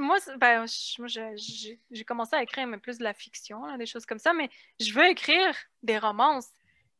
Moi, 0.00 0.18
ben, 0.38 0.64
j'ai 0.66 2.04
commencé 2.06 2.34
à 2.34 2.42
écrire 2.42 2.66
mais 2.66 2.78
plus 2.78 2.98
de 2.98 3.04
la 3.04 3.14
fiction, 3.14 3.64
là, 3.64 3.76
des 3.76 3.86
choses 3.86 4.06
comme 4.06 4.18
ça, 4.18 4.32
mais 4.32 4.48
je 4.80 4.92
veux 4.92 5.06
écrire 5.06 5.54
des 5.82 5.98
romances. 5.98 6.48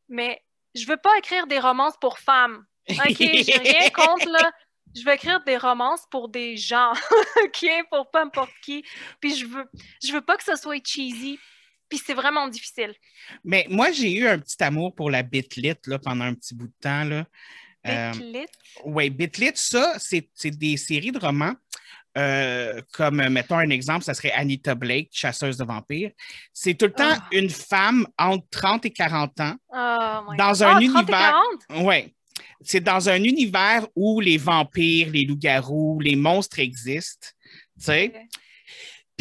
Mais 0.07 0.41
je 0.75 0.85
veux 0.85 0.97
pas 0.97 1.17
écrire 1.17 1.47
des 1.47 1.59
romances 1.59 1.95
pour 1.99 2.19
femmes. 2.19 2.65
OK, 2.89 3.17
j'ai 3.17 3.57
rien 3.57 3.89
contre, 3.95 4.29
là. 4.29 4.51
Je 4.95 5.03
veux 5.05 5.13
écrire 5.13 5.41
des 5.43 5.57
romances 5.57 6.05
pour 6.11 6.27
des 6.29 6.57
gens, 6.57 6.91
OK, 7.43 7.65
pour 7.89 8.11
peu 8.11 8.19
importe 8.19 8.51
qui. 8.61 8.83
Puis 9.21 9.35
je 9.35 9.45
veux, 9.45 9.65
je 10.03 10.11
veux 10.11 10.21
pas 10.21 10.37
que 10.37 10.43
ce 10.43 10.55
soit 10.55 10.85
cheesy. 10.85 11.39
Puis 11.87 12.01
c'est 12.05 12.13
vraiment 12.13 12.47
difficile. 12.47 12.93
Mais 13.43 13.65
moi, 13.69 13.91
j'ai 13.91 14.13
eu 14.13 14.27
un 14.27 14.39
petit 14.39 14.61
amour 14.63 14.93
pour 14.95 15.09
la 15.09 15.23
bitlit 15.23 15.75
là, 15.85 15.99
pendant 15.99 16.25
un 16.25 16.33
petit 16.33 16.55
bout 16.55 16.67
de 16.67 16.73
temps. 16.81 17.03
Là. 17.03 17.25
Euh, 17.87 18.11
Bitlit? 18.11 18.45
oui, 18.85 19.09
Bitlit, 19.09 19.53
ça, 19.55 19.95
c'est 19.97 20.29
des 20.45 20.77
séries 20.77 21.11
de 21.11 21.19
romans. 21.19 21.53
Euh, 22.17 22.81
comme, 22.93 23.25
mettons 23.29 23.57
un 23.57 23.69
exemple, 23.69 24.03
ça 24.03 24.13
serait 24.13 24.31
Anita 24.31 24.75
Blake, 24.75 25.09
chasseuse 25.11 25.57
de 25.57 25.63
vampires. 25.63 26.11
C'est 26.53 26.73
tout 26.73 26.85
le 26.85 26.93
temps 26.93 27.03
Ah. 27.17 27.27
une 27.31 27.49
femme 27.49 28.05
entre 28.17 28.45
30 28.51 28.85
et 28.85 28.91
40 28.91 29.39
ans. 29.39 29.55
Oh 29.69 30.33
Dans 30.37 30.51
God. 30.51 30.61
un 30.63 30.67
Ah, 30.67 30.71
30 30.71 30.81
et 30.81 30.85
univers- 30.85 31.05
40? 31.69 31.85
Oui. 31.87 32.13
C'est 32.63 32.81
dans 32.81 33.09
un 33.09 33.23
univers 33.23 33.87
où 33.95 34.19
les 34.19 34.37
vampires, 34.37 35.09
les 35.11 35.25
loups-garous, 35.25 35.99
les 35.99 36.15
monstres 36.15 36.59
existent. 36.59 37.27
Tu 37.79 37.85
sais? 37.85 38.11
Ok. 38.13 38.21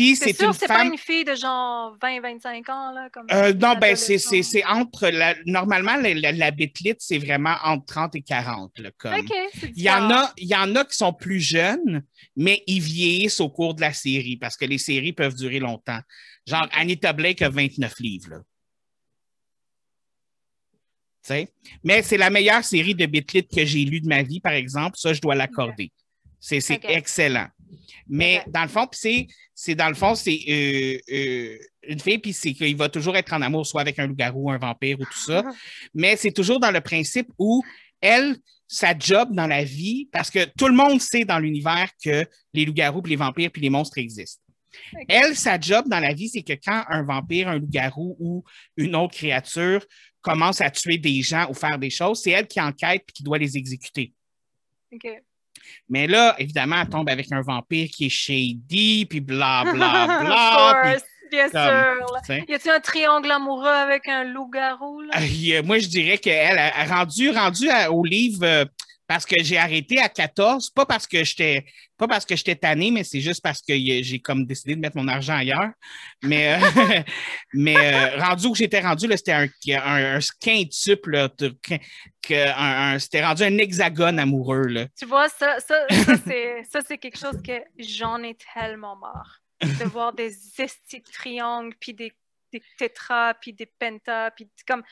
Puis 0.00 0.16
C'est 0.16 0.32
sûr, 0.32 0.54
c'est 0.54 0.66
femme. 0.66 0.76
pas 0.78 0.84
une 0.94 0.96
fille 0.98 1.24
de 1.26 1.34
genre 1.34 1.94
20-25 2.00 2.70
ans, 2.70 2.90
là? 2.92 3.10
Comme 3.12 3.26
Euh, 3.30 3.52
non, 3.52 3.74
ben 3.78 3.94
c'est 3.94 4.14
adolescente. 4.14 4.30
c'est- 4.30 4.42
c'est 4.42 4.64
entre 4.64 5.08
la- 5.08 5.34
normalement 5.44 5.96
la, 5.96 6.14
la, 6.32 6.50
c'est 6.98 7.18
vraiment 7.18 7.54
entre 7.62 7.84
30 7.84 8.14
et 8.16 8.22
40. 8.22 8.78
là, 8.78 8.90
comme. 8.96 9.12
Il 9.76 9.82
y, 9.82 9.90
en 9.90 10.10
a, 10.10 10.32
il 10.38 10.48
y 10.48 10.56
en 10.56 10.74
a 10.74 10.86
qui 10.86 10.96
sont 10.96 11.12
plus 11.12 11.40
jeunes, 11.40 12.02
mais 12.34 12.62
ils 12.66 12.80
vieillissent 12.80 13.40
au 13.40 13.50
cours 13.50 13.74
de 13.74 13.82
la 13.82 13.92
série 13.92 14.38
parce 14.38 14.56
que 14.56 14.64
les 14.64 14.78
séries 14.78 15.12
peuvent 15.12 15.34
durer 15.34 15.58
longtemps. 15.58 16.00
Genre. 16.46 16.66
Anita 16.72 17.12
Blake 17.12 17.42
a 17.42 17.50
29 17.50 17.92
livres. 18.00 18.30
Là. 18.30 18.38
Tu 21.22 21.28
sais? 21.34 21.52
Mais 21.84 22.00
c'est 22.02 22.16
la 22.16 22.30
meilleure 22.30 22.64
série 22.64 22.94
de 22.94 23.04
Bitlit 23.04 23.46
que 23.46 23.66
j'ai 23.66 23.84
lue 23.84 24.00
de 24.00 24.08
ma 24.08 24.22
vie, 24.22 24.40
par 24.40 24.52
exemple. 24.54 24.96
Ça, 24.96 25.12
je 25.12 25.20
dois 25.20 25.34
l'accorder. 25.34 25.92
C'est 26.38 26.62
excellent. 26.84 27.48
Mais 28.08 28.42
dans 28.48 28.62
le 28.62 28.68
fond, 28.68 28.86
c'est, 28.92 29.26
c'est 29.54 29.74
dans 29.74 29.88
le 29.88 29.94
fond, 29.94 30.14
c'est 30.14 30.38
euh, 30.48 30.98
euh, 31.12 31.58
une 31.84 32.00
fille, 32.00 32.18
puis 32.18 32.32
c'est 32.32 32.52
qu'il 32.52 32.76
va 32.76 32.88
toujours 32.88 33.16
être 33.16 33.32
en 33.32 33.42
amour, 33.42 33.66
soit 33.66 33.80
avec 33.80 33.98
un 33.98 34.06
loup-garou, 34.06 34.50
un 34.50 34.58
vampire 34.58 34.98
ou 35.00 35.04
tout 35.04 35.18
ça. 35.18 35.44
Mais 35.94 36.16
c'est 36.16 36.32
toujours 36.32 36.60
dans 36.60 36.70
le 36.70 36.80
principe 36.80 37.28
où 37.38 37.62
elle, 38.00 38.36
sa 38.66 38.96
job 38.96 39.30
dans 39.32 39.46
la 39.46 39.64
vie, 39.64 40.08
parce 40.12 40.30
que 40.30 40.46
tout 40.56 40.68
le 40.68 40.74
monde 40.74 41.00
sait 41.00 41.24
dans 41.24 41.38
l'univers 41.38 41.90
que 42.02 42.26
les 42.54 42.64
loups-garous, 42.64 43.02
puis 43.02 43.10
les 43.10 43.16
vampires, 43.16 43.50
puis 43.50 43.62
les 43.62 43.70
monstres 43.70 43.98
existent. 43.98 44.42
Elle, 45.08 45.36
sa 45.36 45.58
job 45.58 45.88
dans 45.88 46.00
la 46.00 46.14
vie, 46.14 46.28
c'est 46.28 46.42
que 46.42 46.52
quand 46.52 46.84
un 46.88 47.02
vampire, 47.02 47.48
un 47.48 47.58
loup-garou 47.58 48.16
ou 48.20 48.44
une 48.76 48.94
autre 48.94 49.14
créature 49.14 49.84
commence 50.20 50.60
à 50.60 50.70
tuer 50.70 50.98
des 50.98 51.22
gens 51.22 51.48
ou 51.50 51.54
faire 51.54 51.78
des 51.78 51.90
choses, 51.90 52.22
c'est 52.22 52.30
elle 52.30 52.46
qui 52.46 52.60
enquête 52.60 53.02
et 53.08 53.12
qui 53.12 53.22
doit 53.22 53.38
les 53.38 53.56
exécuter. 53.56 54.12
Mais 55.88 56.06
là, 56.06 56.34
évidemment, 56.38 56.76
elle 56.82 56.88
tombe 56.88 57.08
avec 57.08 57.30
un 57.32 57.42
vampire 57.42 57.88
qui 57.90 58.06
est 58.06 58.10
shady, 58.10 59.06
puis 59.06 59.20
bla, 59.20 59.64
bla, 59.72 60.06
bla. 60.20 60.96
bien 61.30 61.48
comme, 61.48 62.24
sûr. 62.24 62.44
Y 62.48 62.54
a-t-il 62.54 62.70
un 62.70 62.80
triangle 62.80 63.30
amoureux 63.30 63.68
avec 63.68 64.08
un 64.08 64.24
loup-garou? 64.24 65.02
Euh, 65.02 65.62
moi, 65.62 65.78
je 65.78 65.86
dirais 65.88 66.18
qu'elle 66.18 66.58
a 66.58 66.76
a 66.76 66.84
rendu, 66.84 67.30
rendu 67.30 67.68
à- 67.70 67.92
au 67.92 68.04
livre 68.04 68.44
euh, 68.44 68.64
parce 69.10 69.26
que 69.26 69.42
j'ai 69.42 69.58
arrêté 69.58 69.98
à 70.00 70.08
14, 70.08 70.70
pas 70.70 70.86
parce 70.86 71.04
que 71.04 71.24
j'étais 71.24 71.66
pas 71.96 72.06
parce 72.06 72.24
que 72.24 72.36
j'étais 72.36 72.54
tanné, 72.54 72.92
mais 72.92 73.02
c'est 73.02 73.20
juste 73.20 73.42
parce 73.42 73.60
que 73.60 73.74
j'ai 73.74 74.20
comme 74.20 74.46
décidé 74.46 74.76
de 74.76 74.80
mettre 74.80 74.96
mon 74.96 75.08
argent 75.08 75.34
ailleurs. 75.34 75.70
Mais, 76.22 76.54
euh, 76.54 77.02
mais 77.52 77.76
euh, 77.76 78.18
rendu 78.18 78.46
où 78.46 78.54
j'étais 78.54 78.78
rendu, 78.78 79.08
c'était 79.16 79.32
un, 79.32 79.48
un, 79.68 80.16
un 80.16 80.18
quintuple, 80.40 81.28
c'était 82.22 83.24
rendu 83.24 83.42
un 83.42 83.58
hexagone 83.58 84.20
amoureux. 84.20 84.66
Là. 84.68 84.86
Tu 84.96 85.06
vois, 85.06 85.28
ça, 85.28 85.58
ça, 85.58 85.88
ça, 86.70 86.80
c'est, 86.86 86.98
quelque 86.98 87.18
chose 87.18 87.42
que 87.44 87.60
j'en 87.80 88.22
ai 88.22 88.36
tellement 88.54 88.94
marre. 88.94 89.40
De 89.60 89.84
voir 89.86 90.12
des 90.12 90.32
estis 90.56 91.00
de 91.00 91.10
triangles, 91.12 91.74
puis 91.80 91.94
des, 91.94 92.12
des 92.52 92.62
tétras, 92.78 93.34
puis 93.34 93.54
des 93.54 93.66
pentas, 93.66 94.30
puis 94.30 94.48
comme... 94.68 94.84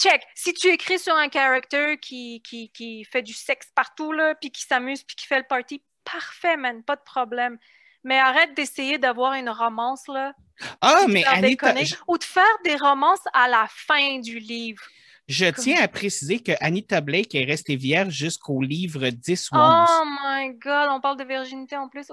Check, 0.00 0.22
si 0.34 0.52
tu 0.54 0.68
écris 0.68 0.98
sur 0.98 1.14
un 1.14 1.30
character 1.30 1.96
qui, 1.98 2.42
qui, 2.42 2.70
qui 2.70 3.04
fait 3.04 3.22
du 3.22 3.32
sexe 3.32 3.68
partout, 3.74 4.12
là, 4.12 4.34
puis 4.34 4.50
qui 4.50 4.62
s'amuse, 4.62 5.02
puis 5.04 5.16
qui 5.16 5.26
fait 5.26 5.38
le 5.38 5.46
party, 5.48 5.82
parfait, 6.04 6.56
man, 6.56 6.82
pas 6.82 6.96
de 6.96 7.02
problème. 7.02 7.58
Mais 8.04 8.18
arrête 8.18 8.54
d'essayer 8.54 8.98
d'avoir 8.98 9.34
une 9.34 9.48
romance, 9.48 10.08
là, 10.08 10.34
Ah, 10.80 11.04
mais 11.08 11.24
Anita, 11.24 11.48
déconner, 11.48 11.84
je, 11.84 11.94
ou 12.08 12.18
de 12.18 12.24
faire 12.24 12.58
des 12.64 12.74
romances 12.74 13.22
à 13.32 13.46
la 13.48 13.68
fin 13.70 14.18
du 14.18 14.40
livre. 14.40 14.82
je 15.28 15.46
tiens 15.46 15.80
à 15.80 15.86
préciser 15.86 16.40
que 16.40 16.50
Anita 16.60 17.00
Blake 17.00 17.32
est 17.36 17.44
restée 17.44 17.76
vierge 17.76 18.12
jusqu'au 18.12 18.60
livre 18.60 19.08
10 19.08 19.50
ou 19.52 19.56
11. 19.56 19.88
Oh 19.88 20.04
my 20.24 20.50
god, 20.54 20.88
on 20.90 21.00
parle 21.00 21.16
de 21.16 21.22
virginité 21.24 21.76
en 21.76 21.88
plus. 21.88 22.06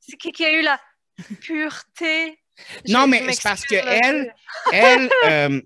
C'est 0.00 0.16
qui 0.16 0.32
qui 0.32 0.44
a 0.46 0.52
eu 0.52 0.62
la 0.62 0.80
pureté? 1.42 2.40
Non, 2.88 3.06
mais 3.06 3.22
c'est 3.32 3.42
parce 3.42 3.64
que 3.64 3.74
elle- 3.74 4.32
Elle, 4.72 5.10
euh, 5.26 5.60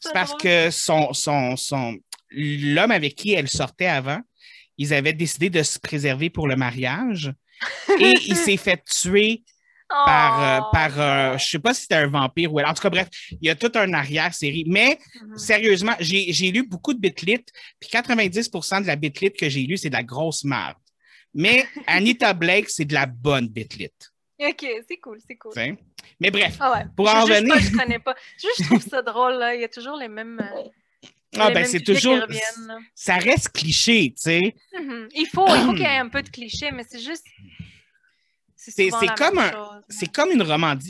C'est 0.00 0.12
parce 0.12 0.30
drôle. 0.30 0.40
que 0.42 0.70
son, 0.70 1.12
son, 1.12 1.56
son, 1.56 1.96
l'homme 2.30 2.90
avec 2.90 3.14
qui 3.14 3.32
elle 3.34 3.48
sortait 3.48 3.86
avant, 3.86 4.20
ils 4.78 4.92
avaient 4.92 5.12
décidé 5.12 5.48
de 5.50 5.62
se 5.62 5.78
préserver 5.78 6.28
pour 6.30 6.48
le 6.48 6.56
mariage 6.56 7.32
et 8.00 8.12
il 8.26 8.36
s'est 8.36 8.56
fait 8.56 8.82
tuer 8.84 9.42
par, 9.88 10.42
euh, 10.42 10.60
Oh. 10.62 10.68
par 10.72 11.00
euh, 11.00 11.38
je 11.38 11.44
sais 11.46 11.58
pas 11.60 11.72
si 11.72 11.82
c'était 11.82 11.94
un 11.94 12.08
vampire 12.08 12.52
ou 12.52 12.58
elle. 12.58 12.66
En 12.66 12.74
tout 12.74 12.82
cas, 12.82 12.90
bref, 12.90 13.08
il 13.30 13.46
y 13.46 13.50
a 13.50 13.54
tout 13.54 13.70
un 13.76 13.92
arrière-série. 13.94 14.64
Mais 14.66 14.98
Mhm. 15.22 15.38
sérieusement, 15.38 15.94
j'ai 16.00 16.32
j'ai 16.32 16.50
lu 16.50 16.66
beaucoup 16.66 16.92
de 16.92 16.98
bitlit, 16.98 17.44
puis 17.78 17.88
90% 17.88 18.80
de 18.82 18.86
la 18.88 18.96
bitlit 18.96 19.32
que 19.32 19.48
j'ai 19.48 19.62
lue, 19.62 19.76
c'est 19.76 19.88
de 19.90 19.94
la 19.94 20.02
grosse 20.02 20.42
merde. 20.44 20.76
Mais 21.34 21.64
Anita 21.86 22.32
Blake, 22.34 22.68
c'est 22.68 22.84
de 22.84 22.94
la 22.94 23.06
bonne 23.06 23.46
bitlit. 23.48 23.90
Ok, 24.38 24.66
c'est 24.88 24.96
cool, 24.98 25.18
c'est 25.26 25.36
cool. 25.36 25.52
Mais 26.20 26.30
bref, 26.30 26.56
Ah 26.60 26.72
ouais. 26.72 26.84
Pour 26.96 27.08
en 27.08 27.24
revenir- 27.24 27.54
pas, 27.54 27.60
je 27.60 27.70
connais 27.72 27.98
pas. 27.98 28.14
Juste, 28.40 28.62
je 28.62 28.64
trouve 28.64 28.82
ça 28.82 29.02
drôle, 29.02 29.34
là. 29.34 29.54
Il 29.54 29.60
y 29.60 29.64
a 29.64 29.68
toujours 29.68 29.96
les 29.96 30.08
mêmes. 30.08 30.38
euh, 30.40 31.08
ah, 31.38 31.48
les 31.48 31.54
ben, 31.54 31.64
c'est 31.64 31.80
toujours. 31.80 32.18
Ça 32.94 33.16
reste 33.16 33.50
cliché, 33.50 34.12
tu 34.14 34.22
sais. 34.22 34.54
Mhm. 34.78 35.08
Il 35.14 35.26
faut, 35.26 35.46
il 35.48 35.60
faut 35.62 35.72
qu'il 35.72 35.80
y 35.80 35.84
ait 35.84 35.98
un 35.98 36.08
peu 36.08 36.22
de 36.22 36.28
cliché, 36.28 36.70
mais 36.72 36.84
c'est 36.88 37.00
juste. 37.00 37.24
C'est- 38.56 38.90
comme 39.16 39.38
un- 39.38 39.50
comme 40.12 40.30
une, 40.32 40.42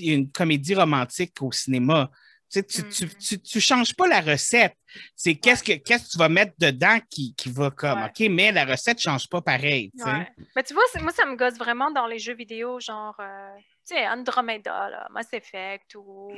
une 0.03 0.31
comédie 0.31 0.75
romantique 0.75 1.33
au 1.43 1.53
cinéma. 1.53 2.11
Tu, 2.49 2.61
sais, 2.61 2.63
tu, 2.89 3.07
Mm. 3.07 3.09
tu, 3.19 3.43
tu, 3.43 3.61
changes 3.61 3.95
pas 3.97 4.07
la 4.07 4.21
recette. 4.21 4.77
C'est 5.17 5.35
qu'est-ce 5.35 5.65
que 5.65 5.73
qu'est-ce 5.73 6.05
que 6.07 6.11
tu 6.13 6.19
vas 6.19 6.29
mettre 6.29 6.53
dedans 6.59 6.99
qui, 7.11 7.35
qui 7.35 7.51
va 7.51 7.71
comme, 7.71 8.01
Ouais. 8.03 8.09
OK, 8.09 8.27
mais 8.31 8.53
la 8.53 8.65
recette 8.65 9.01
change 9.01 9.29
pas 9.29 9.41
pareil. 9.43 9.91
tu. 9.99 10.05
Ouais. 10.05 10.29
Mais 10.55 10.63
tu 10.63 10.73
vois, 10.73 10.85
moi, 11.03 11.11
ça 11.13 11.27
me 11.27 11.35
gosse 11.35 11.59
vraiment 11.59 11.91
dans 11.91 12.07
les 12.07 12.19
jeux 12.21 12.35
vidéo, 12.35 12.79
genre, 12.79 13.17
euh, 13.19 13.51
tu 13.89 13.95
sais, 13.95 14.07
Andromeda, 14.09 14.89
là, 14.91 15.07
Mass 15.11 15.33
Effect 15.33 15.95
ou 15.97 16.33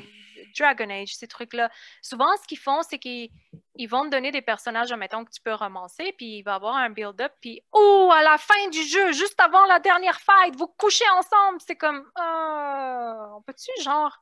Dragon 0.58 0.88
Age, 0.90 1.14
ces 1.14 1.28
trucs-là. 1.28 1.70
Souvent, 2.02 2.34
ce 2.42 2.46
qu'ils 2.48 2.58
font, 2.58 2.80
c'est 2.88 2.98
qu'ils 2.98 3.30
ils 3.76 3.86
vont 3.86 4.04
te 4.04 4.08
donner 4.10 4.30
des 4.32 4.42
personnages, 4.42 4.90
admettons, 4.90 5.24
que 5.24 5.30
tu 5.30 5.40
peux 5.42 5.54
romancer, 5.54 6.12
puis 6.16 6.38
il 6.38 6.42
va 6.42 6.52
y 6.52 6.54
avoir 6.54 6.74
un 6.76 6.90
build-up, 6.90 7.32
puis 7.40 7.60
oh, 7.72 8.10
à 8.14 8.22
la 8.22 8.38
fin 8.38 8.68
du 8.70 8.82
jeu, 8.82 9.12
juste 9.12 9.38
avant 9.40 9.66
la 9.66 9.78
dernière 9.78 10.18
fight, 10.20 10.56
vous 10.56 10.66
couchez 10.78 11.04
ensemble. 11.18 11.58
C'est 11.66 11.76
comme, 11.76 11.98
euh, 12.18 13.36
on 13.36 13.42
peut-tu, 13.42 13.70
genre, 13.82 14.16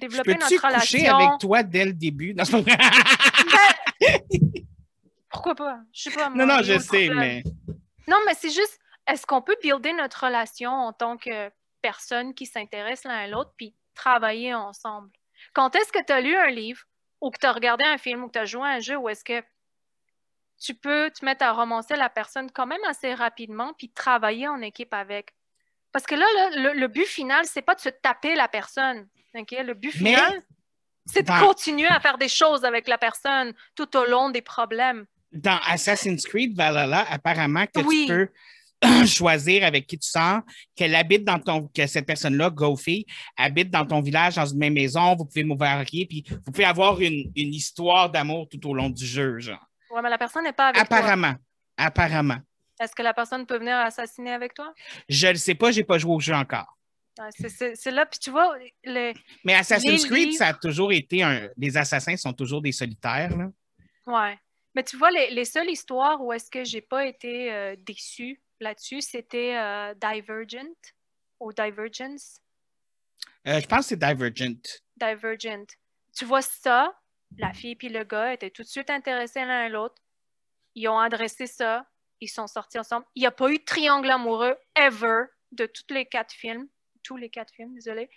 développer 0.00 0.34
notre 0.34 0.46
coucher 0.48 0.66
relation? 0.66 1.16
avec 1.16 1.40
toi 1.40 1.62
dès 1.62 1.84
le 1.84 1.92
début? 1.92 2.34
Non, 2.34 2.44
vrai. 2.44 2.76
Pourquoi 5.30 5.54
pas? 5.54 5.80
Je 5.92 6.02
sais 6.02 6.10
pas. 6.10 6.30
non, 6.30 6.46
moi, 6.46 6.46
non, 6.46 6.58
est 6.60 6.64
je 6.64 6.78
sais, 6.78 7.06
problème? 7.06 7.18
mais 7.18 7.42
Non, 8.08 8.18
mais 8.26 8.34
c'est 8.34 8.50
juste, 8.50 8.78
est-ce 9.06 9.26
qu'on 9.26 9.42
peut 9.42 9.56
builder 9.62 9.92
notre 9.92 10.24
relation 10.24 10.70
en 10.70 10.92
tant 10.92 11.16
que 11.16 11.50
personne 11.82 12.34
qui 12.34 12.46
s'intéresse 12.46 13.04
l'un 13.04 13.16
à 13.16 13.26
l'autre, 13.26 13.52
puis 13.56 13.74
travailler 13.94 14.54
ensemble? 14.54 15.10
Quand 15.52 15.74
est-ce 15.76 15.92
que 15.92 16.04
tu 16.04 16.12
as 16.12 16.20
lu 16.20 16.34
un 16.36 16.50
livre, 16.50 16.80
ou 17.20 17.30
que 17.30 17.38
tu 17.38 17.46
as 17.46 17.52
regardé 17.52 17.84
un 17.84 17.98
film, 17.98 18.24
ou 18.24 18.28
que 18.28 18.32
tu 18.32 18.38
as 18.38 18.44
joué 18.44 18.62
à 18.62 18.72
un 18.72 18.80
jeu, 18.80 18.96
où 18.96 19.08
est-ce 19.08 19.24
que 19.24 19.42
tu 20.58 20.74
peux 20.74 21.10
te 21.10 21.24
mettre 21.24 21.44
à 21.44 21.52
romancer 21.52 21.96
la 21.96 22.08
personne 22.08 22.50
quand 22.50 22.66
même 22.66 22.82
assez 22.88 23.12
rapidement, 23.12 23.74
puis 23.74 23.90
travailler 23.90 24.48
en 24.48 24.62
équipe 24.62 24.94
avec? 24.94 25.35
Parce 25.96 26.04
que 26.04 26.14
là, 26.14 26.26
là, 26.36 26.50
le, 26.74 26.78
le 26.78 26.88
but 26.88 27.06
final, 27.06 27.46
c'est 27.46 27.62
pas 27.62 27.74
de 27.74 27.80
se 27.80 27.88
taper 27.88 28.34
la 28.34 28.48
personne. 28.48 29.06
Le 29.32 29.72
but 29.72 29.94
Mais- 30.02 30.10
final, 30.14 30.42
c'est 31.06 31.22
de 31.22 31.26
dans- 31.26 31.40
continuer 31.40 31.88
à 31.88 31.98
faire 32.00 32.18
des 32.18 32.28
choses 32.28 32.66
avec 32.66 32.86
la 32.86 32.98
personne 32.98 33.54
tout 33.74 33.96
au 33.96 34.04
long 34.04 34.28
des 34.28 34.42
problèmes. 34.42 35.06
dans 35.32 35.58
Assassin's 35.66 36.26
Creed 36.26 36.54
Valhalla, 36.54 37.06
apparemment 37.10 37.64
que 37.66 37.80
Oui. 37.80 38.04
tu 38.06 38.12
peux 38.12 38.28
choisir 39.06 39.64
avec 39.64 39.86
qui 39.86 39.98
tu 39.98 40.06
sors, 40.06 40.40
qu'elle 40.74 40.94
habite 40.94 41.24
dans 41.24 41.38
ton, 41.38 41.66
que 41.68 41.86
cette 41.86 42.04
personne-là, 42.04 42.50
Goofy, 42.50 43.06
habite 43.38 43.70
dans 43.70 43.86
ton 43.86 44.02
village, 44.02 44.34
dans 44.34 44.44
une 44.44 44.58
même 44.58 44.74
maison, 44.74 45.16
vous 45.16 45.24
pouvez 45.24 45.44
marier, 45.44 46.04
puis 46.04 46.24
vous 46.44 46.52
pouvez 46.52 46.66
avoir 46.66 47.00
une, 47.00 47.32
une 47.34 47.54
histoire 47.54 48.10
d'amour 48.10 48.48
tout 48.50 48.68
au 48.68 48.74
long 48.74 48.90
du 48.90 49.06
jeu, 49.06 49.38
genre. 49.38 49.66
Ouais, 49.90 50.02
mais 50.02 50.10
la 50.10 50.18
personne 50.18 50.44
n'est 50.44 50.52
pas 50.52 50.68
avec 50.68 50.86
toi. 50.86 50.98
Apparemment. 51.78 52.36
Est-ce 52.80 52.94
que 52.94 53.02
la 53.02 53.14
personne 53.14 53.46
peut 53.46 53.58
venir 53.58 53.76
assassiner 53.76 54.32
avec 54.32 54.54
toi? 54.54 54.72
Je 55.08 55.28
ne 55.28 55.34
sais 55.34 55.54
pas, 55.54 55.70
j'ai 55.70 55.84
pas 55.84 55.98
joué 55.98 56.12
au 56.14 56.20
jeu 56.20 56.34
encore. 56.34 56.76
C'est- 57.48 57.90
là, 57.90 58.04
puis 58.04 58.18
tu 58.18 58.30
vois, 58.30 58.54
le, 58.84 59.14
Mais 59.44 59.54
Assassin's 59.54 60.02
Les 60.02 60.08
Creed, 60.08 60.26
livres- 60.28 60.36
ça 60.38 60.48
a 60.48 60.54
toujours 60.54 60.92
été 60.92 61.22
un. 61.22 61.48
Les 61.56 61.76
assassins 61.78 62.16
sont 62.18 62.34
toujours 62.34 62.60
des 62.60 62.72
solitaires. 62.72 63.34
Là. 63.34 63.50
ouais. 64.06 64.38
Mais 64.74 64.82
tu 64.84 64.98
vois, 64.98 65.10
les, 65.10 65.30
les 65.30 65.46
seules 65.46 65.70
histoires 65.70 66.22
où 66.22 66.30
est-ce 66.34 66.50
que 66.50 66.62
j'ai 66.64 66.82
pas 66.82 67.06
été 67.06 67.50
euh, 67.50 67.76
déçue 67.78 68.42
là-dessus, 68.60 69.00
c'était 69.00 69.56
euh, 69.56 69.94
Divergent 69.94 70.68
ou 71.40 71.50
Divergence? 71.54 72.40
Euh, 73.46 73.58
je 73.58 73.66
pense 73.66 73.80
que 73.80 73.84
c'est 73.86 73.96
Divergent. 73.96 74.60
Divergent. 74.98 75.64
Tu 76.14 76.26
vois 76.26 76.42
ça, 76.42 76.94
la 77.38 77.54
fille 77.54 77.76
puis 77.76 77.88
le 77.88 78.04
gars 78.04 78.34
étaient 78.34 78.50
tout 78.50 78.62
de 78.62 78.68
suite 78.68 78.90
intéressés 78.90 79.40
l'un 79.40 79.64
à 79.64 79.68
l'autre. 79.70 80.02
Ils 80.74 80.88
ont 80.88 80.98
adressé 80.98 81.46
ça, 81.46 81.86
ils 82.20 82.28
sont 82.28 82.46
sortis 82.46 82.78
ensemble. 82.78 83.04
Il 83.14 83.20
n'y 83.20 83.26
a 83.26 83.30
pas 83.30 83.50
eu 83.50 83.58
de 83.58 83.64
triangle 83.64 84.10
amoureux 84.10 84.56
ever 84.74 85.24
de 85.52 85.66
tous 85.66 85.92
les 85.94 86.06
quatre 86.06 86.32
films. 86.32 86.66
Tous 87.02 87.16
les 87.16 87.28
quatre 87.30 87.52
films, 87.54 87.74
désolé. 87.74 88.10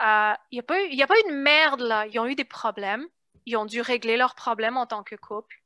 Euh, 0.00 0.32
il 0.52 0.56
n'y 0.56 0.60
a, 0.60 0.62
pas 0.62 0.80
eu- 0.82 0.88
il 0.90 0.94
y 0.96 1.02
a 1.02 1.06
pas 1.06 1.18
eu 1.18 1.30
de 1.30 1.34
merde 1.34 1.80
là. 1.80 2.06
Ils 2.06 2.18
ont 2.20 2.26
eu 2.26 2.34
des 2.34 2.44
problèmes. 2.44 3.04
Ils 3.46 3.56
ont 3.56 3.66
dû 3.66 3.80
régler 3.80 4.16
leurs 4.16 4.34
problèmes 4.34 4.76
en 4.76 4.86
tant 4.86 5.02
que 5.02 5.16
couple. 5.16 5.56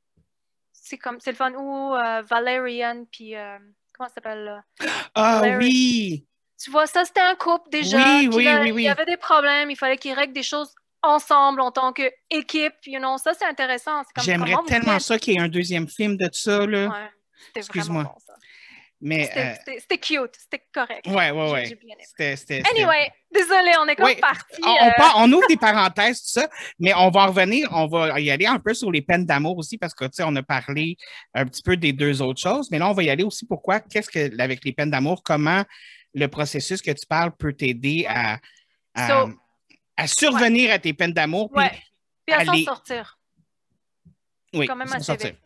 C'est 0.72 0.98
comme, 0.98 1.20
c'est 1.20 1.32
le 1.32 1.36
fun. 1.36 1.52
Ou 1.52 1.94
euh, 1.94 2.22
Valerian 2.22 3.04
puis 3.10 3.36
euh, 3.36 3.58
comment 3.96 4.08
ça 4.08 4.14
s'appelle 4.16 4.44
là? 4.44 4.64
Ah 5.14 5.42
oui! 5.58 6.26
Tu 6.62 6.70
vois, 6.70 6.86
ça, 6.86 7.04
c'était 7.04 7.20
un 7.20 7.34
couple 7.34 7.68
déjà. 7.70 7.96
Oui, 8.20 8.28
oui, 8.32 8.44
là, 8.44 8.60
oui, 8.60 8.70
oui. 8.72 8.82
Il 8.82 8.86
y 8.86 8.88
avait 8.88 9.04
des 9.04 9.16
problèmes, 9.16 9.70
il 9.70 9.76
fallait 9.76 9.98
qu'ils 9.98 10.14
règlent 10.14 10.32
des 10.32 10.42
choses 10.44 10.72
ensemble 11.02 11.60
en 11.60 11.72
tant 11.72 11.92
qu'équipe. 11.92 12.74
You 12.86 13.00
know, 13.00 13.18
ça, 13.18 13.34
c'est 13.34 13.44
intéressant. 13.44 14.02
J'aimerais 14.20 14.54
tellement 14.66 14.98
ça 15.00 15.18
qu'il 15.18 15.34
y 15.34 15.36
ait 15.36 15.40
un 15.40 15.48
deuxième 15.48 15.88
film 15.88 16.16
de 16.16 16.28
ça. 16.32 16.64
Là. 16.66 16.86
Ouais, 16.88 17.10
Excuse-moi. 17.54 18.02
vraiment 18.02 18.14
bon, 18.14 18.20
ça. 18.26 18.34
Mais. 19.04 19.24
C'était 19.24 19.40
euh, 19.40 19.74
c'était- 19.80 19.98
cute, 19.98 20.36
c'était 20.38 20.64
correct. 20.72 21.06
ouais, 21.08 21.30
ouais, 21.32 21.50
ouais. 21.52 21.78
C'était- 22.36 22.62
Anyway, 22.70 23.10
désolé, 23.32 23.72
on 23.80 23.88
est 23.88 23.96
comme 23.96 24.06
Oui, 24.06 24.14
parti. 24.16 24.60
On, 24.64 24.76
euh, 24.86 24.90
on 25.16 25.32
ouvre 25.32 25.46
des 25.48 25.56
parenthèses, 25.56 26.22
tout 26.22 26.40
ça, 26.40 26.48
mais 26.78 26.94
on 26.94 27.10
va 27.10 27.22
en 27.22 27.26
revenir, 27.26 27.68
on 27.72 27.88
va 27.88 28.20
y 28.20 28.30
aller 28.30 28.46
un 28.46 28.60
peu 28.60 28.74
sur 28.74 28.92
les 28.92 29.02
peines 29.02 29.26
d'amour 29.26 29.58
aussi, 29.58 29.76
parce 29.76 29.92
que, 29.92 30.04
tu 30.04 30.10
sais, 30.14 30.22
on 30.24 30.36
a 30.36 30.42
parlé 30.44 30.96
un 31.34 31.44
petit 31.46 31.62
peu 31.62 31.76
des 31.76 31.92
deux 31.92 32.22
autres 32.22 32.40
choses, 32.40 32.70
mais 32.70 32.78
là, 32.78 32.88
on 32.88 32.92
va 32.92 33.02
y 33.02 33.10
aller 33.10 33.24
aussi 33.24 33.44
pourquoi, 33.44 33.80
qu'est-ce 33.80 34.08
que, 34.08 34.40
avec 34.40 34.64
les 34.64 34.72
peines 34.72 34.90
d'amour, 34.90 35.24
comment 35.24 35.64
le 36.14 36.28
processus 36.28 36.80
que 36.80 36.92
tu 36.92 37.04
parles 37.06 37.32
peut 37.36 37.54
t'aider 37.54 38.04
à, 38.08 38.38
à, 38.94 39.08
So- 39.08 39.32
à 39.96 40.06
survenir 40.06 40.70
à 40.72 40.78
tes 40.78 40.92
peines 40.92 41.12
d'amour. 41.12 41.50
puis 41.50 41.60
ouais. 41.64 41.72
Puis 42.24 42.36
à 42.36 42.44
s'en 42.44 42.52
aller- 42.52 42.64
sortir. 42.64 43.18
oui, 44.54 44.66
quand 44.68 44.76
même 44.76 44.92
assez 44.92 45.02
sortir. 45.04 45.30
vite. 45.30 45.38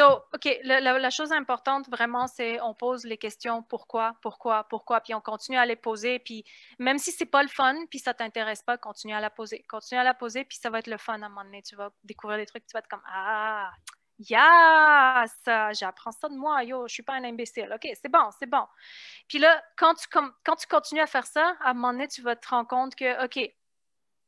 So, 0.00 0.24
OK, 0.32 0.60
la, 0.64 1.10
chose 1.10 1.30
importante 1.30 1.86
vraiment, 1.90 2.26
c'est 2.26 2.58
on 2.62 2.72
pose 2.72 3.04
les 3.04 3.18
questions 3.18 3.62
pourquoi, 3.62 4.16
pourquoi, 4.22 4.64
pourquoi, 4.64 5.02
puis 5.02 5.12
on 5.12 5.20
continue 5.20 5.58
à 5.58 5.66
les 5.66 5.76
poser, 5.76 6.18
puis 6.20 6.42
même 6.78 6.96
si 6.96 7.12
c'est 7.12 7.26
pas 7.26 7.42
le 7.42 7.50
fun, 7.50 7.76
puis 7.90 7.98
ça 7.98 8.14
t'intéresse 8.14 8.62
pas, 8.62 8.78
continue 8.78 9.12
à 9.12 9.20
la 9.20 9.28
poser. 9.28 9.62
Continue 9.68 10.00
à 10.00 10.04
la 10.04 10.14
poser, 10.14 10.44
puis 10.46 10.56
ça 10.56 10.70
va 10.70 10.78
être 10.78 10.86
le 10.86 10.96
fun 10.96 11.20
à 11.20 11.26
un 11.26 11.28
moment 11.28 11.44
donné. 11.44 11.62
Tu 11.62 11.76
vas 11.76 11.90
découvrir 12.02 12.38
des 12.38 12.46
trucs, 12.46 12.66
tu 12.66 12.72
vas 12.72 12.78
être 12.78 12.88
comme 12.88 13.02
Ah, 13.12 13.70
yes, 14.18 15.32
j'apprends 15.78 16.12
ça 16.12 16.30
de 16.30 16.36
moi, 16.36 16.64
yo, 16.64 16.88
je 16.88 16.94
suis 16.94 17.02
pas 17.02 17.16
un 17.16 17.24
imbécile. 17.24 17.70
OK, 17.74 17.86
c'est 18.00 18.10
bon, 18.10 18.30
c'est 18.38 18.48
bon. 18.48 18.64
Puis 19.28 19.38
là, 19.38 19.62
quand 19.76 19.92
tu, 19.96 20.06
quand 20.08 20.56
tu 20.56 20.66
continues 20.66 21.02
à 21.02 21.06
faire 21.06 21.26
ça, 21.26 21.56
à 21.60 21.70
un 21.70 21.74
moment 21.74 21.92
donné, 21.92 22.08
tu 22.08 22.22
vas 22.22 22.36
te 22.36 22.48
rendre 22.48 22.68
compte 22.68 22.94
que, 22.94 23.22
OK, 23.22 23.52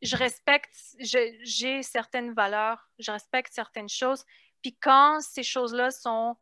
je 0.02 0.16
respecte, 0.16 0.74
j'ai 0.98 1.82
certaines 1.82 2.34
valeurs, 2.34 2.90
je 2.98 3.10
respecte 3.10 3.54
certaines 3.54 3.88
choses. 3.88 4.24
Puis 4.62 4.76
quand 4.80 5.20
ces 5.20 5.42
choses-là 5.42 5.90
sont 5.90 6.36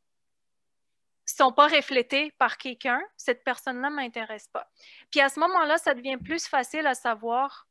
sont 1.26 1.52
pas 1.52 1.68
reflétées 1.68 2.32
par 2.38 2.58
quelqu'un, 2.58 3.00
cette 3.16 3.44
personne-là 3.44 3.88
m'intéresse 3.88 4.48
pas. 4.48 4.68
Puis 5.10 5.20
à 5.20 5.28
ce 5.28 5.38
moment-là, 5.40 5.78
ça 5.78 5.94
devient 5.94 6.16
plus 6.16 6.46
facile 6.46 6.86
à 6.86 6.94
savoir 6.94 7.68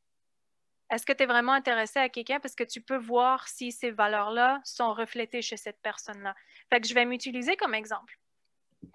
est-ce 0.90 1.06
que 1.06 1.14
tu 1.14 1.24
es 1.24 1.26
vraiment 1.28 1.52
intéressé 1.52 2.00
à 2.00 2.10
quelqu'un? 2.10 2.40
Parce 2.40 2.56
que 2.56 2.64
tu 2.64 2.82
peux 2.82 2.98
voir 2.98 3.48
si 3.48 3.72
ces 3.72 3.92
valeurs-là 3.92 4.60
sont 4.64 4.94
reflétées 4.94 5.42
chez 5.42 5.58
cette 5.58 5.80
personne-là. 5.82 6.36
Fait 6.70 6.82
que 6.82 6.88
je 6.88 6.94
vais 6.96 7.06
m'utiliser 7.06 7.56
comme 7.58 7.76
exemple. 7.76 8.19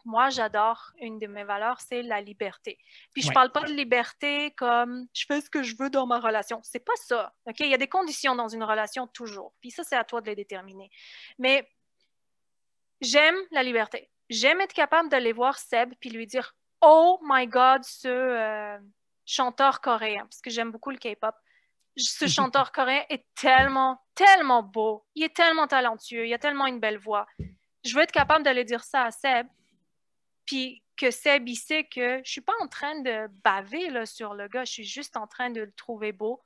Moi, 0.05 0.31
j'adore 0.31 0.93
une 1.01 1.19
de 1.19 1.27
mes 1.27 1.45
valeurs, 1.45 1.81
c'est 1.81 2.03
la 2.03 2.21
liberté. 2.21 2.79
Puis 3.13 3.23
je 3.23 3.29
Ouais. 3.29 3.35
parle 3.35 3.53
pas 3.53 3.63
de 3.63 3.73
liberté 3.73 4.51
comme 4.53 5.07
je 5.13 5.25
fais 5.27 5.41
ce 5.41 5.49
que 5.51 5.63
je 5.63 5.77
veux 5.79 5.91
dans 5.91 6.07
ma 6.07 6.19
relation. 6.21 6.61
C'est 6.63 6.85
pas 6.85 6.97
ça. 6.97 7.33
OK? 7.47 7.61
Il 7.61 7.69
y 7.69 7.75
a 7.75 7.79
des 7.79 7.89
conditions 7.89 8.35
dans 8.35 8.49
une 8.49 8.65
relation 8.65 9.07
toujours. 9.07 9.53
Puis 9.61 9.71
ça, 9.71 9.83
c'est 9.85 9.97
à 9.97 10.05
toi 10.05 10.21
de 10.21 10.27
les 10.27 10.37
déterminer. 10.37 10.91
Mais 11.39 11.69
j'aime 13.01 13.37
la 13.51 13.63
liberté. 13.63 14.11
J'aime 14.31 14.61
être 14.61 14.73
capable 14.73 15.09
d'aller 15.09 15.33
voir 15.33 15.59
Seb 15.59 15.93
puis 16.01 16.11
lui 16.11 16.27
dire 16.27 16.55
Oh 16.81 17.19
my 17.23 17.47
God, 17.47 17.83
ce 17.85 18.09
euh, 18.09 18.79
chanteur 19.27 19.81
coréen, 19.81 20.25
parce 20.27 20.41
que 20.41 20.51
j'aime 20.51 20.71
beaucoup 20.71 20.91
le 20.91 20.99
K-pop. 20.99 21.35
Ce 21.97 22.27
chanteur 22.29 22.73
coréen 22.73 23.05
est 23.09 23.27
tellement, 23.35 24.01
tellement 24.15 24.63
beau. 24.63 25.05
Il 25.15 25.25
est 25.25 25.35
tellement 25.35 25.67
talentueux. 25.67 26.27
Il 26.27 26.35
a 26.35 26.39
tellement 26.39 26.67
une 26.67 26.81
belle 26.81 26.99
voix. 26.99 27.27
Je 27.85 27.95
veux 27.95 28.03
être 28.03 28.13
capable 28.13 28.45
d'aller 28.45 28.65
dire 28.65 28.83
ça 28.83 29.05
à 29.05 29.11
Seb. 29.11 29.47
Puis 30.47 30.83
que 30.97 31.11
Seb, 31.11 31.49
il 31.49 31.59
que 31.89 32.21
je 32.25 32.31
suis 32.31 32.41
pas 32.41 32.55
en 32.61 32.69
train 32.69 33.01
de 33.01 33.29
baver 33.43 34.07
sur 34.07 34.35
le 34.35 34.49
gars. 34.49 34.65
Je 34.65 34.73
suis 34.73 34.85
juste 34.85 35.17
en 35.17 35.27
train 35.27 35.51
de 35.51 35.63
le 35.63 35.73
trouver 35.73 36.13
beau, 36.13 36.45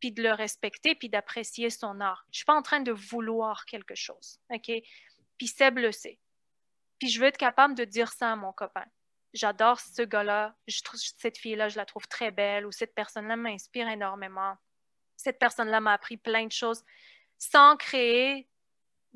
puis 0.00 0.12
de 0.12 0.22
le 0.22 0.32
respecter, 0.32 0.94
puis 0.94 1.08
d'apprécier 1.08 1.70
son 1.70 2.00
art. 2.00 2.26
Je 2.30 2.38
suis 2.38 2.44
pas 2.44 2.54
en 2.54 2.62
train 2.62 2.80
de 2.80 2.92
vouloir 2.92 3.64
quelque 3.64 3.94
chose. 3.94 4.38
OK? 4.50 4.70
Puis 5.38 5.46
Seb 5.46 5.78
le 5.78 5.92
sait. 5.92 6.18
Puis 6.98 7.08
je 7.08 7.20
veux 7.20 7.26
être 7.26 7.38
capable 7.38 7.74
de 7.74 7.84
dire 7.84 8.12
ça 8.12 8.32
à 8.32 8.36
mon 8.36 8.52
copain. 8.52 8.84
J'adore 9.32 9.80
ce 9.80 10.02
gars-là. 10.02 10.56
Je 10.66 10.82
trouve 10.82 11.00
cette 11.00 11.38
fille-là, 11.38 11.68
je 11.68 11.76
la 11.76 11.84
trouve 11.84 12.06
très 12.08 12.30
belle. 12.30 12.66
Ou 12.66 12.72
cette 12.72 12.94
personne-là 12.94 13.36
m'inspire 13.36 13.88
énormément. 13.88 14.56
Cette 15.16 15.38
personne-là 15.38 15.80
m'a 15.80 15.92
appris 15.92 16.16
plein 16.16 16.46
de 16.46 16.52
choses 16.52 16.82
sans 17.38 17.76
créer 17.76 18.48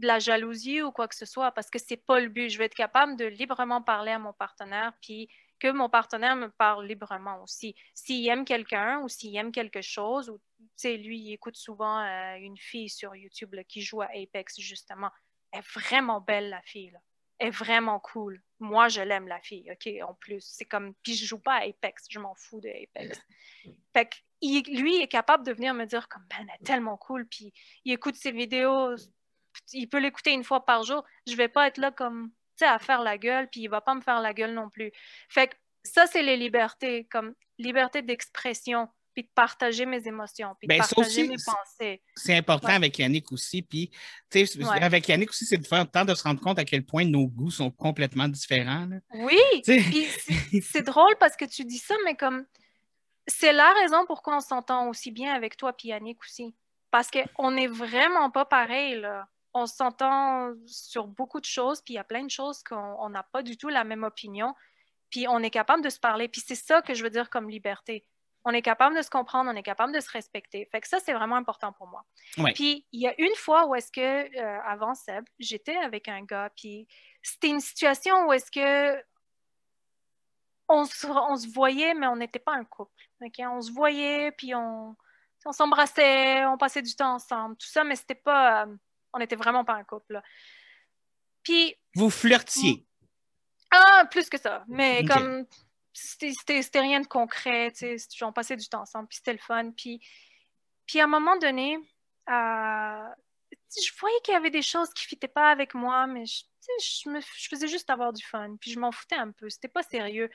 de 0.00 0.06
la 0.06 0.18
jalousie 0.18 0.82
ou 0.82 0.90
quoi 0.92 1.06
que 1.08 1.14
ce 1.14 1.26
soit, 1.26 1.52
parce 1.52 1.70
que 1.70 1.78
c'est 1.78 1.96
pas 1.96 2.20
le 2.20 2.28
but. 2.28 2.48
Je 2.50 2.58
veux 2.58 2.64
être 2.64 2.74
capable 2.74 3.16
de 3.16 3.26
librement 3.26 3.82
parler 3.82 4.12
à 4.12 4.18
mon 4.18 4.32
partenaire, 4.32 4.92
puis 5.00 5.28
que 5.58 5.70
mon 5.70 5.88
partenaire 5.90 6.36
me 6.36 6.48
parle 6.48 6.86
librement 6.86 7.42
aussi. 7.42 7.74
S'il 7.94 8.26
aime 8.28 8.44
quelqu'un 8.44 9.00
ou 9.02 9.08
s'il 9.08 9.36
aime 9.36 9.52
quelque 9.52 9.82
chose, 9.82 10.30
ou 10.30 10.40
lui, 10.84 11.18
il 11.20 11.32
écoute 11.34 11.56
souvent 11.56 12.00
euh, 12.00 12.36
une 12.36 12.56
fille 12.56 12.88
sur 12.88 13.14
YouTube 13.14 13.54
qui 13.68 13.82
joue 13.82 14.00
à 14.00 14.08
Apex, 14.14 14.58
justement. 14.58 15.10
Elle 15.52 15.60
est 15.60 15.78
vraiment 15.78 16.20
belle, 16.20 16.48
la 16.48 16.62
fille. 16.62 16.90
Là. 16.90 16.98
Elle 17.38 17.48
est 17.48 17.50
vraiment 17.50 18.00
cool. 18.00 18.42
Moi, 18.58 18.88
je 18.88 19.02
l'aime, 19.02 19.28
la 19.28 19.40
fille, 19.40 19.70
OK, 19.70 19.90
en 20.06 20.14
plus. 20.14 20.40
C'est 20.40 20.64
comme, 20.64 20.94
puis 21.02 21.14
je 21.14 21.26
joue 21.26 21.38
pas 21.38 21.54
à 21.56 21.64
Apex, 21.66 22.06
je 22.08 22.18
m'en 22.18 22.34
fous 22.34 22.60
de 22.60 22.68
Apex. 22.68 23.20
Fait 23.92 24.06
que, 24.06 24.16
il- 24.40 24.80
lui 24.80 24.96
est 24.96 25.08
capable 25.08 25.44
de 25.44 25.52
venir 25.52 25.74
me 25.74 25.84
dire 25.84 26.08
comme, 26.08 26.24
ben, 26.30 26.36
elle 26.40 26.54
est 26.60 26.64
tellement 26.64 26.96
cool, 26.96 27.26
puis 27.26 27.52
il 27.84 27.92
écoute 27.92 28.14
ses 28.14 28.32
vidéos, 28.32 28.96
il 29.72 29.88
peut 29.88 29.98
l'écouter 29.98 30.32
une 30.32 30.44
fois 30.44 30.64
par 30.64 30.82
jour. 30.82 31.04
Je 31.26 31.34
vais 31.36 31.48
pas 31.48 31.66
être 31.68 31.78
là 31.78 31.90
comme, 31.90 32.30
tu 32.30 32.64
sais, 32.64 32.66
à 32.66 32.78
faire 32.78 33.02
la 33.02 33.18
gueule, 33.18 33.48
puis 33.50 33.60
il 33.62 33.68
va 33.68 33.80
pas 33.80 33.94
me 33.94 34.00
faire 34.00 34.20
la 34.20 34.32
gueule 34.34 34.54
non 34.54 34.68
plus. 34.70 34.90
Fait 35.28 35.48
que 35.48 35.54
ça, 35.82 36.06
c'est 36.06 36.22
les 36.22 36.36
libertés, 36.36 37.06
comme 37.10 37.34
liberté 37.58 38.02
d'expression, 38.02 38.88
puis 39.14 39.24
de 39.24 39.28
partager 39.34 39.86
mes 39.86 40.06
émotions, 40.06 40.54
puis 40.58 40.68
de 40.68 40.72
Ben, 40.72 40.78
partager 40.78 41.00
aussi, 41.00 41.28
mes 41.28 41.36
pensées. 41.44 42.02
C'est 42.14 42.36
important 42.36 42.68
Ouais. 42.68 42.74
avec 42.74 42.98
Yannick 42.98 43.32
aussi. 43.32 43.60
Puis, 43.62 43.90
tu 44.30 44.46
sais, 44.46 44.64
Ouais. 44.64 44.82
avec 44.82 45.08
Yannick 45.08 45.30
aussi, 45.30 45.44
c'est 45.46 45.56
de 45.58 45.66
faire 45.66 45.80
le 45.84 45.90
temps 45.90 46.04
de 46.04 46.14
se 46.14 46.22
rendre 46.22 46.40
compte 46.40 46.58
à 46.58 46.64
quel 46.64 46.84
point 46.86 47.04
nos 47.04 47.26
goûts 47.26 47.50
sont 47.50 47.70
complètement 47.70 48.28
différents. 48.28 48.86
là. 48.86 48.96
Oui, 49.14 49.40
c'est 50.62 50.82
drôle 50.82 51.16
parce 51.18 51.36
que 51.36 51.44
tu 51.44 51.64
dis 51.64 51.78
ça, 51.78 51.94
mais 52.04 52.14
comme 52.14 52.46
c'est 53.26 53.52
la 53.52 53.72
raison 53.74 54.06
pourquoi 54.06 54.36
on 54.36 54.40
s'entend 54.40 54.88
aussi 54.88 55.10
bien 55.10 55.34
avec 55.34 55.56
toi 55.56 55.72
puis 55.72 55.88
Yannick 55.88 56.20
aussi. 56.22 56.54
Parce 56.90 57.08
qu'on 57.10 57.50
n'est 57.52 57.68
vraiment 57.68 58.30
pas 58.30 58.44
pareil, 58.44 59.00
là. 59.00 59.28
On 59.52 59.66
s'entend 59.66 60.52
sur 60.66 61.06
beaucoup 61.06 61.40
de 61.40 61.44
choses, 61.44 61.80
puis 61.82 61.94
il 61.94 61.96
y 61.96 62.00
a 62.00 62.04
plein 62.04 62.24
de 62.24 62.30
choses 62.30 62.62
qu'on 62.62 62.76
on 62.76 63.08
n'a 63.10 63.22
pas 63.24 63.42
du 63.42 63.56
tout 63.56 63.68
la 63.68 63.84
même 63.84 64.04
opinion, 64.04 64.54
puis 65.10 65.26
on 65.28 65.40
est 65.40 65.50
capable 65.50 65.82
de 65.82 65.90
se 65.90 65.98
parler. 65.98 66.28
Puis 66.28 66.42
c'est 66.46 66.54
ça 66.54 66.82
que 66.82 66.94
je 66.94 67.02
veux 67.02 67.10
dire 67.10 67.30
comme 67.30 67.50
liberté. 67.50 68.06
On 68.44 68.52
est 68.52 68.62
capable 68.62 68.96
de 68.96 69.02
se 69.02 69.10
comprendre, 69.10 69.50
on 69.52 69.56
est 69.56 69.62
capable 69.62 69.92
de 69.92 70.00
se 70.00 70.08
respecter. 70.10 70.66
Fait 70.72 70.80
que 70.80 70.88
ça, 70.88 70.98
c'est 70.98 71.12
vraiment 71.12 71.36
important 71.36 71.72
pour 71.72 71.88
moi. 71.88 72.04
Ouais. 72.38 72.52
Puis 72.54 72.86
il 72.92 73.00
y 73.02 73.06
a 73.08 73.14
une 73.20 73.34
fois 73.34 73.66
où 73.66 73.74
est-ce 73.74 73.92
que, 73.92 74.00
euh, 74.00 74.60
avant 74.64 74.94
Seb, 74.94 75.24
j'étais 75.38 75.76
avec 75.76 76.08
un 76.08 76.22
gars, 76.24 76.50
puis 76.56 76.86
c'était 77.22 77.48
une 77.48 77.60
situation 77.60 78.26
où 78.26 78.32
est-ce 78.32 78.50
que 78.50 79.02
on 80.68 80.84
se, 80.84 81.06
on 81.06 81.36
se 81.36 81.48
voyait, 81.52 81.92
mais 81.94 82.06
on 82.06 82.16
n'était 82.16 82.38
pas 82.38 82.52
un 82.54 82.64
couple. 82.64 82.92
On 83.40 83.60
se 83.60 83.72
voyait, 83.72 84.30
puis 84.32 84.54
on, 84.54 84.96
on 85.44 85.52
s'embrassait, 85.52 86.44
on 86.46 86.56
passait 86.56 86.82
du 86.82 86.94
temps 86.94 87.14
ensemble, 87.14 87.56
tout 87.56 87.66
ça, 87.66 87.82
mais 87.84 87.96
c'était 87.96 88.14
pas. 88.14 88.62
euh, 88.66 88.76
on 89.12 89.18
n'était 89.18 89.36
vraiment 89.36 89.64
pas 89.64 89.74
un 89.74 89.84
couple. 89.84 90.14
là. 90.14 90.22
Puis, 91.42 91.74
vous 91.94 92.10
flirtiez. 92.10 92.86
ah, 93.70 94.06
plus 94.10 94.28
que 94.28 94.38
ça. 94.38 94.64
Mais 94.68 95.04
comme. 95.04 95.46
C'était 95.92 96.80
rien 96.80 97.00
de 97.00 97.06
concret, 97.06 97.72
tu 97.72 97.98
sais. 97.98 98.24
On 98.24 98.32
passait 98.32 98.56
du 98.56 98.68
temps 98.68 98.82
ensemble, 98.82 99.08
puis 99.08 99.16
c'était 99.16 99.32
le 99.32 99.38
fun. 99.38 99.72
Puis, 99.72 100.00
puis 100.86 101.00
à 101.00 101.04
un 101.04 101.08
moment 101.08 101.36
donné, 101.36 101.76
euh, 102.28 103.08
je 103.76 103.92
voyais 103.98 104.20
qu'il 104.22 104.32
y 104.32 104.36
avait 104.36 104.50
des 104.50 104.62
choses 104.62 104.88
qui 104.94 105.04
ne 105.04 105.08
fitaient 105.08 105.28
pas 105.28 105.50
avec 105.50 105.74
moi, 105.74 106.06
mais 106.06 106.24
je, 106.26 107.08
me- 107.10 107.20
je 107.20 107.48
faisais 107.48 107.66
juste 107.66 107.90
avoir 107.90 108.12
du 108.12 108.24
fun. 108.24 108.56
Puis 108.60 108.70
je 108.70 108.78
m'en 108.78 108.92
foutais 108.92 109.16
un 109.16 109.32
peu. 109.32 109.50
C'était 109.50 109.68
pas 109.68 109.82
sérieux. 109.82 110.30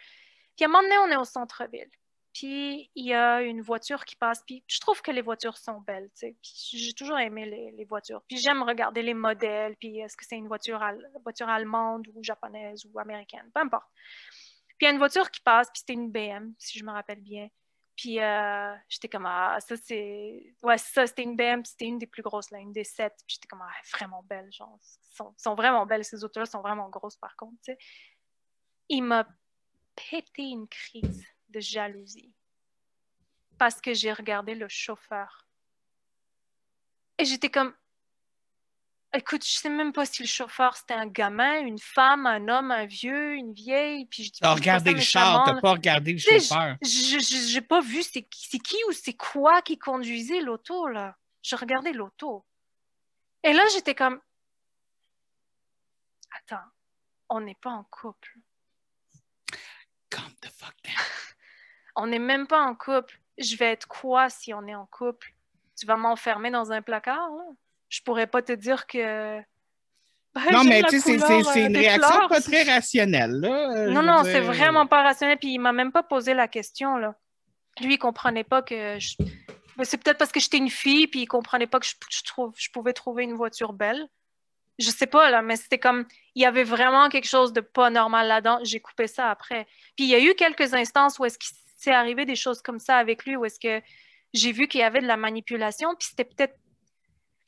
Puis 0.58 0.66
à 0.66 0.68
un 0.68 0.72
moment 0.72 0.84
donné, 0.84 0.98
on 1.00 1.08
est 1.12 1.16
au 1.18 1.26
centre-ville. 1.26 1.90
Puis 2.36 2.92
il 2.96 3.06
y 3.06 3.14
a 3.14 3.42
une 3.42 3.62
voiture 3.62 4.04
qui 4.04 4.18
passe, 4.18 4.44
puis 4.46 4.62
je 4.68 4.82
trouve 4.82 5.02
que 5.02 5.10
les 5.10 5.22
voitures 5.22 5.56
sont 5.56 5.80
belles, 5.80 6.10
tu. 6.20 6.36
J'ai 6.44 6.92
toujours 6.92 7.18
aimé 7.18 7.46
les, 7.46 7.86
voitures. 7.86 8.22
Puis 8.28 8.38
j'aime 8.40 8.62
regarder 8.62 9.02
les 9.02 9.14
modèles, 9.14 9.78
puis 9.78 10.00
est-ce 10.00 10.18
que 10.18 10.26
c'est 10.26 10.36
une 10.36 10.50
voiture, 10.50 10.84
voiture 11.24 11.48
allemande 11.48 12.06
ou 12.14 12.22
japonaise 12.22 12.86
ou 12.86 13.00
américaine, 13.00 13.50
peu 13.54 13.62
importe. 13.62 13.88
Puis 14.68 14.80
il 14.82 14.84
y 14.84 14.88
a 14.88 14.92
une 14.92 14.98
voiture 14.98 15.32
qui 15.32 15.40
passe, 15.40 15.70
puis 15.72 15.80
c'était 15.80 15.94
une 15.94 16.12
BM, 16.12 16.54
si 16.60 16.78
je 16.78 16.84
me 16.84 16.92
rappelle 16.92 17.22
bien. 17.22 17.48
Puis 17.96 18.20
euh, 18.20 18.76
j'étais 18.90 19.08
comme, 19.08 19.28
ah, 19.28 19.58
ça 19.62 19.78
c'est. 19.78 20.54
Ouais, 20.62 20.78
ça, 20.78 21.08
c'était 21.08 21.24
une 21.24 21.38
BM, 21.38 21.64
c'était 21.64 21.86
une 21.86 22.00
des 22.00 22.08
plus 22.08 22.22
grosses, 22.22 22.52
là, 22.52 22.60
une 22.60 22.74
des 22.74 22.84
sept. 22.84 23.14
Puis 23.26 23.36
j'étais 23.36 23.48
comme, 23.48 23.62
ah, 23.62 23.72
vraiment 23.94 24.24
belle, 24.24 24.52
genre. 24.52 24.78
Sont, 25.14 25.34
sont 25.38 25.56
vraiment 25.56 25.86
belles, 25.86 26.04
ces 26.04 26.22
autos-là 26.26 26.46
sont 26.46 26.60
vraiment 26.60 26.90
grosses, 26.90 27.16
par 27.16 27.38
contre, 27.38 27.56
tu 27.64 27.72
sais. 27.72 27.78
Il 28.90 29.04
m'a 29.04 29.26
pété 29.96 30.44
une 30.44 30.68
crise 30.68 31.26
de 31.50 31.60
jalousie 31.60 32.34
parce 33.58 33.82
que 33.82 33.94
j'ai 33.94 34.12
regardé 34.12 34.56
le 34.56 34.68
chauffeur. 34.68 35.48
Et 37.18 37.26
j'étais 37.26 37.50
comme, 37.50 37.74
écoute, 39.14 39.46
je 39.46 39.54
sais 39.54 39.70
même 39.70 39.94
pas 39.94 40.06
si 40.06 40.22
le 40.22 40.28
chauffeur 40.28 40.76
c'était 40.76 40.94
un 40.94 41.08
gamin, 41.08 41.62
une 41.62 41.80
femme, 41.80 42.26
un 42.26 42.48
homme, 42.50 42.72
un 42.72 42.86
vieux, 42.86 43.36
une 43.36 43.54
vieille. 43.54 44.06
Puis 44.08 44.26
je 44.26 44.32
dis, 44.32 44.40
regardé 44.44 44.92
le 44.92 45.00
char, 45.00 45.46
t'as 45.46 45.62
pas 45.62 45.72
regardé 45.72 46.14
le 46.14 46.20
chauffeur. 46.20 46.76
Je 46.82 47.54
n'ai 47.54 47.62
pas 47.62 47.82
vu 47.82 48.04
c'est 48.04 48.24
qui 48.24 48.78
ou 48.90 48.92
c'est 48.92 49.14
quoi 49.14 49.62
qui 49.62 49.78
conduisait 49.78 50.42
l'auto 50.42 50.88
là. 50.88 51.16
Je 51.42 51.56
regardais 51.56 51.94
l'auto. 51.94 52.46
Et 53.44 53.54
là 53.54 53.64
j'étais 53.74 53.96
comme, 53.96 54.20
attends, 56.32 56.66
on 57.30 57.40
n'est 57.40 57.56
pas 57.56 57.72
en 57.72 57.84
couple. 57.86 58.38
on 61.96 62.08
n'est 62.08 62.20
même 62.20 62.48
pas 62.48 62.62
en 62.62 62.76
couple. 62.76 63.20
Je 63.38 63.56
vais 63.58 63.72
être 63.72 63.88
quoi 63.88 64.30
si 64.30 64.54
on 64.54 64.68
est 64.68 64.76
en 64.76 64.86
couple? 64.86 65.34
Tu 65.78 65.86
vas 65.86 65.98
m'enfermer 65.98 66.52
dans 66.52 66.72
un 66.72 66.82
placard? 66.82 67.30
Là? 67.30 67.46
Je 67.90 68.02
pourrais 68.02 68.28
pas 68.28 68.42
te 68.42 68.54
dire 68.54 68.88
que. 68.88 69.40
Ben, 70.34 70.42
non, 70.52 70.64
mais 70.64 70.84
tu 70.84 71.00
sais, 71.00 71.18
c'est 71.20 71.66
une 71.66 71.78
réaction 71.78 72.28
pas 72.28 72.42
très 72.42 72.64
rationnelle. 72.64 73.40
Là, 73.40 73.88
non, 73.88 74.02
non, 74.02 74.24
c'est 74.24 74.42
vraiment 74.42 74.86
pas 74.86 75.04
rationnel. 75.04 75.38
Puis 75.38 75.54
il 75.54 75.60
m'a 75.60 75.72
même 75.72 75.92
pas 75.92 76.04
posé 76.04 76.34
la 76.34 76.48
question. 76.48 76.98
Là. 76.98 77.16
Lui, 77.82 77.96
il 77.96 77.98
comprenait 77.98 78.44
pas 78.44 78.62
que. 78.62 79.00
Je... 79.00 79.16
C'est 79.84 79.98
peut-être 80.02 80.18
parce 80.18 80.32
que 80.32 80.40
j'étais 80.40 80.58
une 80.58 80.70
fille, 80.70 81.08
puis 81.08 81.22
il 81.22 81.26
comprenait 81.28 81.68
pas 81.68 81.80
que 81.80 81.86
je, 81.86 82.24
trouve, 82.24 82.54
je 82.58 82.70
pouvais 82.70 82.94
trouver 82.94 83.24
une 83.24 83.34
voiture 83.34 83.74
belle. 83.74 84.08
Je 84.80 84.90
sais 84.90 85.08
pas, 85.08 85.30
là, 85.30 85.42
mais 85.42 85.56
c'était 85.58 85.80
comme. 85.80 86.06
Il 86.36 86.42
y 86.42 86.46
avait 86.46 86.64
vraiment 86.64 87.08
quelque 87.10 87.28
chose 87.28 87.54
de 87.54 87.62
pas 87.62 87.90
normal 87.90 88.28
là-dedans. 88.28 88.60
J'ai 88.64 88.80
coupé 88.80 89.08
ça 89.08 89.30
après. 89.30 89.66
Puis 89.96 90.06
il 90.06 90.10
y 90.10 90.16
a 90.16 90.20
eu 90.20 90.34
quelques 90.36 90.74
instances 90.74 91.20
où 91.20 91.26
est-ce 91.26 91.38
qu'il 91.38 91.56
s'est 91.86 91.94
arrivé 91.94 92.26
des 92.26 92.36
choses 92.36 92.62
comme 92.62 92.80
ça 92.80 92.98
avec 92.98 93.26
lui, 93.26 93.36
où 93.36 93.46
est-ce 93.46 93.60
que 93.60 93.82
j'ai 94.34 94.52
vu 94.52 94.68
qu'il 94.68 94.82
y 94.82 94.84
avait 94.84 95.02
de 95.02 95.08
la 95.08 95.18
manipulation, 95.18 95.96
puis 95.96 96.08
c'était 96.10 96.26
peut-être 96.26 96.58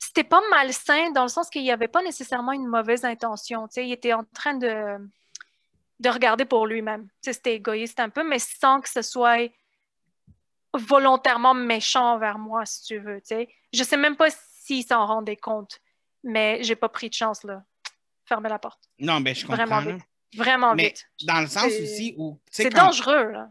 c'était 0.00 0.24
pas 0.24 0.40
malsain 0.50 1.10
dans 1.10 1.24
le 1.24 1.28
sens 1.28 1.50
qu'il 1.50 1.62
n'y 1.62 1.72
avait 1.72 1.88
pas 1.88 2.02
nécessairement 2.02 2.52
une 2.52 2.66
mauvaise 2.66 3.04
intention. 3.04 3.66
Il 3.76 3.92
était 3.92 4.12
en 4.12 4.24
train 4.32 4.54
de, 4.54 4.96
de 5.98 6.08
regarder 6.08 6.44
pour 6.44 6.66
lui-même. 6.66 7.08
C'était 7.20 7.56
égoïste 7.56 7.98
un 7.98 8.08
peu, 8.08 8.26
mais 8.26 8.38
sans 8.38 8.80
que 8.80 8.88
ce 8.88 9.02
soit 9.02 9.50
volontairement 10.72 11.54
méchant 11.54 12.14
envers 12.14 12.38
moi, 12.38 12.64
si 12.64 12.84
tu 12.84 12.98
veux. 12.98 13.20
sais. 13.24 13.48
Je 13.72 13.82
sais 13.82 13.96
même 13.96 14.16
pas 14.16 14.28
s'il 14.30 14.84
s'en 14.84 15.04
rendait 15.04 15.36
compte, 15.36 15.80
mais 16.22 16.62
j'ai 16.62 16.76
pas 16.76 16.88
pris 16.88 17.08
de 17.08 17.14
chance 17.14 17.42
là. 17.42 17.64
Fermez 18.24 18.48
la 18.48 18.58
porte. 18.58 18.88
Non, 18.98 19.20
mais 19.20 19.34
je 19.34 19.46
comprends. 19.46 19.64
Vraiment 19.64 19.92
vite. 19.92 20.04
Vraiment 20.36 20.74
mais 20.74 20.88
vite. 20.88 21.10
Dans 21.24 21.40
le 21.40 21.46
sens 21.46 21.66
aussi 21.66 22.14
où. 22.18 22.38
C'est 22.50 22.70
dangereux, 22.70 23.32
là. 23.32 23.50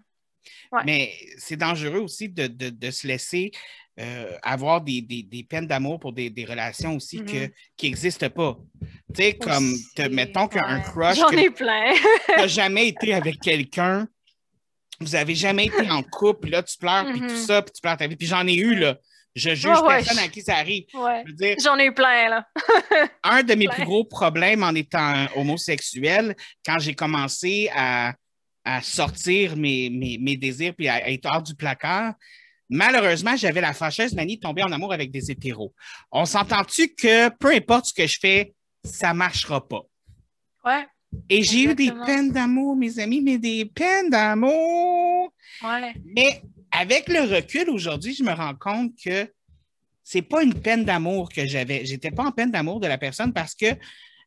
Mais 0.85 1.13
c'est 1.37 1.57
dangereux 1.57 1.99
aussi 1.99 2.29
de, 2.29 2.47
de, 2.47 2.69
de 2.69 2.91
se 2.91 3.07
laisser 3.07 3.51
euh, 3.99 4.37
avoir 4.43 4.81
des, 4.81 5.01
des, 5.01 5.23
des 5.23 5.43
peines 5.43 5.65
d'amour 5.65 5.99
pour 5.99 6.13
des, 6.13 6.29
des, 6.29 6.45
relations 6.45 6.95
aussi 6.95 7.17
que, 7.17 7.31
mm-hmm. 7.31 7.51
qui 7.75 7.87
n'existent 7.87 8.29
pas. 8.29 8.55
Tu 9.15 9.23
sais, 9.23 9.33
comme, 9.33 9.73
mettons 10.11 10.47
qu'un 10.47 10.81
crush. 10.81 11.17
J'en 11.17 11.31
ai 11.31 11.49
plein. 11.49 11.93
tu 12.27 12.31
n'as 12.37 12.45
jamais 12.45 12.89
été 12.89 13.15
avec 13.15 13.39
quelqu'un, 13.39 14.07
vous 14.99 15.13
n'avez 15.13 15.33
jamais 15.33 15.65
été 15.65 15.89
en 15.89 16.03
couple, 16.03 16.49
là, 16.49 16.61
tu 16.61 16.77
pleures, 16.77 17.05
puis 17.05 17.21
tout 17.21 17.25
mm-hmm. 17.25 17.45
ça, 17.47 17.61
puis 17.63 17.71
tu 17.73 17.81
pleures 17.81 17.97
ta 17.97 18.05
vie. 18.05 18.15
Puis 18.15 18.27
j'en 18.27 18.45
ai 18.45 18.55
eu, 18.55 18.75
là. 18.75 18.97
Je 19.33 19.55
juge 19.55 19.81
personne 19.87 20.19
à 20.19 20.27
qui 20.27 20.41
ça 20.41 20.57
arrive. 20.57 20.83
J'en 21.63 21.77
ai 21.79 21.85
eu 21.85 21.93
plein, 21.93 22.29
là. 22.29 22.47
un 23.23 23.41
de 23.41 23.55
mes 23.55 23.67
plus 23.67 23.83
gros 23.83 24.03
problèmes 24.03 24.61
en 24.61 24.75
étant 24.75 25.25
homosexuel, 25.35 26.35
quand 26.63 26.77
j'ai 26.77 26.93
commencé 26.93 27.69
à, 27.75 28.13
à 28.67 28.81
sortir 28.81 29.55
mes, 29.55 29.89
mes, 29.89 30.17
mes, 30.17 30.35
désirs 30.35 30.73
puis 30.75 30.89
à 30.89 31.09
être 31.09 31.25
hors 31.25 31.41
du 31.41 31.55
placard, 31.55 32.13
Malheureusement, 32.69 33.35
j'avais 33.37 33.61
la 33.61 33.73
fâcheuse 33.73 34.13
manie 34.13 34.35
de 34.35 34.41
tomber 34.41 34.61
en 34.61 34.71
amour 34.71 34.91
avec 34.91 35.09
des 35.09 35.31
hétéros. 35.31 35.73
On 36.11 36.25
s'entend-tu 36.25 36.89
que 36.89 37.29
peu 37.29 37.53
importe 37.53 37.85
ce 37.85 37.93
que 37.93 38.05
je 38.05 38.19
fais, 38.19 38.53
ça 38.83 39.13
ne 39.13 39.19
marchera 39.19 39.65
pas? 39.65 39.83
Ouais. 40.65 40.85
Et 41.29 41.43
j'ai 41.43 41.63
eu 41.63 41.75
des 41.75 41.91
peines 42.05 42.31
d'amour, 42.31 42.75
mes 42.75 42.99
amis, 42.99 43.21
mais 43.21 43.37
des 43.37 43.63
peines 43.65 44.09
d'amour. 44.09 45.31
Ouais. 45.63 45.93
Mais 46.03 46.41
avec 46.69 47.07
le 47.07 47.21
recul 47.21 47.69
aujourd'hui, 47.69 48.13
je 48.13 48.23
me 48.23 48.33
rends 48.33 48.55
compte 48.55 48.91
que 49.01 49.31
c'est 50.03 50.21
pas 50.21 50.43
une 50.43 50.53
peine 50.53 50.83
d'amour 50.83 51.29
que 51.29 51.45
j'avais. 51.45 51.85
J'étais 51.85 52.11
pas 52.11 52.25
en 52.25 52.31
peine 52.31 52.51
d'amour 52.51 52.81
de 52.81 52.87
la 52.87 52.97
personne 52.97 53.31
parce 53.31 53.55
que 53.55 53.67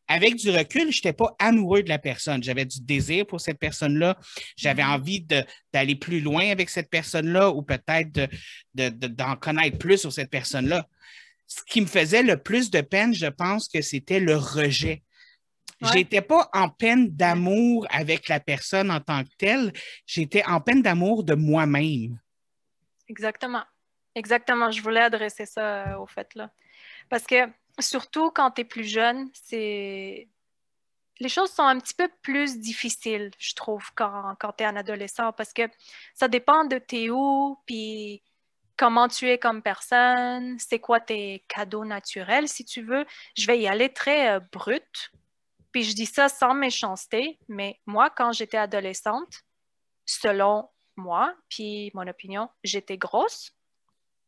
avec 0.07 0.35
du 0.35 0.49
recul, 0.49 0.91
je 0.91 0.97
n'étais 0.97 1.13
pas 1.13 1.35
amoureux 1.39 1.83
de 1.83 1.89
la 1.89 1.99
personne. 1.99 2.43
J'avais 2.43 2.65
du 2.65 2.81
désir 2.81 3.25
pour 3.25 3.39
cette 3.39 3.59
personne-là. 3.59 4.17
J'avais 4.57 4.83
mm-hmm. 4.83 4.95
envie 4.95 5.27
d'aller 5.73 5.95
plus 5.95 6.19
loin 6.19 6.49
avec 6.49 6.69
cette 6.69 6.89
personne-là 6.89 7.51
ou 7.51 7.61
peut-être 7.61 8.29
d'en 8.73 9.35
connaître 9.35 9.77
plus 9.77 9.97
sur 9.97 10.11
cette 10.11 10.29
personne-là. 10.29 10.87
Ce 11.47 11.61
qui 11.65 11.81
me 11.81 11.85
faisait 11.85 12.23
le 12.23 12.37
plus 12.37 12.71
de 12.71 12.81
peine, 12.81 13.13
je 13.13 13.27
pense 13.27 13.67
que 13.67 13.81
c'était 13.81 14.19
le 14.19 14.35
rejet. 14.35 15.03
Je 15.81 15.87
J'étais 15.93 16.21
pas 16.21 16.49
en 16.53 16.69
peine 16.69 17.09
d'amour 17.09 17.87
avec 17.89 18.27
la 18.27 18.39
personne 18.39 18.91
en 18.91 18.99
tant 18.99 19.23
que 19.23 19.29
telle, 19.37 19.73
j'étais 20.05 20.45
en 20.45 20.61
peine 20.61 20.81
d'amour 20.81 21.23
de 21.23 21.33
moi-même. 21.33 22.19
Exactement. 23.07 23.63
Exactement. 24.15 24.71
Je 24.71 24.81
voulais 24.81 25.01
adresser 25.01 25.45
ça 25.45 25.93
euh, 25.93 25.97
au 25.97 26.05
fait 26.05 26.33
là. 26.35 26.51
Parce 27.09 27.23
que 27.23 27.47
surtout 27.81 28.31
quand 28.31 28.51
tu 28.51 28.61
es 28.61 28.65
plus 28.65 28.83
jeune, 28.83 29.29
c'est 29.33 30.29
les 31.21 31.29
choses 31.29 31.51
sont 31.51 31.63
un 31.63 31.79
petit 31.79 31.93
peu 31.93 32.09
plus 32.23 32.59
difficiles, 32.59 33.29
je 33.37 33.53
trouve, 33.53 33.91
quand, 33.95 34.35
tu 34.57 34.63
es 34.63 34.67
un 34.67 34.75
adolescent, 34.75 35.31
parce 35.33 35.53
que 35.53 35.61
ça 36.15 36.27
dépend 36.27 36.65
de 36.65 36.79
tes 36.79 37.11
où, 37.11 37.59
puis 37.67 38.23
comment 38.75 39.07
tu 39.07 39.29
es 39.29 39.37
comme 39.37 39.61
personne, 39.61 40.57
c'est 40.57 40.79
quoi 40.79 40.99
tes 40.99 41.45
cadeaux 41.47 41.85
naturels, 41.85 42.47
si 42.47 42.65
tu 42.65 42.81
veux. 42.81 43.05
Je 43.37 43.45
vais 43.45 43.59
y 43.59 43.67
aller 43.67 43.93
très 43.93 44.31
euh, 44.31 44.39
brut, 44.51 45.11
puis 45.71 45.83
je 45.83 45.93
dis 45.93 46.07
ça 46.07 46.27
sans 46.27 46.55
méchanceté, 46.55 47.37
mais 47.47 47.79
moi, 47.85 48.09
quand 48.09 48.31
j'étais 48.31 48.57
adolescente, 48.57 49.43
selon 50.07 50.69
moi, 50.95 51.35
puis 51.49 51.91
mon 51.93 52.07
opinion, 52.07 52.49
j'étais 52.63 52.97
grosse, 52.97 53.51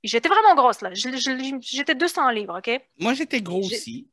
J'étais 0.04 0.28
vraiment 0.28 0.54
grosse, 0.56 0.82
là. 0.82 0.90
J'étais 0.94 1.96
200 1.96 2.30
livres, 2.32 2.58
OK? 2.60 2.82
Moi, 3.00 3.14
j'étais 3.14 3.42
gros 3.42 3.60
aussi. 3.60 4.10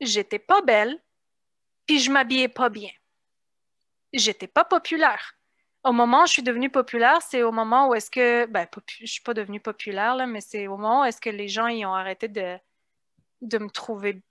J'étais 0.00 0.38
pas 0.38 0.62
belle, 0.62 1.02
puis 1.86 1.98
je 1.98 2.10
m'habillais 2.10 2.48
pas 2.48 2.68
bien. 2.68 2.90
J'étais 4.12 4.46
pas 4.46 4.64
populaire. 4.64 5.34
Au 5.82 5.92
moment 5.92 6.22
où 6.22 6.26
je 6.26 6.32
suis 6.32 6.42
devenue 6.42 6.70
populaire, 6.70 7.22
c'est 7.22 7.42
au 7.42 7.52
moment 7.52 7.88
où 7.88 7.94
est-ce 7.94 8.10
que... 8.10 8.46
Ben, 8.46 8.66
je 9.00 9.06
suis 9.06 9.22
pas 9.22 9.34
devenue 9.34 9.60
populaire, 9.60 10.14
là, 10.16 10.26
mais 10.26 10.40
c'est 10.40 10.66
au 10.68 10.76
moment 10.76 11.02
où 11.02 11.04
est-ce 11.04 11.20
que 11.20 11.30
les 11.30 11.48
gens 11.48 11.66
ils 11.66 11.84
ont 11.86 11.94
arrêté 11.94 12.28
de, 12.28 12.56
de 13.40 13.58
me 13.58 13.70
trouver 13.70 14.22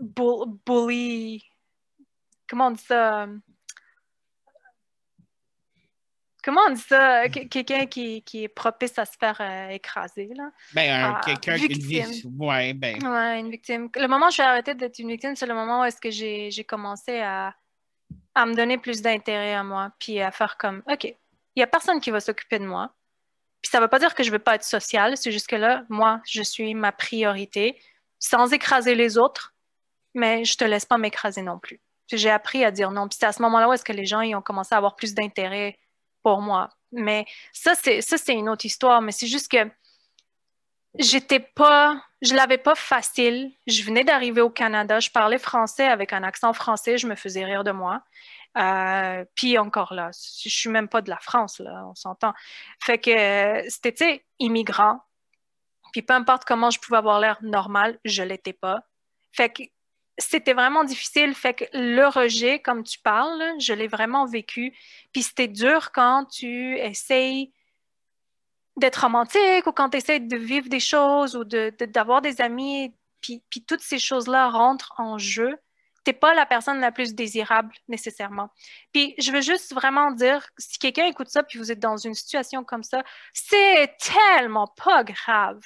bully... 0.00 1.44
Comment 2.48 2.68
on 2.68 2.70
dit 2.72 2.82
ça? 2.82 3.26
Comment 6.46 6.60
on 6.68 6.70
dit 6.70 6.80
ça? 6.80 7.28
Quelqu'un 7.28 7.86
qui, 7.86 8.22
est 8.34 8.48
propice 8.48 8.96
à 9.00 9.04
se 9.04 9.16
faire 9.18 9.36
euh, 9.40 9.70
écraser, 9.70 10.30
là. 10.32 10.52
Ben, 10.72 11.12
ah, 11.16 11.20
quelqu'un 11.24 11.58
qui 11.58 11.66
victime. 11.66 12.30
Ouais, 12.38 12.72
ben. 12.72 13.04
Ouais, 13.04 13.40
une 13.40 13.50
victime. 13.50 13.90
Le 13.96 14.06
moment 14.06 14.28
où 14.28 14.30
j'ai 14.30 14.44
arrêté 14.44 14.72
d'être 14.76 14.96
une 15.00 15.08
victime, 15.08 15.34
c'est 15.34 15.46
le 15.46 15.54
moment 15.54 15.80
où 15.80 15.84
est-ce 15.84 16.00
que 16.00 16.08
j'ai 16.08 16.64
commencé 16.64 17.18
à, 17.18 17.52
à 18.36 18.46
me 18.46 18.54
donner 18.54 18.78
plus 18.78 19.02
d'intérêt 19.02 19.54
à 19.54 19.64
moi, 19.64 19.90
puis 19.98 20.20
à 20.20 20.30
faire 20.30 20.56
comme, 20.56 20.84
OK, 20.88 21.02
il 21.02 21.16
n'y 21.56 21.64
a 21.64 21.66
personne 21.66 22.00
qui 22.00 22.12
va 22.12 22.20
s'occuper 22.20 22.60
de 22.60 22.66
moi. 22.66 22.94
Puis 23.60 23.68
ça 23.72 23.78
ne 23.78 23.82
veut 23.82 23.88
pas 23.88 23.98
dire 23.98 24.14
que 24.14 24.22
je 24.22 24.28
ne 24.28 24.34
veux 24.34 24.38
pas 24.38 24.54
être 24.54 24.62
sociale, 24.62 25.16
c'est 25.16 25.32
juste 25.32 25.48
que 25.48 25.56
là, 25.56 25.84
moi, 25.88 26.20
je 26.28 26.42
suis 26.42 26.74
ma 26.74 26.92
priorité, 26.92 27.76
sans 28.20 28.52
écraser 28.52 28.94
les 28.94 29.18
autres, 29.18 29.52
mais 30.14 30.44
je 30.44 30.52
ne 30.52 30.58
te 30.58 30.64
laisse 30.64 30.84
pas 30.84 30.96
m'écraser 30.96 31.42
non 31.42 31.58
plus. 31.58 31.80
J'ai 32.12 32.30
appris 32.30 32.64
à 32.64 32.70
dire 32.70 32.92
non. 32.92 33.08
Puis 33.08 33.18
c'est 33.18 33.26
à 33.26 33.32
ce 33.32 33.42
moment-là 33.42 33.68
où 33.68 33.72
est-ce 33.72 33.84
que 33.84 33.92
les 33.92 34.06
gens 34.06 34.20
ils 34.20 34.36
ont 34.36 34.42
commencé 34.42 34.76
à 34.76 34.78
avoir 34.78 34.94
plus 34.94 35.12
d'intérêt 35.12 35.76
pour 36.26 36.40
moi. 36.40 36.70
Mais 36.90 37.24
ça, 37.52 37.76
c'est, 37.76 38.00
ça, 38.00 38.18
c'est 38.18 38.32
une 38.32 38.48
autre 38.48 38.66
histoire. 38.66 39.00
Mais 39.00 39.12
c'est 39.12 39.28
juste 39.28 39.48
que 39.48 39.70
j'étais 40.98 41.38
pas, 41.38 42.02
je 42.20 42.34
l'avais 42.34 42.58
pas 42.58 42.74
facile. 42.74 43.52
Je 43.68 43.84
venais 43.84 44.02
d'arriver 44.02 44.40
au 44.40 44.50
Canada. 44.50 44.98
Je 44.98 45.10
parlais 45.10 45.38
français 45.38 45.86
avec 45.86 46.12
un 46.12 46.24
accent 46.24 46.52
français. 46.52 46.98
Je 46.98 47.06
me 47.06 47.14
faisais 47.14 47.44
rire 47.44 47.62
de 47.62 47.70
moi. 47.70 48.02
Euh, 48.58 49.24
puis 49.36 49.56
encore 49.56 49.94
là, 49.94 50.10
je 50.42 50.48
suis 50.48 50.68
même 50.68 50.88
pas 50.88 51.00
de 51.00 51.10
la 51.10 51.18
France, 51.18 51.60
là, 51.60 51.84
on 51.88 51.94
s'entend. 51.94 52.32
Fait 52.82 52.98
que 52.98 53.10
euh, 53.10 53.62
c'était, 53.68 54.24
immigrant. 54.40 54.98
Puis 55.92 56.02
peu 56.02 56.14
importe 56.14 56.44
comment 56.44 56.70
je 56.70 56.80
pouvais 56.80 56.98
avoir 56.98 57.20
l'air 57.20 57.38
normal, 57.42 58.00
je 58.04 58.24
l'étais 58.24 58.52
pas. 58.52 58.80
Fait 59.30 59.50
que 59.50 59.62
c'était 60.18 60.54
vraiment 60.54 60.84
difficile. 60.84 61.34
Fait 61.34 61.54
que 61.54 61.64
le 61.72 62.06
rejet, 62.06 62.60
comme 62.60 62.82
tu 62.82 62.98
parles, 62.98 63.42
je 63.58 63.72
l'ai 63.72 63.88
vraiment 63.88 64.26
vécu. 64.26 64.72
Puis 65.12 65.22
c'était 65.22 65.48
dur 65.48 65.92
quand 65.92 66.26
tu 66.26 66.78
essayes 66.78 67.52
d'être 68.76 69.02
romantique 69.02 69.66
ou 69.66 69.72
quand 69.72 69.90
tu 69.90 69.98
essaies 69.98 70.20
de 70.20 70.36
vivre 70.36 70.68
des 70.68 70.80
choses 70.80 71.36
ou 71.36 71.44
d'avoir 71.44 72.22
de, 72.22 72.28
des 72.28 72.40
amis, 72.40 72.94
puis, 73.20 73.42
puis 73.50 73.64
toutes 73.64 73.80
ces 73.80 73.98
choses-là 73.98 74.50
rentrent 74.50 74.94
en 74.98 75.18
jeu 75.18 75.56
t'es 76.06 76.12
pas 76.12 76.34
la 76.34 76.46
personne 76.46 76.78
la 76.78 76.92
plus 76.92 77.16
désirable 77.16 77.74
nécessairement. 77.88 78.48
Puis 78.92 79.16
je 79.18 79.32
veux 79.32 79.40
juste 79.40 79.74
vraiment 79.74 80.12
dire, 80.12 80.48
si 80.56 80.78
quelqu'un 80.78 81.06
écoute 81.06 81.28
ça 81.28 81.42
puis 81.42 81.58
vous 81.58 81.72
êtes 81.72 81.80
dans 81.80 81.96
une 81.96 82.14
situation 82.14 82.62
comme 82.62 82.84
ça, 82.84 83.02
c'est 83.32 83.92
tellement 83.98 84.68
pas 84.68 85.02
grave. 85.02 85.60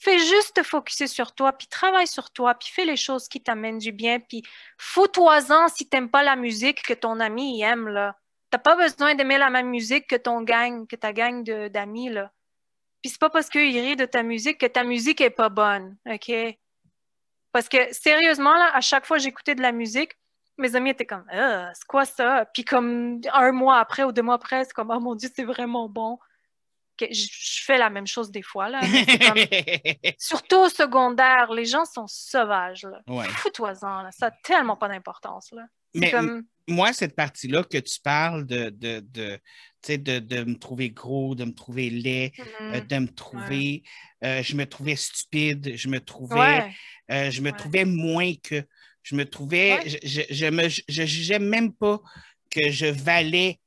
Fais 0.00 0.18
juste 0.18 0.54
te 0.54 0.62
focuser 0.62 1.08
sur 1.08 1.34
toi, 1.34 1.52
puis 1.52 1.66
travaille 1.66 2.06
sur 2.06 2.30
toi, 2.30 2.54
puis 2.54 2.70
fais 2.72 2.84
les 2.84 2.96
choses 2.96 3.28
qui 3.28 3.42
t'amènent 3.42 3.78
du 3.78 3.90
bien, 3.90 4.20
puis 4.20 4.42
fous-toi-en 4.78 5.68
si 5.68 5.88
t'aimes 5.88 6.10
pas 6.10 6.22
la 6.22 6.36
musique 6.36 6.82
que 6.82 6.94
ton 6.94 7.18
ami 7.18 7.62
aime, 7.62 7.88
là. 7.88 8.16
T'as 8.50 8.58
pas 8.58 8.76
besoin 8.76 9.14
d'aimer 9.14 9.38
la 9.38 9.50
même 9.50 9.68
musique 9.68 10.06
que 10.06 10.16
ton 10.16 10.42
gang, 10.42 10.86
que 10.86 10.96
ta 10.96 11.12
gang 11.12 11.42
d'amis, 11.68 12.10
là. 12.10 12.30
Puis 13.02 13.10
c'est 13.10 13.20
pas 13.20 13.30
parce 13.30 13.48
qu'il 13.48 13.78
rit 13.78 13.96
de 13.96 14.04
ta 14.04 14.22
musique 14.22 14.58
que 14.58 14.66
ta 14.66 14.84
musique 14.84 15.20
est 15.20 15.30
pas 15.30 15.48
bonne, 15.48 15.96
OK? 16.06 16.32
Parce 17.52 17.68
que 17.68 17.92
sérieusement, 17.92 18.54
à 18.72 18.80
chaque 18.80 19.06
fois 19.06 19.18
j'écoutais 19.18 19.54
de 19.54 19.62
la 19.62 19.72
musique, 19.72 20.12
mes 20.58 20.74
amis 20.76 20.90
étaient 20.90 21.06
comme 21.06 21.24
ah, 21.32 21.70
c'est 21.74 21.86
quoi 21.86 22.04
ça? 22.04 22.46
Puis 22.52 22.64
comme 22.64 23.20
un 23.32 23.52
mois 23.52 23.78
après 23.78 24.04
ou 24.04 24.12
deux 24.12 24.22
mois 24.22 24.34
après, 24.34 24.64
c'est 24.64 24.72
comme 24.72 24.90
Oh 24.90 25.00
mon 25.00 25.14
Dieu, 25.14 25.30
c'est 25.34 25.44
vraiment 25.44 25.88
bon. 25.88 26.18
Je, 27.00 27.64
fais 27.64 27.78
la 27.78 27.90
même 27.90 28.06
chose 28.06 28.30
des 28.30 28.42
fois. 28.42 28.68
Là, 28.68 28.80
Surtout 30.18 30.56
au 30.56 30.68
secondaire, 30.68 31.52
les 31.52 31.64
gens 31.64 31.84
sont 31.84 32.06
sauvages. 32.06 32.86
Fous-toi-en, 33.06 34.10
ça 34.10 34.26
n'a 34.28 34.30
tellement 34.42 34.76
pas 34.76 34.88
d'importance. 34.88 35.52
Mais 35.94 36.12
moi, 36.66 36.92
cette 36.92 37.16
partie-là 37.16 37.64
que 37.64 37.78
tu 37.78 38.00
parles 38.00 38.46
de, 38.46 38.68
de, 38.70 39.00
de 39.00 39.40
de, 39.86 40.18
de, 40.18 40.44
me 40.44 40.58
trouver 40.58 40.90
gros, 40.90 41.34
de 41.34 41.44
me 41.44 41.54
trouver 41.54 41.88
laid, 41.88 42.32
euh, 42.38 42.72
mm-hmm. 42.72 42.86
de 42.86 42.98
me 42.98 43.08
trouver. 43.08 43.82
Euh, 44.24 44.42
je 44.42 44.56
me 44.56 44.66
trouvais 44.66 44.96
stupide, 44.96 45.76
je 45.76 45.88
me 45.88 46.00
trouvais, 46.00 46.70
euh, 47.10 47.30
je 47.30 47.40
me 47.40 47.52
trouvais 47.52 47.84
moins 47.84 48.34
que. 48.42 48.64
Je 49.02 49.14
me 49.14 49.24
trouvais. 49.24 49.80
Je, 50.02 50.20
je, 50.28 50.46
me 50.46 50.68
je 50.68 51.02
jugeais 51.06 51.38
même 51.38 51.72
pas 51.72 52.00
que 52.50 52.70
je 52.70 52.86
valais 52.86 53.58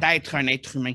d'être 0.00 0.34
un 0.34 0.46
être 0.46 0.76
humain. 0.76 0.94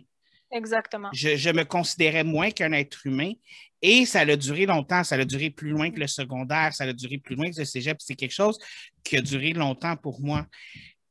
Exactement. 0.52 1.10
Je, 1.14 1.52
me 1.52 1.64
considérais 1.64 2.24
moins 2.24 2.52
qu'un 2.52 2.72
être 2.72 3.06
humain. 3.06 3.34
Et 3.82 4.06
ça 4.06 4.22
a 4.22 4.36
duré 4.36 4.66
longtemps, 4.66 5.04
ça 5.04 5.16
a 5.16 5.24
duré 5.24 5.50
plus 5.50 5.70
loin 5.70 5.90
que 5.90 6.00
le 6.00 6.08
secondaire, 6.08 6.74
ça 6.74 6.84
a 6.84 6.94
duré 6.94 7.18
plus 7.18 7.36
loin 7.36 7.50
que 7.50 7.60
le 7.60 7.66
cégep. 7.66 7.98
C'est 8.00 8.16
quelque 8.16 8.34
chose 8.34 8.58
qui 9.04 9.16
a 9.18 9.22
duré 9.22 9.54
longtemps 9.54 9.96
pour 9.96 10.20
moi. 10.22 10.46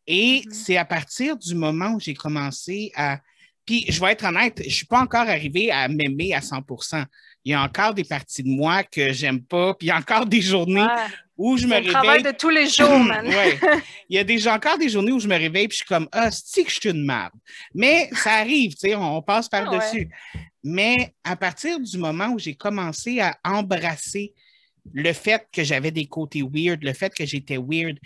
Et 0.06 0.40
mm-hmm. 0.40 0.52
c'est 0.52 0.76
à 0.76 0.84
partir 0.84 1.36
du 1.36 1.54
moment 1.54 1.92
où 1.92 2.00
j'ai 2.00 2.14
commencé 2.14 2.90
à. 2.94 3.20
Puis, 3.64 3.84
je 3.88 4.00
vais 4.00 4.12
être 4.12 4.24
honnête, 4.24 4.54
je 4.60 4.64
ne 4.64 4.70
suis 4.70 4.86
pas 4.86 5.00
encore 5.00 5.28
arrivé 5.28 5.70
à 5.70 5.88
m'aimer 5.88 6.32
à 6.32 6.40
100% 6.40 7.04
Il 7.44 7.52
y 7.52 7.54
a 7.54 7.62
encore 7.62 7.92
des 7.92 8.04
parties 8.04 8.42
de 8.42 8.48
moi 8.48 8.82
que 8.82 9.12
j'aime 9.12 9.42
pas. 9.42 9.74
Puis, 9.74 9.88
il 9.88 9.90
y 9.90 9.92
a 9.92 9.98
encore 9.98 10.24
des 10.24 10.40
journées 10.40 10.86
où 11.38 11.56
je 11.56 11.66
me 11.66 11.74
réveille. 11.74 11.92
travail 11.92 12.22
de 12.22 12.32
tous 12.32 12.50
les 12.50 12.68
jours, 12.68 12.98
man. 12.98 13.26
ouais. 13.26 13.58
Il 14.10 14.16
y 14.16 14.18
a 14.18 14.24
des, 14.24 14.48
encore 14.48 14.76
des 14.76 14.88
journées 14.88 15.12
où 15.12 15.20
je 15.20 15.28
me 15.28 15.36
réveille 15.36 15.66
et 15.66 15.70
je 15.70 15.76
suis 15.76 15.84
comme, 15.84 16.08
ah, 16.12 16.30
c'est 16.30 16.64
que 16.64 16.70
je 16.70 16.80
suis 16.80 16.90
une 16.90 17.06
merde. 17.06 17.32
Mais 17.72 18.10
ça 18.12 18.32
arrive, 18.34 18.72
tu 18.72 18.88
sais, 18.88 18.96
on, 18.96 19.22
passe 19.22 19.48
ah 19.52 19.62
par-dessus. 19.62 20.10
Mais 20.64 21.14
à 21.22 21.36
partir 21.36 21.78
du 21.78 21.96
moment 21.96 22.28
où 22.30 22.38
j'ai 22.38 22.54
commencé 22.54 23.20
à 23.20 23.38
embrasser 23.44 24.34
le 24.92 25.12
fait 25.12 25.46
que 25.52 25.62
j'avais 25.62 25.90
des 25.90 26.06
côtés 26.06 26.42
weird, 26.42 26.82
le 26.82 26.92
fait 26.92 27.14
que 27.14 27.24
j'étais 27.24 27.58
weird, 27.58 27.98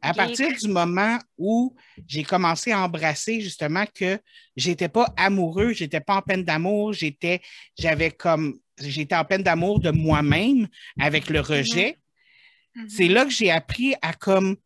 à 0.00 0.14
partir 0.14 0.48
du 0.56 0.68
moment 0.68 1.18
où 1.36 1.74
j'ai 2.06 2.22
commencé 2.22 2.72
à 2.72 2.84
embrasser 2.84 3.40
justement 3.40 3.84
que 3.92 4.18
j'étais 4.56 4.88
pas 4.88 5.12
amoureux, 5.16 5.72
j'étais 5.72 6.00
pas 6.00 6.16
en 6.16 6.22
peine 6.22 6.44
d'amour, 6.44 6.92
j'étais, 6.92 7.40
j'avais 7.76 8.12
comme, 8.12 8.58
j'étais 8.80 9.16
en 9.16 9.24
peine 9.24 9.42
d'amour 9.42 9.80
de 9.80 9.90
moi-même 9.90 10.68
avec 10.98 11.28
le 11.28 11.40
rejet. 11.40 11.98
Mm-hmm. 12.78 12.88
C'est 12.88 13.08
là 13.08 13.24
que 13.24 13.30
j'ai 13.30 13.50
appris 13.50 13.94
à 14.02 14.12
comme, 14.12 14.56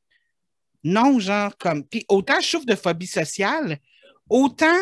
non, 0.84 1.18
genre, 1.18 1.56
comme, 1.58 1.84
puis 1.84 2.04
autant 2.08 2.40
je 2.40 2.46
souffre 2.46 2.66
de 2.66 2.74
phobie 2.74 3.06
sociale, 3.06 3.78
autant 4.28 4.76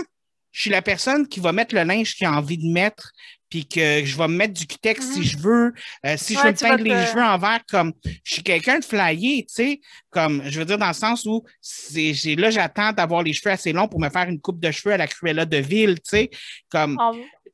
je 0.52 0.62
suis 0.62 0.70
la 0.70 0.82
personne 0.82 1.28
qui 1.28 1.40
va 1.40 1.52
mettre 1.52 1.74
le 1.74 1.84
linge 1.84 2.14
qu'il 2.16 2.26
a 2.26 2.32
envie 2.32 2.58
de 2.58 2.66
mettre, 2.66 3.12
puis 3.48 3.66
que 3.66 4.04
je 4.04 4.16
vais 4.16 4.28
me 4.28 4.36
mettre 4.36 4.54
du 4.54 4.66
cutex 4.66 5.12
si 5.12 5.18
mhm. 5.18 5.24
je 5.24 5.38
veux, 5.38 5.72
euh, 6.06 6.16
si 6.16 6.34
je 6.34 6.40
veux 6.40 6.50
me 6.50 6.56
peindre 6.56 6.84
les 6.84 7.06
cheveux 7.06 7.22
en 7.22 7.36
vert, 7.36 7.60
comme 7.68 7.92
je 8.24 8.34
suis 8.34 8.42
quelqu'un 8.42 8.78
de 8.78 8.84
flyé, 8.84 9.44
tu 9.44 9.54
sais, 9.54 9.80
comme 10.08 10.42
je 10.46 10.58
veux 10.60 10.64
dire 10.64 10.78
dans 10.78 10.88
le 10.88 10.94
sens 10.94 11.26
où 11.26 11.44
c'est 11.60 12.14
là 12.36 12.50
j'attends 12.50 12.92
d'avoir 12.92 13.22
les 13.22 13.32
cheveux 13.32 13.52
assez 13.52 13.72
longs 13.72 13.88
pour 13.88 14.00
me 14.00 14.08
faire 14.08 14.28
une 14.28 14.40
coupe 14.40 14.60
de 14.60 14.70
cheveux 14.70 14.94
à 14.94 14.96
la 14.96 15.08
Cruella 15.08 15.44
de 15.44 15.56
ville, 15.56 15.96
tu 15.96 16.10
sais, 16.10 16.30
comme 16.70 16.96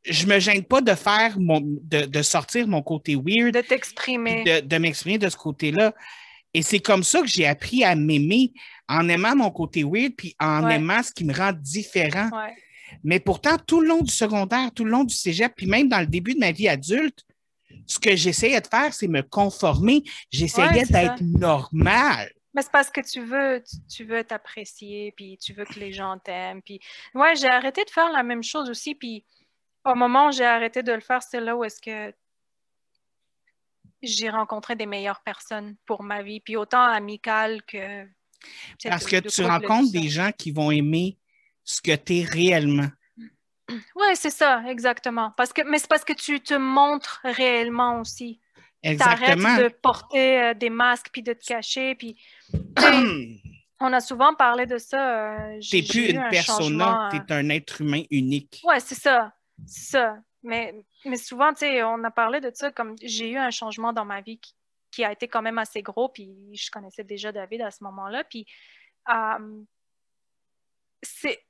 je 0.08 0.26
me 0.26 0.38
gêne 0.38 0.64
pas 0.64 0.80
de 0.80 0.94
faire 0.94 1.38
mon 1.38 1.60
de, 1.62 2.06
de 2.06 2.22
sortir 2.22 2.66
mon 2.66 2.82
côté 2.82 3.16
weird, 3.16 3.54
de 3.54 3.60
t'exprimer, 3.60 4.44
de, 4.44 4.60
de 4.66 4.78
m'exprimer 4.78 5.18
de 5.18 5.28
ce 5.28 5.36
côté-là. 5.36 5.94
Et 6.54 6.62
c'est 6.62 6.80
comme 6.80 7.02
ça 7.02 7.20
que 7.20 7.26
j'ai 7.26 7.46
appris 7.46 7.84
à 7.84 7.94
m'aimer 7.94 8.52
en 8.88 9.08
aimant 9.08 9.36
mon 9.36 9.50
côté 9.50 9.84
weird 9.84 10.14
puis 10.16 10.34
en 10.40 10.68
aimant 10.68 11.02
ce 11.02 11.12
qui 11.12 11.24
me 11.24 11.34
rend 11.34 11.52
différent. 11.52 12.30
Ouais. 12.32 12.54
Mais 13.04 13.20
pourtant, 13.20 13.56
tout 13.58 13.80
le 13.80 13.88
long 13.88 14.02
du 14.02 14.12
secondaire, 14.12 14.70
tout 14.72 14.84
le 14.84 14.90
long 14.90 15.04
du 15.04 15.14
cégep, 15.14 15.52
puis 15.54 15.66
même 15.66 15.88
dans 15.88 16.00
le 16.00 16.06
début 16.06 16.34
de 16.34 16.40
ma 16.40 16.52
vie 16.52 16.68
adulte, 16.68 17.24
ce 17.86 17.98
que 17.98 18.16
j'essayais 18.16 18.60
de 18.60 18.66
faire, 18.66 18.92
c'est 18.94 19.08
me 19.08 19.22
conformer. 19.22 20.02
J'essayais 20.30 20.84
d'être 20.84 21.20
normal. 21.20 22.30
Mais 22.54 22.62
c'est 22.62 22.72
parce 22.72 22.90
que 22.90 23.02
tu 23.02 23.20
veux, 23.20 23.62
tu, 23.94 24.04
veux 24.04 24.24
t'apprécier, 24.24 25.12
puis 25.14 25.36
tu 25.36 25.52
veux 25.52 25.66
que 25.66 25.78
les 25.78 25.92
gens 25.92 26.18
t'aiment. 26.18 26.62
Puis, 26.62 26.80
ouais, 27.14 27.36
j'ai 27.36 27.48
arrêté 27.48 27.84
de 27.84 27.90
faire 27.90 28.10
la 28.10 28.22
même 28.22 28.42
chose 28.42 28.70
aussi. 28.70 28.94
Puis, 28.94 29.24
au 29.86 29.94
moment 29.94 30.28
où 30.28 30.32
j'ai 30.32 30.44
arrêté 30.44 30.82
de 30.82 30.92
le 30.92 31.00
faire, 31.00 31.22
c'est 31.22 31.40
là 31.40 31.56
où 31.56 31.64
est-ce 31.64 31.80
que 31.80 32.14
j'ai 34.02 34.30
rencontré 34.30 34.76
des 34.76 34.86
meilleures 34.86 35.20
personnes 35.20 35.76
pour 35.86 36.02
ma 36.02 36.22
vie, 36.22 36.40
puis 36.40 36.56
autant 36.56 36.82
amicales 36.82 37.62
que. 37.64 38.06
Parce 38.84 39.06
que 39.06 39.20
tu 39.20 39.42
rencontres 39.44 39.92
des 39.92 40.08
gens 40.08 40.30
qui 40.36 40.52
vont 40.52 40.70
aimer 40.70 41.18
ce 41.64 41.80
que 41.80 41.94
tu 41.96 42.18
es 42.18 42.24
réellement. 42.24 42.88
Oui, 43.96 44.06
c'est 44.14 44.30
ça, 44.30 44.62
exactement. 44.68 45.32
Parce 45.36 45.52
que, 45.52 45.62
mais 45.68 45.78
c'est 45.78 45.88
parce 45.88 46.04
que 46.04 46.12
tu 46.12 46.40
te 46.40 46.54
montres 46.54 47.20
réellement 47.24 48.00
aussi. 48.00 48.40
Exactement. 48.80 49.56
De 49.56 49.66
porter 49.68 50.40
euh, 50.40 50.54
des 50.54 50.70
masques 50.70 51.08
puis 51.12 51.22
de 51.22 51.32
te 51.32 51.44
cacher. 51.44 51.96
Puis, 51.96 52.16
on 53.80 53.92
a 53.92 54.00
souvent 54.00 54.34
parlé 54.34 54.66
de 54.66 54.78
ça. 54.78 55.32
Euh, 55.32 55.58
tu 55.60 55.76
n'es 55.76 55.82
plus 55.82 56.10
une 56.10 56.28
persona, 56.30 57.08
tu 57.10 57.16
es 57.16 57.32
un 57.32 57.48
être 57.48 57.80
humain 57.80 58.04
unique. 58.12 58.62
Oui, 58.64 58.76
c'est 58.78 58.94
ça. 58.94 59.34
Ça. 59.64 60.18
Mais, 60.42 60.74
mais 61.04 61.16
souvent, 61.16 61.52
tu 61.52 61.60
sais, 61.60 61.82
on 61.82 62.04
a 62.04 62.10
parlé 62.10 62.40
de 62.40 62.50
ça 62.54 62.70
comme 62.70 62.94
j'ai 63.02 63.30
eu 63.30 63.36
un 63.36 63.50
changement 63.50 63.92
dans 63.92 64.04
ma 64.04 64.20
vie 64.20 64.40
qui, 64.90 65.04
a 65.04 65.12
été 65.12 65.28
quand 65.28 65.42
même 65.42 65.58
assez 65.58 65.82
gros. 65.82 66.08
Puis 66.08 66.54
je 66.54 66.70
connaissais 66.70 67.04
déjà 67.04 67.32
David 67.32 67.62
à 67.62 67.70
ce 67.70 67.84
moment-là. 67.84 68.24
Puis 68.24 68.46
euh, 69.08 69.62
c'est 71.02 71.44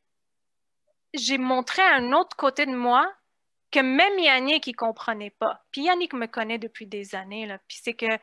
j'ai 1.14 1.38
montré 1.38 1.82
un 1.82 2.12
autre 2.12 2.36
côté 2.36 2.66
de 2.66 2.74
moi 2.74 3.10
que 3.70 3.80
même 3.80 4.18
Yannick, 4.18 4.66
ne 4.66 4.72
comprenait 4.72 5.30
pas. 5.30 5.64
Puis 5.70 5.82
Yannick 5.82 6.12
me 6.12 6.26
connaît 6.26 6.58
depuis 6.58 6.86
des 6.86 7.14
années. 7.14 7.46
Puis 7.68 7.78
c'est 7.82 7.94
que 7.94 8.18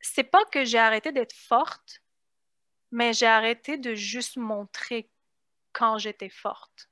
c'est 0.00 0.24
pas 0.24 0.44
que 0.46 0.64
j'ai 0.64 0.78
arrêté 0.78 1.12
d'être 1.12 1.34
forte, 1.34 2.02
mais 2.90 3.12
j'ai 3.12 3.26
arrêté 3.26 3.78
de 3.78 3.94
juste 3.94 4.36
montrer 4.36 5.10
quand 5.72 5.98
j'étais 5.98 6.28
forte. 6.28 6.87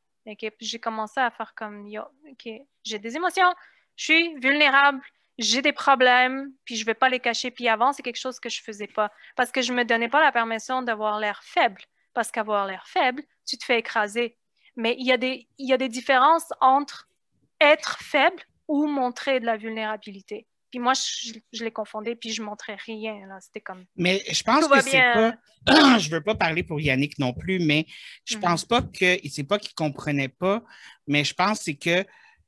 J'ai 0.60 0.80
commencé 0.80 1.20
à 1.20 1.30
faire 1.30 1.54
comme, 1.54 1.86
yo, 1.86 2.02
j'ai 2.84 2.98
des 2.98 3.16
émotions, 3.16 3.52
je 3.96 4.04
suis 4.04 4.34
vulnérable, 4.40 5.00
j'ai 5.38 5.62
des 5.62 5.72
problèmes, 5.72 6.52
puis 6.64 6.76
je 6.76 6.84
vais 6.84 6.94
pas 6.94 7.08
les 7.08 7.20
cacher. 7.20 7.50
Puis 7.50 7.68
avant, 7.68 7.92
c'est 7.92 8.02
quelque 8.02 8.18
chose 8.18 8.40
que 8.40 8.48
je 8.48 8.62
faisais 8.62 8.86
pas 8.86 9.10
parce 9.36 9.52
que 9.52 9.62
je 9.62 9.72
me 9.72 9.84
donnais 9.84 10.08
pas 10.08 10.20
la 10.20 10.32
permission 10.32 10.82
d'avoir 10.82 11.18
l'air 11.18 11.42
faible 11.42 11.82
parce 12.14 12.30
qu'avoir 12.30 12.66
l'air 12.66 12.86
faible, 12.86 13.22
tu 13.46 13.58
te 13.58 13.64
fais 13.64 13.78
écraser. 13.78 14.38
Mais 14.76 14.96
il 14.98 15.06
y, 15.06 15.12
a 15.12 15.16
des, 15.16 15.46
il 15.58 15.68
y 15.68 15.72
a 15.72 15.76
des 15.76 15.88
différences 15.88 16.52
entre 16.60 17.08
être 17.60 17.98
faible 18.02 18.42
ou 18.68 18.86
montrer 18.86 19.40
de 19.40 19.46
la 19.46 19.56
vulnérabilité. 19.56 20.46
Puis 20.70 20.78
moi, 20.78 20.92
je, 20.94 21.38
je 21.52 21.64
l'ai 21.64 21.70
confondé, 21.70 22.16
puis 22.16 22.32
je 22.32 22.42
montrais 22.42 22.76
rien. 22.86 23.16
C'était 23.40 23.60
comme. 23.60 23.84
Mais 23.96 24.22
je 24.30 24.42
pense 24.42 24.66
que 24.66 24.80
c'est 24.80 24.98
pas. 24.98 25.34
je 25.98 26.10
veux 26.10 26.22
pas 26.22 26.34
parler 26.34 26.62
pour 26.62 26.80
Yannick 26.80 27.18
non 27.18 27.32
plus, 27.32 27.58
mais 27.58 27.86
je 28.24 28.36
mhm. 28.36 28.42
pense 28.42 28.64
pas 28.64 28.82
que. 28.82 29.18
C'est 29.28 29.44
pas 29.44 29.58
qu'il 29.58 29.74
comprenait 29.74 30.28
pas, 30.28 30.62
mais 31.06 31.24
je 31.24 31.34
pense 31.34 31.60
c'est 31.60 31.76
que 31.76 32.04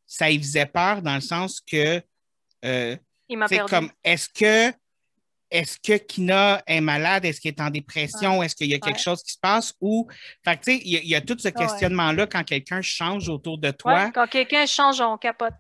ça 0.07 0.29
lui 0.29 0.39
faisait 0.39 0.67
peur 0.67 1.03
dans 1.03 1.15
le 1.15 1.21
sens 1.21 1.61
que. 1.61 2.03
Euh, 2.65 2.97
il 3.29 3.37
m'a 3.37 3.47
perdu. 3.47 3.71
comme, 3.71 3.91
est-ce 4.03 4.29
que 4.29 4.73
est-ce 5.51 5.79
que 5.79 5.97
Kina 5.97 6.63
est 6.67 6.81
malade? 6.81 7.25
Est-ce 7.25 7.41
qu'elle 7.41 7.55
est 7.55 7.61
en 7.61 7.71
dépression? 7.71 8.43
Est-ce 8.43 8.55
qu'il 8.55 8.69
y 8.69 8.75
a 8.75 8.79
quelque 8.79 9.01
chose 9.01 9.23
qui 9.23 9.33
se 9.33 9.39
passe? 9.39 9.73
Ou, 9.81 10.07
fait 10.45 10.57
tu 10.57 10.73
sais, 10.73 10.83
il 10.85 11.09
y, 11.09 11.15
a 11.15 11.21
tout 11.21 11.37
ce 11.39 11.49
questionnement-là 11.49 12.27
quand 12.27 12.45
quelqu'un 12.45 12.83
change 12.83 13.29
autour 13.29 13.59
de 13.59 13.71
toi. 13.71 14.11
quand 14.11 14.27
quelqu'un 14.27 14.67
change, 14.67 15.01
on 15.01 15.17
capote. 15.17 15.55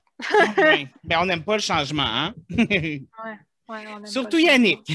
Mais 0.56 0.88
ben, 1.04 1.18
on 1.20 1.26
n'aime 1.26 1.44
pas 1.44 1.54
le 1.54 1.62
changement, 1.62 2.02
hein? 2.02 2.34
Ouais, 3.68 3.84
Surtout 4.06 4.38
Yannick. 4.38 4.88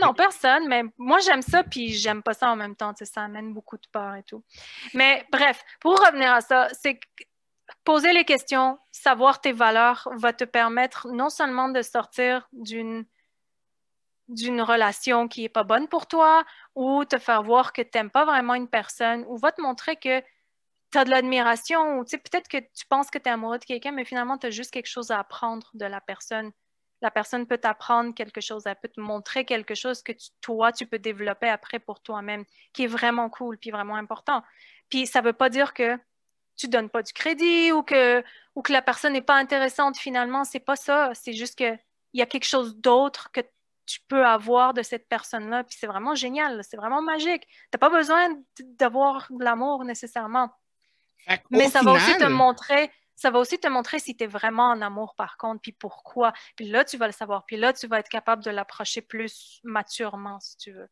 non, 0.00 0.14
personne, 0.14 0.66
mais 0.66 0.82
moi 0.98 1.20
j'aime 1.20 1.42
ça, 1.42 1.62
puis 1.62 1.92
j'aime 1.92 2.22
pas 2.22 2.34
ça 2.34 2.50
en 2.50 2.56
même 2.56 2.74
temps. 2.74 2.92
Ça 3.00 3.22
amène 3.22 3.54
beaucoup 3.54 3.76
de 3.76 3.86
peur 3.92 4.16
et 4.16 4.24
tout. 4.24 4.42
Mais 4.94 5.24
bref, 5.30 5.62
pour 5.80 5.92
revenir 5.92 6.32
à 6.32 6.40
ça, 6.40 6.68
c'est 6.72 6.98
poser 7.84 8.12
les 8.12 8.24
questions, 8.24 8.78
savoir 8.90 9.40
tes 9.40 9.52
valeurs 9.52 10.08
va 10.16 10.32
te 10.32 10.44
permettre 10.44 11.08
non 11.08 11.30
seulement 11.30 11.68
de 11.68 11.82
sortir 11.82 12.48
d'une 12.52 13.04
d'une 14.28 14.62
relation 14.62 15.28
qui 15.28 15.42
n'est 15.42 15.48
pas 15.48 15.64
bonne 15.64 15.88
pour 15.88 16.06
toi 16.06 16.44
ou 16.74 17.04
te 17.04 17.18
faire 17.18 17.42
voir 17.42 17.72
que 17.72 17.82
tu 17.82 17.90
n'aimes 17.94 18.10
pas 18.10 18.24
vraiment 18.24 18.54
une 18.54 18.68
personne 18.68 19.24
ou 19.28 19.36
va 19.36 19.52
te 19.52 19.60
montrer 19.60 19.96
que 19.96 20.22
tu 20.92 20.98
as 20.98 21.04
de 21.04 21.10
l'admiration 21.10 21.98
ou 21.98 22.04
peut-être 22.04 22.48
que 22.48 22.58
tu 22.58 22.86
penses 22.88 23.10
que 23.10 23.18
tu 23.18 23.28
es 23.28 23.32
amoureux 23.32 23.58
de 23.58 23.64
quelqu'un, 23.64 23.92
mais 23.92 24.04
finalement, 24.04 24.36
tu 24.38 24.46
as 24.46 24.50
juste 24.50 24.70
quelque 24.70 24.88
chose 24.88 25.10
à 25.10 25.18
apprendre 25.18 25.70
de 25.74 25.86
la 25.86 26.00
personne. 26.00 26.52
La 27.00 27.10
personne 27.10 27.46
peut 27.46 27.58
t'apprendre 27.58 28.14
quelque 28.14 28.40
chose, 28.40 28.62
elle 28.66 28.76
peut 28.76 28.88
te 28.88 29.00
montrer 29.00 29.44
quelque 29.44 29.74
chose 29.74 30.02
que 30.02 30.12
toi, 30.40 30.70
tu 30.70 30.86
peux 30.86 30.98
développer 30.98 31.48
après 31.48 31.80
pour 31.80 32.00
toi-même, 32.00 32.44
qui 32.72 32.84
est 32.84 32.88
vraiment 32.88 33.28
cool, 33.30 33.58
puis 33.58 33.70
vraiment 33.70 33.96
important. 33.96 34.42
Puis 34.88 35.06
ça 35.06 35.20
ne 35.20 35.26
veut 35.26 35.32
pas 35.32 35.48
dire 35.48 35.74
que 35.74 35.98
tu 36.56 36.68
donnes 36.68 36.90
pas 36.90 37.02
du 37.02 37.12
crédit 37.12 37.72
ou 37.72 37.82
que, 37.82 38.22
ou 38.54 38.62
que 38.62 38.72
la 38.72 38.82
personne 38.82 39.14
n'est 39.14 39.22
pas 39.22 39.36
intéressante 39.36 39.96
finalement. 39.96 40.44
C'est 40.44 40.60
pas 40.60 40.76
ça. 40.76 41.10
C'est 41.14 41.32
juste 41.32 41.56
qu'il 41.56 41.78
y 42.12 42.22
a 42.22 42.26
quelque 42.26 42.44
chose 42.46 42.76
d'autre 42.76 43.32
que 43.32 43.40
tu 43.86 44.00
peux 44.08 44.24
avoir 44.24 44.74
de 44.74 44.82
cette 44.82 45.08
personne-là. 45.08 45.64
Puis 45.64 45.76
c'est 45.80 45.86
vraiment 45.86 46.14
génial. 46.14 46.62
C'est 46.62 46.76
vraiment 46.76 47.02
magique. 47.02 47.46
Tu 47.48 47.56
n'as 47.74 47.78
pas 47.78 47.90
besoin 47.90 48.28
d'avoir 48.78 49.26
de 49.30 49.42
l'amour 49.42 49.84
nécessairement. 49.84 50.50
Mais 51.50 51.68
ça 51.68 51.82
va 51.82 51.92
aussi 51.92 52.16
te 52.18 52.28
montrer. 52.28 52.90
Ça 53.14 53.30
va 53.30 53.38
aussi 53.38 53.58
te 53.58 53.68
montrer 53.68 53.98
si 54.00 54.16
tu 54.16 54.24
es 54.24 54.26
vraiment 54.26 54.70
en 54.70 54.80
amour, 54.82 55.14
par 55.16 55.36
contre, 55.36 55.60
puis 55.60 55.72
pourquoi. 55.72 56.32
Puis 56.56 56.68
là, 56.68 56.84
tu 56.84 56.96
vas 56.96 57.06
le 57.06 57.12
savoir. 57.12 57.44
Puis 57.46 57.56
là, 57.56 57.72
tu 57.72 57.86
vas 57.86 58.00
être 58.00 58.08
capable 58.08 58.42
de 58.42 58.50
l'approcher 58.50 59.00
plus 59.00 59.60
maturement, 59.62 60.40
si 60.40 60.56
tu 60.56 60.72
veux. 60.72 60.88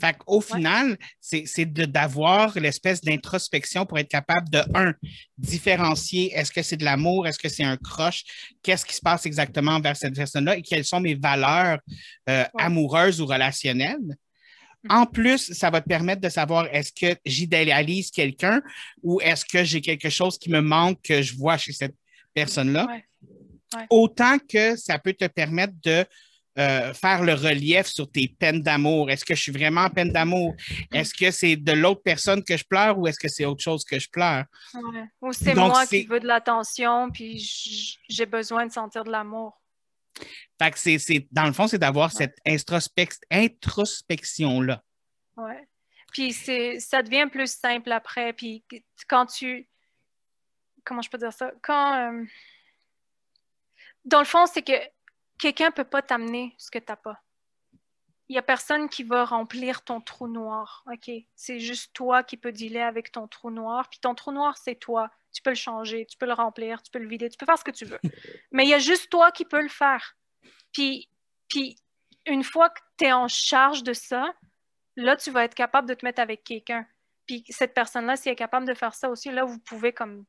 Fait 0.00 0.16
Au 0.26 0.40
final, 0.40 0.96
c'est 1.20 1.66
d'avoir 1.66 2.58
l'espèce 2.58 3.00
d'introspection 3.00 3.86
pour 3.86 3.98
être 3.98 4.08
capable 4.08 4.48
de, 4.50 4.62
un, 4.74 4.94
différencier 5.36 6.32
est-ce 6.34 6.52
que 6.52 6.62
c'est 6.62 6.76
de 6.76 6.84
l'amour, 6.84 7.26
est-ce 7.26 7.38
que 7.38 7.48
c'est 7.48 7.64
un 7.64 7.76
croche, 7.76 8.24
qu'est-ce 8.62 8.84
qui 8.84 8.94
se 8.94 9.00
passe 9.00 9.26
exactement 9.26 9.72
envers 9.72 9.96
cette 9.96 10.14
personne-là 10.14 10.56
et 10.56 10.62
quelles 10.62 10.84
sont 10.84 11.00
mes 11.00 11.14
valeurs 11.14 11.78
euh, 12.28 12.44
amoureuses 12.58 13.20
ou 13.20 13.26
relationnelles. 13.26 14.16
Mm-hmm. 14.84 14.96
En 14.96 15.06
plus, 15.06 15.52
ça 15.52 15.70
va 15.70 15.80
te 15.80 15.88
permettre 15.88 16.20
de 16.20 16.28
savoir 16.28 16.66
est-ce 16.72 16.92
que 16.92 17.18
j'idéalise 17.24 18.10
quelqu'un 18.10 18.62
ou 19.02 19.20
est-ce 19.20 19.44
que 19.44 19.64
j'ai 19.64 19.80
quelque 19.80 20.10
chose 20.10 20.38
qui 20.38 20.50
me 20.50 20.60
manque 20.60 21.02
que 21.02 21.20
je 21.22 21.36
vois 21.36 21.58
chez 21.58 21.72
cette 21.72 21.96
personne-là? 22.34 22.86
Autant 23.90 24.38
que 24.38 24.76
ça 24.76 24.98
peut 24.98 25.12
te 25.12 25.26
permettre 25.26 25.74
de 25.82 26.04
euh, 26.58 26.92
faire 26.92 27.22
le 27.22 27.34
relief 27.34 27.86
sur 27.86 28.10
tes 28.10 28.26
peines 28.26 28.62
d'amour. 28.62 29.12
Est-ce 29.12 29.24
que 29.24 29.36
je 29.36 29.42
suis 29.42 29.52
vraiment 29.52 29.82
en 29.82 29.90
peine 29.90 30.10
d'amour? 30.10 30.56
Est-ce 30.92 31.14
que 31.14 31.30
c'est 31.30 31.54
de 31.54 31.70
l'autre 31.70 32.02
personne 32.02 32.42
que 32.42 32.56
je 32.56 32.64
pleure 32.64 32.98
ou 32.98 33.06
est-ce 33.06 33.18
que 33.18 33.28
c'est 33.28 33.44
autre 33.44 33.62
chose 33.62 33.84
que 33.84 33.96
je 33.96 34.08
pleure? 34.10 34.44
Ou 35.22 35.32
c'est 35.32 35.54
moi 35.54 35.86
qui 35.86 36.04
veux 36.04 36.18
de 36.18 36.26
l'attention, 36.26 37.10
puis 37.10 37.38
j'ai 38.08 38.26
besoin 38.26 38.66
de 38.66 38.72
sentir 38.72 39.04
de 39.04 39.10
l'amour. 39.10 39.60
Fait 40.60 40.70
que 40.70 40.78
c'est, 40.78 41.28
dans 41.30 41.46
le 41.46 41.52
fond, 41.52 41.68
c'est 41.68 41.78
d'avoir 41.78 42.10
cette 42.12 42.38
introspection-là. 43.30 44.82
Oui. 45.36 45.54
Puis 46.12 46.32
ça 46.32 47.02
devient 47.02 47.28
plus 47.30 47.52
simple 47.52 47.92
après. 47.92 48.32
Puis 48.32 48.64
quand 49.08 49.26
tu. 49.26 49.68
Comment 50.84 51.02
je 51.02 51.10
peux 51.10 51.18
dire 51.18 51.32
ça? 51.32 51.52
Quand. 51.62 52.12
Euh, 52.12 52.24
dans 54.04 54.20
le 54.20 54.24
fond, 54.24 54.46
c'est 54.46 54.62
que 54.62 54.72
quelqu'un 55.38 55.66
ne 55.66 55.72
peut 55.72 55.84
pas 55.84 56.02
t'amener 56.02 56.54
ce 56.58 56.70
que 56.70 56.78
tu 56.78 56.86
n'as 56.88 56.96
pas. 56.96 57.20
Il 58.28 58.34
n'y 58.34 58.38
a 58.38 58.42
personne 58.42 58.88
qui 58.88 59.04
va 59.04 59.24
remplir 59.24 59.82
ton 59.82 60.00
trou 60.00 60.28
noir. 60.28 60.84
OK? 60.92 61.10
C'est 61.34 61.60
juste 61.60 61.92
toi 61.94 62.22
qui 62.22 62.36
peux 62.36 62.52
dealer 62.52 62.82
avec 62.82 63.10
ton 63.10 63.26
trou 63.26 63.50
noir. 63.50 63.88
Puis 63.88 64.00
ton 64.00 64.14
trou 64.14 64.32
noir, 64.32 64.56
c'est 64.58 64.74
toi. 64.74 65.10
Tu 65.32 65.42
peux 65.42 65.50
le 65.50 65.56
changer, 65.56 66.06
tu 66.06 66.16
peux 66.18 66.26
le 66.26 66.34
remplir, 66.34 66.82
tu 66.82 66.90
peux 66.90 66.98
le 66.98 67.08
vider, 67.08 67.28
tu 67.30 67.38
peux 67.38 67.46
faire 67.46 67.58
ce 67.58 67.64
que 67.64 67.70
tu 67.70 67.84
veux. 67.84 68.00
Mais 68.52 68.64
il 68.64 68.68
y 68.68 68.74
a 68.74 68.78
juste 68.78 69.10
toi 69.10 69.30
qui 69.30 69.44
peux 69.44 69.62
le 69.62 69.68
faire. 69.68 70.16
Puis, 70.72 71.08
puis 71.48 71.76
une 72.26 72.44
fois 72.44 72.70
que 72.70 72.80
tu 72.98 73.06
es 73.06 73.12
en 73.12 73.28
charge 73.28 73.82
de 73.82 73.92
ça, 73.92 74.32
là, 74.96 75.16
tu 75.16 75.30
vas 75.30 75.44
être 75.44 75.54
capable 75.54 75.88
de 75.88 75.94
te 75.94 76.04
mettre 76.04 76.20
avec 76.20 76.44
quelqu'un. 76.44 76.86
Puis 77.26 77.44
cette 77.48 77.74
personne-là, 77.74 78.16
si 78.16 78.28
elle 78.28 78.34
est 78.34 78.36
capable 78.36 78.66
de 78.66 78.74
faire 78.74 78.94
ça 78.94 79.08
aussi, 79.10 79.30
là, 79.30 79.44
vous 79.44 79.58
pouvez 79.58 79.92
comme 79.92 80.24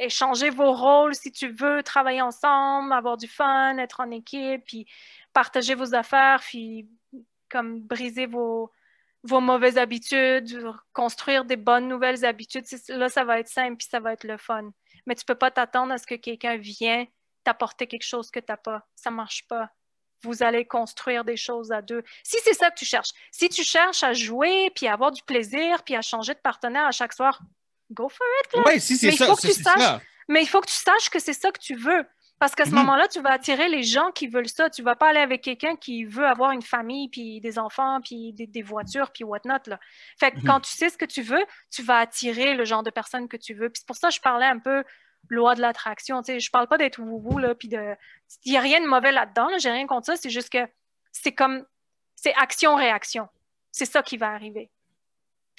échanger 0.00 0.50
vos 0.50 0.72
rôles 0.72 1.14
si 1.14 1.30
tu 1.30 1.48
veux, 1.48 1.82
travailler 1.82 2.22
ensemble, 2.22 2.92
avoir 2.92 3.16
du 3.16 3.28
fun, 3.28 3.76
être 3.78 4.00
en 4.00 4.10
équipe, 4.10 4.64
puis 4.64 4.86
partager 5.32 5.74
vos 5.74 5.94
affaires, 5.94 6.40
puis 6.40 6.88
comme 7.48 7.80
briser 7.80 8.26
vos, 8.26 8.70
vos 9.22 9.40
mauvaises 9.40 9.78
habitudes, 9.78 10.66
construire 10.92 11.44
des 11.44 11.56
bonnes 11.56 11.88
nouvelles 11.88 12.24
habitudes. 12.24 12.64
Là, 12.88 13.08
ça 13.08 13.24
va 13.24 13.38
être 13.40 13.48
simple, 13.48 13.76
puis 13.76 13.88
ça 13.90 14.00
va 14.00 14.14
être 14.14 14.24
le 14.24 14.38
fun. 14.38 14.70
Mais 15.06 15.14
tu 15.14 15.22
ne 15.22 15.26
peux 15.26 15.38
pas 15.38 15.50
t'attendre 15.50 15.92
à 15.92 15.98
ce 15.98 16.06
que 16.06 16.14
quelqu'un 16.14 16.56
vienne 16.56 17.06
t'apporter 17.44 17.86
quelque 17.86 18.04
chose 18.04 18.30
que 18.30 18.40
tu 18.40 18.46
n'as 18.48 18.56
pas. 18.56 18.86
Ça 18.94 19.10
ne 19.10 19.16
marche 19.16 19.46
pas. 19.48 19.70
Vous 20.22 20.42
allez 20.42 20.66
construire 20.66 21.24
des 21.24 21.36
choses 21.36 21.72
à 21.72 21.80
deux. 21.80 22.02
Si 22.22 22.36
c'est 22.44 22.52
ça 22.52 22.70
que 22.70 22.78
tu 22.78 22.84
cherches, 22.84 23.12
si 23.30 23.48
tu 23.48 23.64
cherches 23.64 24.02
à 24.02 24.12
jouer, 24.12 24.70
puis 24.74 24.86
à 24.86 24.92
avoir 24.92 25.10
du 25.10 25.22
plaisir, 25.22 25.82
puis 25.82 25.96
à 25.96 26.02
changer 26.02 26.34
de 26.34 26.38
partenaire 26.40 26.84
à 26.84 26.92
chaque 26.92 27.14
soir, 27.14 27.40
go 27.92 28.08
for 28.08 28.26
it. 28.40 28.60
Oui, 28.66 28.80
si 28.80 28.96
c'est 28.96 29.12
ça. 29.12 30.00
mais 30.28 30.42
il 30.42 30.46
faut 30.46 30.60
que 30.60 30.68
tu 30.68 30.76
saches 30.76 31.10
que 31.10 31.18
c'est 31.18 31.32
ça 31.32 31.50
que 31.50 31.58
tu 31.60 31.74
veux. 31.74 32.04
Parce 32.40 32.54
qu'à 32.54 32.64
ce 32.64 32.70
mhm. 32.70 32.76
moment-là, 32.76 33.06
tu 33.06 33.20
vas 33.20 33.32
attirer 33.32 33.68
les 33.68 33.82
gens 33.82 34.12
qui 34.12 34.26
veulent 34.26 34.48
ça. 34.48 34.70
Tu 34.70 34.80
ne 34.80 34.86
vas 34.86 34.96
pas 34.96 35.10
aller 35.10 35.20
avec 35.20 35.42
quelqu'un 35.42 35.76
qui 35.76 36.04
veut 36.04 36.24
avoir 36.24 36.52
une 36.52 36.62
famille, 36.62 37.10
puis 37.10 37.38
des 37.40 37.58
enfants, 37.58 38.00
puis 38.02 38.32
des, 38.32 38.62
voitures, 38.62 39.10
puis 39.12 39.24
whatnot. 39.24 39.58
Là. 39.66 39.78
Fait 40.18 40.30
que 40.30 40.38
mhm. 40.38 40.44
quand 40.46 40.60
tu 40.60 40.72
sais 40.74 40.88
ce 40.88 40.96
que 40.96 41.04
tu 41.04 41.20
veux, 41.20 41.44
tu 41.70 41.82
vas 41.82 41.98
attirer 41.98 42.54
le 42.54 42.64
genre 42.64 42.82
de 42.82 42.88
personne 42.88 43.28
que 43.28 43.36
tu 43.36 43.52
veux. 43.52 43.68
Puis 43.68 43.80
c'est 43.80 43.86
pour 43.86 43.96
ça 43.96 44.08
que 44.08 44.14
je 44.14 44.22
parlais 44.22 44.46
un 44.46 44.58
peu 44.58 44.82
loi 45.28 45.54
de 45.54 45.60
l'attraction. 45.60 46.22
Je 46.26 46.32
ne 46.32 46.50
parle 46.50 46.66
pas 46.66 46.78
d'être 46.78 46.98
vous 46.98 47.38
là, 47.38 47.54
puis 47.54 47.68
de... 47.68 47.94
Il 48.46 48.52
n'y 48.52 48.58
a 48.58 48.62
rien 48.62 48.80
de 48.80 48.86
mauvais 48.86 49.12
là-dedans, 49.12 49.50
là, 49.50 49.58
j'ai 49.58 49.70
rien 49.70 49.86
contre 49.86 50.06
ça. 50.06 50.16
C'est 50.16 50.30
juste 50.30 50.50
que 50.50 50.66
c'est 51.12 51.32
comme... 51.32 51.66
C'est 52.16 52.34
action-réaction. 52.34 53.28
C'est 53.70 53.86
ça 53.86 54.02
qui 54.02 54.16
va 54.16 54.30
arriver 54.30 54.70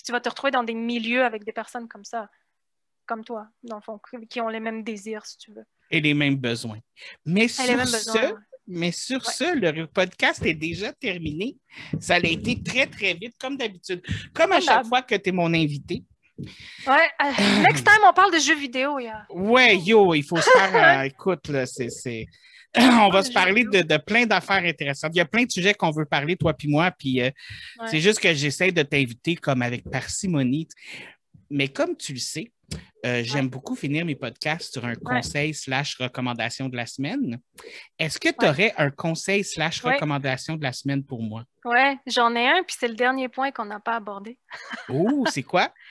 tu 0.03 0.11
vas 0.11 0.19
te 0.19 0.29
retrouver 0.29 0.51
dans 0.51 0.63
des 0.63 0.73
milieux 0.73 1.23
avec 1.23 1.43
des 1.43 1.51
personnes 1.51 1.87
comme 1.87 2.05
ça, 2.05 2.29
comme 3.05 3.23
toi, 3.23 3.47
dans 3.63 3.77
le 3.77 3.81
fond, 3.81 3.99
qui 4.29 4.41
ont 4.41 4.49
les 4.49 4.59
mêmes 4.59 4.83
désirs, 4.83 5.25
si 5.25 5.37
tu 5.37 5.51
veux. 5.51 5.65
Et 5.89 6.01
les 6.01 6.13
mêmes 6.13 6.37
besoins. 6.37 6.79
Mais 7.25 7.47
sur 7.47 7.85
ce, 7.85 8.35
mais 8.67 8.91
sur 8.91 9.25
ce, 9.25 9.55
le 9.55 9.85
podcast 9.87 10.45
est 10.45 10.53
déjà 10.53 10.93
terminé. 10.93 11.57
Ça 11.99 12.15
a 12.15 12.19
été 12.19 12.61
très, 12.63 12.87
très 12.87 13.13
vite, 13.13 13.35
comme 13.39 13.57
d'habitude. 13.57 14.01
Comme 14.33 14.51
à 14.53 14.61
chaque 14.61 14.85
fois 14.85 15.01
que 15.01 15.15
tu 15.15 15.29
es 15.29 15.31
mon 15.31 15.53
invité. 15.53 16.03
Ouais, 16.87 17.09
euh, 17.21 17.61
next 17.61 17.85
time, 17.85 18.01
on 18.03 18.13
parle 18.13 18.33
de 18.33 18.39
jeux 18.39 18.57
vidéo. 18.57 18.97
Yeah. 18.99 19.25
Ouais, 19.29 19.77
yo, 19.77 20.13
il 20.13 20.23
faut 20.23 20.37
se 20.37 20.49
faire. 20.49 20.75
Euh, 20.75 21.03
écoute, 21.05 21.47
là, 21.49 21.65
c'est 21.65 22.25
on 22.77 23.09
va 23.09 23.23
se 23.23 23.31
parler 23.31 23.65
de, 23.65 23.97
plein 23.97 24.25
d'affaires 24.25 24.63
intéressantes. 24.63 25.11
Il 25.13 25.17
y 25.17 25.21
a 25.21 25.25
plein 25.25 25.43
de 25.43 25.51
sujets 25.51 25.73
qu'on 25.73 25.91
veut 25.91 26.05
parler, 26.05 26.37
toi 26.37 26.53
puis 26.53 26.67
moi, 26.67 26.91
puis 26.91 27.21
euh, 27.21 27.29
c'est 27.87 27.99
juste 27.99 28.19
que 28.19 28.33
j'essaie 28.33 28.71
de 28.71 28.81
t'inviter 28.81 29.35
comme 29.35 29.61
avec 29.61 29.89
parcimonie. 29.89 30.67
Mais 31.49 31.67
comme 31.67 31.97
tu 31.97 32.13
le 32.13 32.19
sais, 32.19 32.53
euh, 33.05 33.21
j'aime 33.25 33.49
beaucoup 33.49 33.75
finir 33.75 34.05
mes 34.05 34.15
podcasts 34.15 34.71
sur 34.71 34.85
un 34.85 34.95
conseil 34.95 35.53
slash 35.53 35.97
recommandation 35.97 36.69
de 36.69 36.77
la 36.77 36.85
semaine. 36.85 37.39
Est-ce 37.99 38.19
que 38.19 38.29
tu 38.29 38.47
aurais 38.47 38.73
un 38.77 38.89
conseil 38.89 39.43
slash 39.43 39.81
recommandation 39.81 40.55
de 40.55 40.63
la 40.63 40.71
semaine 40.71 41.03
pour 41.03 41.21
moi? 41.21 41.43
Oui, 41.65 41.97
j'en 42.07 42.33
ai 42.35 42.47
un, 42.47 42.63
puis 42.63 42.77
c'est 42.79 42.87
le 42.87 42.95
dernier 42.95 43.27
point 43.27 43.51
qu'on 43.51 43.65
n'a 43.65 43.81
pas 43.81 43.95
abordé. 43.97 44.37
oh, 44.87 45.25
c'est 45.29 45.43
quoi? 45.43 45.73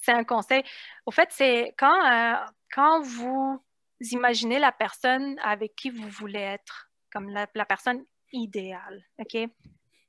c'est 0.00 0.12
un 0.12 0.24
conseil. 0.24 0.62
Au 1.06 1.10
fait, 1.10 1.28
c'est 1.30 1.74
quand, 1.76 2.10
euh, 2.10 2.34
quand 2.72 3.02
vous 3.02 3.62
imaginez 4.00 4.58
la 4.58 4.72
personne 4.72 5.38
avec 5.40 5.76
qui 5.76 5.90
vous 5.90 6.08
voulez 6.08 6.40
être, 6.40 6.90
comme 7.12 7.28
la, 7.28 7.46
personne 7.66 8.04
idéale. 8.32 9.04
OK? 9.18 9.36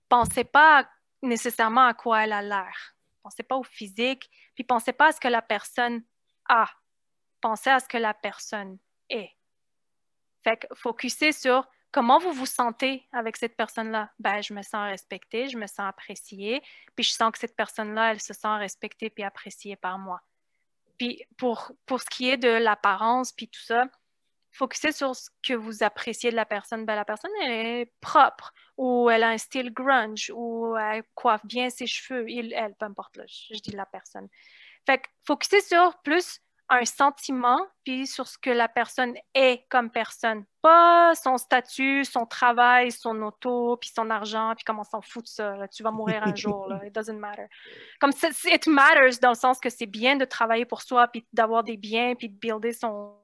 Pensez 0.10 0.44
pas 0.44 0.90
nécessairement 1.22 1.86
à 1.86 1.94
quoi 1.94 2.24
elle 2.24 2.34
a 2.34 2.42
l'air. 2.42 2.96
Pensez 3.24 3.44
pas 3.44 3.56
au 3.56 3.64
physique, 3.64 4.30
puis 4.56 4.64
pensez 4.64 4.94
pas 4.94 5.08
à 5.08 5.12
ce 5.12 5.20
que 5.20 5.28
la 5.28 5.42
personne 5.42 6.04
a. 6.50 6.68
Pensez 7.40 7.70
à 7.70 7.80
ce 7.80 7.88
que 7.88 7.98
la 7.98 8.14
personne 8.14 8.78
est. 9.10 9.32
Fait 10.44 10.58
que 10.58 10.68
focussez 10.74 11.32
sur 11.32 11.68
comment 11.92 12.20
vous 12.20 12.32
vous 12.32 12.46
sentez 12.46 13.08
avec 13.12 13.38
cette 13.38 13.56
personne-là. 13.56 14.12
Ben, 14.20 14.42
je 14.42 14.54
me 14.54 14.62
sens 14.64 14.90
respectée, 14.90 15.50
je 15.50 15.58
me 15.58 15.68
sens 15.68 15.88
appréciée, 15.88 16.62
puis 16.96 17.04
je 17.04 17.12
sens 17.12 17.32
que 17.32 17.38
cette 17.38 17.56
personne-là, 17.56 18.12
elle 18.12 18.22
se 18.22 18.34
sent 18.34 18.56
respectée 18.58 19.10
puis 19.10 19.24
appréciée 19.24 19.76
par 19.76 20.00
moi. 20.00 20.22
Puis 20.98 21.24
pour, 21.38 21.72
pour 21.86 22.02
ce 22.02 22.06
qui 22.06 22.30
est 22.30 22.38
de 22.38 22.50
l'apparence, 22.50 23.32
puis 23.32 23.48
tout 23.48 23.62
ça, 23.62 23.86
focuser 24.52 24.92
sur 24.92 25.16
ce 25.16 25.30
que 25.44 25.54
vous 25.54 25.84
appréciez 25.84 26.32
de 26.32 26.36
la 26.36 26.46
personne. 26.46 26.86
Ben, 26.86 26.96
la 26.96 27.06
personne, 27.06 27.32
elle 27.42 27.52
est 27.52 27.94
propre, 28.02 28.54
ou 28.78 29.10
elle 29.10 29.24
a 29.24 29.30
un 29.30 29.38
style 29.38 29.72
grunge, 29.72 30.32
ou 30.36 30.76
elle 30.78 31.04
coiffe 31.16 31.46
bien 31.46 31.70
ses 31.70 31.88
cheveux, 31.88 32.30
il, 32.30 32.54
elle, 32.54 32.76
peu 32.76 32.86
importe, 32.86 33.20
je, 33.28 33.60
dis 33.60 33.72
la 33.72 33.86
personne. 33.86 34.28
Fait 34.86 35.00
que 35.00 35.08
focuser 35.26 35.62
sur 35.62 35.98
plus 36.04 36.40
un 36.72 36.86
sentiment, 36.86 37.60
puis 37.84 38.08
sur 38.08 38.28
ce 38.28 38.38
que 38.38 38.50
la 38.50 38.70
personne 38.70 39.14
est 39.34 39.68
comme 39.70 39.92
personne. 39.92 40.46
Pas 40.62 41.14
son 41.16 41.38
statut, 41.38 42.06
son 42.06 42.26
travail, 42.26 42.94
son 42.94 43.22
auto, 43.24 43.76
puis 43.76 43.92
son 43.94 44.10
argent, 44.10 44.54
puis 44.56 44.64
comment 44.64 44.86
s'en 44.86 45.02
fout 45.02 45.24
de 45.24 45.28
ça. 45.28 45.68
Tu 45.68 45.84
vas 45.84 45.92
mourir 45.92 46.24
un 46.24 46.34
jour. 46.34 46.70
Là. 46.70 46.80
It 46.86 46.96
doesn't 46.96 47.20
matter. 47.20 47.48
Comme 48.00 48.14
it 48.46 48.68
matters 48.68 49.20
dans 49.22 49.32
le 49.32 49.36
sens 49.36 49.60
que 49.60 49.70
c'est 49.70 49.86
bien 49.86 50.16
de 50.16 50.24
travailler 50.24 50.66
pour 50.66 50.82
soi, 50.82 51.10
puis 51.10 51.28
d'avoir 51.34 51.66
des 51.66 51.76
biens, 51.76 52.16
puis 52.16 52.30
de 52.30 52.38
builder 52.38 52.72
son 52.72 53.18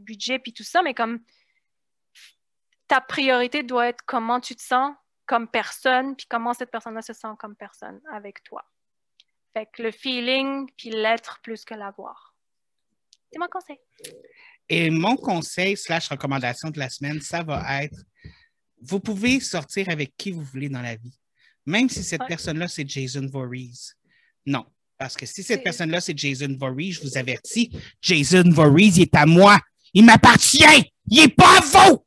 budget, 0.00 0.38
puis 0.38 0.52
tout 0.52 0.62
ça, 0.62 0.80
mais 0.82 0.94
comme 0.94 1.18
ta 2.86 3.00
priorité 3.00 3.64
doit 3.64 3.88
être 3.88 4.04
comment 4.06 4.38
tu 4.40 4.54
te 4.54 4.62
sens 4.62 4.94
comme 5.26 5.48
personne, 5.48 6.14
puis 6.14 6.26
comment 6.30 6.54
cette 6.54 6.70
personne-là 6.70 7.02
se 7.02 7.12
sent 7.12 7.34
comme 7.40 7.56
personne 7.56 8.00
avec 8.12 8.44
toi. 8.44 8.64
Fait 9.52 9.66
que 9.66 9.82
le 9.82 9.90
feeling, 9.90 10.70
puis 10.76 10.90
l'être 10.90 11.40
plus 11.42 11.64
que 11.64 11.74
l'avoir. 11.74 12.27
C'est 13.32 13.38
mon 13.38 13.48
conseil. 13.48 13.76
Et 14.68 14.90
mon 14.90 15.16
conseil 15.16 15.76
slash 15.76 16.08
recommandation 16.08 16.70
de 16.70 16.78
la 16.78 16.88
semaine, 16.88 17.20
ça 17.20 17.42
va 17.42 17.84
être, 17.84 17.98
vous 18.82 19.00
pouvez 19.00 19.40
sortir 19.40 19.88
avec 19.88 20.14
qui 20.16 20.30
vous 20.30 20.42
voulez 20.42 20.68
dans 20.68 20.82
la 20.82 20.96
vie, 20.96 21.18
même 21.66 21.88
si 21.88 22.02
cette 22.02 22.26
personne-là, 22.26 22.68
c'est 22.68 22.88
Jason 22.88 23.26
Voorhees. 23.26 23.94
Non, 24.46 24.64
parce 24.96 25.16
que 25.16 25.26
si 25.26 25.42
cette 25.42 25.62
personne-là, 25.62 26.00
c'est 26.00 26.16
Jason 26.18 26.56
Voorhees, 26.58 26.92
je 26.92 27.02
vous 27.02 27.16
avertis, 27.16 27.70
Jason 28.02 28.50
Voorhees, 28.50 28.92
il 28.96 29.02
est 29.02 29.14
à 29.14 29.26
moi. 29.26 29.58
Il 29.94 30.04
m'appartient. 30.04 30.64
Il 31.10 31.20
n'est 31.20 31.28
pas 31.28 31.58
à 31.58 31.60
vous. 31.60 32.04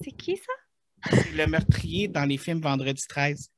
C'est 0.00 0.12
qui 0.12 0.36
ça? 0.36 1.12
C'est 1.16 1.32
le 1.32 1.46
meurtrier 1.46 2.08
dans 2.08 2.24
les 2.24 2.38
films 2.38 2.60
Vendredi 2.60 3.02
13. 3.08 3.50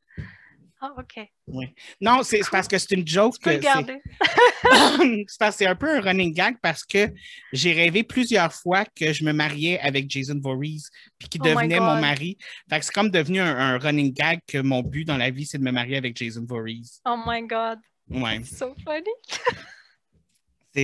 Ah, 0.87 1.01
OK. 1.01 1.29
Oui. 1.49 1.75
Non, 2.01 2.23
c'est 2.23 2.41
parce 2.51 2.69
que 2.69 2.79
c'est 2.79 2.93
une 2.93 3.07
joke. 3.07 3.35
Tu 3.35 3.41
peux 3.41 3.53
le 3.55 3.59
garder. 3.59 4.01
c'est 4.21 5.39
parce 5.39 5.57
que 5.57 5.59
c'est 5.59 5.67
un 5.67 5.75
peu 5.75 5.97
un 5.97 6.01
running 6.01 6.33
gag 6.33 6.57
parce 6.63 6.85
que 6.85 7.13
j'ai 7.53 7.73
rêvé 7.73 8.03
plusieurs 8.03 8.53
fois 8.53 8.85
que 8.85 9.13
je 9.13 9.25
me 9.25 9.33
mariais 9.33 9.79
avec 9.81 10.11
Jason 10.11 10.39
Voorhees 10.41 10.89
puis 11.19 11.29
qu'il 11.29 11.41
oh 11.43 11.47
devenait 11.47 11.81
mon 11.81 12.01
mari. 12.01 12.39
Fait 12.69 12.79
que 12.79 12.85
c'est 12.85 12.93
comme 12.93 13.11
devenu 13.11 13.41
un, 13.41 13.79
running 13.79 14.13
gag 14.13 14.41
que 14.47 14.59
mon 14.59 14.83
but 14.83 15.05
dans 15.05 15.17
la 15.17 15.31
vie, 15.31 15.47
c'est 15.47 15.59
de 15.59 15.65
me 15.65 15.73
marier 15.73 15.97
avec 15.97 16.17
Jason 16.17 16.45
Voorhees. 16.47 17.01
Oh 17.05 17.17
my 17.27 17.43
God. 17.43 17.79
Ouais. 18.09 18.41
C'est 18.45 18.57
so 18.57 18.75
funny. 18.85 19.05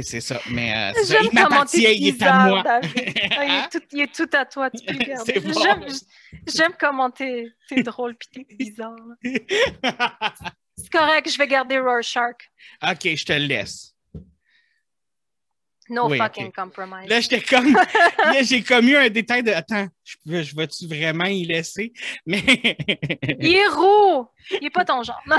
C'est 0.01 0.23
ça, 0.23 0.41
mais 0.51 0.73
euh, 0.75 1.19
il 1.23 1.35
m'appartient, 1.35 1.83
il 1.83 2.09
est 2.09 2.23
à 2.23 2.47
moi. 2.49 2.81
Il, 2.97 3.01
est 3.01 3.69
tout, 3.71 3.83
il, 3.93 4.01
est 4.01 4.15
tout, 4.15 4.29
à 4.33 4.47
toi, 4.47 4.71
tu 4.71 4.83
peux 4.87 4.93
le 4.99 5.05
garder. 5.05 5.41
Bon. 5.41 5.87
J'aime 6.47 6.73
comment 6.81 7.11
t'es 7.11 7.53
es 7.71 7.83
drôle 7.83 8.15
puis 8.15 8.29
t'es 8.33 8.55
bizarre. 8.55 8.97
C'est 10.79 10.91
correct, 10.91 11.31
je 11.31 11.37
vais 11.37 11.47
garder 11.47 11.79
Rorschach. 11.79 12.37
OK, 12.83 13.15
je 13.15 13.25
te 13.25 13.33
laisse. 13.35 13.95
No 15.91 16.09
fucking 16.09 16.53
compromise. 16.53 17.09
Là, 17.09 17.21
j'étais 17.21 17.43
comme. 17.43 17.77
j'ai 18.43 18.63
commis 18.63 18.95
un 18.95 19.11
détail 19.11 19.43
de. 19.43 19.51
Attends, 19.51 19.89
je, 20.05 20.43
je 20.43 20.57
vais-tu 20.57 20.87
vraiment 20.87 21.27
y 21.27 21.45
laisser? 21.45 21.93
Mais. 22.25 22.43
il 23.41 23.57
est 23.57 23.69
roux! 23.69 24.27
Il 24.53 24.67
est 24.67 24.71
pas 24.71 24.87
ton 24.87 25.03
genre. 25.03 25.21
Non, 25.27 25.37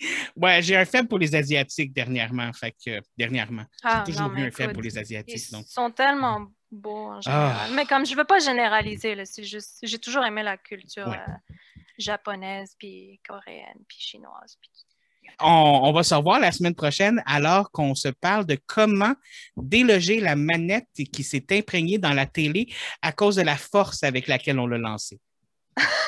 ouais, 0.36 0.62
j'ai 0.62 0.76
un 0.76 0.84
faible 0.84 1.08
pour 1.08 1.18
les 1.18 1.34
Asiatiques 1.34 1.92
dernièrement. 1.92 2.52
Fait 2.52 2.72
que, 2.72 3.00
dernièrement. 3.16 3.64
Ah, 3.82 4.04
j'ai 4.06 4.12
toujours 4.12 4.32
eu 4.34 4.42
un 4.42 4.50
faible 4.50 4.72
pour 4.72 4.82
les 4.82 4.98
Asiatiques. 4.98 5.50
Ils 5.52 5.64
sont 5.64 5.90
tellement 5.90 6.46
beaux 6.70 7.10
en 7.10 7.20
général. 7.20 7.56
Ah. 7.60 7.68
Mais 7.74 7.86
comme 7.86 8.04
je 8.04 8.14
veux 8.14 8.24
pas 8.24 8.38
généraliser, 8.38 9.16
c'est 9.24 9.44
juste. 9.44 9.78
J'ai 9.82 9.98
toujours 9.98 10.24
aimé 10.24 10.42
la 10.42 10.56
culture 10.56 11.08
euh, 11.08 11.32
japonaise, 11.98 12.74
puis 12.78 13.20
coréenne, 13.26 13.78
puis 13.88 13.98
chinoise. 14.00 14.58
On, 15.40 15.80
on, 15.84 15.92
va 15.92 16.02
se 16.02 16.14
revoir 16.14 16.38
la 16.38 16.52
semaine 16.52 16.74
prochaine 16.74 17.22
alors 17.26 17.70
qu'on 17.70 17.94
se 17.94 18.08
parle 18.08 18.44
de 18.46 18.58
comment 18.66 19.14
déloger 19.56 20.20
la 20.20 20.36
manette 20.36 20.86
qui 20.94 21.24
s'est 21.24 21.46
imprégnée 21.50 21.98
dans 21.98 22.12
la 22.12 22.26
télé 22.26 22.68
à 23.02 23.10
cause 23.10 23.36
de 23.36 23.42
la 23.42 23.56
force 23.56 24.04
avec 24.04 24.28
laquelle 24.28 24.58
on 24.58 24.66
l'a 24.66 24.78
lancée. 24.78 25.20